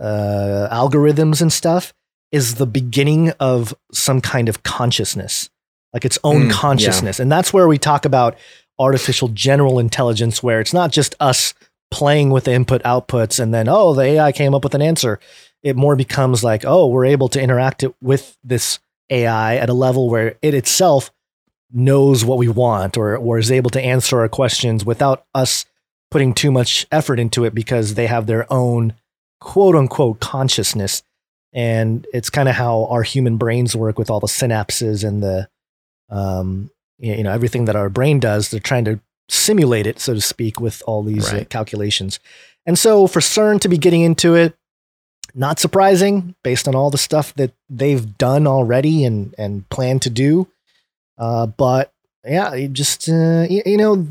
uh, 0.00 0.68
algorithms 0.72 1.40
and 1.40 1.52
stuff 1.52 1.92
is 2.32 2.56
the 2.56 2.66
beginning 2.66 3.30
of 3.38 3.74
some 3.92 4.20
kind 4.20 4.48
of 4.48 4.62
consciousness, 4.62 5.50
like 5.92 6.04
its 6.04 6.18
own 6.24 6.44
Mm, 6.44 6.48
yeah. 6.48 6.52
consciousness. 6.54 7.20
And 7.20 7.30
that's 7.30 7.52
where 7.52 7.68
we 7.68 7.78
talk 7.78 8.04
about 8.04 8.36
artificial 8.78 9.28
general 9.28 9.78
intelligence, 9.78 10.42
where 10.42 10.60
it's 10.60 10.74
not 10.74 10.90
just 10.90 11.14
us 11.20 11.54
playing 11.92 12.30
with 12.30 12.44
the 12.44 12.52
input 12.52 12.82
outputs 12.82 13.38
and 13.38 13.54
then, 13.54 13.68
oh, 13.68 13.94
the 13.94 14.02
AI 14.02 14.32
came 14.32 14.52
up 14.54 14.64
with 14.64 14.74
an 14.74 14.82
answer. 14.82 15.20
It 15.64 15.76
more 15.76 15.96
becomes 15.96 16.44
like, 16.44 16.64
oh, 16.64 16.86
we're 16.86 17.06
able 17.06 17.28
to 17.30 17.40
interact 17.40 17.82
it 17.82 17.94
with 18.00 18.36
this 18.44 18.78
AI 19.10 19.56
at 19.56 19.70
a 19.70 19.74
level 19.74 20.10
where 20.10 20.36
it 20.42 20.54
itself 20.54 21.10
knows 21.72 22.24
what 22.24 22.38
we 22.38 22.48
want 22.48 22.96
or, 22.96 23.16
or 23.16 23.38
is 23.38 23.50
able 23.50 23.70
to 23.70 23.80
answer 23.80 24.20
our 24.20 24.28
questions 24.28 24.84
without 24.84 25.24
us 25.34 25.64
putting 26.10 26.34
too 26.34 26.52
much 26.52 26.86
effort 26.92 27.18
into 27.18 27.44
it 27.44 27.54
because 27.54 27.94
they 27.94 28.06
have 28.06 28.26
their 28.26 28.50
own 28.52 28.92
quote 29.40 29.74
unquote 29.74 30.20
consciousness. 30.20 31.02
And 31.52 32.06
it's 32.12 32.30
kind 32.30 32.48
of 32.48 32.54
how 32.54 32.84
our 32.86 33.02
human 33.02 33.38
brains 33.38 33.74
work 33.74 33.98
with 33.98 34.10
all 34.10 34.20
the 34.20 34.26
synapses 34.26 35.06
and 35.06 35.22
the, 35.22 35.48
um, 36.10 36.70
you 36.98 37.22
know, 37.22 37.32
everything 37.32 37.64
that 37.64 37.76
our 37.76 37.88
brain 37.88 38.20
does. 38.20 38.50
They're 38.50 38.60
trying 38.60 38.84
to 38.84 39.00
simulate 39.30 39.86
it, 39.86 39.98
so 39.98 40.14
to 40.14 40.20
speak, 40.20 40.60
with 40.60 40.82
all 40.86 41.02
these 41.02 41.32
uh, 41.32 41.44
calculations. 41.48 42.20
And 42.66 42.78
so 42.78 43.06
for 43.06 43.20
CERN 43.20 43.60
to 43.60 43.68
be 43.68 43.78
getting 43.78 44.02
into 44.02 44.34
it, 44.34 44.56
not 45.34 45.58
surprising 45.58 46.34
based 46.44 46.68
on 46.68 46.74
all 46.74 46.90
the 46.90 46.98
stuff 46.98 47.34
that 47.34 47.52
they've 47.68 48.16
done 48.18 48.46
already 48.46 49.04
and 49.04 49.34
and 49.38 49.68
plan 49.68 49.98
to 50.00 50.10
do. 50.10 50.48
Uh, 51.18 51.46
but 51.46 51.92
yeah, 52.24 52.66
just 52.68 53.08
uh, 53.08 53.46
you, 53.48 53.62
you 53.66 53.76
know, 53.76 54.06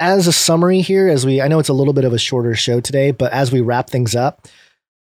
as 0.00 0.26
a 0.26 0.32
summary 0.32 0.80
here, 0.80 1.08
as 1.08 1.24
we 1.26 1.40
I 1.40 1.48
know 1.48 1.58
it's 1.58 1.68
a 1.68 1.74
little 1.74 1.92
bit 1.94 2.04
of 2.04 2.12
a 2.12 2.18
shorter 2.18 2.54
show 2.54 2.80
today, 2.80 3.10
but 3.10 3.32
as 3.32 3.50
we 3.52 3.60
wrap 3.60 3.88
things 3.90 4.14
up, 4.14 4.46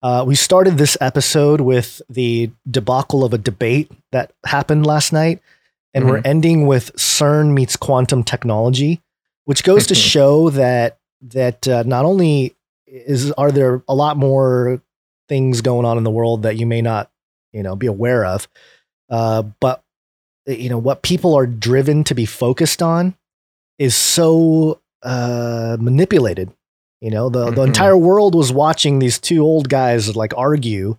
uh, 0.03 0.25
we 0.27 0.35
started 0.35 0.79
this 0.79 0.97
episode 1.01 1.61
with 1.61 2.01
the 2.09 2.51
debacle 2.71 3.25
of 3.25 3.33
a 3.33 3.39
debate 3.39 3.91
that 4.13 4.33
happened 4.47 4.87
last 4.87 5.13
night, 5.13 5.41
and 5.95 6.07
we're 6.09 6.19
Mhm. 6.21 6.27
ending 6.27 6.67
with 6.67 6.93
CERN 6.97 7.53
meets 7.55 7.77
quantum 7.77 8.23
technology, 8.25 9.01
which 9.45 9.65
goes 9.65 9.87
to 9.89 9.95
show 10.13 10.51
that 10.51 10.99
that 11.21 11.67
uh, 11.67 11.83
not 11.85 12.05
only 12.05 12.55
is 12.87 13.33
are 13.33 13.51
there 13.51 13.83
a 13.89 13.95
lot 13.95 14.17
more 14.17 14.81
things 15.29 15.61
going 15.61 15.85
on 15.87 15.99
in 15.99 16.05
the 16.05 16.11
world 16.11 16.43
that 16.43 16.57
you 16.57 16.67
may 16.67 16.83
not 16.83 17.11
you 17.53 17.63
know 17.63 17.77
be 17.77 17.87
aware 17.87 18.25
of, 18.25 18.49
uh, 19.11 19.43
but 19.61 19.83
you 20.47 20.69
know 20.69 20.79
what 20.79 21.03
people 21.03 21.35
are 21.35 21.47
driven 21.47 22.05
to 22.05 22.15
be 22.15 22.25
focused 22.27 22.83
on 22.83 23.15
is 23.79 23.95
so 23.95 24.81
uh, 25.03 25.77
manipulated. 25.81 26.51
You 27.01 27.11
know, 27.13 27.29
the, 27.29 27.51
the 27.53 27.63
Mhm. 27.63 27.67
entire 27.69 27.97
world 27.97 28.35
was 28.35 28.53
watching 28.53 28.99
these 28.99 29.21
two 29.21 29.41
old 29.41 29.69
guys 29.69 30.17
like 30.17 30.35
argue, 30.37 30.97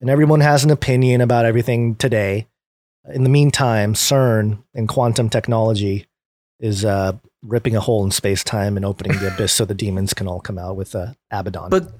and 0.00 0.08
everyone 0.08 0.40
has 0.40 0.64
an 0.64 0.70
opinion 0.70 1.20
about 1.20 1.44
everything 1.44 1.94
today. 1.96 2.46
In 3.12 3.22
the 3.24 3.28
meantime, 3.28 3.92
CERN 3.94 4.62
and 4.74 4.88
quantum 4.88 5.28
technology 5.28 6.06
is 6.58 6.84
uh, 6.86 7.12
ripping 7.42 7.76
a 7.76 7.80
hole 7.80 8.02
in 8.04 8.10
space 8.12 8.42
time 8.42 8.76
and 8.76 8.84
opening 8.86 9.18
the 9.18 9.28
abyss 9.34 9.52
so 9.52 9.64
the 9.66 9.74
demons 9.74 10.14
can 10.14 10.26
all 10.26 10.40
come 10.40 10.56
out 10.58 10.76
with 10.76 10.94
uh, 10.94 11.08
Abaddon. 11.30 11.68
But 11.68 11.92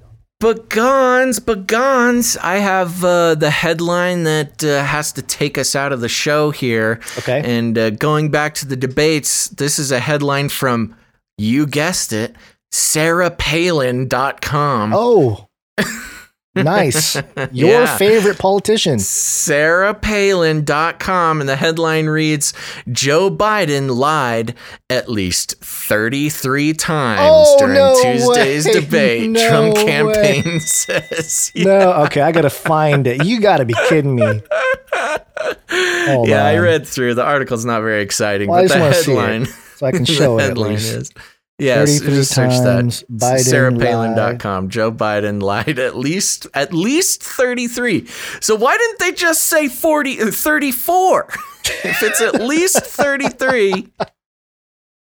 but 0.43 0.69
Gonz, 0.69 1.43
but 1.45 1.67
Gonz, 1.69 2.37
I 2.43 2.57
have 2.57 3.05
uh, 3.05 3.37
the 3.37 3.51
headline 3.51 4.25
that 4.25 4.65
uh, 4.65 4.83
has 4.85 5.13
to 5.13 5.23
take 5.23 5.57
us 5.57 5.77
out 5.77 5.93
of 5.93 6.01
the 6.01 6.09
show 6.09 6.51
here. 6.51 6.99
Okay. 7.19 7.43
And 7.45 7.79
uh, 7.79 7.91
going 7.91 8.33
back 8.33 8.55
to 8.55 8.67
the 8.67 8.75
debates, 8.75 9.47
this 9.49 9.79
is 9.79 9.93
a 9.93 10.01
headline 10.01 10.49
from, 10.49 10.97
you 11.39 11.65
guessed 11.65 12.13
it, 12.13 12.35
sarahpalin.com. 12.73 14.93
oh, 14.93 15.47
nice. 16.55 17.17
Your 17.53 17.71
Yeah. 17.83 17.97
favorite 17.97 18.39
politician. 18.39 18.99
sarahpalin.com 18.99 21.41
and 21.41 21.49
the 21.49 21.57
headline 21.57 22.07
reads 22.07 22.53
Joe 22.91 23.31
Biden 23.31 23.95
lied 23.97 24.55
at 24.91 25.09
least 25.09 25.55
33 25.65 26.75
times 26.75 27.21
Oh, 27.23 27.57
during 27.59 27.75
no 27.75 27.99
Tuesday's 28.03 28.67
way. 28.67 28.73
debate. 28.81 29.31
No 29.31 29.49
Trump 29.49 29.75
way. 29.77 29.85
campaign 29.85 30.61
says. 30.61 31.53
No, 31.57 31.93
okay, 32.05 32.21
I 32.21 32.33
gotta 32.33 32.51
find 32.51 33.07
it. 33.07 33.25
You 33.25 33.41
gotta 33.41 33.65
be 33.65 33.75
kidding 33.89 34.15
me. 34.17 34.43
Hold 35.71 36.29
yeah, 36.29 36.45
I 36.45 36.59
read 36.59 36.87
through. 36.87 37.15
The 37.15 37.25
article's 37.25 37.65
not 37.65 37.81
very 37.81 38.03
exciting, 38.03 38.49
Well, 38.49 38.59
I 38.61 38.67
but 38.69 38.75
the 38.75 38.81
wanna 38.81 38.95
see 38.95 39.13
it, 39.13 39.17
headline 39.19 39.47
so 39.77 39.87
I 39.87 39.93
can 39.93 40.05
the 40.05 40.13
show 40.13 40.39
it 40.39 40.43
headline 40.43 40.73
is 40.75 41.11
Yes, 41.59 42.01
33 42.01 42.15
just 42.17 42.35
search 42.35 42.51
that. 42.51 42.85
Biden 43.11 43.79
SarahPalin.com. 43.79 44.69
Joe 44.69 44.91
Biden 44.91 45.43
lied 45.43 45.79
at 45.79 45.97
least 45.97 46.47
at 46.55 46.73
least 46.75 47.23
33. 47.23 48.07
So 48.41 48.55
why 48.57 48.77
didn't 48.77 48.99
they 48.99 49.13
just 49.13 49.43
say 49.43 49.69
40 49.69 50.23
uh, 50.23 50.31
34? 50.31 51.29
if 51.65 52.03
it's 52.03 52.21
at 52.21 52.41
least 52.43 52.79
33. 52.79 53.89
Oh 53.99 54.09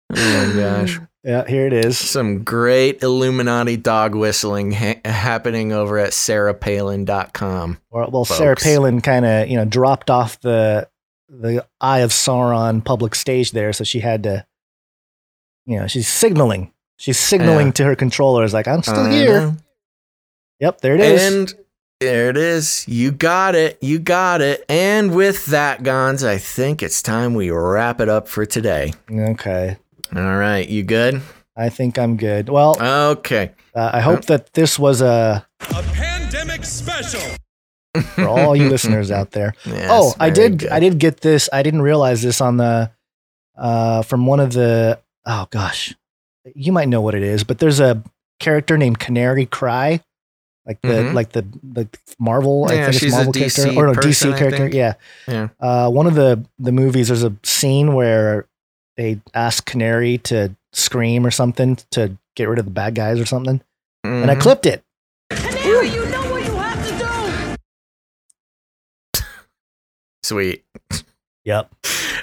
my 0.10 0.54
gosh. 0.56 1.00
Yeah, 1.24 1.46
here 1.46 1.68
it 1.68 1.74
is. 1.74 1.98
Some 1.98 2.46
great 2.46 3.04
Illuminati 3.04 3.76
dog 3.76 4.16
whistling 4.16 4.72
ha- 4.72 5.02
happening 5.04 5.74
over 5.74 5.98
at 5.98 6.12
sarahpalin.com. 6.12 7.80
Well, 7.92 8.10
well 8.12 8.24
Sarah. 8.24 8.56
Palin 8.56 9.02
kind 9.02 9.26
of 9.26 9.50
you 9.50 9.58
know 9.58 9.66
dropped 9.66 10.10
off 10.10 10.40
the 10.40 10.88
the 11.28 11.66
Eye 11.82 12.00
of 12.00 12.12
Sauron 12.12 12.84
public 12.84 13.14
stage 13.14 13.52
there, 13.52 13.74
so 13.74 13.84
she 13.84 14.00
had 14.00 14.24
to, 14.24 14.46
you 15.68 15.80
know, 15.80 15.86
she's 15.88 16.08
signaling. 16.08 16.72
She's 16.98 17.20
signaling 17.20 17.68
Yeah. 17.68 17.74
to 17.74 17.84
her 17.86 17.96
controllers 17.96 18.54
like, 18.54 18.68
"I'm 18.68 18.82
still 18.82 19.06
I 19.06 19.12
here." 19.12 19.42
know. 19.42 19.56
Yep, 20.60 20.82
there 20.82 20.96
it 20.96 21.02
is. 21.02 21.22
And 21.34 21.54
there 22.00 22.30
it 22.32 22.38
is. 22.38 22.84
You 22.88 23.12
got 23.12 23.54
it. 23.54 23.78
You 23.82 24.00
got 24.00 24.42
it. 24.42 24.66
And 24.70 25.14
with 25.14 25.46
that, 25.48 25.84
Gonz, 25.84 26.26
I 26.28 26.40
think 26.40 26.82
it's 26.82 27.04
time 27.04 27.36
we 27.36 27.52
wrap 27.52 28.02
it 28.02 28.10
up 28.10 28.28
for 28.28 28.46
today. 28.46 28.94
okay, 29.12 29.78
All 30.16 30.38
right. 30.38 30.68
You 30.68 30.82
good? 30.84 31.22
I 31.56 31.70
think 31.70 32.00
I'm 32.00 32.18
good. 32.18 32.50
Well, 32.50 32.76
Okay. 32.82 33.52
uh, 33.76 33.90
I 33.94 34.00
hope 34.02 34.26
that 34.26 34.54
this 34.54 34.80
was 34.80 35.02
a 35.02 35.46
A 35.76 35.84
pandemic 35.94 36.64
special. 36.66 37.22
for 38.16 38.28
all 38.28 38.56
you 38.56 38.70
listeners 38.76 39.10
out 39.12 39.32
there. 39.32 39.54
Yes, 39.66 39.88
oh, 39.92 40.14
I 40.20 40.30
did. 40.30 40.60
good. 40.60 40.70
I 40.70 40.80
did 40.80 41.00
get 41.00 41.22
this. 41.22 41.50
I 41.52 41.62
didn't 41.64 41.82
realize 41.82 42.22
this 42.22 42.42
on 42.42 42.58
the 42.58 42.92
uh, 43.58 44.02
from 44.04 44.26
one 44.28 44.40
of 44.40 44.54
the. 44.54 45.00
Oh 45.30 45.48
gosh, 45.52 45.94
you 46.56 46.72
might 46.72 46.88
know 46.88 47.02
what 47.02 47.14
it 47.16 47.22
is, 47.24 47.44
but 47.44 47.60
there's 47.60 47.80
a 47.82 48.02
character 48.40 48.78
named 48.78 48.98
Canary 49.00 49.46
Cry, 49.46 50.02
like 50.66 50.80
the 50.82 50.88
Mhm. 51.04 51.14
like 51.14 51.34
the 51.34 51.46
the 51.64 51.88
Marvel. 52.18 52.66
I 52.70 52.76
Yeah, 52.76 52.86
think 52.86 52.96
it's 52.96 53.00
she's 53.04 53.14
a 53.14 53.16
Marvel 53.18 53.34
DC 53.34 53.56
character 53.64 53.80
or 53.80 53.88
no 53.88 53.94
person, 53.94 54.32
DC 54.32 54.34
I 54.34 54.40
character. 54.40 54.68
Yeah. 54.70 54.94
Yeah. 55.28 55.48
Uh, 55.60 55.90
one 55.90 56.08
of 56.08 56.16
the 56.16 56.46
the 56.60 56.72
movies. 56.72 57.08
There's 57.10 57.24
a 57.24 57.34
scene 57.44 57.94
where 57.94 58.48
they 58.96 59.20
ask 59.34 59.66
Canary 59.66 60.18
to 60.20 60.56
scream 60.74 61.26
or 61.26 61.32
something 61.32 61.78
to 61.92 62.18
get 62.36 62.48
rid 62.48 62.60
of 62.60 62.66
the 62.66 62.72
bad 62.72 62.96
guys 62.96 63.20
or 63.20 63.26
something, 63.26 63.62
and 64.04 64.32
I 64.32 64.36
Mhm. 64.36 64.42
clipped 64.42 64.66
it. 64.66 64.84
Canary, 65.30 65.90
you 65.90 66.06
know 66.06 66.32
what 66.32 66.46
you 66.46 66.56
have 66.56 66.88
to 66.88 67.58
do. 69.14 69.24
Sweet. 70.24 70.64
Yep. 71.48 71.74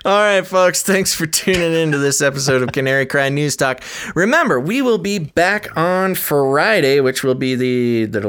All 0.05 0.19
right, 0.19 0.47
folks. 0.47 0.83
Thanks 0.83 1.15
for 1.15 1.25
tuning 1.25 1.73
in 1.73 1.93
to 1.93 1.99
this 1.99 2.21
episode 2.21 2.61
of 2.63 2.73
Canary 2.73 3.07
Cry 3.07 3.31
News 3.31 3.57
Talk. 3.57 3.83
Remember, 4.15 4.61
we 4.61 4.83
will 4.83 4.99
be 4.99 5.19
back 5.19 5.75
on 5.79 6.15
Friday, 6.15 7.01
which 7.01 7.25
will 7.25 7.35
be 7.35 7.55
the. 7.55 8.05
the 8.05 8.21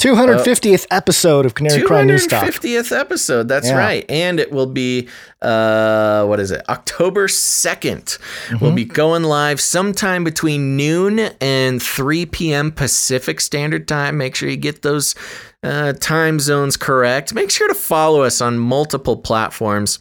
250th 0.00 0.86
episode 0.92 1.44
of 1.44 1.54
Canary 1.54 1.82
Cry 1.82 2.04
News 2.04 2.28
Talk. 2.28 2.44
250th 2.44 2.96
episode. 2.96 3.48
That's 3.48 3.66
Yeah. 3.66 3.78
right. 3.78 4.06
And 4.08 4.38
it 4.38 4.52
will 4.52 4.66
be, 4.66 5.08
uh, 5.42 6.24
what 6.26 6.38
is 6.38 6.52
it? 6.52 6.62
October 6.68 7.26
2nd. 7.26 8.16
We'll 8.60 8.70
Mhm. 8.70 8.76
be 8.76 8.84
going 8.84 9.24
live 9.24 9.60
sometime 9.60 10.22
between 10.22 10.76
noon 10.76 11.18
and 11.40 11.82
3 11.82 12.24
p.m. 12.26 12.70
Pacific 12.70 13.40
Standard 13.40 13.88
Time. 13.88 14.16
Make 14.16 14.36
sure 14.36 14.48
you 14.48 14.56
get 14.56 14.82
those 14.82 15.16
uh, 15.62 15.92
time 15.94 16.40
zones 16.40 16.76
correct. 16.76 17.34
Make 17.34 17.50
sure 17.50 17.68
to 17.68 17.74
follow 17.74 18.22
us 18.22 18.40
on 18.40 18.58
multiple 18.58 19.16
platforms. 19.16 19.98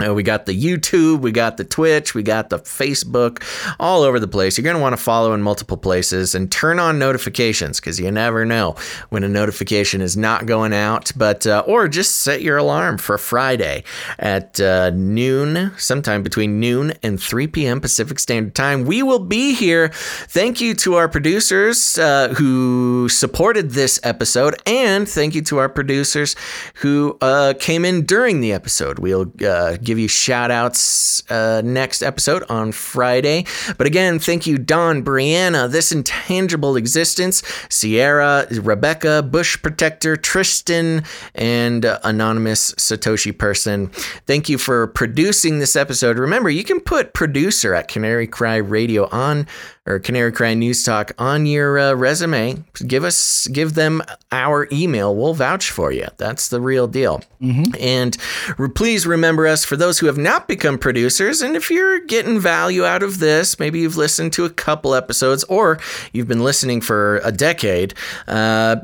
Uh, 0.00 0.14
we 0.14 0.22
got 0.22 0.46
the 0.46 0.58
YouTube, 0.58 1.20
we 1.20 1.30
got 1.30 1.58
the 1.58 1.64
Twitch, 1.64 2.14
we 2.14 2.22
got 2.22 2.48
the 2.48 2.58
Facebook, 2.58 3.42
all 3.78 4.02
over 4.02 4.18
the 4.18 4.26
place. 4.26 4.56
You're 4.56 4.62
going 4.62 4.76
to 4.76 4.80
want 4.80 4.96
to 4.96 5.02
follow 5.02 5.34
in 5.34 5.42
multiple 5.42 5.76
places 5.76 6.34
and 6.34 6.50
turn 6.50 6.78
on 6.78 6.98
notifications 6.98 7.78
because 7.78 8.00
you 8.00 8.10
never 8.10 8.46
know 8.46 8.74
when 9.10 9.22
a 9.22 9.28
notification 9.28 10.00
is 10.00 10.16
not 10.16 10.46
going 10.46 10.72
out. 10.72 11.12
But 11.14 11.46
uh, 11.46 11.64
or 11.66 11.88
just 11.88 12.22
set 12.22 12.40
your 12.40 12.56
alarm 12.56 12.96
for 12.96 13.18
Friday 13.18 13.84
at 14.18 14.58
uh, 14.62 14.90
noon, 14.94 15.72
sometime 15.76 16.22
between 16.22 16.58
noon 16.58 16.94
and 17.02 17.22
3 17.22 17.46
p.m. 17.48 17.78
Pacific 17.78 18.18
Standard 18.18 18.54
Time. 18.54 18.86
We 18.86 19.02
will 19.02 19.18
be 19.18 19.52
here. 19.52 19.90
Thank 19.92 20.62
you 20.62 20.72
to 20.76 20.94
our 20.94 21.08
producers 21.08 21.98
uh, 21.98 22.28
who 22.28 23.10
supported 23.10 23.72
this 23.72 24.00
episode, 24.02 24.54
and 24.66 25.06
thank 25.06 25.34
you 25.34 25.42
to 25.42 25.58
our 25.58 25.68
producers 25.68 26.34
who 26.76 27.18
uh, 27.20 27.52
came 27.60 27.84
in 27.84 28.06
during 28.06 28.40
the 28.40 28.54
episode. 28.54 28.98
We'll 28.98 29.30
uh, 29.46 29.76
give 29.82 29.98
you 29.98 30.08
shout 30.08 30.50
outs 30.50 31.28
uh, 31.30 31.62
next 31.64 32.02
episode 32.02 32.44
on 32.48 32.72
Friday. 32.72 33.46
But 33.76 33.86
again, 33.86 34.18
thank 34.18 34.46
you, 34.46 34.58
Don, 34.58 35.04
Brianna, 35.04 35.70
This 35.70 35.92
Intangible 35.92 36.76
Existence, 36.76 37.42
Sierra, 37.68 38.46
Rebecca, 38.50 39.22
Bush 39.22 39.60
Protector, 39.60 40.16
Tristan, 40.16 41.04
and 41.34 41.84
uh, 41.84 41.98
Anonymous 42.04 42.72
Satoshi 42.74 43.36
Person. 43.36 43.88
Thank 44.26 44.48
you 44.48 44.58
for 44.58 44.86
producing 44.88 45.58
this 45.58 45.76
episode. 45.76 46.18
Remember, 46.18 46.50
you 46.50 46.64
can 46.64 46.80
put 46.80 47.14
producer 47.14 47.74
at 47.74 47.88
Canary 47.88 48.26
Cry 48.26 48.56
Radio 48.56 49.08
on 49.10 49.46
or 49.84 49.98
Canary 49.98 50.30
Cry 50.30 50.54
News 50.54 50.84
Talk 50.84 51.10
on 51.18 51.44
your 51.44 51.78
uh, 51.78 51.94
resume. 51.94 52.62
Give 52.86 53.02
us, 53.02 53.48
give 53.48 53.74
them 53.74 54.02
our 54.30 54.68
email. 54.70 55.14
We'll 55.14 55.34
vouch 55.34 55.70
for 55.70 55.90
you. 55.90 56.06
That's 56.18 56.48
the 56.48 56.60
real 56.60 56.86
deal. 56.86 57.22
And 57.80 58.16
re- 58.58 58.68
please 58.68 59.04
remember 59.04 59.48
us 59.48 59.64
for 59.64 59.74
those 59.74 59.98
who 59.98 60.06
have 60.06 60.18
not 60.18 60.46
become 60.46 60.78
producers. 60.78 61.42
And 61.42 61.56
if 61.56 61.68
you're 61.70 61.98
getting 61.98 62.38
value 62.38 62.84
out 62.84 63.02
of 63.02 63.18
this, 63.18 63.58
maybe 63.58 63.80
you've 63.80 63.96
listened 63.96 64.32
to 64.34 64.44
a 64.44 64.50
couple 64.50 64.94
episodes 64.94 65.42
or 65.44 65.80
you've 66.12 66.28
been 66.28 66.44
listening 66.44 66.80
for 66.80 67.20
a 67.24 67.32
decade, 67.32 67.94
uh, 68.28 68.76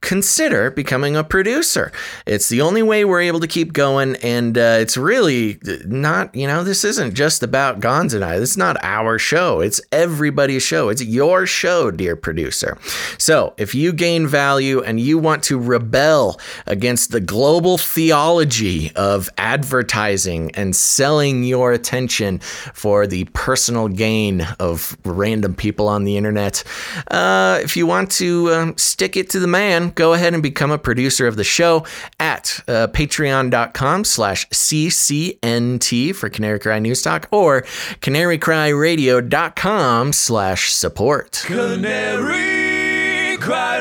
consider 0.00 0.72
becoming 0.72 1.14
a 1.14 1.22
producer. 1.22 1.92
It's 2.26 2.48
the 2.48 2.60
only 2.60 2.82
way 2.82 3.04
we're 3.04 3.20
able 3.20 3.38
to 3.38 3.46
keep 3.46 3.72
going. 3.72 4.16
And 4.16 4.58
uh, 4.58 4.78
it's 4.80 4.96
really 4.96 5.60
not, 5.84 6.34
you 6.34 6.48
know, 6.48 6.64
this 6.64 6.82
isn't 6.82 7.14
just 7.14 7.44
about 7.44 7.78
Gonz 7.78 8.12
and 8.12 8.24
I. 8.24 8.40
This 8.40 8.50
is 8.50 8.56
not 8.56 8.76
our 8.82 9.18
show. 9.20 9.60
It's 9.60 9.80
everybody's 10.16 10.62
show. 10.62 10.88
It's 10.88 11.04
your 11.04 11.44
show, 11.44 11.90
dear 11.90 12.16
producer. 12.16 12.78
So 13.18 13.52
if 13.58 13.74
you 13.74 13.92
gain 13.92 14.26
value 14.26 14.82
and 14.82 14.98
you 14.98 15.18
want 15.18 15.42
to 15.44 15.58
rebel 15.58 16.40
against 16.64 17.10
the 17.10 17.20
global 17.20 17.76
theology 17.76 18.92
of 18.96 19.28
advertising 19.36 20.52
and 20.54 20.74
selling 20.74 21.44
your 21.44 21.72
attention 21.72 22.38
for 22.38 23.06
the 23.06 23.24
personal 23.34 23.88
gain 23.88 24.40
of 24.58 24.96
random 25.04 25.54
people 25.54 25.86
on 25.86 26.04
the 26.04 26.16
internet, 26.16 26.64
uh, 27.10 27.60
if 27.62 27.76
you 27.76 27.86
want 27.86 28.10
to 28.12 28.50
um, 28.54 28.78
stick 28.78 29.18
it 29.18 29.28
to 29.28 29.38
the 29.38 29.46
man, 29.46 29.90
go 29.90 30.14
ahead 30.14 30.32
and 30.32 30.42
become 30.42 30.70
a 30.70 30.78
producer 30.78 31.26
of 31.26 31.36
the 31.36 31.44
show 31.44 31.84
at 32.18 32.58
uh, 32.68 32.86
patreon.com 32.86 34.02
slash 34.02 34.48
ccnt 34.48 36.14
for 36.14 36.30
Canary 36.30 36.58
Cry 36.58 36.78
News 36.78 37.02
Talk 37.02 37.28
or 37.30 37.60
canarycryradio.com 38.00 40.05
slash 40.12 40.72
support. 40.72 41.42
Canary 41.46 43.36
Cry 43.38 43.78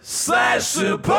Slash 0.00 0.62
support. 0.62 1.10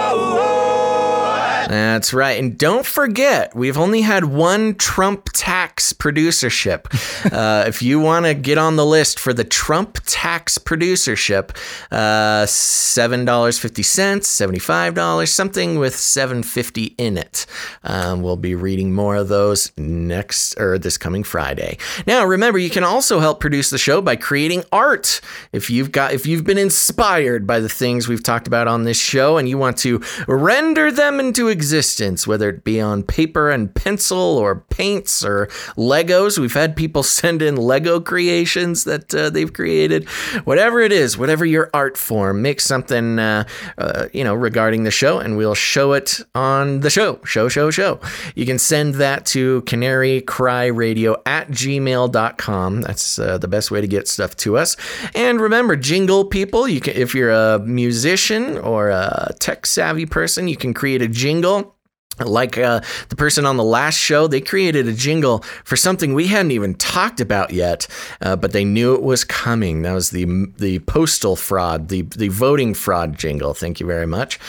That's 1.69 2.11
right. 2.11 2.39
And 2.39 2.57
don't 2.57 2.85
forget, 2.85 3.55
we've 3.55 3.77
only 3.77 4.01
had 4.01 4.25
one 4.25 4.73
Trump 4.75 5.29
tax 5.33 5.93
producership. 5.93 6.87
uh, 7.31 7.65
if 7.67 7.83
you 7.83 7.99
want 7.99 8.25
to 8.25 8.33
get 8.33 8.57
on 8.57 8.77
the 8.77 8.85
list 8.85 9.19
for 9.19 9.31
the 9.31 9.43
Trump 9.43 9.99
tax 10.05 10.57
producership, 10.57 11.51
uh, 11.91 12.45
$7.50, 12.45 13.25
$75, 13.25 15.27
something 15.27 15.77
with 15.77 15.95
750 15.95 16.95
in 16.97 17.17
it. 17.17 17.45
Um, 17.83 18.23
we'll 18.23 18.37
be 18.37 18.55
reading 18.55 18.93
more 18.93 19.17
of 19.17 19.27
those 19.27 19.71
next 19.77 20.59
or 20.59 20.79
this 20.79 20.97
coming 20.97 21.23
Friday. 21.23 21.77
Now, 22.07 22.25
remember, 22.25 22.57
you 22.57 22.71
can 22.71 22.83
also 22.83 23.19
help 23.19 23.39
produce 23.39 23.69
the 23.69 23.77
show 23.77 24.01
by 24.01 24.15
creating 24.15 24.63
art. 24.71 25.21
If 25.51 25.69
you've 25.69 25.91
got 25.91 26.13
if 26.13 26.25
you've 26.25 26.43
been 26.43 26.57
inspired 26.57 27.50
by 27.51 27.59
the 27.59 27.67
things 27.67 28.07
we've 28.07 28.23
talked 28.23 28.47
about 28.47 28.69
on 28.69 28.85
this 28.85 28.97
show 28.97 29.35
and 29.35 29.49
you 29.49 29.57
want 29.57 29.75
to 29.75 30.01
render 30.25 30.89
them 30.89 31.19
into 31.19 31.49
existence, 31.49 32.25
whether 32.25 32.47
it 32.47 32.63
be 32.63 32.79
on 32.79 33.03
paper 33.03 33.51
and 33.51 33.75
pencil 33.75 34.37
or 34.37 34.61
paints 34.69 35.21
or 35.21 35.47
Legos. 35.75 36.37
We've 36.39 36.53
had 36.53 36.77
people 36.77 37.03
send 37.19 37.41
in 37.41 37.57
Lego 37.57 37.99
creations 37.99 38.85
that 38.85 39.13
uh, 39.13 39.31
they've 39.31 39.51
created. 39.51 40.07
Whatever 40.45 40.79
it 40.79 40.93
is, 40.93 41.17
whatever 41.17 41.45
your 41.45 41.69
art 41.73 41.97
form, 41.97 42.41
make 42.41 42.61
something, 42.61 43.19
uh, 43.19 43.43
uh, 43.77 44.07
you 44.13 44.23
know, 44.23 44.33
regarding 44.33 44.85
the 44.85 44.91
show, 44.91 45.19
and 45.19 45.35
we'll 45.35 45.53
show 45.53 45.91
it 45.91 46.21
on 46.33 46.79
the 46.79 46.89
show. 46.89 47.19
Show, 47.25 47.49
show, 47.49 47.69
show. 47.69 47.99
You 48.33 48.45
can 48.45 48.59
send 48.59 48.93
that 48.95 49.25
to 49.25 49.61
canarycryradio 49.63 51.17
at 51.25 51.49
gmail.com. 51.49 52.81
That's 52.81 53.19
uh, 53.19 53.37
the 53.39 53.49
best 53.49 53.71
way 53.71 53.81
to 53.81 53.87
get 53.87 54.07
stuff 54.07 54.37
to 54.37 54.55
us. 54.55 54.77
And 55.13 55.41
remember, 55.41 55.75
jingle 55.75 56.23
people, 56.23 56.65
you 56.65 56.79
can 56.79 56.95
if 56.95 57.13
you're 57.13 57.29
a 57.29 57.40
musician 57.65 58.57
or 58.57 58.89
a 58.89 59.33
tech 59.39 59.65
savvy 59.65 60.05
person, 60.05 60.47
you 60.47 60.57
can 60.57 60.73
create 60.73 61.01
a 61.01 61.07
jingle. 61.07 61.75
Like 62.19 62.57
uh, 62.57 62.81
the 63.09 63.15
person 63.15 63.45
on 63.45 63.57
the 63.57 63.63
last 63.63 63.97
show, 63.97 64.27
they 64.27 64.41
created 64.41 64.87
a 64.87 64.93
jingle 64.93 65.39
for 65.63 65.75
something 65.75 66.13
we 66.13 66.27
hadn't 66.27 66.51
even 66.51 66.75
talked 66.75 67.19
about 67.19 67.51
yet, 67.51 67.87
uh, 68.21 68.35
but 68.35 68.51
they 68.51 68.63
knew 68.63 68.93
it 68.93 69.01
was 69.01 69.23
coming. 69.23 69.81
That 69.81 69.93
was 69.93 70.11
the 70.11 70.25
the 70.57 70.79
postal 70.79 71.35
fraud, 71.35 71.87
the 71.87 72.03
the 72.03 72.27
voting 72.27 72.73
fraud 72.75 73.17
jingle. 73.17 73.53
Thank 73.53 73.79
you 73.79 73.87
very 73.87 74.05
much. 74.05 74.39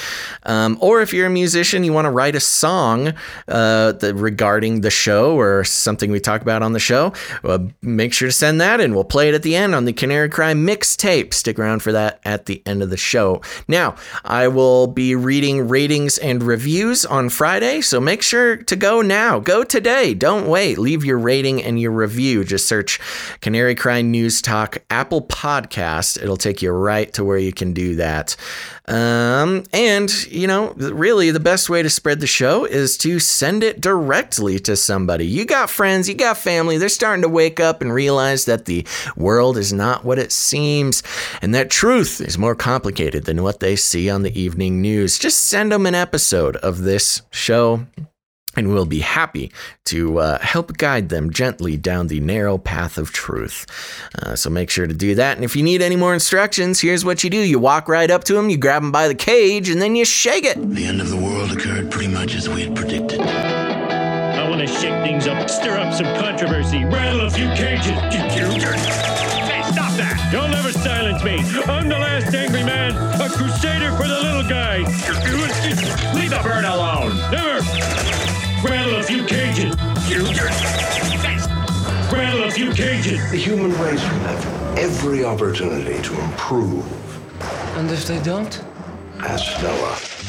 Um, 0.42 0.76
or 0.80 1.00
if 1.00 1.14
you're 1.14 1.28
a 1.28 1.30
musician, 1.30 1.84
you 1.84 1.92
want 1.92 2.06
to 2.06 2.10
write 2.10 2.34
a 2.34 2.40
song 2.40 3.14
uh, 3.48 3.92
that, 3.92 4.14
regarding 4.16 4.82
the 4.82 4.90
show 4.90 5.38
or 5.38 5.64
something 5.64 6.10
we 6.10 6.20
talk 6.20 6.42
about 6.42 6.62
on 6.62 6.72
the 6.72 6.80
show, 6.80 7.12
uh, 7.44 7.58
make 7.80 8.12
sure 8.12 8.28
to 8.28 8.32
send 8.32 8.60
that 8.60 8.80
in. 8.80 8.94
We'll 8.94 9.04
play 9.04 9.28
it 9.28 9.34
at 9.34 9.44
the 9.44 9.56
end 9.56 9.74
on 9.74 9.86
the 9.86 9.92
Canary 9.92 10.28
Cry 10.28 10.52
mixtape. 10.52 11.32
Stick 11.32 11.58
around 11.58 11.82
for 11.82 11.92
that 11.92 12.20
at 12.24 12.46
the 12.46 12.60
end 12.66 12.82
of 12.82 12.90
the 12.90 12.96
show. 12.96 13.40
Now, 13.68 13.94
I 14.24 14.48
will 14.48 14.88
be 14.88 15.14
reading 15.14 15.68
ratings 15.68 16.18
and 16.18 16.42
reviews 16.42 17.06
on 17.06 17.28
Friday, 17.28 17.61
so 17.80 18.00
make 18.00 18.22
sure 18.22 18.56
to 18.56 18.74
go 18.74 19.02
now. 19.02 19.38
Go 19.38 19.62
today. 19.62 20.14
Don't 20.14 20.48
wait. 20.48 20.78
Leave 20.78 21.04
your 21.04 21.18
rating 21.18 21.62
and 21.62 21.80
your 21.80 21.92
review. 21.92 22.42
Just 22.44 22.66
search 22.66 22.98
Canary 23.40 23.76
Cry 23.76 24.02
News 24.02 24.42
Talk 24.42 24.78
Apple 24.90 25.22
Podcast. 25.22 26.20
It'll 26.20 26.36
take 26.36 26.60
you 26.60 26.72
right 26.72 27.12
to 27.12 27.24
where 27.24 27.38
you 27.38 27.52
can 27.52 27.72
do 27.72 27.94
that. 27.96 28.34
Um, 28.88 29.62
and, 29.72 30.10
you 30.26 30.46
know, 30.46 30.72
really 30.72 31.30
the 31.30 31.40
best 31.40 31.70
way 31.70 31.82
to 31.82 31.90
spread 31.90 32.20
the 32.20 32.26
show 32.26 32.64
is 32.64 32.96
to 32.98 33.20
send 33.20 33.62
it 33.62 33.80
directly 33.80 34.58
to 34.60 34.76
somebody. 34.76 35.24
You 35.24 35.44
got 35.44 35.70
friends, 35.70 36.08
you 36.08 36.14
got 36.14 36.36
family, 36.36 36.78
they're 36.78 36.88
starting 36.88 37.22
to 37.22 37.28
wake 37.28 37.60
up 37.60 37.80
and 37.80 37.94
realize 37.94 38.44
that 38.46 38.64
the 38.64 38.86
world 39.16 39.56
is 39.56 39.72
not 39.72 40.04
what 40.04 40.18
it 40.18 40.32
seems 40.32 41.02
and 41.40 41.54
that 41.54 41.70
truth 41.70 42.20
is 42.20 42.36
more 42.38 42.56
complicated 42.56 43.24
than 43.24 43.42
what 43.42 43.60
they 43.60 43.76
see 43.76 44.10
on 44.10 44.22
the 44.22 44.40
evening 44.40 44.82
news. 44.82 45.18
Just 45.18 45.44
send 45.44 45.70
them 45.70 45.86
an 45.86 45.94
episode 45.94 46.56
of 46.56 46.82
this 46.82 47.22
show 47.30 47.86
and 48.56 48.72
we'll 48.72 48.86
be 48.86 49.00
happy 49.00 49.50
to 49.86 50.18
uh, 50.18 50.38
help 50.38 50.76
guide 50.76 51.08
them 51.08 51.30
gently 51.30 51.76
down 51.76 52.06
the 52.08 52.20
narrow 52.20 52.58
path 52.58 52.98
of 52.98 53.12
truth. 53.12 53.66
Uh, 54.20 54.36
so 54.36 54.50
make 54.50 54.70
sure 54.70 54.86
to 54.86 54.94
do 54.94 55.14
that. 55.14 55.36
And 55.36 55.44
if 55.44 55.56
you 55.56 55.62
need 55.62 55.82
any 55.82 55.96
more 55.96 56.14
instructions, 56.14 56.80
here's 56.80 57.04
what 57.04 57.24
you 57.24 57.30
do 57.30 57.38
you 57.38 57.58
walk 57.58 57.88
right 57.88 58.10
up 58.10 58.24
to 58.24 58.34
them, 58.34 58.50
you 58.50 58.56
grab 58.56 58.82
them 58.82 58.92
by 58.92 59.08
the 59.08 59.14
cage, 59.14 59.68
and 59.68 59.80
then 59.80 59.96
you 59.96 60.04
shake 60.04 60.44
it. 60.44 60.56
The 60.74 60.86
end 60.86 61.00
of 61.00 61.08
the 61.10 61.16
world 61.16 61.52
occurred 61.52 61.90
pretty 61.90 62.12
much 62.12 62.34
as 62.34 62.48
we 62.48 62.62
had 62.62 62.76
predicted. 62.76 63.20
I 63.20 64.48
want 64.48 64.60
to 64.60 64.66
shake 64.66 65.02
things 65.02 65.26
up, 65.26 65.48
stir 65.48 65.78
up 65.78 65.94
some 65.94 66.06
controversy, 66.16 66.84
rattle 66.84 67.26
a 67.26 67.30
few 67.30 67.48
cages. 67.48 67.86
Hey, 67.86 69.62
stop 69.72 69.92
that! 69.96 70.30
Don't 70.32 70.52
ever 70.52 70.72
silence 70.72 71.22
me. 71.24 71.38
I'm 71.64 71.88
the 71.88 71.98
last 71.98 72.34
angry 72.34 72.64
man, 72.64 72.92
a 73.20 73.28
crusader 73.28 73.92
for 73.96 74.06
the 74.08 74.20
little 74.20 74.48
guy. 74.48 74.78
Leave 76.14 76.30
the 76.30 76.40
bird 76.42 76.64
alone. 76.64 77.16
Never. 77.30 77.52
Rattle 78.64 79.00
a 79.00 79.02
few 79.02 79.24
cages. 79.24 79.74
Rattle 82.12 82.44
a 82.44 82.50
few 82.50 82.72
cages. 82.72 83.30
The 83.32 83.36
human 83.36 83.72
race 83.72 84.00
will 84.00 84.20
have 84.20 84.78
every 84.78 85.24
opportunity 85.24 86.00
to 86.00 86.20
improve. 86.20 86.86
And 87.76 87.90
if 87.90 88.06
they 88.06 88.22
don't? 88.22 88.62
Ask 89.18 89.60
Noah. 89.62 90.21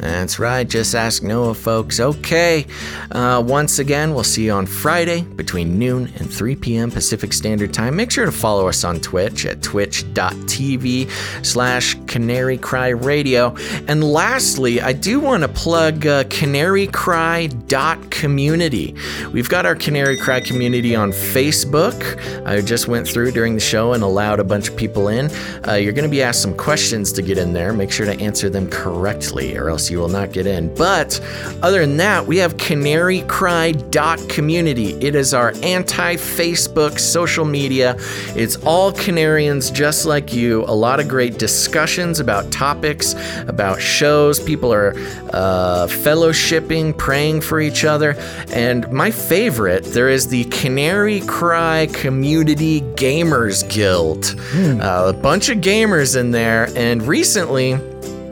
That's 0.00 0.38
right, 0.38 0.66
just 0.66 0.94
ask 0.94 1.22
Noah, 1.22 1.52
folks. 1.52 2.00
Okay, 2.00 2.66
uh, 3.10 3.44
once 3.46 3.78
again, 3.78 4.14
we'll 4.14 4.24
see 4.24 4.46
you 4.46 4.52
on 4.52 4.64
Friday 4.64 5.20
between 5.20 5.78
noon 5.78 6.10
and 6.16 6.32
3 6.32 6.56
p.m. 6.56 6.90
Pacific 6.90 7.34
Standard 7.34 7.74
Time. 7.74 7.96
Make 7.96 8.10
sure 8.10 8.24
to 8.24 8.32
follow 8.32 8.66
us 8.66 8.82
on 8.82 8.98
Twitch 9.00 9.44
at 9.44 9.62
twitch.tv 9.62 11.10
slash 11.44 11.98
Canary 12.06 12.56
Cry 12.56 12.88
Radio. 12.88 13.54
And 13.88 14.02
lastly, 14.02 14.80
I 14.80 14.94
do 14.94 15.20
want 15.20 15.42
to 15.42 15.48
plug 15.48 16.06
uh, 16.06 16.24
canarycry.community. 16.24 18.94
We've 19.34 19.50
got 19.50 19.66
our 19.66 19.74
Canary 19.74 20.16
Cry 20.16 20.40
community 20.40 20.96
on 20.96 21.12
Facebook. 21.12 22.46
I 22.46 22.62
just 22.62 22.88
went 22.88 23.06
through 23.06 23.32
during 23.32 23.52
the 23.52 23.60
show 23.60 23.92
and 23.92 24.02
allowed 24.02 24.40
a 24.40 24.44
bunch 24.44 24.70
of 24.70 24.76
people 24.76 25.08
in. 25.08 25.30
Uh, 25.68 25.74
you're 25.74 25.92
going 25.92 26.04
to 26.04 26.10
be 26.10 26.22
asked 26.22 26.40
some 26.40 26.56
questions 26.56 27.12
to 27.12 27.20
get 27.20 27.36
in 27.36 27.52
there. 27.52 27.74
Make 27.74 27.92
sure 27.92 28.06
to 28.06 28.18
answer 28.18 28.48
them 28.48 28.66
correctly, 28.70 29.58
or 29.58 29.68
else 29.68 29.89
you 29.90 29.98
will 29.98 30.08
not 30.08 30.32
get 30.32 30.46
in. 30.46 30.74
But 30.74 31.20
other 31.62 31.80
than 31.80 31.96
that, 31.98 32.26
we 32.26 32.38
have 32.38 32.56
canarycry.community. 32.56 34.94
It 34.94 35.14
is 35.14 35.34
our 35.34 35.52
anti 35.62 36.16
Facebook 36.16 36.98
social 36.98 37.44
media. 37.44 37.96
It's 38.36 38.56
all 38.64 38.92
Canarians 38.92 39.72
just 39.72 40.06
like 40.06 40.32
you. 40.32 40.64
A 40.64 40.74
lot 40.74 41.00
of 41.00 41.08
great 41.08 41.38
discussions 41.38 42.20
about 42.20 42.52
topics, 42.52 43.14
about 43.46 43.80
shows. 43.80 44.40
People 44.40 44.72
are 44.72 44.94
uh, 45.32 45.86
fellowshipping, 45.88 46.96
praying 46.96 47.40
for 47.40 47.60
each 47.60 47.84
other. 47.84 48.14
And 48.52 48.90
my 48.92 49.10
favorite, 49.10 49.84
there 49.84 50.08
is 50.08 50.28
the 50.28 50.44
Canary 50.44 51.20
Cry 51.20 51.88
Community 51.92 52.80
Gamers 52.80 53.68
Guild. 53.68 54.36
Uh, 54.80 55.08
a 55.08 55.12
bunch 55.12 55.48
of 55.48 55.58
gamers 55.58 56.18
in 56.18 56.30
there. 56.30 56.68
And 56.76 57.02
recently, 57.02 57.78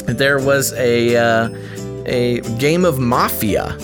there 0.08 0.38
was 0.38 0.72
a 0.74 1.16
uh, 1.16 1.48
a 2.06 2.40
game 2.58 2.84
of 2.84 2.98
Mafia 2.98 3.76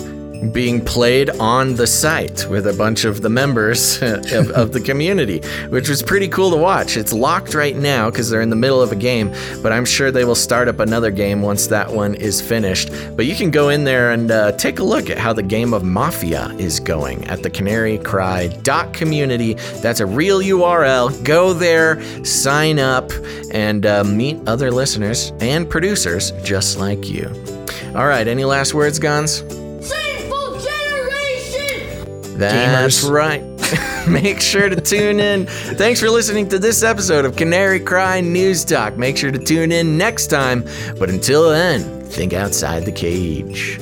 being 0.51 0.83
played 0.83 1.29
on 1.31 1.75
the 1.75 1.87
site 1.87 2.47
with 2.49 2.67
a 2.67 2.73
bunch 2.73 3.05
of 3.05 3.21
the 3.21 3.29
members 3.29 4.01
of, 4.01 4.49
of 4.51 4.71
the 4.71 4.81
community, 4.81 5.41
which 5.69 5.89
was 5.89 6.03
pretty 6.03 6.27
cool 6.27 6.51
to 6.51 6.57
watch. 6.57 6.97
It's 6.97 7.13
locked 7.13 7.53
right 7.53 7.75
now 7.75 8.09
because 8.09 8.29
they're 8.29 8.41
in 8.41 8.49
the 8.49 8.55
middle 8.55 8.81
of 8.81 8.91
a 8.91 8.95
game, 8.95 9.33
but 9.61 9.71
I'm 9.71 9.85
sure 9.85 10.11
they 10.11 10.25
will 10.25 10.35
start 10.35 10.67
up 10.67 10.79
another 10.79 11.11
game 11.11 11.41
once 11.41 11.67
that 11.67 11.91
one 11.91 12.15
is 12.15 12.41
finished. 12.41 12.89
But 13.15 13.25
you 13.25 13.35
can 13.35 13.51
go 13.51 13.69
in 13.69 13.83
there 13.83 14.11
and 14.11 14.31
uh, 14.31 14.51
take 14.53 14.79
a 14.79 14.83
look 14.83 15.09
at 15.09 15.17
how 15.17 15.33
the 15.33 15.43
game 15.43 15.73
of 15.73 15.83
Mafia 15.83 16.47
is 16.57 16.79
going 16.79 17.25
at 17.25 17.43
the 17.43 17.49
canarycry.community. 17.49 19.53
That's 19.81 19.99
a 19.99 20.05
real 20.05 20.39
URL. 20.39 21.23
Go 21.23 21.53
there, 21.53 22.01
sign 22.25 22.79
up, 22.79 23.11
and 23.51 23.85
uh, 23.85 24.03
meet 24.03 24.39
other 24.47 24.71
listeners 24.71 25.31
and 25.39 25.69
producers 25.69 26.31
just 26.43 26.77
like 26.77 27.07
you. 27.07 27.27
All 27.95 28.07
right, 28.07 28.27
any 28.27 28.43
last 28.43 28.73
words, 28.73 28.99
Gonz? 28.99 29.64
Shameful 32.39 32.49
generation! 32.49 32.71
That's 32.71 33.03
right. 33.03 34.07
Make 34.07 34.39
sure 34.41 34.69
to 34.69 34.79
tune 34.79 35.19
in. 35.19 35.47
Thanks 35.47 35.99
for 35.99 36.09
listening 36.09 36.47
to 36.49 36.59
this 36.59 36.83
episode 36.83 37.25
of 37.25 37.35
Canary 37.35 37.79
Cry 37.79 38.21
News 38.21 38.63
Talk. 38.63 38.97
Make 38.97 39.17
sure 39.17 39.31
to 39.31 39.39
tune 39.39 39.71
in 39.71 39.97
next 39.97 40.27
time. 40.27 40.63
But 40.99 41.09
until 41.09 41.49
then, 41.49 42.01
think 42.05 42.33
outside 42.33 42.85
the 42.85 42.91
cage. 42.91 43.77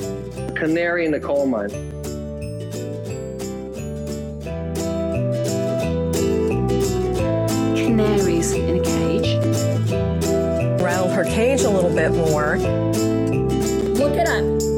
Canary 0.54 1.04
in 1.04 1.12
the 1.12 1.20
coal 1.20 1.46
mine. 1.46 1.70
Canaries 7.76 8.52
in 8.52 8.78
a 8.78 8.82
cage. 8.82 9.36
Rattle 10.80 11.10
her 11.10 11.24
cage 11.24 11.62
a 11.62 11.70
little 11.70 11.94
bit 11.94 12.12
more. 12.12 12.56
Look 13.98 14.14
it 14.14 14.28
up. 14.28 14.73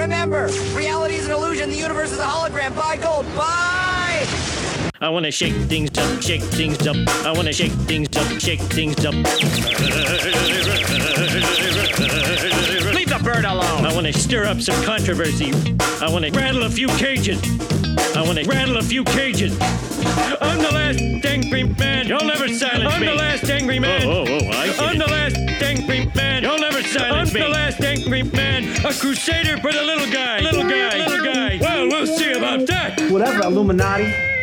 Remember, 0.00 0.48
reality 0.72 1.16
is 1.16 1.26
an 1.26 1.32
illusion. 1.32 1.68
The 1.68 1.76
universe 1.76 2.10
is 2.10 2.18
a 2.18 2.24
hologram. 2.24 2.74
Buy 2.74 2.96
gold. 2.96 3.26
Buy! 3.36 4.26
I 4.98 5.10
want 5.10 5.26
to 5.26 5.30
shake 5.30 5.52
things 5.68 5.90
up, 5.98 6.22
shake 6.22 6.40
things 6.40 6.86
up. 6.86 6.96
I 7.26 7.32
want 7.32 7.46
to 7.48 7.52
shake 7.52 7.72
things 7.72 8.08
up, 8.16 8.40
shake 8.40 8.60
things 8.60 9.04
up. 9.04 9.12
Leave 12.94 13.10
the 13.10 13.20
bird 13.22 13.44
alone. 13.44 13.84
I 13.84 13.92
want 13.94 14.06
to 14.06 14.12
stir 14.14 14.46
up 14.46 14.62
some 14.62 14.82
controversy. 14.84 15.52
I 16.00 16.08
want 16.10 16.24
to 16.24 16.30
rattle 16.30 16.62
a 16.62 16.70
few 16.70 16.88
cages. 16.88 17.38
I 18.16 18.22
want 18.24 18.38
to 18.38 18.44
rattle 18.48 18.76
a 18.76 18.82
few 18.82 19.04
cages. 19.04 19.58
I'm 20.40 20.58
the 20.58 20.70
last 20.72 21.00
angry 21.24 21.64
man. 21.64 22.06
You'll 22.06 22.24
never 22.24 22.48
silence 22.48 22.94
I'm 22.94 23.00
me. 23.00 23.08
I'm 23.08 23.16
the 23.16 23.22
last 23.22 23.50
angry 23.50 23.78
man. 23.78 24.02
Oh, 24.04 24.24
oh, 24.26 24.26
oh, 24.28 24.50
I 24.52 24.88
I'm 24.88 24.98
the 24.98 25.06
last 25.06 25.36
angry 25.36 26.10
man. 26.14 26.42
You'll 26.42 26.58
never 26.58 26.82
silence 26.82 27.30
I'm 27.30 27.34
me. 27.34 27.42
I'm 27.42 27.50
the 27.50 27.54
last 27.54 27.80
angry 27.80 28.22
man. 28.22 28.64
A 28.84 28.92
crusader 28.92 29.58
for 29.58 29.72
the 29.72 29.82
little 29.82 30.10
guy. 30.10 30.40
Little 30.40 30.62
guy. 30.62 31.06
Little 31.06 31.24
guy. 31.24 31.58
Well, 31.60 31.88
we'll 31.88 32.06
see 32.06 32.32
about 32.32 32.66
that. 32.66 33.00
Whatever, 33.10 33.44
Illuminati. 33.44 34.39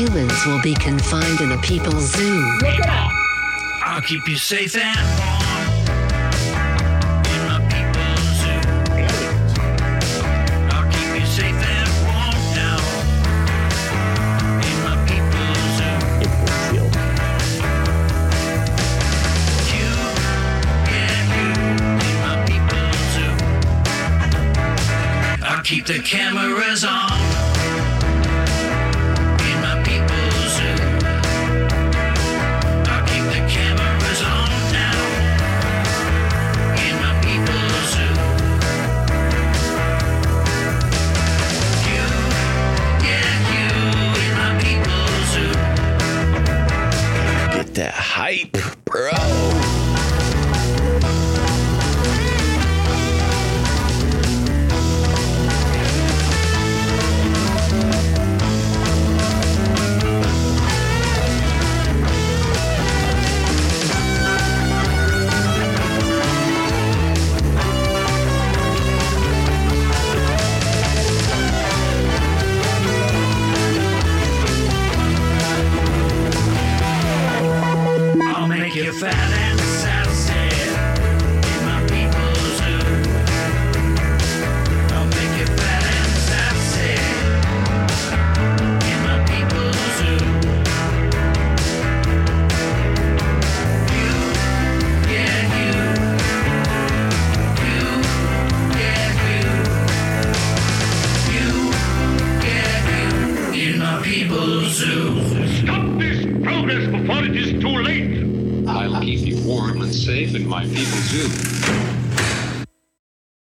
Humans 0.00 0.46
will 0.46 0.62
be 0.62 0.72
confined 0.72 1.42
in 1.42 1.52
a 1.52 1.58
people's 1.58 2.10
zoo. 2.16 2.58
I'll 3.82 4.00
keep 4.00 4.26
you 4.26 4.36
safe 4.36 4.74
and 4.74 5.18
warm. 5.18 5.49